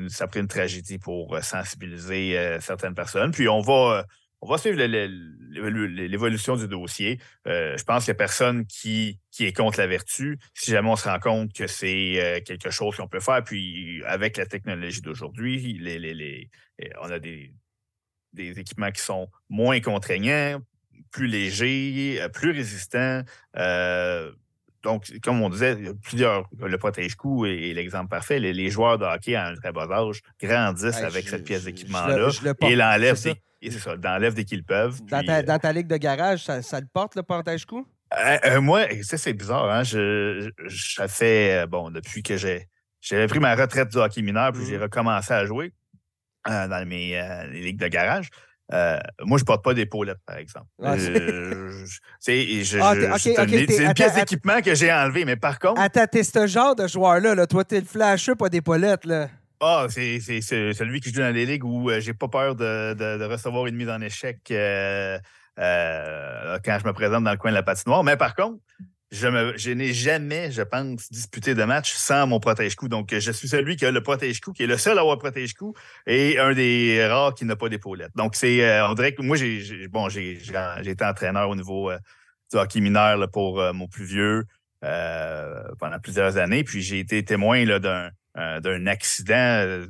ça 0.08 0.24
a 0.24 0.26
pris 0.28 0.40
une 0.40 0.48
tragédie 0.48 0.98
pour 0.98 1.38
sensibiliser 1.42 2.38
euh, 2.38 2.60
certaines 2.60 2.94
personnes. 2.94 3.30
Puis 3.30 3.48
on 3.48 3.60
va 3.60 4.04
on 4.42 4.48
va 4.48 4.58
suivre 4.58 4.78
l'évolution 4.78 6.56
du 6.56 6.68
dossier. 6.68 7.18
Euh, 7.46 7.76
je 7.76 7.84
pense 7.84 8.04
qu'il 8.04 8.12
n'y 8.12 8.16
a 8.16 8.18
personne 8.18 8.66
qui, 8.66 9.18
qui, 9.30 9.46
est 9.46 9.52
contre 9.52 9.78
la 9.78 9.86
vertu. 9.86 10.38
Si 10.54 10.70
jamais 10.70 10.88
on 10.88 10.96
se 10.96 11.08
rend 11.08 11.18
compte 11.18 11.52
que 11.52 11.66
c'est 11.66 12.22
euh, 12.22 12.40
quelque 12.40 12.70
chose 12.70 12.96
qu'on 12.96 13.08
peut 13.08 13.20
faire, 13.20 13.42
puis 13.42 14.02
avec 14.04 14.36
la 14.36 14.46
technologie 14.46 15.00
d'aujourd'hui, 15.00 15.80
on 17.00 17.10
a 17.10 17.18
des, 17.18 17.52
équipements 18.38 18.90
qui 18.90 19.00
sont 19.00 19.28
moins 19.48 19.80
contraignants, 19.80 20.60
plus 21.10 21.26
légers, 21.26 22.18
euh, 22.20 22.28
plus 22.28 22.50
résistants. 22.50 23.22
Donc, 24.86 25.10
comme 25.20 25.42
on 25.42 25.50
disait, 25.50 25.76
plusieurs, 26.02 26.48
le 26.58 26.78
protège-coup 26.78 27.44
est, 27.46 27.72
l'exemple 27.74 28.08
parfait. 28.08 28.38
Les, 28.38 28.70
joueurs 28.70 28.98
de 28.98 29.04
hockey 29.04 29.34
à 29.34 29.48
un 29.48 29.54
très 29.56 29.72
bas 29.72 29.88
âge 29.90 30.22
grandissent 30.40 31.02
avec 31.02 31.28
cette 31.28 31.44
pièce 31.44 31.64
d'équipement-là 31.64 32.28
et 32.62 32.76
l'enlèvent 32.76 33.18
et 33.62 33.70
c'est 33.70 33.78
ça, 33.78 33.96
dès 33.96 34.44
qu'ils 34.44 34.62
peuvent. 34.62 35.00
dans, 35.06 35.58
ta, 35.58 35.72
ligue 35.72 35.88
de 35.88 35.96
garage, 35.96 36.44
ça, 36.44 36.80
le 36.80 36.86
porte, 36.86 37.16
le 37.16 37.22
portage-coup? 37.22 37.86
Euh, 38.16 38.38
euh, 38.44 38.60
moi, 38.60 38.84
ça, 39.02 39.18
c'est 39.18 39.32
bizarre. 39.32 39.68
Hein? 39.68 39.82
Je, 39.82 40.50
je, 40.66 41.06
fait, 41.08 41.62
euh, 41.62 41.66
bon, 41.66 41.90
depuis 41.90 42.22
que 42.22 42.36
j'ai 42.36 42.68
j'avais 43.00 43.26
pris 43.26 43.40
ma 43.40 43.54
retraite 43.54 43.88
du 43.88 43.98
hockey 43.98 44.22
mineur, 44.22 44.52
puis 44.52 44.64
j'ai 44.66 44.78
mmh. 44.78 44.82
recommencé 44.82 45.32
à 45.32 45.46
jouer 45.46 45.72
dans 46.46 46.88
mes 46.88 47.20
ligues 47.52 47.78
de 47.78 47.88
garage. 47.88 48.30
Moi, 48.70 49.38
je 49.38 49.42
ne 49.42 49.46
porte 49.46 49.64
pas 49.64 49.74
d'épaulettes, 49.74 50.20
par 50.26 50.38
exemple. 50.38 50.66
c'est 52.20 52.42
une 52.42 53.94
pièce 53.94 54.14
d'équipement 54.14 54.60
que 54.60 54.74
j'ai 54.74 54.92
enlevée, 54.92 55.24
mais 55.24 55.36
par 55.36 55.58
contre. 55.58 55.80
Attends, 55.80 56.06
t'es 56.10 56.22
ce 56.22 56.46
genre 56.46 56.74
de 56.74 56.86
joueur-là. 56.86 57.34
Là. 57.34 57.46
Toi, 57.46 57.64
t'es 57.64 57.80
le 57.80 57.86
flasheux, 57.86 58.34
pas 58.34 58.48
d'épaulettes. 58.48 59.04
là. 59.04 59.28
Ah, 59.60 59.86
c'est 59.88 60.20
celui 60.20 61.00
qui 61.00 61.10
joue 61.12 61.20
dans 61.20 61.34
les 61.34 61.46
ligues 61.46 61.64
où 61.64 61.90
euh, 61.90 62.00
j'ai 62.00 62.12
pas 62.12 62.28
peur 62.28 62.54
de, 62.56 63.24
recevoir 63.24 63.66
une 63.66 63.76
mise 63.76 63.88
en 63.88 64.00
échec 64.02 64.38
euh, 64.50 65.18
euh, 65.58 66.58
quand 66.62 66.78
je 66.78 66.86
me 66.86 66.92
présente 66.92 67.24
dans 67.24 67.30
le 67.30 67.38
coin 67.38 67.50
de 67.50 67.56
la 67.56 67.62
patinoire. 67.62 68.04
Mais 68.04 68.16
par 68.16 68.34
contre, 68.34 68.58
je, 69.16 69.70
n'ai 69.70 69.92
jamais, 69.92 70.50
je 70.50 70.62
pense, 70.62 71.10
disputé 71.10 71.54
de 71.54 71.64
match 71.64 71.94
sans 71.94 72.26
mon 72.26 72.40
protège-coup. 72.40 72.88
Donc, 72.88 73.14
je 73.14 73.30
suis 73.32 73.48
celui 73.48 73.76
qui 73.76 73.86
a 73.86 73.90
le 73.90 74.02
protège-coup, 74.02 74.52
qui 74.52 74.64
est 74.64 74.66
le 74.66 74.78
seul 74.78 74.98
à 74.98 75.00
avoir 75.00 75.18
protège-coup 75.18 75.74
et 76.06 76.38
un 76.38 76.52
des 76.52 77.06
rares 77.06 77.34
qui 77.34 77.44
n'a 77.44 77.56
pas 77.56 77.68
d'épaulette. 77.68 78.12
Donc, 78.14 78.36
c'est, 78.36 78.80
on 78.82 78.94
dirait 78.94 79.14
que 79.14 79.22
moi, 79.22 79.36
j'ai, 79.36 79.88
bon, 79.88 80.08
j'ai, 80.08 80.38
été 80.84 81.04
entraîneur 81.04 81.48
au 81.48 81.56
niveau 81.56 81.90
du 82.52 82.58
hockey 82.58 82.80
mineur 82.80 83.30
pour 83.30 83.62
mon 83.72 83.88
plus 83.88 84.04
vieux 84.04 84.44
pendant 84.80 85.98
plusieurs 86.02 86.36
années. 86.36 86.64
Puis, 86.64 86.82
j'ai 86.82 86.98
été 86.98 87.24
témoin 87.24 87.64
d'un 87.78 88.10
d'un 88.36 88.86
accident 88.86 89.86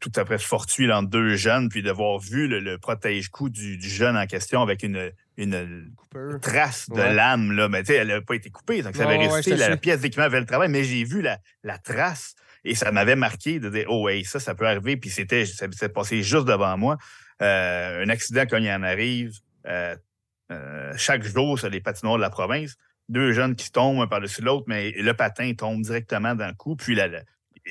tout 0.00 0.12
à 0.14 0.26
fait 0.26 0.38
fortuit 0.38 0.92
entre 0.92 1.08
deux 1.08 1.36
jeunes, 1.36 1.70
puis 1.70 1.82
d'avoir 1.82 2.18
vu 2.18 2.46
le, 2.46 2.76
protège-coup 2.76 3.48
du, 3.48 3.80
jeune 3.80 4.18
en 4.18 4.26
question 4.26 4.60
avec 4.60 4.82
une, 4.82 5.12
une 5.38 5.90
trace 6.42 6.90
de 6.90 7.00
lame. 7.00 7.52
Là. 7.52 7.70
Mais 7.70 7.82
elle 7.88 8.08
n'a 8.08 8.20
pas 8.20 8.34
été 8.34 8.50
coupée, 8.50 8.82
donc 8.82 8.96
ça 8.96 9.08
avait 9.08 9.26
resté, 9.26 9.56
la, 9.56 9.78
pièce 9.78 10.00
d'équipement 10.00 10.24
avait 10.24 10.40
le 10.40 10.46
travail, 10.46 10.68
mais 10.68 10.84
j'ai 10.84 11.04
vu 11.04 11.22
la, 11.22 11.38
la 11.64 11.78
trace 11.78 12.34
et 12.64 12.74
ça 12.74 12.92
m'avait 12.92 13.16
marqué 13.16 13.58
de 13.58 13.70
dire 13.70 13.86
Oh, 13.88 14.08
hey, 14.08 14.24
ça, 14.24 14.40
ça 14.40 14.54
peut 14.54 14.66
arriver. 14.66 14.96
Puis 14.96 15.10
c'était, 15.10 15.46
ça 15.46 15.66
s'est 15.70 15.88
passé 15.88 16.22
juste 16.22 16.46
devant 16.46 16.76
moi. 16.76 16.98
un 17.40 18.08
accident, 18.08 18.44
quand 18.48 18.58
il 18.58 18.70
en 18.70 18.82
arrive, 18.82 19.32
chaque 20.96 21.22
jour 21.22 21.58
sur 21.58 21.70
les 21.70 21.80
patinoires 21.80 22.16
de 22.16 22.22
la 22.22 22.30
province, 22.30 22.76
deux 23.08 23.32
jeunes 23.32 23.56
qui 23.56 23.70
tombent 23.72 24.00
un 24.00 24.06
par-dessus 24.06 24.42
l'autre, 24.42 24.64
mais 24.68 24.92
le 24.92 25.14
patin 25.14 25.52
tombe 25.54 25.82
directement 25.82 26.34
dans 26.34 26.46
le 26.46 26.54
cou. 26.54 26.76
Puis 26.76 26.94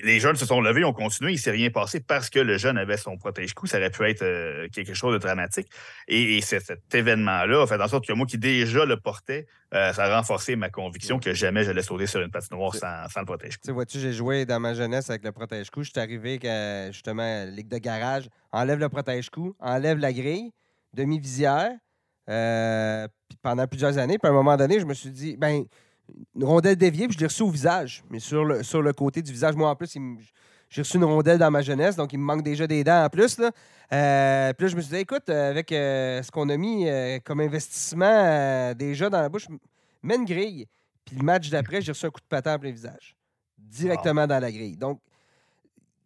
les 0.03 0.19
jeunes 0.19 0.35
se 0.35 0.45
sont 0.45 0.61
levés, 0.61 0.83
ont 0.83 0.93
continué, 0.93 1.31
il 1.31 1.35
ne 1.35 1.39
s'est 1.39 1.51
rien 1.51 1.69
passé 1.69 1.99
parce 1.99 2.29
que 2.29 2.39
le 2.39 2.57
jeune 2.57 2.77
avait 2.77 2.97
son 2.97 3.17
protège-cou. 3.17 3.67
Ça 3.67 3.77
aurait 3.77 3.89
pu 3.89 4.03
être 4.09 4.23
euh, 4.23 4.67
quelque 4.69 4.93
chose 4.93 5.13
de 5.13 5.17
dramatique. 5.19 5.67
Et, 6.07 6.41
cet 6.41 6.93
événement-là 6.93 7.63
a 7.63 7.67
fait 7.67 7.81
en 7.81 7.87
sorte 7.87 8.07
que 8.07 8.13
moi 8.13 8.25
qui 8.25 8.37
déjà 8.37 8.85
le 8.85 8.97
portais, 8.97 9.47
euh, 9.73 9.93
ça 9.93 10.05
a 10.05 10.17
renforcé 10.17 10.55
ma 10.55 10.69
conviction 10.69 11.19
que 11.19 11.33
jamais 11.33 11.61
je 11.61 11.67
j'allais 11.67 11.83
sauter 11.83 12.07
sur 12.07 12.21
une 12.21 12.31
patinoire 12.31 12.73
sans, 12.73 13.07
sans 13.09 13.19
le 13.19 13.25
protège-cou. 13.25 13.67
Tu 13.67 13.71
vois-tu, 13.71 13.99
j'ai 13.99 14.13
joué 14.13 14.45
dans 14.45 14.59
ma 14.59 14.73
jeunesse 14.73 15.09
avec 15.09 15.23
le 15.23 15.31
protège-cou. 15.31 15.83
Je 15.83 15.91
suis 15.91 15.99
arrivé 15.99 16.39
que, 16.39 16.89
justement, 16.91 17.45
ligue 17.45 17.67
de 17.67 17.77
garage, 17.77 18.29
enlève 18.51 18.79
le 18.79 18.89
protège-cou, 18.89 19.55
enlève 19.59 19.97
la 19.99 20.13
grille, 20.13 20.51
demi-visière. 20.93 21.71
Euh, 22.29 23.07
pendant 23.41 23.65
plusieurs 23.65 23.97
années. 23.97 24.19
Puis 24.19 24.27
à 24.27 24.31
un 24.31 24.35
moment 24.35 24.55
donné, 24.55 24.79
je 24.79 24.85
me 24.85 24.93
suis 24.93 25.09
dit, 25.09 25.35
ben, 25.35 25.63
une 26.36 26.43
rondelle 26.43 26.76
déviée, 26.76 27.07
puis 27.07 27.16
je 27.16 27.20
l'ai 27.20 27.28
reçue 27.28 27.43
au 27.43 27.49
visage. 27.49 28.03
Mais 28.10 28.20
sur 28.20 28.45
le, 28.45 28.64
sur 28.64 28.82
le 28.82 28.93
côté 28.93 29.22
du 29.22 29.32
visage, 29.32 29.55
moi 29.55 29.70
en 29.70 29.76
plus, 29.76 29.97
j'ai 30.70 30.82
reçu 30.82 30.97
une 30.97 31.03
rondelle 31.03 31.38
dans 31.38 31.51
ma 31.51 31.62
jeunesse, 31.62 31.95
donc 31.95 32.14
il 32.14 32.20
me 32.20 32.26
manque 32.26 32.43
déjà 32.43 32.68
des 32.68 32.84
dents 32.84 33.03
en 33.03 33.10
plus. 33.10 33.38
Là. 33.38 33.51
Euh, 33.91 34.53
puis 34.53 34.66
là, 34.66 34.72
je 34.72 34.76
me 34.76 34.82
suis 34.82 34.91
dit, 34.91 35.01
écoute, 35.01 35.30
euh, 35.30 35.49
avec 35.49 35.70
ce 35.70 36.30
qu'on 36.32 36.49
a 36.49 36.57
mis 36.57 36.88
comme 37.24 37.39
investissement 37.39 38.74
déjà 38.74 39.10
dans 39.10 39.22
la 39.22 39.30
bouche, 39.30 39.47
mets 40.03 40.16
une 40.16 40.26
grille. 40.26 40.68
Puis 41.05 41.16
le 41.16 41.24
match 41.24 41.49
d'après, 41.49 41.82
j'ai 41.82 41.91
reçu 41.91 42.05
un 42.05 42.12
coup 42.12 42.22
de 42.22 42.28
patin 42.28 42.55
en 42.55 42.60
plein 42.60 42.72
visage. 42.72 43.16
Directement 43.57 44.28
dans 44.28 44.39
la 44.39 44.51
grille. 44.51 44.78
Donc, 44.78 44.99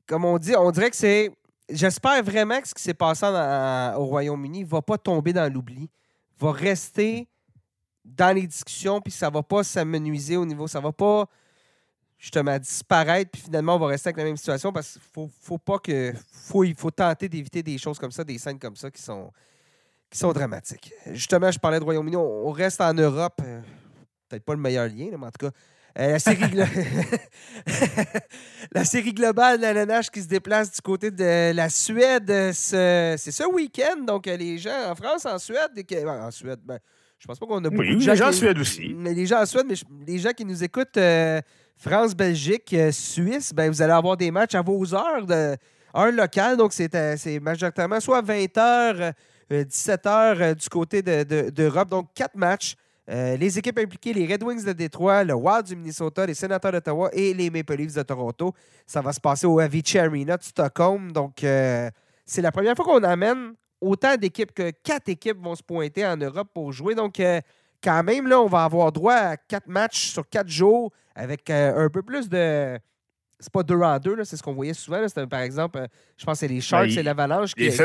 comme 0.08 0.26
on 0.26 0.38
dit, 0.38 0.56
on 0.56 0.72
dirait 0.72 0.89
que 0.89 0.95
c'est. 0.95 1.32
J'espère 1.70 2.22
vraiment 2.24 2.60
que 2.60 2.68
ce 2.68 2.74
qui 2.74 2.84
s'est 2.84 2.93
passé 2.93 3.26
au 3.26 4.06
Royaume-Uni 4.06 4.64
ne 4.64 4.68
va 4.68 4.82
pas 4.82 4.97
tomber 4.97 5.32
dans 5.32 5.51
l'oubli 5.51 5.89
va 6.39 6.51
rester 6.51 7.28
dans 8.04 8.36
les 8.36 8.47
discussions, 8.47 9.01
puis 9.01 9.12
ça 9.12 9.30
va 9.30 9.43
pas 9.43 9.64
s'amenuiser 9.64 10.38
au 10.38 10.45
niveau, 10.45 10.68
ça 10.68 10.80
va 10.80 10.91
pas 10.91 11.28
justement 12.24 12.58
disparaître, 12.58 13.32
puis 13.32 13.41
finalement, 13.41 13.76
on 13.76 13.80
va 13.80 13.88
rester 13.88 14.08
avec 14.08 14.18
la 14.18 14.24
même 14.24 14.38
situation 14.38 14.72
parce 14.72 14.93
qu'il 14.93 15.01
faut, 15.14 15.30
faut 15.41 15.58
pas 15.58 15.78
que. 15.78 16.14
Faut, 16.32 16.64
il 16.64 16.76
faut 16.76 16.91
tenter 16.91 17.28
d'éviter 17.28 17.62
des 17.62 17.78
choses 17.78 17.99
comme 17.99 18.12
ça, 18.12 18.24
des 18.24 18.38
scènes 18.38 18.60
comme 18.60 18.78
ça 18.78 18.89
qui 18.89 19.01
sont, 19.01 19.30
qui 20.10 20.18
sont 20.18 20.32
dramatiques. 20.32 20.93
Justement, 21.12 21.51
je 21.51 21.60
parlais 21.60 21.80
de 21.80 21.84
Royaume-Uni, 21.84 22.16
on, 22.16 22.51
reste 22.51 22.80
en 22.80 22.93
Europe. 22.93 23.41
Euh, 23.43 23.60
peut-être 24.30 24.45
pas 24.45 24.54
le 24.54 24.60
meilleur 24.60 24.88
lien, 24.88 25.10
mais 25.12 25.28
en 25.28 25.32
tout 25.32 25.47
cas. 25.47 25.51
Euh, 25.99 26.14
la, 26.14 26.20
série 26.20 26.41
la 28.72 28.84
série 28.84 29.14
globale 29.14 29.58
de 29.58 29.62
la 29.62 29.74
LNH 29.74 30.10
qui 30.10 30.24
se 30.24 30.28
déplace 30.28 30.72
du 30.72 30.82
côté 30.82 31.12
de 31.12 31.51
la 31.54 31.70
Suède, 31.70 32.51
c'est 32.54 33.18
ce 33.18 33.47
week-end. 33.51 34.01
Donc, 34.01 34.26
les 34.26 34.58
gens 34.58 34.89
en 34.89 34.95
France, 34.95 35.28
en 35.28 35.38
Suède, 35.38 35.70
ben, 35.76 36.08
en 36.08 36.32
Suède, 36.32 36.62
ben, 36.64 36.80
je 37.24 37.28
pense 37.28 37.39
pas 37.39 37.45
qu'on 37.45 37.63
a 37.63 37.69
beaucoup 37.69 37.84
oui, 37.84 37.95
de 37.95 37.99
gens. 38.01 38.11
Les 38.11 38.17
gens 38.17 38.28
en 38.28 38.34
Suède 38.34 38.59
aussi. 38.59 38.93
Mais 38.97 39.13
les 39.13 39.26
gens 39.26 39.41
en 39.41 39.45
Suède, 39.45 39.65
mais 39.69 39.76
les 40.05 40.19
gens 40.19 40.32
qui 40.32 40.43
nous 40.43 40.61
écoutent, 40.61 40.97
euh, 40.97 41.39
France, 41.78 42.13
Belgique, 42.13 42.74
euh, 42.74 42.91
Suisse, 42.91 43.53
ben, 43.53 43.71
vous 43.71 43.82
allez 43.82 43.93
avoir 43.93 44.17
des 44.17 44.30
matchs 44.30 44.55
à 44.55 44.61
vos 44.61 44.93
heures, 44.93 45.26
de 45.26 45.55
heure 45.95 46.11
locale. 46.11 46.57
Donc, 46.57 46.74
c'est 46.74 47.39
majoritairement 47.41 48.01
soit 48.01 48.21
20h, 48.21 49.13
17h 49.49 50.55
du 50.55 50.67
côté 50.67 51.01
d'Europe. 51.01 51.88
donc, 51.88 52.09
quatre 52.13 52.36
matchs. 52.36 52.76
Euh, 53.09 53.38
les 53.38 53.57
équipes 53.57 53.80
impliquées, 53.80 54.13
les 54.13 54.26
Red 54.26 54.43
Wings 54.43 54.65
de 54.65 54.74
Détroit, 54.74 55.24
le 55.24 55.34
Wild 55.34 55.65
du 55.65 55.78
Minnesota, 55.78 56.26
les 56.26 56.34
Sénateurs 56.34 56.74
d'Ottawa 56.74 57.09
et 57.13 57.34
les 57.34 57.49
Maple 57.49 57.76
Leafs 57.76 57.95
de 57.95 58.03
Toronto. 58.03 58.53
Ça 58.86 58.99
va 58.99 59.13
se 59.13 59.21
passer 59.21 59.47
au 59.47 59.59
Avicii 59.59 59.99
Arena 59.99 60.36
de 60.36 60.43
Stockholm. 60.43 61.13
Donc, 61.13 61.41
euh, 61.45 61.89
c'est 62.26 62.41
la 62.41 62.51
première 62.51 62.76
fois 62.76 62.84
qu'on 62.84 63.03
amène 63.03 63.53
autant 63.84 64.15
d'équipes 64.15 64.53
que 64.53 64.71
quatre 64.84 65.09
équipes 65.09 65.41
vont 65.41 65.55
se 65.55 65.63
pointer 65.63 66.05
en 66.05 66.17
Europe 66.17 66.49
pour 66.53 66.71
jouer. 66.71 66.95
Donc, 66.95 67.19
euh, 67.19 67.41
quand 67.84 68.03
même, 68.03 68.27
là, 68.27 68.39
on 68.41 68.47
va 68.47 68.63
avoir 68.63 68.91
droit 68.91 69.13
à 69.13 69.38
quatre 69.38 69.67
matchs 69.67 70.07
sur 70.07 70.27
quatre 70.27 70.49
jours 70.49 70.91
avec 71.15 71.49
un 71.49 71.89
peu 71.89 72.01
plus 72.01 72.29
de 72.29 72.79
c'est 73.43 73.51
pas 73.51 73.63
deux 73.63 73.79
en 73.79 73.99
deux, 73.99 74.23
c'est 74.23 74.38
ce 74.38 74.43
qu'on 74.43 74.53
voyait 74.53 74.73
souvent. 74.73 75.05
par 75.29 75.41
exemple, 75.41 75.77
euh, 75.77 75.88
je 76.17 76.25
pense 76.25 76.36
que 76.36 76.39
c'est 76.39 76.47
les 76.47 76.61
Sharks 76.61 76.88
ben, 76.88 76.99
et 76.99 77.03
l'Avalanche. 77.03 77.53
Qui... 77.53 77.71
C'est 77.71 77.77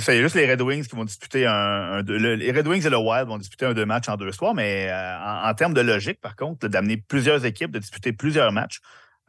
ça, 0.00 0.12
il 0.12 0.16
y 0.16 0.20
a 0.20 0.22
juste 0.22 0.36
les 0.36 0.50
Red 0.50 0.60
Wings 0.60 0.86
qui 0.86 0.94
vont 0.94 1.04
disputer 1.04 1.46
un. 1.46 2.02
les 2.02 2.52
Red 2.52 2.68
Wings 2.68 2.86
et 2.86 2.90
le 2.90 2.98
Wild 2.98 3.26
vont 3.26 3.38
disputer 3.38 3.66
un 3.66 3.72
deux 3.72 3.86
matchs 3.86 4.08
en 4.08 4.16
deux 4.16 4.30
soirs, 4.32 4.54
mais 4.54 4.88
euh, 4.90 5.48
en, 5.48 5.54
termes 5.54 5.74
de 5.74 5.80
logique, 5.80 6.20
par 6.20 6.36
contre, 6.36 6.68
d'amener 6.68 6.98
plusieurs 6.98 7.44
équipes, 7.44 7.70
de 7.70 7.78
disputer 7.78 8.12
plusieurs 8.12 8.52
matchs, 8.52 8.80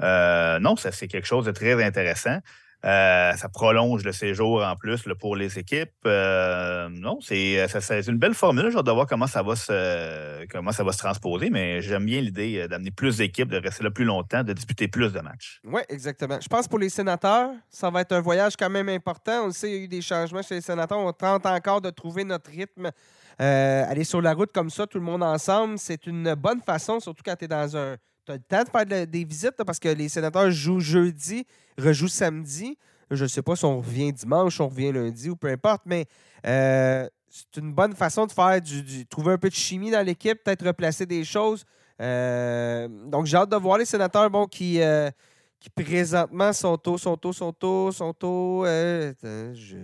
euh, 0.02 0.60
non, 0.60 0.76
ça 0.76 0.92
c'est 0.92 1.08
quelque 1.08 1.28
chose 1.28 1.46
de 1.46 1.52
très 1.52 1.82
intéressant. 1.82 2.40
Euh, 2.84 3.34
ça 3.34 3.48
prolonge 3.48 4.04
le 4.04 4.12
séjour 4.12 4.64
en 4.64 4.76
plus 4.76 5.04
pour 5.20 5.36
les 5.36 5.60
équipes. 5.60 5.92
Euh, 6.06 6.90
non, 6.90 7.20
c'est 7.22 7.64
une 8.08 8.18
belle 8.18 8.34
formule. 8.34 8.72
J'ai 8.72 8.82
de 8.82 8.92
voir 8.92 9.06
comment 9.06 9.28
ça 9.28 9.44
va 9.44 9.56
se, 9.56 10.46
comment 10.48 10.72
ça 10.72 10.84
va 10.84 10.92
se 10.92 10.98
transposer, 10.98 11.50
mais 11.50 11.82
j'aime 11.82 12.06
bien 12.06 12.22
l'idée 12.22 12.58
euh, 12.58 12.68
d'amener 12.68 12.92
plus 12.92 13.18
d'équipes, 13.18 13.50
de 13.50 13.58
rester 13.58 13.84
là 13.84 13.92
plus 13.92 14.06
longtemps, 14.06 14.44
de 14.44 14.54
disputer 14.54 14.88
plus 14.88 15.14
de 15.14 15.20
matchs. 15.20 15.60
Oui, 15.64 15.82
exactement. 15.90 16.40
Je 16.42 16.48
pense 16.48 16.68
pour 16.68 16.80
les 16.80 16.90
sénateurs, 16.90 17.52
ça 17.70 17.90
va 17.92 18.02
être 18.02 18.14
un 18.14 18.22
voyage 18.22 18.56
quand 18.58 18.70
même 18.70 18.90
important. 18.90 19.46
On 19.46 19.52
sait 19.52 19.68
qu'il 19.68 19.78
y 19.78 19.82
a 19.82 19.84
eu 19.84 19.88
des 19.88 20.02
changements 20.02 20.42
chez 20.42 20.56
les 20.56 20.62
sénateurs. 20.62 20.98
On 20.98 21.14
tente 21.14 21.46
encore 21.46 21.82
de 21.82 21.92
trouver 21.92 22.24
notre 22.24 22.50
rythme. 22.50 22.90
aller 23.38 24.04
sur 24.04 24.22
la 24.22 24.34
route 24.34 24.52
comme 24.52 24.72
ça, 24.72 24.88
tout 24.88 24.98
le 24.98 25.06
monde 25.06 25.24
ensemble, 25.24 25.78
c'est 25.78 26.08
une 26.08 26.34
bonne 26.34 26.62
façon, 26.62 27.00
surtout 27.00 27.22
quand 27.24 27.36
tu 27.36 27.46
es 27.46 27.48
dans 27.48 27.78
un 27.78 27.98
as 28.32 28.36
le 28.36 28.42
temps 28.42 28.64
de 28.64 28.70
faire 28.70 29.08
des 29.08 29.24
visites 29.24 29.64
parce 29.66 29.80
que 29.80 29.90
les 29.90 30.10
sénateurs 30.10 30.52
jouent 30.52 30.80
jeudi, 30.80 31.46
rejouent 31.78 32.08
samedi. 32.08 32.78
Je 33.10 33.24
ne 33.24 33.28
sais 33.28 33.42
pas 33.42 33.56
si 33.56 33.66
on 33.66 33.78
revient 33.78 34.14
dimanche, 34.14 34.60
on 34.62 34.70
revient 34.70 34.92
lundi 34.92 35.30
ou 35.30 35.36
peu 35.36 35.50
importe, 35.50 35.82
mais 35.86 36.06
euh, 36.46 37.08
c'est 37.30 37.60
une 37.62 37.74
bonne 37.74 37.94
façon 37.94 38.26
de 38.26 38.32
faire 38.32 38.62
du, 38.62 39.06
trouver 39.06 39.34
un 39.34 39.38
peu 39.38 39.50
de 39.50 39.54
chimie 39.54 39.92
dans 39.92 40.06
l'équipe, 40.06 40.42
peut-être 40.44 40.66
replacer 40.66 41.06
des 41.06 41.24
choses. 41.26 41.66
Euh, 42.02 42.88
donc 43.08 43.26
j'ai 43.26 43.38
hâte 43.38 43.50
de 43.50 43.58
voir 43.58 43.78
les 43.78 43.86
sénateurs 43.86 44.30
bon, 44.30 44.48
qui, 44.48 44.82
euh, 44.82 45.12
qui 45.60 45.70
présentement 45.70 46.54
sont 46.54 46.80
au, 46.90 46.98
sont 46.98 47.20
au, 47.26 47.34
sont 47.34 47.66
au, 47.66 47.92
sont 47.92 48.16
au. 48.26 48.66
je 48.66 49.76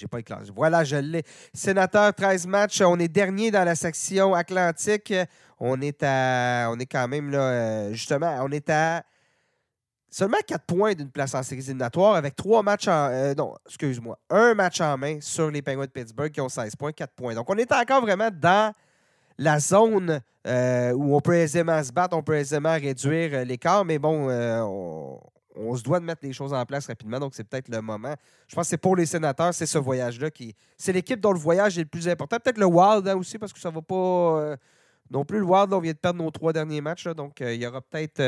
n'ai 0.00 0.08
pas 0.08 0.20
éclairé. 0.20 0.44
Voilà, 0.54 0.84
je 0.84 0.96
l'ai. 0.96 1.24
Sénateur, 1.52 2.14
13 2.14 2.46
matchs. 2.46 2.80
On 2.80 2.98
est 2.98 3.08
dernier 3.08 3.50
dans 3.50 3.64
la 3.64 3.74
section 3.74 4.34
Atlantique. 4.34 5.12
On 5.64 5.80
est 5.80 6.02
à. 6.02 6.68
On 6.72 6.78
est 6.80 6.86
quand 6.86 7.06
même 7.06 7.30
là. 7.30 7.38
Euh, 7.38 7.92
justement, 7.92 8.36
on 8.40 8.50
est 8.50 8.68
à 8.68 9.04
seulement 10.10 10.38
4 10.44 10.64
points 10.66 10.94
d'une 10.94 11.08
place 11.08 11.36
en 11.36 11.42
séries 11.44 11.62
éliminatoires 11.62 12.16
avec 12.16 12.34
3 12.34 12.64
matchs 12.64 12.88
en. 12.88 13.10
Euh, 13.12 13.32
non, 13.36 13.54
excuse-moi. 13.66 14.18
Un 14.28 14.54
match 14.54 14.80
en 14.80 14.98
main 14.98 15.18
sur 15.20 15.52
les 15.52 15.62
Penguins 15.62 15.84
de 15.84 15.90
Pittsburgh 15.90 16.32
qui 16.32 16.40
ont 16.40 16.48
16 16.48 16.74
points, 16.74 16.90
4 16.90 17.12
points. 17.12 17.34
Donc, 17.34 17.48
on 17.48 17.56
est 17.58 17.70
encore 17.70 18.00
vraiment 18.00 18.28
dans 18.32 18.74
la 19.38 19.60
zone 19.60 20.20
euh, 20.48 20.90
où 20.94 21.14
on 21.14 21.20
peut 21.20 21.36
aisément 21.36 21.80
se 21.80 21.92
battre, 21.92 22.16
on 22.16 22.24
peut 22.24 22.34
aisément 22.34 22.72
réduire 22.72 23.44
l'écart, 23.44 23.84
mais 23.84 24.00
bon, 24.00 24.28
on, 25.54 25.76
se 25.76 25.82
doit 25.84 26.00
de 26.00 26.04
mettre 26.04 26.24
les 26.24 26.32
choses 26.32 26.52
en 26.52 26.66
place 26.66 26.88
rapidement, 26.88 27.20
donc 27.20 27.34
c'est 27.36 27.44
peut-être 27.44 27.68
le 27.68 27.80
moment. 27.80 28.16
Je 28.48 28.56
pense 28.56 28.64
que 28.64 28.70
c'est 28.70 28.78
pour 28.78 28.96
les 28.96 29.06
sénateurs, 29.06 29.54
c'est 29.54 29.66
ce 29.66 29.78
voyage-là 29.78 30.28
qui. 30.32 30.56
C'est 30.76 30.92
l'équipe 30.92 31.20
dont 31.20 31.32
le 31.32 31.38
voyage 31.38 31.78
est 31.78 31.82
le 31.82 31.88
plus 31.88 32.08
important. 32.08 32.36
Peut-être 32.42 32.58
le 32.58 32.66
Wild 32.66 33.06
hein, 33.06 33.16
aussi, 33.16 33.38
parce 33.38 33.52
que 33.52 33.60
ça 33.60 33.70
va 33.70 33.80
pas. 33.80 34.56
Non 35.12 35.24
plus, 35.24 35.38
le 35.38 35.44
Wild, 35.44 35.72
on 35.72 35.80
vient 35.80 35.92
de 35.92 35.98
perdre 35.98 36.22
nos 36.22 36.30
trois 36.30 36.52
derniers 36.52 36.80
matchs, 36.80 37.06
donc 37.08 37.40
il 37.40 37.54
y 37.54 37.66
aura 37.66 37.80
peut-être. 37.80 38.20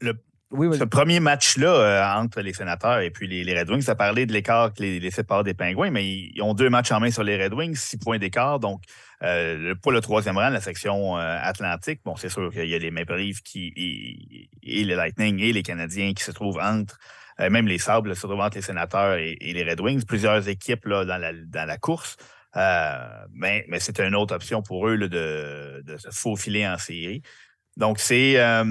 le, 0.00 0.14
ce 0.52 0.84
premier 0.84 1.20
match-là 1.20 1.68
euh, 1.68 2.20
entre 2.20 2.40
les 2.40 2.52
sénateurs 2.52 3.00
et 3.00 3.10
puis 3.10 3.28
les, 3.28 3.58
Red 3.58 3.70
Wings, 3.70 3.82
ça 3.82 3.94
parlait 3.94 4.26
de 4.26 4.32
l'écart 4.32 4.72
qui 4.72 4.82
les, 4.82 5.00
les 5.00 5.10
sépare 5.10 5.44
des 5.44 5.54
Pingouins, 5.54 5.90
mais 5.90 6.04
ils, 6.04 6.42
ont 6.42 6.54
deux 6.54 6.68
matchs 6.68 6.90
en 6.90 6.98
main 6.98 7.10
sur 7.10 7.22
les 7.22 7.40
Red 7.40 7.54
Wings, 7.54 7.76
six 7.76 7.98
points 7.98 8.18
d'écart. 8.18 8.58
Donc, 8.58 8.82
euh, 9.22 9.74
pour 9.80 9.92
le 9.92 10.00
troisième 10.00 10.36
rang, 10.36 10.48
la 10.48 10.60
section 10.60 11.18
euh, 11.18 11.38
Atlantique, 11.40 12.00
bon, 12.04 12.16
c'est 12.16 12.28
sûr 12.28 12.50
qu'il 12.50 12.68
y 12.68 12.74
a 12.74 12.78
les 12.78 12.90
Maple 12.90 13.16
Leafs 13.16 13.42
qui, 13.42 14.48
et, 14.62 14.84
les 14.84 14.94
Lightning 14.96 15.38
et 15.38 15.52
les 15.52 15.62
Canadiens 15.62 16.12
qui 16.14 16.24
se 16.24 16.32
trouvent 16.32 16.58
entre, 16.60 16.98
même 17.38 17.68
les 17.68 17.78
Sables 17.78 18.14
se 18.16 18.26
trouvent 18.26 18.40
entre 18.40 18.56
les 18.56 18.62
sénateurs 18.62 19.18
et, 19.18 19.36
les 19.40 19.62
Red 19.62 19.80
Wings, 19.80 20.04
plusieurs 20.04 20.48
équipes 20.48 20.84
là, 20.86 21.04
dans, 21.04 21.16
la, 21.16 21.32
dans 21.32 21.66
la 21.66 21.78
course. 21.78 22.16
Mais, 22.54 23.64
mais 23.68 23.80
c'était 23.80 24.06
une 24.06 24.14
autre 24.14 24.34
option 24.34 24.62
pour 24.62 24.88
eux 24.88 24.98
de, 24.98 25.82
de 25.84 25.96
se 25.96 26.10
faufiler 26.10 26.66
en 26.66 26.78
série. 26.78 27.22
Donc, 27.76 27.98
c'est 27.98 28.38
euh, 28.38 28.64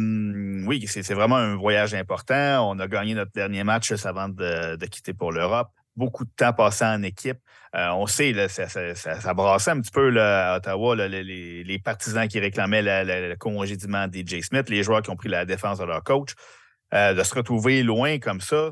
oui, 0.68 0.86
c'est 0.88 1.14
vraiment 1.14 1.38
un 1.38 1.56
voyage 1.56 1.94
important. 1.94 2.70
On 2.70 2.78
a 2.80 2.88
gagné 2.88 3.16
notre 3.16 3.32
dernier 3.32 3.64
match 3.64 3.92
avant 4.06 4.30
de, 4.30 4.86
quitter 4.86 5.14
pour 5.14 5.32
l'Europe. 5.32 5.70
Beaucoup 5.96 6.26
de 6.26 6.30
temps 6.36 6.54
passé 6.54 6.86
en 6.86 7.02
équipe. 7.02 7.40
Euh, 7.76 7.90
on 7.90 8.08
sait, 8.08 8.34
là, 8.34 8.48
ça, 8.48 8.68
ça, 8.68 9.34
brassait 9.34 9.72
un 9.72 9.82
petit 9.82 9.92
peu 9.92 10.16
à 10.22 10.58
Ottawa, 10.58 10.96
les, 10.96 11.82
partisans 11.84 12.28
qui 12.28 12.40
réclamaient 12.40 12.84
le 12.84 13.36
congédiement 13.36 14.08
des 14.08 14.24
J. 14.26 14.44
Smith, 14.44 14.70
les 14.70 14.84
joueurs 14.84 15.02
qui 15.02 15.10
ont 15.10 15.16
pris 15.16 15.30
la 15.30 15.46
défense 15.46 15.80
de 15.80 15.86
leur 15.86 16.04
coach. 16.04 16.34
de 16.92 17.24
se 17.24 17.34
retrouver 17.36 17.84
loin 17.84 18.20
comme 18.20 18.42
ça, 18.42 18.72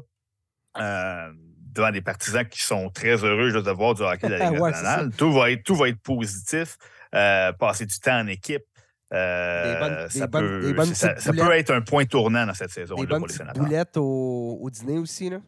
devant 1.78 1.92
des 1.92 2.02
partisans 2.02 2.46
qui 2.46 2.62
sont 2.62 2.90
très 2.90 3.24
heureux 3.24 3.50
juste 3.50 3.66
de 3.66 3.72
voir 3.72 3.94
du 3.96 4.02
hockey 4.02 4.28
de 4.28 4.34
la 4.34 4.50
Ligue 4.52 4.60
nationale, 4.60 5.12
tout, 5.18 5.32
va 5.32 5.52
être, 5.52 5.64
tout 5.64 5.76
va 5.76 5.90
être 5.90 6.02
positif. 6.02 6.78
passer 7.12 7.86
du 7.86 7.98
temps 8.00 8.20
en 8.20 8.28
équipe. 8.28 8.64
ça, 9.12 10.28
peut, 10.28 11.54
être 11.54 11.74
un 11.74 11.82
point 11.82 12.06
tournant 12.06 12.46
dans 12.46 12.54
cette 12.54 12.72
saison. 12.72 12.96
Des 12.96 13.06
bonnes 13.06 13.20
pour 13.20 13.28
les 13.28 13.34
sénateurs. 13.34 13.64
boulettes 13.64 13.98
au, 13.98 14.60
au, 14.62 14.70
dîner 14.70 14.98
aussi. 14.98 15.30
Là. 15.30 15.40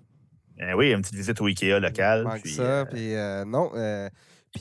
Eh 0.59 0.73
oui, 0.73 0.91
une 0.91 1.01
petite 1.01 1.15
visite 1.15 1.39
au 1.41 1.45
Ikea 1.45 1.79
local. 1.79 2.27
Puis, 2.43 2.55
ça, 2.55 2.85
puis 2.85 3.13
non. 3.45 3.71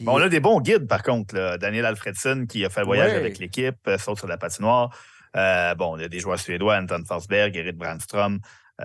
on 0.07 0.17
a 0.19 0.29
des 0.29 0.41
bons 0.41 0.61
guides, 0.61 0.87
par 0.87 1.03
contre. 1.03 1.57
Daniel 1.59 1.87
Alfredson, 1.87 2.47
qui 2.49 2.65
a 2.65 2.71
fait 2.71 2.81
le 2.81 2.87
voyage 2.87 3.15
avec 3.15 3.39
l'équipe, 3.39 3.77
euh, 3.89 3.99
saute 3.99 4.19
sur 4.19 4.29
la 4.29 4.39
patinoire. 4.39 4.91
Euh, 5.37 5.75
bon, 5.75 5.97
il 5.97 6.03
y 6.03 6.05
a 6.05 6.09
des 6.09 6.21
joueurs 6.21 6.39
suédois, 6.39 6.79
Anton 6.79 7.03
Forsberg, 7.07 7.57
Erik 7.57 7.77
Brandstrom. 7.77 8.41
Euh, 8.81 8.85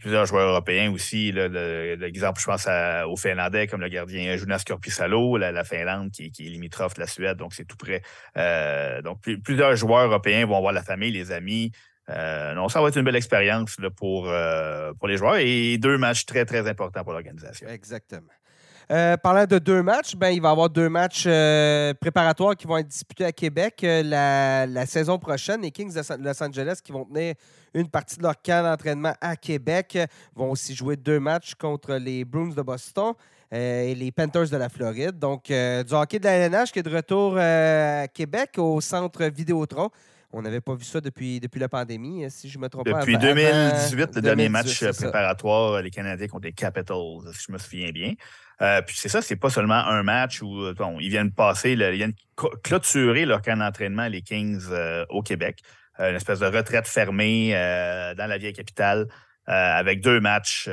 plusieurs 0.00 0.26
joueurs 0.26 0.48
européens 0.48 0.90
aussi. 0.92 1.32
L'exemple, 1.32 2.40
je 2.40 2.46
pense 2.46 2.66
aux 3.06 3.16
Finlandais, 3.16 3.66
comme 3.66 3.80
le 3.80 3.88
gardien 3.88 4.36
Jonas 4.36 4.64
Korpisalo, 4.66 5.36
la, 5.36 5.64
Finlande 5.64 6.10
qui, 6.10 6.24
est 6.24 6.48
limitrophe 6.48 6.94
de 6.94 7.00
la 7.00 7.06
Suède, 7.06 7.36
donc 7.36 7.54
c'est 7.54 7.64
tout 7.64 7.76
près. 7.76 8.02
donc, 9.02 9.20
plusieurs 9.44 9.76
joueurs 9.76 10.06
européens 10.06 10.46
vont 10.46 10.60
voir 10.60 10.72
la 10.72 10.82
famille, 10.82 11.12
les 11.12 11.30
amis. 11.30 11.70
non, 12.08 12.68
ça 12.68 12.82
va 12.82 12.88
être 12.88 12.96
une 12.96 13.04
belle 13.04 13.16
expérience 13.16 13.76
pour, 13.96 14.32
pour 14.98 15.08
les 15.08 15.16
joueurs 15.16 15.36
et 15.36 15.78
deux 15.78 15.98
matchs 15.98 16.26
très, 16.26 16.44
très 16.44 16.68
importants 16.68 17.04
pour 17.04 17.12
l'organisation. 17.12 17.68
Exactement. 17.68 18.32
Euh, 18.92 19.16
parlant 19.16 19.46
de 19.46 19.58
deux 19.58 19.82
matchs, 19.82 20.14
ben, 20.14 20.28
il 20.28 20.42
va 20.42 20.50
y 20.50 20.52
avoir 20.52 20.68
deux 20.68 20.90
matchs 20.90 21.24
euh, 21.26 21.94
préparatoires 21.94 22.54
qui 22.54 22.66
vont 22.66 22.76
être 22.76 22.88
disputés 22.88 23.24
à 23.24 23.32
Québec 23.32 23.82
euh, 23.84 24.02
la, 24.66 24.84
saison 24.84 25.18
prochaine. 25.18 25.62
Les 25.62 25.70
Kings 25.70 25.94
de 25.94 26.22
Los 26.22 26.42
Angeles 26.42 26.80
qui 26.84 26.92
vont 26.92 27.06
tenir 27.06 27.34
une 27.72 27.88
partie 27.88 28.18
de 28.18 28.22
leur 28.22 28.34
camp 28.42 28.62
d'entraînement 28.62 29.14
à 29.22 29.34
Québec 29.36 29.98
vont 30.36 30.50
aussi 30.50 30.74
jouer 30.74 30.96
deux 30.96 31.20
matchs 31.20 31.54
contre 31.54 31.94
les 31.94 32.26
Bruins 32.26 32.52
de 32.54 32.60
Boston 32.60 33.14
et 33.50 33.94
les 33.94 34.12
Panthers 34.12 34.50
de 34.50 34.56
la 34.58 34.68
Floride. 34.68 35.18
Donc, 35.18 35.44
du 35.46 35.94
hockey 35.94 36.18
de 36.18 36.24
la 36.24 36.32
LNH 36.32 36.72
qui 36.72 36.80
est 36.80 36.82
de 36.82 36.94
retour 36.94 37.38
à 37.38 38.08
Québec 38.08 38.56
au 38.58 38.80
centre 38.82 39.24
Vidéotron. 39.24 39.88
On 40.34 40.40
n'avait 40.40 40.62
pas 40.62 40.74
vu 40.74 40.84
ça 40.84 41.00
depuis, 41.00 41.40
depuis 41.40 41.60
la 41.60 41.68
pandémie, 41.68 42.24
si 42.30 42.48
je 42.48 42.58
me 42.58 42.68
trompe 42.68 42.90
pas. 42.90 43.00
Depuis 43.00 43.18
2018, 43.18 44.16
le 44.16 44.22
dernier 44.22 44.48
match 44.48 44.82
préparatoire, 44.84 45.82
les 45.82 45.90
Canadiens 45.90 46.26
contre 46.26 46.46
les 46.46 46.52
Capitals, 46.52 47.20
si 47.34 47.46
je 47.48 47.52
me 47.52 47.58
souviens 47.58 47.90
bien. 47.90 48.14
Euh, 48.62 48.80
puis 48.80 48.96
c'est 48.96 49.08
ça, 49.08 49.22
c'est 49.22 49.36
pas 49.36 49.50
seulement 49.50 49.74
un 49.86 50.02
match 50.02 50.40
où 50.40 50.72
ils 51.00 51.10
viennent 51.10 51.32
passer, 51.32 51.72
ils 51.72 51.90
viennent 51.90 52.14
clôturer 52.62 53.24
leur 53.24 53.42
camp 53.42 53.58
d'entraînement, 53.58 54.06
les 54.06 54.22
Kings, 54.22 54.62
euh, 54.70 55.04
au 55.08 55.22
Québec. 55.22 55.58
Euh, 56.00 56.10
une 56.10 56.16
espèce 56.16 56.38
de 56.38 56.46
retraite 56.46 56.86
fermée 56.86 57.52
dans 57.52 58.26
la 58.28 58.38
vieille 58.38 58.52
capitale 58.52 59.08
avec 59.46 60.00
deux 60.00 60.20
matchs 60.20 60.68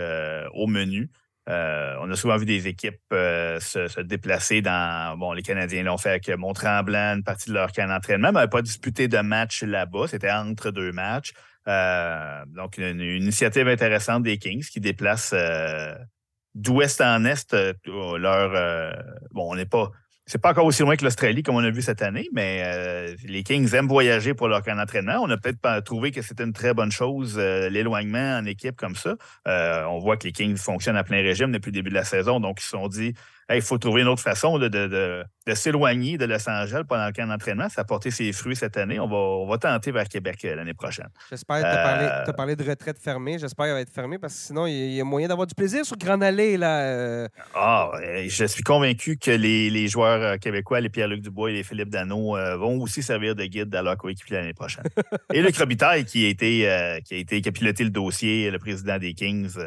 au 0.53 0.67
menu. 0.67 1.09
on 1.47 2.11
a 2.11 2.15
souvent 2.15 2.37
vu 2.37 2.45
des 2.45 2.67
équipes 2.67 3.01
se, 3.09 4.01
déplacer 4.01 4.61
dans. 4.61 5.17
Bon, 5.17 5.33
les 5.33 5.41
Canadiens 5.41 5.83
l'ont 5.83 5.97
fait 5.97 6.09
avec 6.09 6.29
Mont-Tremblant, 6.29 7.15
une 7.15 7.23
partie 7.23 7.49
de 7.49 7.55
leur 7.55 7.71
camp 7.71 7.87
d'entraînement, 7.87 8.31
mais 8.31 8.47
pas 8.47 8.61
disputé 8.61 9.07
de 9.07 9.17
match 9.17 9.63
là-bas. 9.63 10.07
C'était 10.07 10.31
entre 10.31 10.69
deux 10.69 10.91
matchs. 10.91 11.31
donc, 11.65 12.77
une, 12.77 13.01
initiative 13.01 13.67
intéressante 13.67 14.21
des 14.21 14.37
Kings 14.37 14.65
qui 14.71 14.79
déplacent 14.79 15.33
d'ouest 16.59 17.01
en 17.01 17.25
est, 17.25 17.53
euh, 17.53 17.73
leur. 18.17 18.51
Euh, 18.53 18.91
bon, 19.31 19.51
on 19.51 19.55
n'est 19.55 19.65
pas. 19.65 19.89
C'est 20.25 20.39
pas 20.39 20.51
encore 20.51 20.65
aussi 20.65 20.83
loin 20.83 20.95
que 20.95 21.03
l'Australie, 21.03 21.41
comme 21.41 21.55
on 21.55 21.63
a 21.63 21.71
vu 21.71 21.81
cette 21.81 22.03
année, 22.03 22.29
mais 22.31 22.61
euh, 22.63 23.15
les 23.25 23.41
Kings 23.41 23.73
aiment 23.73 23.87
voyager 23.87 24.35
pour 24.35 24.47
leur 24.47 24.61
camp 24.61 24.75
d'entraînement. 24.75 25.17
On 25.23 25.29
a 25.31 25.37
peut-être 25.37 25.83
trouvé 25.83 26.11
que 26.11 26.21
c'était 26.21 26.43
une 26.43 26.53
très 26.53 26.75
bonne 26.75 26.91
chose, 26.91 27.39
l'éloignement 27.39 28.37
en 28.37 28.45
équipe 28.45 28.75
comme 28.75 28.95
ça. 28.95 29.15
on 29.47 29.97
voit 29.97 30.17
que 30.17 30.25
les 30.25 30.31
Kings 30.31 30.55
fonctionnent 30.55 30.97
à 30.97 31.03
plein 31.03 31.23
régime 31.23 31.51
depuis 31.51 31.69
le 31.69 31.77
début 31.77 31.89
de 31.89 31.95
la 31.95 32.03
saison, 32.03 32.39
donc 32.39 32.59
ils 32.61 32.63
se 32.63 32.69
sont 32.69 32.87
dit 32.87 33.15
il 33.55 33.61
faut 33.61 33.77
trouver 33.77 34.01
une 34.01 34.07
autre 34.07 34.21
façon 34.21 34.59
de, 34.59 35.23
s'éloigner 35.53 36.17
de 36.17 36.25
Los 36.25 36.47
Angeles 36.47 36.83
pendant 36.87 37.07
le 37.07 37.11
camp 37.11 37.27
d'entraînement. 37.27 37.67
Ça 37.69 37.81
a 37.81 37.83
porté 37.83 38.11
ses 38.11 38.31
fruits 38.31 38.55
cette 38.55 38.77
année. 38.77 38.99
On 38.99 39.07
va, 39.07 39.15
on 39.15 39.47
va 39.47 39.57
tenter 39.57 39.91
vers 39.91 40.07
Québec 40.07 40.45
euh, 40.45 40.55
l'année 40.55 40.75
prochaine. 40.75 41.09
J'espère 41.29 41.57
que 41.57 41.61
tu 41.61 41.67
as, 41.67 42.29
euh, 42.29 42.33
parlé 42.33 42.55
de 42.55 42.63
retraite 42.63 42.99
fermée. 42.99 43.39
J'espère 43.39 43.65
qu'elle 43.65 43.73
va 43.73 43.81
être 43.81 43.93
fermée 43.93 44.19
parce 44.19 44.35
que 44.35 44.39
sinon, 44.39 44.67
il 44.67 44.93
y 44.93 45.01
a 45.01 45.03
moyen 45.03 45.27
d'avoir 45.27 45.47
du 45.47 45.55
plaisir 45.55 45.83
sur 45.85 45.97
Grand 45.97 46.21
Allée. 46.21 46.57
Là. 46.57 46.81
Euh. 46.81 47.27
Ah, 47.55 47.91
je 48.27 48.45
suis 48.45 48.63
convaincu 48.63 49.17
que 49.17 49.31
les, 49.31 49.87
joueurs 49.87 50.37
québécois, 50.39 50.81
les 50.81 50.89
Pierre-Luc 50.89 51.21
Dubois 51.21 51.49
et 51.49 51.53
les 51.53 51.63
Philippe 51.63 51.89
Dano, 51.89 52.37
vont 52.57 52.79
aussi 52.81 53.01
servir 53.01 53.35
de 53.35 53.45
guide 53.45 53.73
à 53.73 53.81
leur 53.81 53.97
coéquipier 53.97 54.37
l'année 54.37 54.53
prochaine. 54.53 54.85
et 55.33 55.41
Luc 55.41 55.57
Robitaille, 55.57 56.05
qui 56.05 56.25
a 56.25 56.29
été, 56.29 57.01
qui 57.05 57.15
a 57.15 57.17
été 57.17 57.41
qui 57.41 57.49
a 57.49 57.51
piloté 57.51 57.83
le 57.83 57.89
dossier, 57.89 58.51
le 58.51 58.59
président 58.59 58.99
des 58.99 59.13
Kings. 59.13 59.57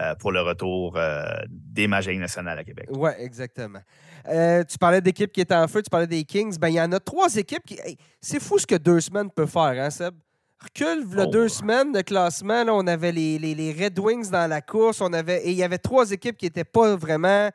Euh, 0.00 0.16
pour 0.16 0.32
le 0.32 0.40
retour 0.40 0.96
euh, 0.96 1.22
des 1.48 1.86
Magic 1.86 2.18
nationales 2.18 2.58
à 2.58 2.64
Québec. 2.64 2.88
Oui, 2.90 3.10
exactement. 3.16 3.78
Euh, 4.26 4.64
tu 4.64 4.76
parlais 4.76 5.00
d'équipes 5.00 5.30
qui 5.30 5.40
étaient 5.40 5.54
en 5.54 5.68
feu, 5.68 5.82
tu 5.82 5.88
parlais 5.88 6.08
des 6.08 6.24
Kings. 6.24 6.58
Ben, 6.58 6.68
il 6.68 6.74
y 6.74 6.80
en 6.80 6.90
a 6.90 6.98
trois 6.98 7.36
équipes 7.36 7.62
qui. 7.64 7.78
c'est 8.20 8.40
fou 8.40 8.58
ce 8.58 8.66
que 8.66 8.74
deux 8.74 8.98
semaines 8.98 9.30
peut 9.30 9.46
faire, 9.46 9.62
hein, 9.62 9.90
Seb? 9.90 10.14
Recule, 10.60 11.04
le 11.12 11.22
oh. 11.22 11.26
deux 11.26 11.48
semaines 11.48 11.92
de 11.92 12.00
classement, 12.00 12.64
là, 12.64 12.74
on 12.74 12.88
avait 12.88 13.12
les, 13.12 13.38
les, 13.38 13.72
Red 13.72 13.96
Wings 13.96 14.30
dans 14.30 14.50
la 14.50 14.60
course, 14.60 15.00
on 15.00 15.12
avait, 15.12 15.44
et 15.44 15.52
il 15.52 15.56
y 15.56 15.62
avait 15.62 15.78
trois 15.78 16.10
équipes 16.10 16.38
qui 16.38 16.46
n'étaient 16.46 16.64
pas 16.64 16.96
vraiment 16.96 17.48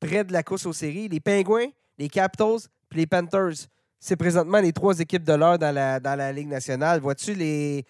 près 0.00 0.24
de 0.24 0.32
la 0.32 0.42
course 0.42 0.64
aux 0.64 0.72
séries 0.72 1.08
les 1.08 1.20
Penguins, 1.20 1.68
les 1.98 2.08
Capitals 2.08 2.60
puis 2.88 3.00
les 3.00 3.06
Panthers. 3.06 3.68
C'est 4.00 4.16
présentement 4.16 4.60
les 4.60 4.72
trois 4.72 4.98
équipes 4.98 5.24
de 5.24 5.34
l'heure 5.34 5.58
dans 5.58 5.74
la, 5.74 6.00
dans 6.00 6.16
la 6.16 6.32
Ligue 6.32 6.48
nationale. 6.48 7.00
Vois-tu 7.00 7.34
les, 7.34 7.84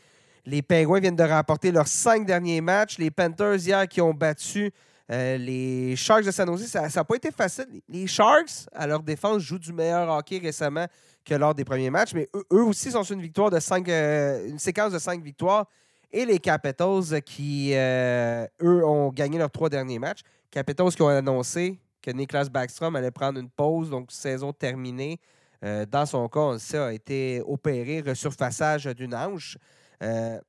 les 0.45 0.63
Penguins 0.63 1.01
viennent 1.01 1.17
de 1.17 1.23
remporter 1.23 1.71
leurs 1.71 1.89
cinq 1.89 2.27
derniers 2.27 2.61
matchs. 2.61 2.99
Les 2.99 3.11
Panthers, 3.11 3.57
hier, 3.57 3.87
qui 3.89 4.01
ont 4.01 4.15
battu 4.15 4.73
euh, 5.11 5.37
les 5.37 5.95
Sharks 5.97 6.25
de 6.25 6.31
San 6.31 6.49
Jose, 6.49 6.67
ça 6.67 6.89
n'a 6.89 7.05
pas 7.05 7.17
été 7.17 7.31
facile. 7.31 7.83
Les 7.89 8.07
Sharks, 8.07 8.67
à 8.73 8.87
leur 8.87 9.03
défense, 9.03 9.43
jouent 9.43 9.59
du 9.59 9.73
meilleur 9.73 10.09
hockey 10.09 10.39
récemment 10.39 10.87
que 11.25 11.35
lors 11.35 11.55
des 11.55 11.65
premiers 11.65 11.91
matchs, 11.91 12.15
mais 12.15 12.29
eux, 12.35 12.65
aussi 12.65 12.91
sont 12.91 13.05
sur 13.05 13.15
une 13.15 13.23
victoire 13.23 13.51
de 13.51 13.61
cinq, 13.61 13.89
euh, 13.89 14.49
une 14.49 14.59
séquence 14.59 14.93
de 14.93 14.99
cinq 14.99 15.23
victoires. 15.23 15.67
Et 16.11 16.25
les 16.25 16.39
Capitals, 16.39 17.23
qui, 17.25 17.73
euh, 17.75 18.47
eux, 18.63 18.85
ont 18.85 19.11
gagné 19.11 19.39
leurs 19.39 19.51
trois 19.51 19.69
derniers 19.69 19.99
matchs. 19.99 20.21
Capitals 20.51 20.91
qui 20.91 21.03
ont 21.03 21.09
annoncé 21.09 21.79
que 22.03 22.11
Niklas 22.11 22.49
Backstrom 22.51 22.97
allait 22.97 23.11
prendre 23.11 23.39
une 23.39 23.49
pause, 23.49 23.91
donc 23.91 24.11
saison 24.11 24.53
terminée. 24.53 25.21
dans 25.63 26.05
son 26.07 26.29
cas, 26.29 26.59
ça 26.59 26.89
a 26.89 26.93
été 26.93 27.41
opéré, 27.47 28.03
resurfaçage 28.05 28.87
d'une 28.87 29.15
hanche. 29.15 29.57
Euh, 30.03 30.41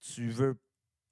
tu 0.00 0.28
veux 0.28 0.56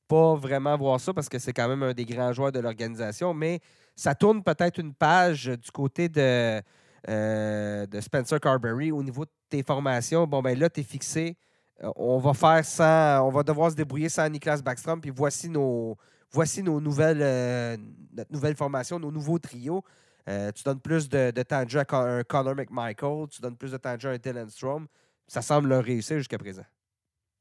pas 0.09 0.35
vraiment 0.37 0.77
voir 0.77 1.01
ça 1.01 1.13
parce 1.13 1.29
que 1.29 1.39
c'est 1.39 1.53
quand 1.53 1.69
même 1.69 1.83
un 1.83 1.93
des 1.93 2.05
grands 2.05 2.33
joueurs 2.33 2.53
de 2.53 2.61
l'organisation, 2.61 3.35
mais 3.35 3.61
ça 3.97 4.15
tourne 4.15 4.43
peut-être 4.43 4.79
une 4.79 4.95
page 4.95 5.47
du 5.47 5.71
côté 5.71 6.09
de, 6.09 6.63
euh, 7.09 7.87
de 7.87 8.01
Spencer 8.01 8.39
Carberry 8.39 8.93
au 8.93 9.03
niveau 9.03 9.25
de 9.25 9.31
tes 9.49 9.63
formations. 9.63 10.27
Bon, 10.27 10.43
ben 10.43 10.57
là, 10.59 10.71
tu 10.71 10.81
es 10.81 10.85
fixé. 10.85 11.37
Euh, 11.83 11.91
on 11.97 12.19
va 12.19 12.35
faire 12.35 12.65
sans. 12.65 13.27
On 13.27 13.31
va 13.31 13.43
devoir 13.43 13.71
se 13.71 13.77
débrouiller 13.77 14.09
sans 14.09 14.29
Niklas 14.29 14.61
Backstrom. 14.63 15.01
Puis 15.01 15.11
voici 15.11 15.49
nos, 15.49 15.97
voici 16.31 16.63
nos 16.63 16.81
nouvelles, 16.81 17.81
notre 18.13 18.33
nouvelle 18.33 18.57
formation, 18.57 18.99
nos 18.99 19.11
nouveaux 19.11 19.39
trios. 19.39 19.83
tu 20.27 20.63
donnes 20.65 20.81
plus 20.81 21.09
de, 21.09 21.31
temps 21.43 21.65
de 21.65 21.71
jeu 21.71 21.81
à 21.81 21.97
un 21.97 22.23
Connor 22.23 22.55
McMichael, 22.55 23.29
tu 23.29 23.41
donnes 23.41 23.57
plus 23.57 23.73
de 23.73 23.79
temps 23.79 23.97
de 23.97 24.01
jeu 24.01 24.11
à 24.11 24.13
un 24.13 24.19
Dylan 24.19 24.49
Strom. 24.49 24.87
Ça 25.27 25.43
semble 25.43 25.73
réussir 25.73 26.19
jusqu'à 26.19 26.39
présent. 26.39 26.65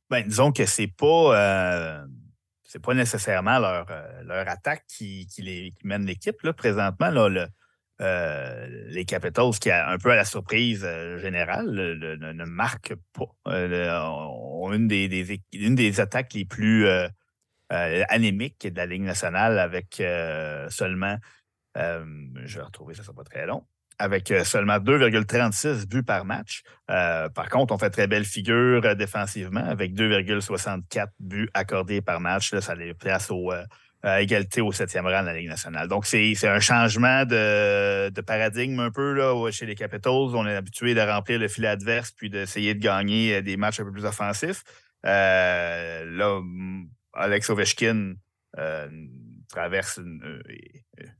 Ben, 0.09 0.23
disons 0.27 0.51
que 0.51 0.65
c'est 0.65 0.87
pas 0.87 1.35
euh, 1.35 2.05
c'est 2.63 2.79
pas 2.79 2.93
nécessairement 2.93 3.59
leur, 3.59 3.87
euh, 3.89 4.23
leur 4.23 4.47
attaque 4.47 4.85
qui, 4.87 5.25
qui, 5.27 5.41
les, 5.41 5.71
qui 5.71 5.87
mène 5.87 6.05
l'équipe. 6.05 6.41
Là, 6.43 6.53
présentement, 6.53 7.09
là, 7.09 7.29
le, 7.29 7.47
euh, 8.01 8.67
les 8.89 9.05
Capitals, 9.05 9.57
qui 9.59 9.71
a 9.71 9.89
un 9.89 9.97
peu 9.97 10.11
à 10.11 10.15
la 10.15 10.25
surprise 10.25 10.87
générale, 11.17 11.71
ne 11.71 12.45
marquent 12.45 12.95
pas. 13.13 13.31
ont 13.45 14.73
une 14.73 14.87
des, 14.87 15.07
des, 15.07 15.41
une 15.53 15.75
des 15.75 15.99
attaques 15.99 16.33
les 16.33 16.45
plus 16.45 16.87
anémiques 17.69 18.67
de 18.67 18.77
la 18.77 18.85
Ligue 18.85 19.03
nationale 19.03 19.57
avec 19.57 19.95
seulement 20.69 21.17
je 21.75 22.57
vais 22.57 22.63
retrouver 22.63 22.93
ça, 22.93 23.01
ça 23.01 23.07
sera 23.07 23.15
pas 23.15 23.23
très 23.23 23.45
long 23.45 23.65
avec 23.99 24.31
euh, 24.31 24.43
seulement 24.43 24.77
2,36 24.77 25.87
buts 25.87 26.03
par 26.03 26.25
match. 26.25 26.63
Euh, 26.89 27.29
par 27.29 27.49
contre, 27.49 27.73
on 27.73 27.77
fait 27.77 27.89
très 27.89 28.07
belle 28.07 28.25
figure 28.25 28.81
euh, 28.83 28.95
défensivement 28.95 29.65
avec 29.65 29.93
2,64 29.93 31.07
buts 31.19 31.49
accordés 31.53 32.01
par 32.01 32.19
match. 32.19 32.53
ça 32.59 32.75
les 32.75 32.93
place 32.93 33.29
au, 33.31 33.51
à 34.03 34.21
égalité 34.21 34.61
au 34.61 34.71
septième 34.71 35.05
rang 35.05 35.21
de 35.21 35.27
la 35.27 35.33
Ligue 35.33 35.49
nationale. 35.49 35.87
Donc, 35.87 36.05
c'est 36.05 36.35
un 36.47 36.59
changement 36.59 37.25
de, 37.25 38.21
paradigme 38.21 38.79
un 38.79 38.91
peu 38.91 39.13
là, 39.13 39.49
chez 39.51 39.65
les 39.65 39.75
Capitals. 39.75 40.11
On 40.11 40.45
est 40.45 40.55
habitué 40.55 40.93
de 40.93 41.01
remplir 41.01 41.39
le 41.39 41.47
filet 41.47 41.69
adverse 41.69 42.11
puis 42.11 42.29
d'essayer 42.29 42.73
de 42.73 42.79
gagner 42.79 43.41
des 43.41 43.57
matchs 43.57 43.79
un 43.79 43.85
peu 43.85 43.91
plus 43.91 44.05
offensifs. 44.05 44.63
là, 45.03 46.41
Alex 47.13 47.49
Ovechkin 47.49 48.15
traverse, 49.47 49.99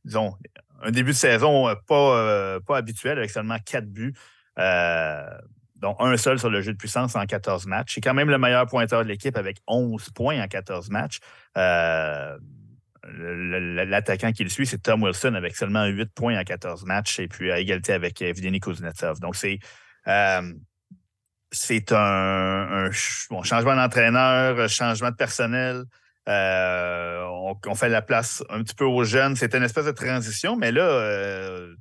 disons, 0.03 0.35
un 0.81 0.91
début 0.91 1.11
de 1.11 1.18
saison 1.18 1.68
euh, 1.68 1.76
pas, 1.88 2.18
euh, 2.18 2.60
pas 2.60 2.77
habituel 2.77 3.18
avec 3.18 3.30
seulement 3.30 3.57
quatre 3.60 3.88
buts. 3.88 4.14
Euh, 4.57 5.38
dont 5.76 5.95
un 5.99 6.15
seul 6.15 6.39
sur 6.39 6.49
le 6.49 6.61
jeu 6.61 6.72
de 6.72 6.77
puissance 6.77 7.15
en 7.15 7.26
14 7.26 7.65
matchs. 7.68 7.95
C'est 7.95 8.02
quand 8.02 8.14
même 8.14 8.30
le 8.30 8.38
meilleur 8.38 8.65
pointeur 8.65 9.03
de 9.03 9.10
l'équipe 9.10 9.35
avec 9.38 9.57
11 9.68 10.10
points 10.11 10.41
en 10.41 10.47
14 10.47 10.89
matchs. 10.89 11.19
Euh, 11.57 12.38
l'attaquant 13.03 14.31
qui 14.31 14.43
le 14.43 14.49
suit, 14.49 14.65
c'est 14.65 14.81
Tom 14.81 15.03
Wilson 15.03 15.35
avec 15.35 15.56
seulement 15.56 15.85
8 15.85 16.14
points 16.14 16.39
en 16.39 16.43
14 16.43 16.85
matchs 16.85 17.19
et 17.19 17.27
puis 17.27 17.52
à 17.52 17.60
égalité 17.60 17.93
avec 17.93 18.22
Evgeny 18.22 18.60
Kuznetsov. 18.60 19.19
Donc, 19.19 19.35
c'est 19.35 19.60
euh, 20.07 20.53
c'est 21.52 21.91
un, 21.91 22.89
changement 22.91 23.76
d'entraîneur, 23.76 24.68
changement 24.69 25.11
de 25.11 25.15
personnel. 25.15 25.84
Euh, 26.27 27.23
on, 27.68 27.76
fait 27.76 27.89
la 27.89 28.02
place 28.02 28.43
un 28.49 28.64
petit 28.64 28.76
peu 28.76 28.85
aux 28.85 29.03
jeunes. 29.03 29.35
C'était 29.35 29.57
une 29.57 29.64
espèce 29.64 29.85
de 29.85 29.91
transition, 29.91 30.56
mais 30.56 30.72
là, 30.72 30.84
euh, 30.84 31.73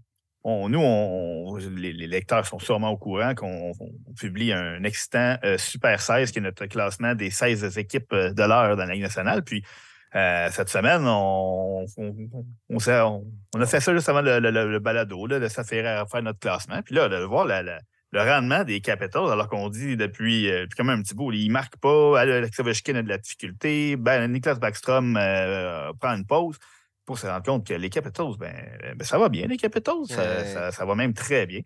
nous, 0.44 0.80
on, 0.80 1.56
les, 1.56 1.92
lecteurs 1.92 2.46
sont 2.46 2.58
sûrement 2.58 2.90
au 2.90 2.98
courant 2.98 3.34
qu'on 3.34 3.72
publie 4.18 4.52
un 4.52 4.84
excitant 4.84 5.36
Super 5.56 6.00
16, 6.00 6.30
qui 6.30 6.38
est 6.38 6.42
notre 6.42 6.66
classement 6.66 7.14
des 7.14 7.30
16 7.30 7.78
équipes 7.78 8.14
de 8.14 8.42
l'heure 8.42 8.76
dans 8.76 8.84
la 8.84 8.92
Ligue 8.92 9.02
nationale. 9.02 9.42
Puis, 9.42 9.64
cette 10.12 10.68
semaine, 10.68 11.04
on, 11.06 11.86
on, 11.98 12.76
a 12.78 13.66
fait 13.66 13.80
ça 13.80 13.94
juste 13.94 14.08
avant 14.10 14.20
le, 14.20 14.78
balado, 14.78 15.26
de 15.26 15.48
s'affairer 15.48 16.04
faire 16.10 16.22
notre 16.22 16.38
classement. 16.38 16.82
Puis 16.82 16.94
là, 16.94 17.08
de 17.08 17.16
voir 17.24 17.46
la 17.46 17.80
le 18.14 18.22
rendement 18.22 18.62
des 18.62 18.80
Capitals, 18.80 19.28
alors 19.28 19.48
qu'on 19.48 19.68
dit 19.68 19.96
depuis, 19.96 20.48
euh, 20.48 20.66
quand 20.76 20.84
même 20.84 21.00
un 21.00 21.02
petit 21.02 21.14
bout, 21.14 21.32
il 21.32 21.48
ne 21.48 21.52
marque 21.52 21.76
pas, 21.78 22.20
Alex 22.20 22.60
Ovechkin 22.60 22.94
a 22.94 23.02
de 23.02 23.08
la 23.08 23.18
difficulté, 23.18 23.96
ben, 23.96 24.30
Niklas 24.30 24.54
Backstrom 24.54 25.16
euh, 25.16 25.92
prend 26.00 26.14
une 26.14 26.24
pause 26.24 26.56
pour 27.04 27.18
se 27.18 27.26
rendre 27.26 27.42
compte 27.42 27.66
que 27.66 27.74
les 27.74 27.90
Capitals, 27.90 28.36
ben, 28.38 28.54
ben 28.96 29.04
ça 29.04 29.18
va 29.18 29.28
bien, 29.28 29.48
les 29.48 29.56
Capitals, 29.56 30.06
ça, 30.06 30.84
va 30.84 30.94
même 30.94 31.12
très 31.12 31.44
bien. 31.46 31.60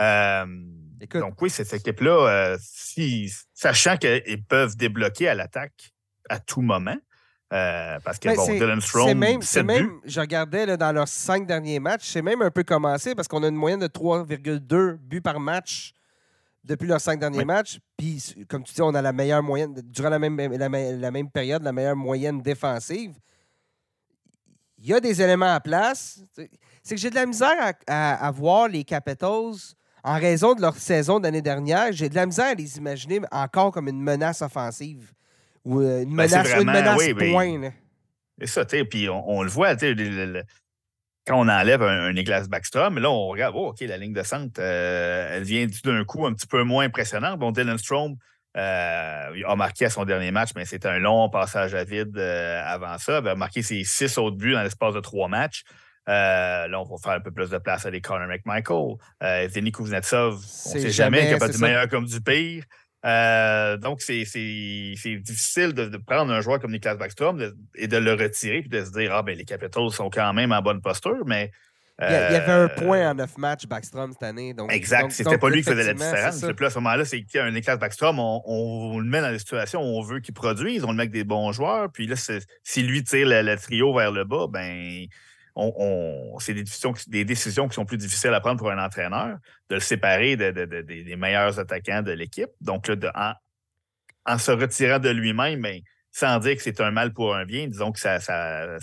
Euh, 0.00 0.46
donc 1.12 1.40
oui, 1.42 1.50
cette 1.50 1.72
équipe-là, 1.74 2.56
si, 2.58 3.30
sachant 3.52 3.98
qu'ils 3.98 4.42
peuvent 4.48 4.76
débloquer 4.76 5.28
à 5.28 5.34
l'attaque 5.34 5.92
à 6.30 6.40
tout 6.40 6.62
moment, 6.62 6.96
euh, 7.52 7.98
parce 8.04 8.18
que, 8.20 8.28
ben, 8.28 8.36
bon, 8.36 8.46
Dylan 8.46 8.80
Strong, 8.80 9.16
même, 9.16 9.40
même 9.64 10.00
je 10.04 10.20
regardais 10.20 10.76
dans 10.76 10.92
leurs 10.92 11.08
cinq 11.08 11.46
derniers 11.46 11.80
matchs, 11.80 12.08
c'est 12.08 12.22
même 12.22 12.42
un 12.42 12.50
peu 12.50 12.62
commencé 12.62 13.16
parce 13.16 13.26
qu'on 13.26 13.42
a 13.42 13.48
une 13.48 13.56
moyenne 13.56 13.80
de 13.80 13.88
3,2 13.88 14.96
buts 14.98 15.20
par 15.20 15.40
match 15.40 15.92
depuis 16.62 16.86
leurs 16.86 17.00
cinq 17.00 17.18
derniers 17.18 17.44
matchs. 17.44 17.80
Puis, 17.96 18.46
comme 18.48 18.62
tu 18.62 18.72
dis, 18.72 18.82
on 18.82 18.94
a 18.94 19.02
la 19.02 19.12
meilleure 19.12 19.42
moyenne, 19.42 19.74
durant 19.82 20.10
la 20.10 20.20
même, 20.20 20.36
la, 20.36 21.10
même 21.10 21.28
période, 21.28 21.64
la 21.64 21.72
meilleure 21.72 21.96
moyenne 21.96 22.40
défensive. 22.40 23.14
Il 24.78 24.86
y 24.86 24.94
a 24.94 25.00
des 25.00 25.20
éléments 25.20 25.52
à 25.52 25.58
place. 25.60 26.20
C'est 26.84 26.94
que 26.94 27.00
j'ai 27.00 27.10
de 27.10 27.16
la 27.16 27.26
misère 27.26 27.74
à, 27.88 28.26
à, 28.26 28.30
voir 28.30 28.68
les 28.68 28.84
Capitals 28.84 29.74
en 30.04 30.14
raison 30.14 30.54
de 30.54 30.60
leur 30.60 30.76
saison 30.76 31.18
d'année 31.18 31.42
dernière. 31.42 31.92
J'ai 31.92 32.08
de 32.08 32.14
la 32.14 32.26
misère 32.26 32.46
à 32.46 32.54
les 32.54 32.78
imaginer 32.78 33.20
encore 33.32 33.72
comme 33.72 33.88
une 33.88 34.00
menace 34.00 34.40
offensive 34.40 35.12
ou 35.64 35.80
euh, 35.80 36.02
une 36.02 36.16
ben, 36.16 36.28
menace, 36.28 36.52
une 36.54 36.64
menace 36.64 37.08
point. 37.30 37.72
C'est 38.40 38.46
ça, 38.46 38.64
tu 38.64 38.78
sais, 38.78 38.84
puis 38.84 39.08
on, 39.08 39.42
le 39.42 39.50
voit, 39.50 39.76
tu 39.76 39.94
sais, 39.94 40.44
quand 41.26 41.38
on 41.38 41.48
enlève 41.48 41.82
un, 41.82 42.06
un 42.06 42.12
Niklas 42.12 42.46
Backstrom, 42.48 42.98
là, 42.98 43.10
on 43.10 43.28
regarde, 43.28 43.54
oh, 43.56 43.68
OK, 43.68 43.80
la 43.80 43.98
ligne 43.98 44.14
de 44.14 44.22
centre, 44.22 44.58
euh, 44.58 45.36
elle 45.36 45.42
vient 45.42 45.66
d'un 45.84 46.04
coup 46.04 46.26
un 46.26 46.32
petit 46.32 46.46
peu 46.46 46.62
moins 46.62 46.84
impressionnante. 46.86 47.38
Bon, 47.38 47.52
Dylan 47.52 47.76
Strom 47.76 48.16
euh, 48.56 49.42
a 49.46 49.56
marqué 49.56 49.84
à 49.84 49.90
son 49.90 50.06
dernier 50.06 50.30
match, 50.30 50.50
mais 50.56 50.64
c'était 50.64 50.88
un 50.88 50.98
long 50.98 51.28
passage 51.28 51.74
à 51.74 51.84
vide 51.84 52.18
avant 52.18 52.96
ça. 52.96 53.20
Il 53.22 53.28
a 53.28 53.34
marqué 53.34 53.62
ses 53.62 53.84
six 53.84 54.16
autres 54.16 54.38
buts 54.38 54.54
dans 54.54 54.62
l'espace 54.62 54.94
de 54.94 55.00
trois 55.00 55.28
matchs. 55.28 55.64
là, 56.06 56.68
on 56.72 56.84
va 56.84 56.96
faire 56.96 57.12
un 57.12 57.20
peu 57.20 57.30
plus 57.30 57.50
de 57.50 57.58
place 57.58 57.84
à 57.84 57.90
des 57.90 58.00
Connor 58.00 58.26
McMichael. 58.26 58.96
Euh, 59.22 59.48
Vinny 59.52 59.70
Kuznetsov, 59.70 60.34
on 60.34 60.74
ne 60.74 60.80
sait 60.80 60.90
jamais, 60.90 61.18
jamais 61.18 61.30
capable 61.32 61.52
du 61.52 61.60
meilleur 61.60 61.88
comme 61.88 62.06
du 62.06 62.20
pire. 62.22 62.64
Euh, 63.06 63.76
donc, 63.78 64.02
c'est 64.02 64.24
difficile 64.24 65.72
de, 65.72 65.96
prendre 65.96 66.32
un 66.32 66.40
joueur 66.40 66.60
comme 66.60 66.72
Niklas 66.72 66.96
Backstrom 66.96 67.54
et 67.74 67.88
de 67.88 67.96
le 67.96 68.12
retirer 68.12 68.58
et 68.58 68.68
de 68.68 68.84
se 68.84 68.90
dire 68.90 69.14
Ah, 69.14 69.22
ben 69.22 69.36
les 69.36 69.44
Capitals 69.44 69.90
sont 69.90 70.10
quand 70.10 70.32
même 70.32 70.52
en 70.52 70.60
bonne 70.60 70.80
posture, 70.80 71.24
mais. 71.24 71.50
il, 72.00 72.10
y 72.10 72.14
avait 72.14 72.52
un 72.52 72.64
euh, 72.64 72.68
point 72.68 73.10
en 73.10 73.14
neuf 73.14 73.38
matchs, 73.38 73.66
Backstrom, 73.66 74.12
cette 74.12 74.22
année. 74.22 74.52
Donc, 74.52 74.72
exact. 74.72 75.12
C'était 75.12 75.38
pas 75.38 75.48
lui 75.48 75.62
qui 75.62 75.70
faisait 75.70 75.84
la 75.84 75.94
différence. 75.94 76.44
Plus 76.56 76.66
à 76.66 76.70
ce 76.70 76.78
moment-là, 76.78 77.04
c'est 77.04 77.22
qu'un 77.22 77.50
Niklas 77.50 77.76
Backstrom, 77.76 78.18
on, 78.18 78.98
le 78.98 79.06
met 79.06 79.20
dans 79.20 79.32
des 79.32 79.38
situations 79.38 79.80
où 79.80 79.98
on 79.98 80.02
veut 80.02 80.20
qu'il 80.20 80.34
produise, 80.34 80.84
on 80.84 80.90
le 80.90 80.96
met 80.96 81.02
avec 81.02 81.12
des 81.12 81.24
bons 81.24 81.52
joueurs. 81.52 81.90
Puis 81.90 82.06
là, 82.06 82.16
si 82.64 82.82
lui 82.82 83.02
tire 83.02 83.26
le, 83.28 83.56
trio 83.56 83.94
vers 83.94 84.12
le 84.12 84.24
bas, 84.24 84.46
ben 84.48 85.06
c'est 86.38 86.54
des 86.54 87.24
décisions, 87.24 87.68
qui 87.68 87.74
sont 87.74 87.84
plus 87.84 87.96
difficiles 87.96 88.32
à 88.34 88.40
prendre 88.40 88.58
pour 88.58 88.70
un 88.70 88.84
entraîneur, 88.84 89.38
de 89.68 89.74
le 89.74 89.80
séparer 89.80 90.36
des 90.36 91.16
meilleurs 91.16 91.58
attaquants 91.58 92.02
de 92.02 92.12
l'équipe. 92.12 92.50
Donc, 92.60 92.90
en, 94.26 94.38
se 94.38 94.50
retirant 94.50 94.98
de 94.98 95.10
lui-même, 95.10 95.60
mais 95.60 95.80
ben, 95.80 95.82
sans 96.12 96.38
dire 96.38 96.56
que 96.56 96.62
c'est 96.62 96.80
un 96.80 96.90
mal 96.90 97.12
pour 97.12 97.34
un 97.34 97.44
bien, 97.44 97.66
disons 97.66 97.92
que 97.92 98.00
ça, 98.00 98.18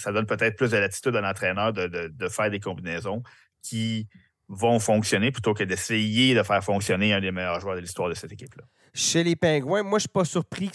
donne 0.08 0.26
peut-être 0.26 0.56
plus 0.56 0.72
de 0.72 0.78
latitude 0.78 1.16
à 1.16 1.22
l'entraîneur 1.22 1.74
de, 1.74 2.28
faire 2.30 2.50
des 2.50 2.60
combinaisons 2.60 3.24
qui 3.62 4.08
vont 4.48 4.80
fonctionner 4.80 5.32
plutôt 5.32 5.54
que 5.54 5.64
d'essayer 5.64 6.34
de 6.34 6.44
faire 6.44 6.64
fonctionner 6.64 7.14
un 7.14 7.20
des 7.20 7.32
meilleurs 7.32 7.60
joueurs 7.60 7.76
de 7.76 7.82
l'histoire 7.82 8.08
de 8.08 8.14
cette 8.14 8.32
équipe-là 8.32 8.64
chez 8.98 9.24
les 9.24 9.36
Pingouins, 9.36 9.84
moi, 9.84 10.00
je 10.00 10.04
suis 10.04 10.10
pas 10.10 10.26
surpris 10.26 10.72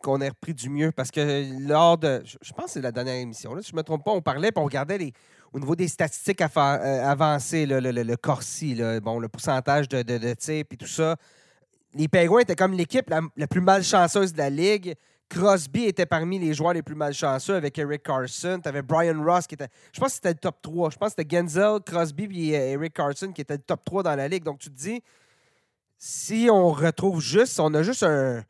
qu'on 0.00 0.20
ait 0.20 0.28
repris 0.28 0.54
du 0.54 0.70
mieux 0.70 0.92
parce 0.92 1.10
que 1.10 1.66
lors 1.66 1.98
de. 1.98 2.22
Je 2.24 2.52
pense 2.52 2.66
que 2.66 2.70
c'est 2.72 2.80
la 2.80 2.92
dernière 2.92 3.16
émission. 3.16 3.50
Si 3.60 3.70
je 3.70 3.74
ne 3.74 3.78
me 3.78 3.82
trompe 3.82 4.04
pas, 4.04 4.12
on 4.12 4.22
parlait 4.22 4.48
et 4.48 4.52
on 4.58 4.64
regardait 4.64 4.96
les, 4.96 5.12
au 5.52 5.58
niveau 5.58 5.74
des 5.74 5.88
statistiques 5.88 6.40
euh, 6.40 6.46
avancées, 7.04 7.66
le, 7.66 7.80
le, 7.80 8.16
Corsi, 8.16 8.80
bon, 9.02 9.18
le 9.18 9.28
pourcentage 9.28 9.88
de, 9.88 10.02
de, 10.02 10.50
et 10.50 10.64
tout 10.64 10.86
ça. 10.86 11.16
Les 11.94 12.06
Pingouins 12.06 12.40
étaient 12.40 12.54
comme 12.54 12.74
l'équipe 12.74 13.10
la, 13.10 13.46
plus 13.48 13.60
malchanceuse 13.60 14.32
de 14.32 14.38
la 14.38 14.50
ligue. 14.50 14.94
Crosby 15.28 15.84
était 15.84 16.06
parmi 16.06 16.38
les 16.38 16.54
joueurs 16.54 16.72
les 16.72 16.82
plus 16.82 16.94
malchanceux 16.94 17.56
avec 17.56 17.76
Eric 17.76 18.04
Carson. 18.04 18.60
Tu 18.62 18.68
avais 18.68 18.82
Brian 18.82 19.20
Ross 19.22 19.46
qui 19.46 19.56
était. 19.56 19.68
Je 19.92 20.00
pense 20.00 20.10
que 20.10 20.14
c'était 20.14 20.30
le 20.30 20.36
top 20.36 20.62
3. 20.62 20.90
Je 20.90 20.96
pense 20.96 21.12
que 21.12 21.22
c'était 21.22 21.36
Genzel, 21.36 21.80
Crosby 21.84 22.52
et 22.52 22.56
euh, 22.56 22.72
Eric 22.74 22.94
Carson 22.94 23.32
qui 23.32 23.40
étaient 23.40 23.56
le 23.56 23.62
top 23.62 23.84
3 23.84 24.04
dans 24.04 24.14
la 24.14 24.28
ligue. 24.28 24.44
Donc 24.44 24.60
tu 24.60 24.70
te 24.70 24.76
dis, 24.78 25.02
si 25.98 26.48
on 26.50 26.70
retrouve 26.70 27.20
juste, 27.20 27.58
on 27.60 27.74
a 27.74 27.82
juste 27.82 28.04
un. 28.04 28.44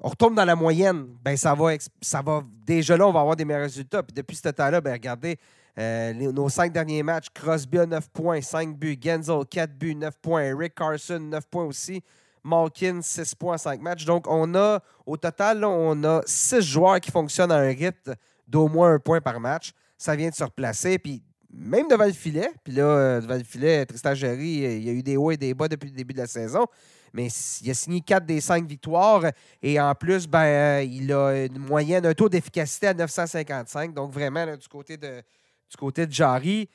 On 0.00 0.08
retombe 0.08 0.36
dans 0.36 0.44
la 0.44 0.54
moyenne, 0.54 1.06
ben 1.22 1.36
ça 1.36 1.54
va, 1.54 1.72
ça 2.00 2.22
va. 2.22 2.42
Déjà 2.64 2.96
là, 2.96 3.06
on 3.06 3.12
va 3.12 3.20
avoir 3.20 3.36
des 3.36 3.44
meilleurs 3.44 3.62
résultats. 3.62 4.02
Puis 4.02 4.14
depuis 4.14 4.36
ce 4.36 4.48
temps-là, 4.48 4.80
ben 4.80 4.92
regardez, 4.92 5.38
euh, 5.78 6.12
nos 6.12 6.48
cinq 6.48 6.72
derniers 6.72 7.02
matchs, 7.02 7.26
Crosby 7.34 7.78
a 7.78 7.86
9 7.86 8.08
points, 8.10 8.40
5 8.40 8.76
buts, 8.76 8.98
Genzel 9.00 9.44
4 9.48 9.72
buts, 9.72 9.94
9 9.94 10.18
points, 10.22 10.56
Rick 10.56 10.74
Carson 10.76 11.18
9 11.18 11.46
points 11.48 11.64
aussi, 11.64 12.02
Malkin 12.44 13.00
6 13.02 13.34
points, 13.34 13.58
5 13.58 13.80
matchs. 13.80 14.04
Donc 14.04 14.26
on 14.28 14.54
a, 14.54 14.80
au 15.04 15.16
total, 15.16 15.64
on 15.64 16.02
a 16.04 16.22
6 16.26 16.60
joueurs 16.62 17.00
qui 17.00 17.10
fonctionnent 17.10 17.52
à 17.52 17.56
un 17.58 17.68
rythme 17.68 18.14
d'au 18.46 18.68
moins 18.68 18.94
un 18.94 18.98
point 18.98 19.20
par 19.20 19.38
match. 19.40 19.72
Ça 19.96 20.14
vient 20.16 20.30
de 20.30 20.34
se 20.34 20.44
replacer. 20.44 20.98
Puis 20.98 21.22
même 21.50 21.88
devant 21.88 22.04
le 22.04 22.12
filet. 22.12 22.50
Puis 22.62 22.74
là, 22.74 22.84
euh, 22.84 23.20
devant 23.20 23.36
le 23.36 23.44
filet, 23.44 23.84
Tristan 23.86 24.14
Jerry, 24.14 24.64
euh, 24.64 24.76
il 24.76 24.84
y 24.84 24.90
a 24.90 24.92
eu 24.92 25.02
des 25.02 25.16
hauts 25.16 25.30
et 25.30 25.36
des 25.36 25.54
bas 25.54 25.68
depuis 25.68 25.88
le 25.88 25.96
début 25.96 26.12
de 26.12 26.18
la 26.18 26.26
saison. 26.26 26.66
Mais 27.12 27.28
il 27.62 27.70
a 27.70 27.74
signé 27.74 28.00
4 28.00 28.26
des 28.26 28.40
5 28.40 28.66
victoires. 28.66 29.24
Et 29.62 29.80
en 29.80 29.94
plus, 29.94 30.26
ben, 30.26 30.44
euh, 30.44 30.82
il 30.82 31.12
a 31.12 31.46
une 31.46 31.58
moyenne, 31.58 32.04
un 32.04 32.14
taux 32.14 32.28
d'efficacité 32.28 32.88
à 32.88 32.94
955. 32.94 33.94
Donc, 33.94 34.12
vraiment, 34.12 34.44
du, 34.56 34.68
côté 34.68 34.96
de, 34.96 35.22
du 35.70 35.76
côté 35.78 36.06
Jarry, 36.08 36.68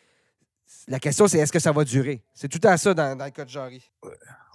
la 0.88 1.00
question, 1.00 1.28
c'est 1.28 1.38
est-ce 1.38 1.52
que 1.52 1.60
ça 1.60 1.72
va 1.72 1.84
durer? 1.84 2.24
C'est 2.34 2.48
tout 2.48 2.66
à 2.68 2.78
ça 2.78 2.94
dans, 2.94 3.18
le 3.18 3.30
cas 3.30 3.46
de 3.46 3.50
Jarry. 3.50 3.92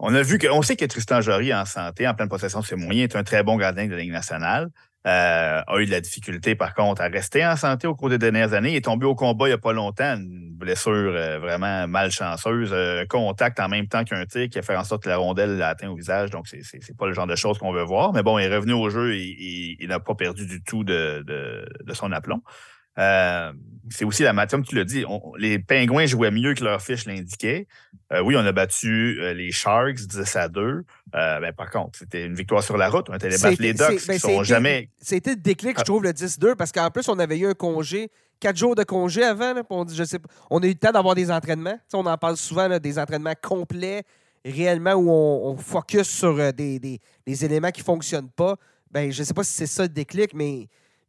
On 0.01 0.13
a 0.15 0.23
vu 0.23 0.39
que, 0.39 0.49
on 0.49 0.63
sait 0.63 0.75
que 0.75 0.85
Tristan 0.85 1.21
Jarry, 1.21 1.55
en 1.55 1.65
santé, 1.65 2.09
en 2.09 2.15
pleine 2.15 2.29
possession 2.29 2.61
de 2.61 2.67
ses 2.67 2.77
moyens, 2.77 3.15
est 3.15 3.17
un 3.17 3.23
très 3.23 3.43
bon 3.43 3.57
gardien 3.57 3.87
de 3.87 3.93
la 3.93 3.99
Ligue 3.99 4.13
nationale. 4.13 4.71
Euh, 5.07 5.63
a 5.65 5.79
eu 5.79 5.87
de 5.87 5.91
la 5.93 6.01
difficulté, 6.01 6.57
par 6.57 6.75
contre, 6.75 7.01
à 7.03 7.07
rester 7.07 7.47
en 7.47 7.57
santé 7.57 7.87
au 7.87 7.95
cours 7.95 8.11
des 8.11 8.19
dernières 8.19 8.53
années. 8.53 8.73
Il 8.73 8.77
est 8.77 8.85
tombé 8.85 9.07
au 9.07 9.15
combat 9.15 9.47
il 9.47 9.51
n'y 9.51 9.55
a 9.55 9.59
pas 9.59 9.73
longtemps, 9.73 10.17
une 10.17 10.51
blessure 10.57 10.93
euh, 10.93 11.39
vraiment 11.39 11.87
malchanceuse, 11.87 12.71
euh, 12.73 13.07
contact 13.07 13.61
en 13.61 13.69
même 13.69 13.87
temps 13.87 14.03
qu'un 14.03 14.27
tir 14.27 14.49
qui 14.49 14.59
a 14.59 14.63
fait 14.63 14.77
en 14.77 14.83
sorte 14.83 15.05
que 15.05 15.09
la 15.09 15.17
rondelle 15.17 15.57
l'a 15.57 15.69
atteint 15.69 15.89
au 15.89 15.95
visage. 15.95 16.31
Donc, 16.31 16.49
c'est 16.49 16.59
n'est 16.59 16.97
pas 16.99 17.07
le 17.07 17.13
genre 17.13 17.29
de 17.29 17.37
choses 17.37 17.59
qu'on 17.59 17.73
veut 17.73 17.85
voir. 17.85 18.13
Mais 18.13 18.25
bon, 18.25 18.39
il 18.39 18.45
est 18.45 18.55
revenu 18.55 18.73
au 18.73 18.91
jeu 18.91 19.15
et, 19.15 19.77
il 19.79 19.89
n'a 19.89 20.01
pas 20.01 20.17
perdu 20.17 20.47
du 20.47 20.63
tout 20.63 20.83
de, 20.83 21.25
de 21.25 21.95
son 21.95 22.11
aplomb. 22.11 22.43
Euh, 22.99 23.53
c'est 23.91 24.05
aussi 24.05 24.23
la 24.23 24.33
matière, 24.33 24.59
comme 24.59 24.67
tu 24.67 24.75
l'as 24.75 24.85
dit, 24.85 25.05
les 25.39 25.59
Pingouins 25.59 26.07
jouaient 26.07 26.31
mieux 26.31 26.55
que 26.55 26.63
leur 26.63 26.83
fiche 26.83 27.07
l'indiquait. 27.07 27.67
Euh, 28.13 28.21
oui, 28.21 28.37
on 28.37 28.45
a 28.45 28.53
battu 28.53 29.19
euh, 29.21 29.33
les 29.33 29.51
Sharks 29.51 30.07
10 30.07 30.37
à 30.37 30.49
2. 30.49 30.85
Ben, 31.13 31.53
par 31.57 31.71
contre, 31.71 31.99
c'était 31.99 32.27
une 32.27 32.35
victoire 32.35 32.63
sur 32.63 32.77
la 32.77 32.91
route. 32.91 33.07
On 33.09 33.15
était 33.15 33.31
battre 33.31 33.63
les 33.63 33.73
Ducks 33.73 33.99
qui 33.99 34.09
ben, 34.09 34.19
sont 34.19 34.43
jamais. 34.43 34.91
C'était 35.01 35.31
le 35.31 35.37
déclic, 35.37 35.77
je 35.77 35.83
ah. 35.83 35.85
trouve, 35.85 36.03
le 36.03 36.11
10-2, 36.11 36.55
parce 36.55 36.73
qu'en 36.73 36.91
plus, 36.91 37.09
on 37.09 37.19
avait 37.19 37.39
eu 37.39 37.47
un 37.47 37.55
congé, 37.55 38.11
quatre 38.41 38.57
jours 38.57 38.75
de 38.75 38.85
congé 38.85 39.23
avant. 39.23 39.55
on, 39.71 39.87
je 39.89 40.05
sais, 40.05 40.19
on 40.51 40.63
a 40.63 40.67
eu 40.67 40.71
le 40.71 40.75
temps 40.75 40.93
d'avoir 40.93 41.15
des 41.15 41.31
entraînements. 41.31 41.79
on 41.95 42.05
en 42.05 42.19
parle 42.19 42.37
souvent, 42.37 42.79
des 42.79 42.99
entraînements 42.99 43.35
complets, 43.41 44.03
réellement, 44.45 44.95
où 44.95 45.11
on, 45.11 45.57
focus 45.57 46.09
sur 46.09 46.53
des, 46.53 46.79
des, 46.79 47.45
éléments 47.45 47.71
qui 47.71 47.81
ne 47.81 47.87
fonctionnent 47.87 48.31
pas. 48.31 48.57
Ben, 48.91 49.11
je 49.11 49.21
ne 49.21 49.25
sais 49.25 49.35
pas 49.35 49.45
si 49.45 49.53
c'est 49.53 49.67
ça 49.67 49.83
le 49.85 49.89
déclic, 49.91 50.35
mais 50.35 50.69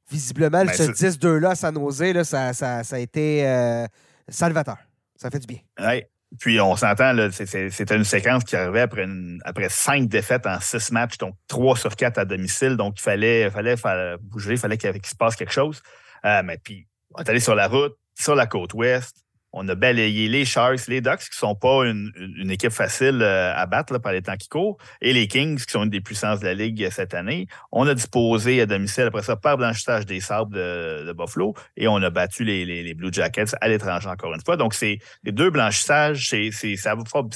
visiblement, 0.10 0.66
ben, 0.66 0.74
ce 0.74 0.84
10-2-là 0.84 1.52
à 1.52 1.56
San 1.56 1.76
Jose, 1.76 2.02
là, 2.02 2.24
ça, 2.24 2.54
ça, 2.54 2.82
a 2.92 3.00
été 3.00 3.48
euh, 3.48 3.86
salvateur. 4.28 4.78
Ça 5.16 5.30
fait 5.30 5.40
du 5.40 5.48
bien. 5.48 5.60
Oui. 5.80 6.04
Puis 6.40 6.60
on 6.62 6.76
s'entend, 6.76 7.16
c'était 7.32 7.96
une 7.96 8.04
séquence 8.04 8.44
qui 8.44 8.56
arrivait 8.56 8.82
après, 8.82 9.08
après 9.46 9.68
cinq 9.70 10.08
défaites 10.08 10.46
en 10.46 10.60
six 10.60 10.92
matchs, 10.92 11.18
donc 11.18 11.34
trois 11.48 11.76
sur 11.76 11.96
quatre 11.96 12.20
à 12.20 12.26
domicile. 12.26 12.78
Donc 12.78 13.00
il 13.00 13.02
fallait, 13.02 13.50
fallait, 13.50 13.76
bouger, 14.22 14.52
il 14.52 14.60
fallait 14.60 14.78
qu'il 14.78 14.94
se 15.04 15.16
passe 15.16 15.36
quelque 15.36 15.52
chose. 15.52 15.82
Euh, 16.26 16.44
mais 16.44 16.60
puis 16.60 16.88
on 17.16 17.24
est 17.24 17.30
allé 17.30 17.40
sur 17.40 17.56
la 17.56 17.68
route, 17.68 17.98
sur 18.14 18.36
la 18.36 18.46
côte 18.46 18.76
ouest. 18.76 19.26
On 19.52 19.68
a 19.68 19.76
balayé 19.76 20.28
les 20.28 20.46
Sharks, 20.46 20.88
les 20.88 21.02
Ducks, 21.02 21.20
qui 21.20 21.30
ne 21.32 21.48
sont 21.48 21.56
pas 21.56 21.86
une, 21.86 22.12
équipe 22.52 22.72
facile 22.72 23.22
euh, 23.22 23.54
à 23.56 23.66
battre 23.66 23.98
par 23.98 24.12
les 24.12 24.22
temps 24.22 24.38
qui 24.38 24.48
courent, 24.48 24.78
et 25.02 25.12
les 25.12 25.28
Kings, 25.28 25.58
qui 25.58 25.72
sont 25.72 25.84
une 25.84 25.90
des 25.90 26.02
puissances 26.02 26.40
de 26.40 26.46
la 26.46 26.54
Ligue 26.54 26.88
cette 26.92 27.14
année. 27.14 27.48
On 27.72 27.88
a 27.88 27.96
disposé 27.96 28.62
à 28.62 28.66
domicile, 28.66 29.06
après 29.06 29.24
ça, 29.24 29.36
par 29.36 29.58
blanchissage 29.58 30.06
des 30.06 30.20
sables 30.20 30.56
de, 30.56 31.14
Buffalo, 31.14 31.56
et 31.78 31.88
on 31.88 31.98
a 31.98 32.10
battu 32.10 32.44
les, 32.44 32.94
Blue 32.94 33.12
Jackets 33.12 33.56
à 33.62 33.68
l'étranger 33.68 34.10
encore 34.10 34.34
une 34.34 34.42
fois. 34.42 34.56
Donc, 34.56 34.74
c'est 34.74 35.00
les 35.24 35.32
deux 35.32 35.50
blanchissages, 35.50 36.30
ça, 36.30 36.96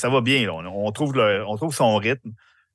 va, 0.09 0.21
bien. 0.21 0.49
On, 0.49 0.91
trouve 0.91 1.13
on 1.17 1.55
trouve 1.57 1.73
son 1.73 1.95
rythme. 1.95 2.31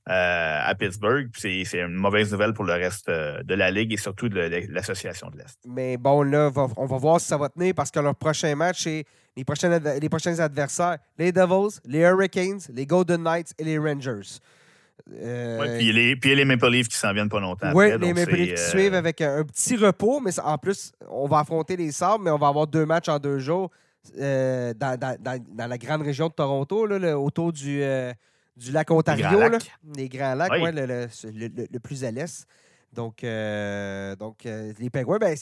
Euh, 0.08 0.60
à 0.64 0.74
Pittsburgh. 0.74 1.28
C'est 1.36 1.66
une 1.74 1.92
mauvaise 1.92 2.32
nouvelle 2.32 2.54
pour 2.54 2.64
le 2.64 2.72
reste 2.72 3.10
euh, 3.10 3.42
de 3.42 3.54
la 3.54 3.70
Ligue 3.70 3.92
et 3.92 3.98
surtout 3.98 4.30
de 4.30 4.40
l'Association 4.70 5.28
de 5.28 5.36
l'Est. 5.36 5.58
Mais 5.66 5.98
bon, 5.98 6.22
là, 6.22 6.50
on 6.78 6.86
va 6.86 6.96
voir 6.96 7.20
si 7.20 7.26
ça 7.26 7.36
va 7.36 7.50
tenir 7.50 7.74
parce 7.74 7.90
que 7.90 8.00
leur 8.00 8.14
prochain 8.14 8.54
match, 8.54 8.84
c'est 8.84 9.04
les 9.38 9.44
prochains, 9.44 9.78
les 9.78 10.08
prochains 10.08 10.38
adversaires 10.38 10.98
les 11.18 11.32
Devils, 11.32 11.80
les 11.86 12.00
Hurricanes, 12.00 12.60
les 12.72 12.86
Golden 12.86 13.22
Knights 13.22 13.54
et 13.58 13.64
les 13.64 13.78
Rangers. 13.78 14.38
Euh, 15.12 15.78
puis, 15.78 15.92
les, 15.92 16.16
puis 16.16 16.34
les 16.34 16.44
Maple 16.44 16.68
Leafs 16.68 16.88
qui 16.88 16.96
s'en 16.96 17.12
viennent 17.12 17.28
pas 17.28 17.40
longtemps. 17.40 17.72
Oui, 17.72 17.96
les 17.98 18.12
Maple 18.12 18.34
Leafs 18.34 18.54
qui 18.54 18.70
suivent 18.70 18.94
avec 18.94 19.20
un, 19.20 19.44
petit 19.44 19.76
repos, 19.76 20.20
mais 20.20 20.38
en 20.40 20.58
plus, 20.58 20.92
on 21.08 21.26
va 21.26 21.38
affronter 21.38 21.76
les 21.76 21.92
Sabres, 21.92 22.22
mais 22.22 22.30
on 22.30 22.38
va 22.38 22.48
avoir 22.48 22.66
deux 22.66 22.84
matchs 22.84 23.08
en 23.08 23.18
deux 23.18 23.38
jours 23.38 23.70
dans, 24.16 24.74
dans, 24.76 25.68
la 25.68 25.78
grande 25.78 26.02
région 26.02 26.28
de 26.28 26.32
Toronto, 26.32 26.86
là, 26.86 27.18
autour 27.18 27.52
du, 27.52 27.82
du 28.56 28.72
lac 28.72 28.90
Ontario, 28.90 29.40
les 29.96 30.08
Grands 30.08 30.34
Lacs, 30.34 30.50
le, 30.52 31.78
plus 31.78 32.04
à 32.04 32.10
l'est. 32.10 32.46
Donc, 32.92 33.22
euh, 33.22 34.16
donc 34.16 34.46
euh, 34.46 34.72
les 34.78 34.90
Penguins, 34.90 35.18
ben, 35.18 35.36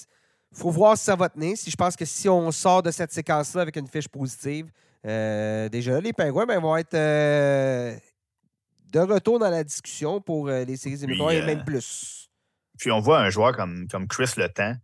faut 0.56 0.70
voir 0.70 0.96
si 0.96 1.04
ça 1.04 1.16
va 1.16 1.28
tenir. 1.28 1.56
Si 1.56 1.70
je 1.70 1.76
pense 1.76 1.96
que 1.96 2.04
si 2.04 2.28
on 2.28 2.50
sort 2.50 2.82
de 2.82 2.90
cette 2.90 3.12
séquence-là 3.12 3.62
avec 3.62 3.76
une 3.76 3.86
fiche 3.86 4.08
positive, 4.08 4.70
euh, 5.06 5.68
déjà 5.68 6.00
les 6.00 6.12
Penguins 6.12 6.46
ben, 6.46 6.60
vont 6.60 6.76
être 6.76 6.92
de 6.92 8.98
retour 8.98 9.38
dans 9.38 9.50
la 9.50 9.62
discussion 9.62 10.20
pour 10.20 10.48
les 10.48 10.76
séries 10.76 11.04
éliminatoires 11.04 11.32
et 11.32 11.42
même 11.42 11.64
plus. 11.64 12.28
Puis 12.78 12.90
on 12.90 13.00
voit 13.00 13.20
un 13.20 13.30
joueur 13.30 13.54
comme, 13.54 13.86
comme 13.88 14.08
Chris 14.08 14.32
Le 14.36 14.48
Temps 14.48 14.74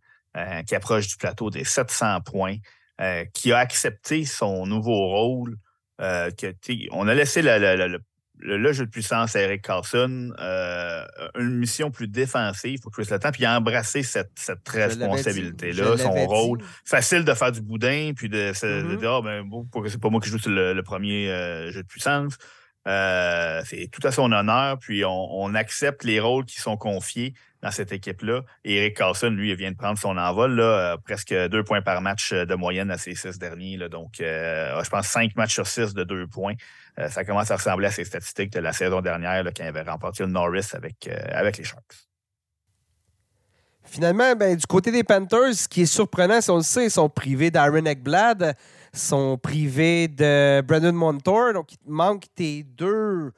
qui 0.65 0.75
approche 0.75 1.07
du 1.07 1.17
plateau 1.17 1.49
des 1.49 1.63
700 1.63 2.21
points, 2.21 2.57
qui 3.33 3.51
a 3.51 3.57
accepté 3.57 4.25
son 4.25 4.65
nouveau 4.65 5.07
rôle. 5.07 5.57
on 5.99 7.07
a 7.07 7.13
laissé 7.13 7.41
le, 7.41 7.87
le, 7.87 7.99
jeu 8.43 8.85
de 8.85 8.89
puissance 8.89 9.35
à 9.35 9.41
Eric 9.41 9.61
Carlson, 9.61 10.33
euh, 10.39 11.05
une 11.37 11.57
mission 11.57 11.91
plus 11.91 12.07
défensive 12.07 12.79
pour 12.81 12.91
Chris 12.91 13.07
Letang, 13.09 13.31
puis 13.31 13.43
il 13.43 13.45
a 13.45 13.57
embrassé 13.57 14.03
cette, 14.03 14.31
responsabilité-là, 14.67 15.97
son 15.97 16.11
rôle. 16.11 16.59
Facile 16.85 17.23
de 17.23 17.33
faire 17.33 17.51
du 17.51 17.61
boudin, 17.61 18.11
puis 18.15 18.29
de, 18.29 18.51
mm-hmm. 18.51 18.97
dire, 18.97 19.11
ah, 19.11 19.21
ben, 19.21 19.43
c'est 19.87 20.01
pas 20.01 20.09
moi 20.09 20.21
qui 20.21 20.29
joue 20.29 20.39
sur 20.39 20.51
le, 20.51 20.81
premier 20.83 21.29
euh, 21.29 21.71
jeu 21.71 21.83
de 21.83 21.87
puissance? 21.87 22.37
Euh, 22.87 23.61
c'est 23.65 23.89
tout 23.91 24.05
à 24.05 24.11
son 24.11 24.31
honneur, 24.31 24.77
puis 24.79 25.03
on, 25.05 25.55
accepte 25.55 26.03
les 26.03 26.19
rôles 26.19 26.45
qui 26.45 26.59
sont 26.59 26.77
confiés 26.77 27.33
dans 27.63 27.71
cette 27.71 27.91
équipe-là. 27.91 28.41
Eric 28.63 28.97
Carlson, 28.97 29.31
lui, 29.31 29.49
il 29.49 29.55
vient 29.55 29.71
de 29.71 29.77
prendre 29.77 29.97
son 29.97 30.17
envol, 30.17 30.53
là, 30.53 30.97
presque 31.03 31.33
deux 31.33 31.63
points 31.63 31.81
par 31.81 32.01
match 32.01 32.31
de 32.31 32.53
moyenne 32.53 32.91
à 32.91 32.99
ses 32.99 33.15
six 33.15 33.39
derniers. 33.39 33.77
Donc, 33.89 34.17
je 34.19 34.89
pense 34.89 35.07
cinq 35.07 35.35
matchs 35.35 35.55
sur 35.55 35.65
six 35.65 35.95
de 35.95 36.03
deux 36.03 36.27
points. 36.27 36.53
Euh, 36.99 37.09
ça 37.09 37.23
commence 37.23 37.49
à 37.49 37.55
ressembler 37.55 37.87
à 37.87 37.91
ces 37.91 38.05
statistiques 38.05 38.53
de 38.53 38.59
la 38.59 38.73
saison 38.73 39.01
dernière 39.01 39.43
quand 39.43 39.63
il 39.63 39.67
avait 39.67 39.81
remporté 39.81 40.23
le 40.23 40.29
Norris 40.29 40.67
avec, 40.73 41.07
euh, 41.07 41.15
avec 41.31 41.57
les 41.57 41.63
Sharks. 41.63 42.07
Finalement, 43.83 44.35
ben, 44.35 44.55
du 44.55 44.65
côté 44.65 44.91
des 44.91 45.03
Panthers, 45.03 45.53
ce 45.53 45.67
qui 45.67 45.81
est 45.81 45.85
surprenant, 45.85 46.39
c'est 46.41 46.51
on 46.51 46.57
le 46.57 46.63
sait, 46.63 46.85
ils 46.85 46.91
sont 46.91 47.09
privés 47.09 47.51
d'Aaron 47.51 47.85
Ekblad, 47.85 48.55
sont 48.93 49.37
privés 49.37 50.07
de 50.07 50.61
Brandon 50.61 50.93
Montour, 50.93 51.53
donc 51.53 51.73
il 51.73 51.77
te 51.77 51.89
manque 51.89 52.25
tes 52.35 52.63
deux, 52.63 53.31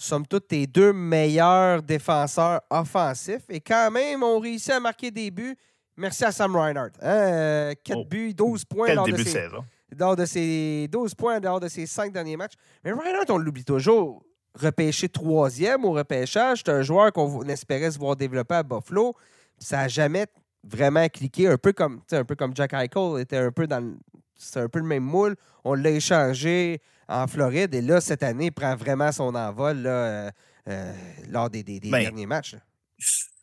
somme 0.00 0.26
toute, 0.26 0.48
tes 0.48 0.66
deux 0.66 0.92
meilleurs 0.92 1.82
défenseurs 1.82 2.60
offensifs. 2.70 3.44
Et 3.48 3.60
quand 3.60 3.90
même, 3.90 4.22
on 4.22 4.38
réussit 4.38 4.70
à 4.70 4.80
marquer 4.80 5.10
des 5.10 5.30
buts. 5.30 5.56
Merci 5.96 6.24
à 6.24 6.32
Sam 6.32 6.56
Reinhardt. 6.56 6.92
4 6.92 7.02
hein. 7.02 7.74
euh, 7.90 8.04
buts, 8.08 8.34
12 8.34 8.64
points. 8.64 9.04
Début 9.04 9.24
de 9.24 9.28
saison 9.28 9.64
lors 9.98 10.16
de 10.16 10.24
ses 10.24 10.88
12 10.88 11.14
points 11.14 11.40
lors 11.40 11.60
de 11.60 11.68
ses 11.68 11.86
5 11.86 12.12
derniers 12.12 12.36
matchs. 12.36 12.54
Mais 12.84 12.92
Reinhardt, 12.92 13.30
on 13.30 13.38
l'oublie 13.38 13.64
toujours. 13.64 14.22
Repêché 14.54 15.08
troisième 15.08 15.84
au 15.84 15.92
repêchage, 15.92 16.62
c'est 16.64 16.72
un 16.72 16.82
joueur 16.82 17.12
qu'on 17.12 17.42
espérait 17.42 17.90
se 17.90 17.98
voir 17.98 18.16
développer 18.16 18.56
à 18.56 18.62
Buffalo. 18.62 19.14
Ça 19.58 19.78
n'a 19.78 19.88
jamais 19.88 20.26
vraiment 20.64 21.08
cliqué, 21.08 21.48
un 21.48 21.56
peu 21.56 21.72
comme, 21.72 22.00
un 22.10 22.24
peu 22.24 22.34
comme 22.34 22.54
Jack 22.54 22.72
Eichel 22.72 23.20
était 23.20 23.36
un 23.36 23.52
peu 23.52 23.66
dans 23.66 23.96
c'est 24.36 24.60
un 24.60 24.68
peu 24.68 24.78
le 24.78 24.86
même 24.86 25.04
moule. 25.04 25.36
On 25.64 25.74
l'a 25.74 25.90
échangé 25.90 26.80
en 27.10 27.26
Floride 27.26 27.74
et 27.74 27.82
là, 27.82 28.00
cette 28.00 28.22
année, 28.22 28.46
il 28.46 28.52
prend 28.52 28.76
vraiment 28.76 29.12
son 29.12 29.34
envol 29.34 29.78
là, 29.78 29.90
euh, 29.90 30.30
euh, 30.68 30.92
lors 31.28 31.50
des, 31.50 31.62
des, 31.62 31.80
ben, 31.80 32.02
derniers 32.02 32.26
matchs. 32.26 32.54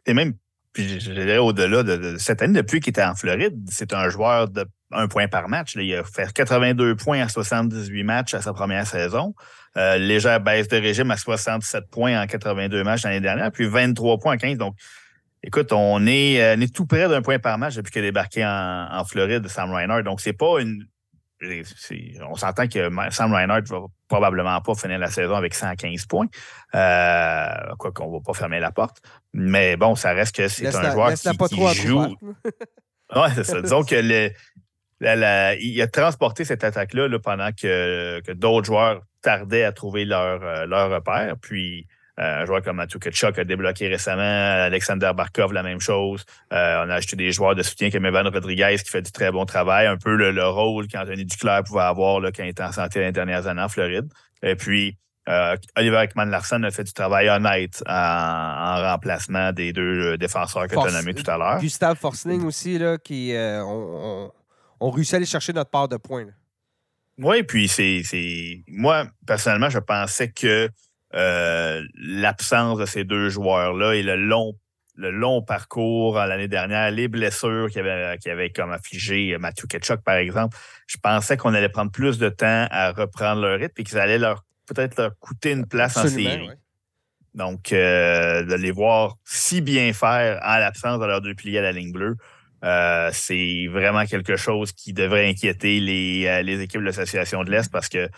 Et 0.05 0.13
même, 0.13 0.33
puis 0.71 0.99
je 0.99 1.11
dirais 1.11 1.37
au-delà 1.37 1.83
de, 1.83 2.17
cette 2.17 2.41
année, 2.41 2.53
depuis 2.53 2.79
qu'il 2.79 2.91
était 2.91 3.03
en 3.03 3.15
Floride, 3.15 3.57
c'est 3.69 3.93
un 3.93 4.09
joueur 4.09 4.47
de 4.47 4.65
un 4.93 5.09
point 5.09 5.27
par 5.27 5.49
match. 5.49 5.75
Il 5.75 5.93
a 5.95 6.03
fait 6.05 6.31
82 6.31 6.95
points 6.95 7.21
en 7.21 7.27
78 7.27 8.03
matchs 8.03 8.33
à 8.33 8.41
sa 8.41 8.53
première 8.53 8.87
saison. 8.87 9.35
Euh, 9.75 9.97
légère 9.97 10.39
baisse 10.39 10.69
de 10.69 10.77
régime 10.77 11.11
à 11.11 11.17
67 11.17 11.89
points 11.91 12.21
en 12.21 12.25
82 12.25 12.85
matchs 12.85 13.03
l'année 13.03 13.19
dernière, 13.19 13.51
puis 13.51 13.67
23 13.67 14.17
points 14.17 14.35
en 14.35 14.37
15. 14.37 14.57
Donc, 14.57 14.75
écoute, 15.43 15.73
on 15.73 16.07
est, 16.07 16.35
est 16.35 16.73
tout 16.73 16.85
près 16.85 17.09
d'un 17.09 17.21
point 17.21 17.37
par 17.37 17.57
match 17.57 17.75
depuis 17.75 17.91
qu'il 17.91 18.01
a 18.01 18.05
débarqué 18.05 18.45
en, 18.45 18.87
en 18.89 19.03
Floride, 19.03 19.45
Sam 19.49 19.73
Reinhardt. 19.73 20.03
Donc, 20.03 20.21
c'est 20.21 20.31
pas 20.31 20.61
une. 20.61 20.85
On 21.41 22.35
s'entend 22.35 22.67
que 22.67 22.89
Sam 23.11 23.33
Reinhardt 23.33 23.65
va 23.69 23.81
probablement 24.07 24.59
pas 24.61 24.73
finir 24.75 24.97
la 24.97 25.09
saison 25.09 25.35
avec 25.35 25.53
115 25.53 26.05
points. 26.05 26.27
Euh, 26.73 27.75
quoi 27.77 27.91
qu'on 27.91 28.11
va 28.11 28.19
pas 28.25 28.33
fermer 28.33 28.59
la 28.59 28.71
porte. 28.71 28.97
Mais 29.33 29.77
bon, 29.77 29.95
ça 29.95 30.13
reste 30.13 30.35
que 30.35 30.47
c'est 30.47 30.73
un 30.75 30.91
joueur 30.91 31.13
qui, 31.13 31.37
pas 31.37 31.73
joue. 31.73 32.15
oui, 33.15 33.29
c'est 33.35 33.43
ça. 33.43 33.61
Disons 33.61 33.83
que 33.83 33.95
le, 33.95 34.31
il 35.59 35.81
a 35.81 35.87
transporté 35.87 36.43
cette 36.43 36.63
attaque-là 36.63 37.19
pendant 37.19 37.51
que, 37.51 38.21
d'autres 38.33 38.65
joueurs 38.65 39.01
tardaient 39.21 39.63
à 39.63 39.71
trouver 39.71 40.05
leur, 40.05 40.41
euh, 40.43 40.65
leur 40.65 40.89
repère. 40.89 41.35
Puis, 41.41 41.87
un 42.17 42.45
joueur 42.45 42.61
comme 42.63 42.77
Matthew 42.77 42.99
Ketchuk 42.99 43.37
a 43.37 43.43
débloqué 43.43 43.87
récemment, 43.87 44.21
Alexander 44.21 45.11
Barkov, 45.15 45.53
la 45.53 45.63
même 45.63 45.79
chose. 45.79 46.25
Euh, 46.51 46.83
on 46.83 46.89
a 46.89 46.95
acheté 46.95 47.15
des 47.15 47.31
joueurs 47.31 47.55
de 47.55 47.61
soutien 47.61 47.91
comme 47.91 48.05
Evan 48.05 48.27
Rodriguez 48.27 48.77
qui 48.83 48.89
fait 48.89 49.01
du 49.01 49.11
très 49.11 49.31
bon 49.31 49.45
travail, 49.45 49.85
un 49.85 49.97
peu 49.97 50.15
le, 50.15 50.47
rôle 50.47 50.87
qu'Anthony 50.87 51.25
Duclair 51.25 51.63
pouvait 51.63 51.81
avoir 51.81 52.19
là, 52.19 52.31
quand 52.31 52.43
il 52.43 52.49
était 52.49 52.63
en 52.63 52.71
santé 52.71 53.01
les 53.01 53.11
dernières 53.11 53.47
années 53.47 53.61
en 53.61 53.69
Floride. 53.69 54.11
Et 54.41 54.55
puis, 54.55 54.97
Oliver 55.75 55.97
Ekman-Larsen 55.97 56.63
a 56.65 56.71
fait 56.71 56.85
du 56.85 56.93
travail 56.93 57.29
honnête 57.29 57.83
en, 57.85 58.81
remplacement 58.81 59.51
des 59.51 59.73
deux 59.73 60.17
défenseurs 60.17 60.67
que 60.67 60.73
tu 60.73 60.87
as 60.87 60.91
nommés 60.91 61.13
tout 61.13 61.29
à 61.29 61.37
l'heure. 61.37 61.59
Gustave 61.59 61.97
Forsling 61.97 62.45
aussi, 62.45 62.79
là, 62.79 62.97
qui 62.97 63.33
on, 63.35 64.31
on 64.79 64.89
réussit 64.89 65.15
à 65.15 65.17
aller 65.17 65.25
chercher 65.25 65.53
notre 65.53 65.69
part 65.69 65.87
de 65.87 65.97
points. 65.97 66.25
Oui, 67.19 67.43
puis 67.43 67.67
c'est. 67.67 68.63
Moi, 68.67 69.07
personnellement, 69.25 69.69
je 69.69 69.79
pensais 69.79 70.29
que 70.29 70.69
euh, 71.13 71.83
l'absence 71.95 72.79
de 72.79 72.85
ces 72.85 73.03
deux 73.03 73.29
joueurs-là 73.29 73.93
et 73.93 74.03
le 74.03 74.15
long, 74.15 74.57
le 74.95 75.11
long 75.11 75.41
parcours 75.41 76.15
l'année 76.15 76.47
dernière, 76.47 76.91
les 76.91 77.07
blessures 77.07 77.69
qui 77.69 77.79
avaient, 77.79 78.17
qui 78.17 78.29
avaient 78.29 78.49
comme 78.49 78.71
affligé 78.71 79.37
Matthew 79.37 79.67
Ketchuk, 79.67 80.01
par 80.03 80.15
exemple, 80.15 80.57
je 80.87 80.97
pensais 81.01 81.37
qu'on 81.37 81.53
allait 81.53 81.69
prendre 81.69 81.91
plus 81.91 82.17
de 82.17 82.29
temps 82.29 82.67
à 82.71 82.91
reprendre 82.91 83.41
leur 83.41 83.59
rythme 83.59 83.81
et 83.81 83.83
qu'ils 83.83 83.99
allaient 83.99 84.19
leur 84.19 84.43
peut-être 84.67 84.97
leur 84.97 85.17
coûter 85.19 85.51
une 85.51 85.65
place 85.65 85.97
en 85.97 86.07
série. 86.07 86.49
Donc, 87.33 87.71
euh, 87.71 88.43
de 88.43 88.55
les 88.55 88.71
voir 88.71 89.17
si 89.23 89.61
bien 89.61 89.93
faire 89.93 90.41
en 90.43 90.57
l'absence 90.57 90.99
de 90.99 91.05
leurs 91.05 91.21
deux 91.21 91.35
piliers 91.35 91.59
à 91.59 91.61
la 91.61 91.71
ligne 91.71 91.91
bleue, 91.91 92.17
euh, 92.63 93.09
c'est 93.13 93.67
vraiment 93.67 94.05
quelque 94.05 94.35
chose 94.35 94.71
qui 94.71 94.91
devrait 94.91 95.29
inquiéter 95.29 95.79
les, 95.79 96.25
euh, 96.25 96.41
les 96.41 96.61
équipes 96.61 96.81
de 96.81 96.85
l'Association 96.85 97.43
de 97.43 97.51
l'Est 97.51 97.71
parce 97.71 97.89
que 97.89 98.09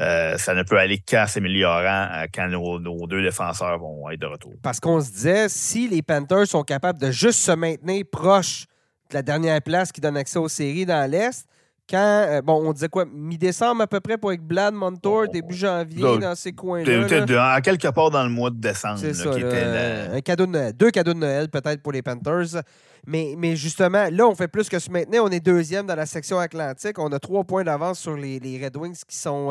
euh, 0.00 0.38
ça 0.38 0.54
ne 0.54 0.62
peut 0.62 0.78
aller 0.78 0.98
qu'en 0.98 1.26
s'améliorant 1.26 2.24
quand 2.32 2.48
nos, 2.48 3.06
deux 3.06 3.22
défenseurs 3.22 3.78
vont 3.78 4.08
être 4.10 4.20
de 4.20 4.26
retour. 4.26 4.54
Parce 4.62 4.78
qu'on 4.78 5.00
se 5.00 5.10
disait, 5.10 5.48
si 5.48 5.88
les 5.88 6.02
Panthers 6.02 6.46
sont 6.46 6.62
capables 6.62 7.00
de 7.00 7.10
juste 7.10 7.40
se 7.40 7.52
maintenir 7.52 8.04
proches 8.10 8.66
de 9.10 9.14
la 9.14 9.22
dernière 9.22 9.60
place 9.60 9.90
qui 9.90 10.00
donne 10.00 10.16
accès 10.16 10.38
aux 10.38 10.48
séries 10.48 10.86
dans 10.86 11.10
l'Est, 11.10 11.48
quand, 11.88 12.40
bon, 12.44 12.68
on 12.68 12.72
disait 12.72 12.88
quoi, 12.88 13.04
mi-décembre 13.06 13.82
à 13.82 13.86
peu 13.86 14.00
près 14.00 14.18
pour 14.18 14.30
avec 14.30 14.42
Blad, 14.42 14.74
Montour, 14.74 15.24
oh, 15.24 15.26
début 15.26 15.54
janvier, 15.54 16.18
dans 16.18 16.34
ces 16.34 16.52
coins-là. 16.52 17.52
À 17.52 17.60
quelque 17.60 17.88
part 17.88 18.10
dans 18.10 18.24
le 18.24 18.30
mois 18.30 18.50
de 18.50 18.56
décembre. 18.56 18.98
C'est 18.98 19.14
ça. 19.14 19.30
Un 19.30 20.20
cadeau 20.20 20.46
de 20.46 20.52
Noël. 20.52 20.72
Deux 20.72 20.90
cadeaux 20.90 21.14
de 21.14 21.18
Noël 21.18 21.48
peut-être 21.48 21.82
pour 21.82 21.92
les 21.92 22.02
Panthers. 22.02 22.62
Mais, 23.06 23.34
mais, 23.38 23.56
justement, 23.56 24.08
là, 24.10 24.26
on 24.26 24.34
fait 24.34 24.48
plus 24.48 24.68
que 24.68 24.78
ce 24.78 24.90
maintenant. 24.90 25.24
On 25.24 25.30
est 25.30 25.40
deuxième 25.40 25.86
dans 25.86 25.94
la 25.94 26.04
section 26.04 26.38
atlantique. 26.38 26.98
On 26.98 27.10
a 27.12 27.18
trois 27.18 27.44
points 27.44 27.64
d'avance 27.64 28.00
sur 28.00 28.16
les, 28.16 28.38
les, 28.38 28.62
Red 28.62 28.76
Wings 28.76 29.00
qui 29.06 29.16
sont, 29.16 29.50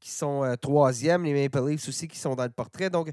qui 0.00 0.10
sont 0.10 0.56
troisième, 0.60 1.24
les 1.24 1.42
Maple 1.42 1.68
Leafs 1.68 1.88
aussi 1.88 2.08
qui 2.08 2.18
sont 2.18 2.34
dans 2.34 2.44
le 2.44 2.50
portrait. 2.50 2.88
Donc, 2.88 3.10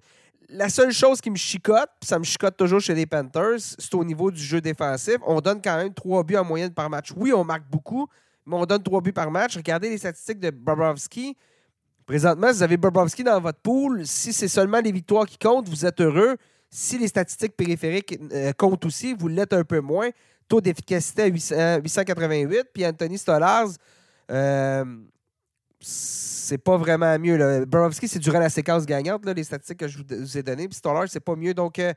la 0.49 0.69
seule 0.69 0.91
chose 0.91 1.21
qui 1.21 1.29
me 1.29 1.35
chicote, 1.35 1.89
puis 1.99 2.07
ça 2.07 2.17
me 2.17 2.23
chicote 2.23 2.57
toujours 2.57 2.79
chez 2.79 2.95
les 2.95 3.05
Panthers, 3.05 3.59
c'est 3.59 3.93
au 3.95 4.03
niveau 4.03 4.31
du 4.31 4.41
jeu 4.41 4.61
défensif. 4.61 5.17
On 5.25 5.41
donne 5.41 5.61
quand 5.61 5.77
même 5.77 5.93
trois 5.93 6.23
buts 6.23 6.37
en 6.37 6.43
moyenne 6.43 6.73
par 6.73 6.89
match. 6.89 7.11
Oui, 7.15 7.31
on 7.33 7.43
marque 7.43 7.69
beaucoup, 7.69 8.07
mais 8.49 8.55
on 8.55 8.65
donne 8.65 8.83
trois 8.83 9.01
buts 9.01 9.13
par 9.13 9.29
match. 9.31 9.55
Regardez 9.55 9.89
les 9.89 9.97
statistiques 9.97 10.39
de 10.39 10.49
Bobrovski. 10.49 11.37
Présentement, 12.05 12.51
vous 12.51 12.63
avez 12.63 12.77
Bobrovski 12.77 13.23
dans 13.23 13.39
votre 13.39 13.59
pool. 13.59 14.05
Si 14.05 14.33
c'est 14.33 14.47
seulement 14.47 14.79
les 14.79 14.91
victoires 14.91 15.25
qui 15.25 15.37
comptent, 15.37 15.69
vous 15.69 15.85
êtes 15.85 16.01
heureux. 16.01 16.37
Si 16.71 16.97
les 16.97 17.07
statistiques 17.07 17.55
périphériques 17.55 18.19
euh, 18.31 18.51
comptent 18.53 18.85
aussi, 18.85 19.13
vous 19.13 19.27
l'êtes 19.27 19.53
un 19.53 19.63
peu 19.63 19.79
moins. 19.79 20.09
Taux 20.47 20.61
d'efficacité 20.61 21.21
à 21.21 21.77
888. 21.77 22.63
Puis 22.73 22.85
Anthony 22.85 23.17
Stolarz, 23.19 23.77
euh, 24.31 24.85
c'est 25.79 26.57
pas 26.57 26.77
vraiment 26.77 27.17
mieux. 27.19 27.37
Là. 27.37 27.89
c'est 28.01 28.19
durant 28.19 28.39
la 28.39 28.49
séquence 28.49 28.85
gagnante, 28.85 29.25
les 29.25 29.43
statistiques 29.43 29.79
que 29.79 29.87
je 29.87 29.99
vous 29.99 30.37
ai 30.37 30.43
données. 30.43 30.67
Puis 30.67 30.77
Stoller, 30.77 31.07
c'est 31.07 31.19
pas 31.19 31.35
mieux. 31.35 31.53
Donc, 31.53 31.77
euh, 31.77 31.93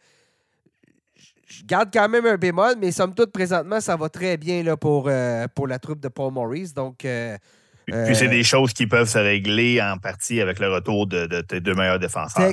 je 1.59 1.65
garde 1.65 1.91
quand 1.93 2.09
même 2.09 2.27
un 2.27 2.37
bémol, 2.37 2.75
mais 2.81 2.93
somme 2.93 3.15
toute, 3.15 3.33
présentement, 3.33 3.81
ça 3.81 3.97
va 3.97 4.09
très 4.09 4.37
bien 4.37 4.63
là, 4.63 4.77
pour, 4.77 5.07
euh, 5.09 5.47
pour 5.55 5.67
la 5.67 5.79
troupe 5.79 6.01
de 6.01 6.09
Paul 6.09 6.33
Maurice. 6.33 6.73
Donc. 6.73 7.05
Euh, 7.05 7.37
puis 7.85 8.15
c'est 8.15 8.29
des 8.29 8.45
choses 8.45 8.73
qui 8.73 8.87
peuvent 8.87 9.09
se 9.09 9.19
régler 9.19 9.83
en 9.83 9.99
partie 9.99 10.41
avec 10.41 10.61
le 10.61 10.73
retour 10.73 11.07
de, 11.09 11.41
tes 11.41 11.61
deux 11.61 11.75
meilleurs 11.75 11.99
défenseurs. 11.99 12.53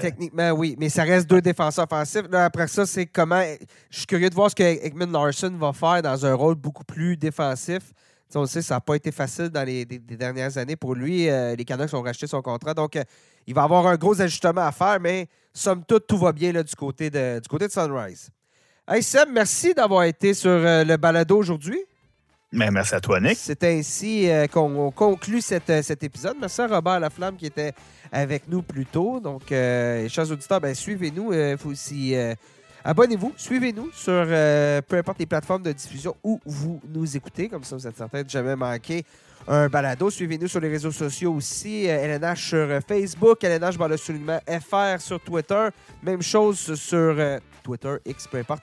Techniquement, 0.00 0.50
oui, 0.50 0.74
mais 0.78 0.88
ça 0.88 1.04
reste 1.04 1.30
deux 1.30 1.40
défenseurs 1.40 1.86
offensifs. 1.90 2.24
après 2.32 2.66
ça, 2.66 2.84
c'est 2.84 3.06
comment. 3.06 3.42
Je 3.88 3.98
suis 3.98 4.06
curieux 4.06 4.28
de 4.28 4.34
voir 4.34 4.50
ce 4.50 4.56
que 4.56 4.64
Ekman 4.64 5.12
Larson 5.12 5.56
va 5.58 5.72
faire 5.72 6.02
dans 6.02 6.26
un 6.26 6.34
rôle 6.34 6.56
beaucoup 6.56 6.84
plus 6.84 7.16
défensif 7.16 7.82
on 8.36 8.42
le 8.42 8.46
sait, 8.46 8.62
ça 8.62 8.74
n'a 8.74 8.80
pas 8.80 8.94
été 8.96 9.10
facile 9.10 9.48
dans 9.48 9.64
les, 9.64 9.84
dernières 9.86 10.58
années 10.58 10.76
pour 10.76 10.94
lui. 10.94 11.28
Euh, 11.28 11.56
les 11.56 11.64
Canucks 11.64 11.94
ont 11.94 12.02
racheté 12.02 12.26
son 12.26 12.42
contrat. 12.42 12.74
Donc, 12.74 12.96
euh, 12.96 13.04
il 13.46 13.54
va 13.54 13.62
avoir 13.62 13.86
un 13.86 13.96
gros 13.96 14.20
ajustement 14.20 14.60
à 14.60 14.72
faire, 14.72 14.98
mais 15.00 15.28
somme 15.58 15.84
toute, 15.84 16.06
tout 16.06 16.18
va 16.18 16.32
bien 16.32 16.52
là, 16.52 16.62
du, 16.62 16.74
côté 16.74 17.10
de, 17.10 17.40
du 17.40 17.48
côté 17.48 17.66
de 17.66 17.72
Sunrise. 17.72 18.30
Hey 18.86 19.02
Seb, 19.02 19.28
merci 19.32 19.74
d'avoir 19.74 20.04
été 20.04 20.32
sur 20.32 20.50
euh, 20.50 20.84
le 20.84 20.96
balado 20.96 21.36
aujourd'hui. 21.36 21.78
Mais 22.50 22.70
merci 22.70 22.94
à 22.94 23.00
toi, 23.00 23.20
Nick. 23.20 23.36
C'est 23.38 23.62
ainsi 23.64 24.26
qu'on 24.50 24.90
conclut 24.90 25.42
cet 25.42 25.68
épisode. 26.02 26.34
Merci 26.40 26.62
à 26.62 26.66
Robert 26.66 26.98
Laflamme 26.98 27.36
qui 27.36 27.44
était 27.44 27.74
avec 28.10 28.48
nous 28.48 28.62
plus 28.62 28.86
tôt. 28.86 29.20
Donc, 29.20 29.42
chers 29.48 30.30
auditeurs, 30.30 30.58
ben, 30.58 30.74
suivez-nous. 30.74 31.34
Il 31.34 31.58
faut 31.58 31.68
aussi 31.68 32.14
Abonnez-vous, 32.84 33.34
suivez-nous 33.36 33.90
sur 33.92 34.12
euh, 34.12 34.80
peu 34.80 34.96
importe 34.96 35.18
les 35.18 35.26
plateformes 35.26 35.62
de 35.62 35.72
diffusion 35.72 36.16
où 36.22 36.40
vous 36.46 36.80
nous 36.88 37.16
écoutez. 37.16 37.48
Comme 37.48 37.64
ça, 37.64 37.76
vous 37.76 37.86
êtes 37.86 37.96
certain 37.96 38.22
de 38.22 38.30
jamais 38.30 38.56
manquer 38.56 39.04
un 39.48 39.68
balado. 39.68 40.10
Suivez-nous 40.10 40.48
sur 40.48 40.60
les 40.60 40.68
réseaux 40.68 40.92
sociaux 40.92 41.32
aussi. 41.32 41.86
LNH 41.86 42.24
euh, 42.24 42.34
sur 42.34 42.58
euh, 42.58 42.80
Facebook, 42.86 43.42
LNH 43.42 43.78
le 43.78 44.60
FR 44.60 45.00
sur 45.00 45.20
Twitter. 45.20 45.68
Même 46.02 46.22
chose 46.22 46.74
sur 46.74 47.16
Twitter, 47.62 47.96
X, 48.04 48.28
peu 48.28 48.38
importe. 48.38 48.62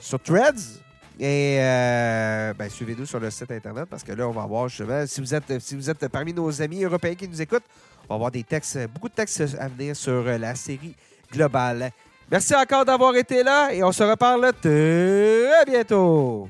sur 0.00 0.20
Threads. 0.20 0.80
Et 1.20 1.58
ben, 1.58 2.68
suivez-nous 2.68 3.04
sur 3.04 3.18
le 3.18 3.30
site 3.30 3.50
Internet 3.50 3.86
parce 3.90 4.04
que 4.04 4.12
là, 4.12 4.28
on 4.28 4.32
va 4.32 4.46
voir 4.46 4.68
justement, 4.68 5.04
si 5.06 5.20
vous 5.20 5.34
êtes, 5.34 5.60
si 5.60 5.74
vous 5.74 5.90
êtes 5.90 6.08
parmi 6.08 6.32
nos 6.32 6.62
amis 6.62 6.84
européens 6.84 7.16
qui 7.16 7.28
nous 7.28 7.42
écoutent, 7.42 7.64
on 8.04 8.08
va 8.10 8.14
avoir 8.14 8.30
des 8.30 8.44
textes, 8.44 8.78
beaucoup 8.94 9.08
de 9.08 9.14
textes 9.14 9.56
à 9.58 9.68
venir 9.68 9.96
sur 9.96 10.22
la 10.22 10.54
série 10.54 10.94
globale. 11.30 11.90
Merci 12.30 12.54
encore 12.54 12.84
d'avoir 12.84 13.16
été 13.16 13.42
là 13.42 13.72
et 13.72 13.82
on 13.82 13.90
se 13.90 14.04
reparle 14.04 14.52
très 14.62 15.64
bientôt. 15.66 16.48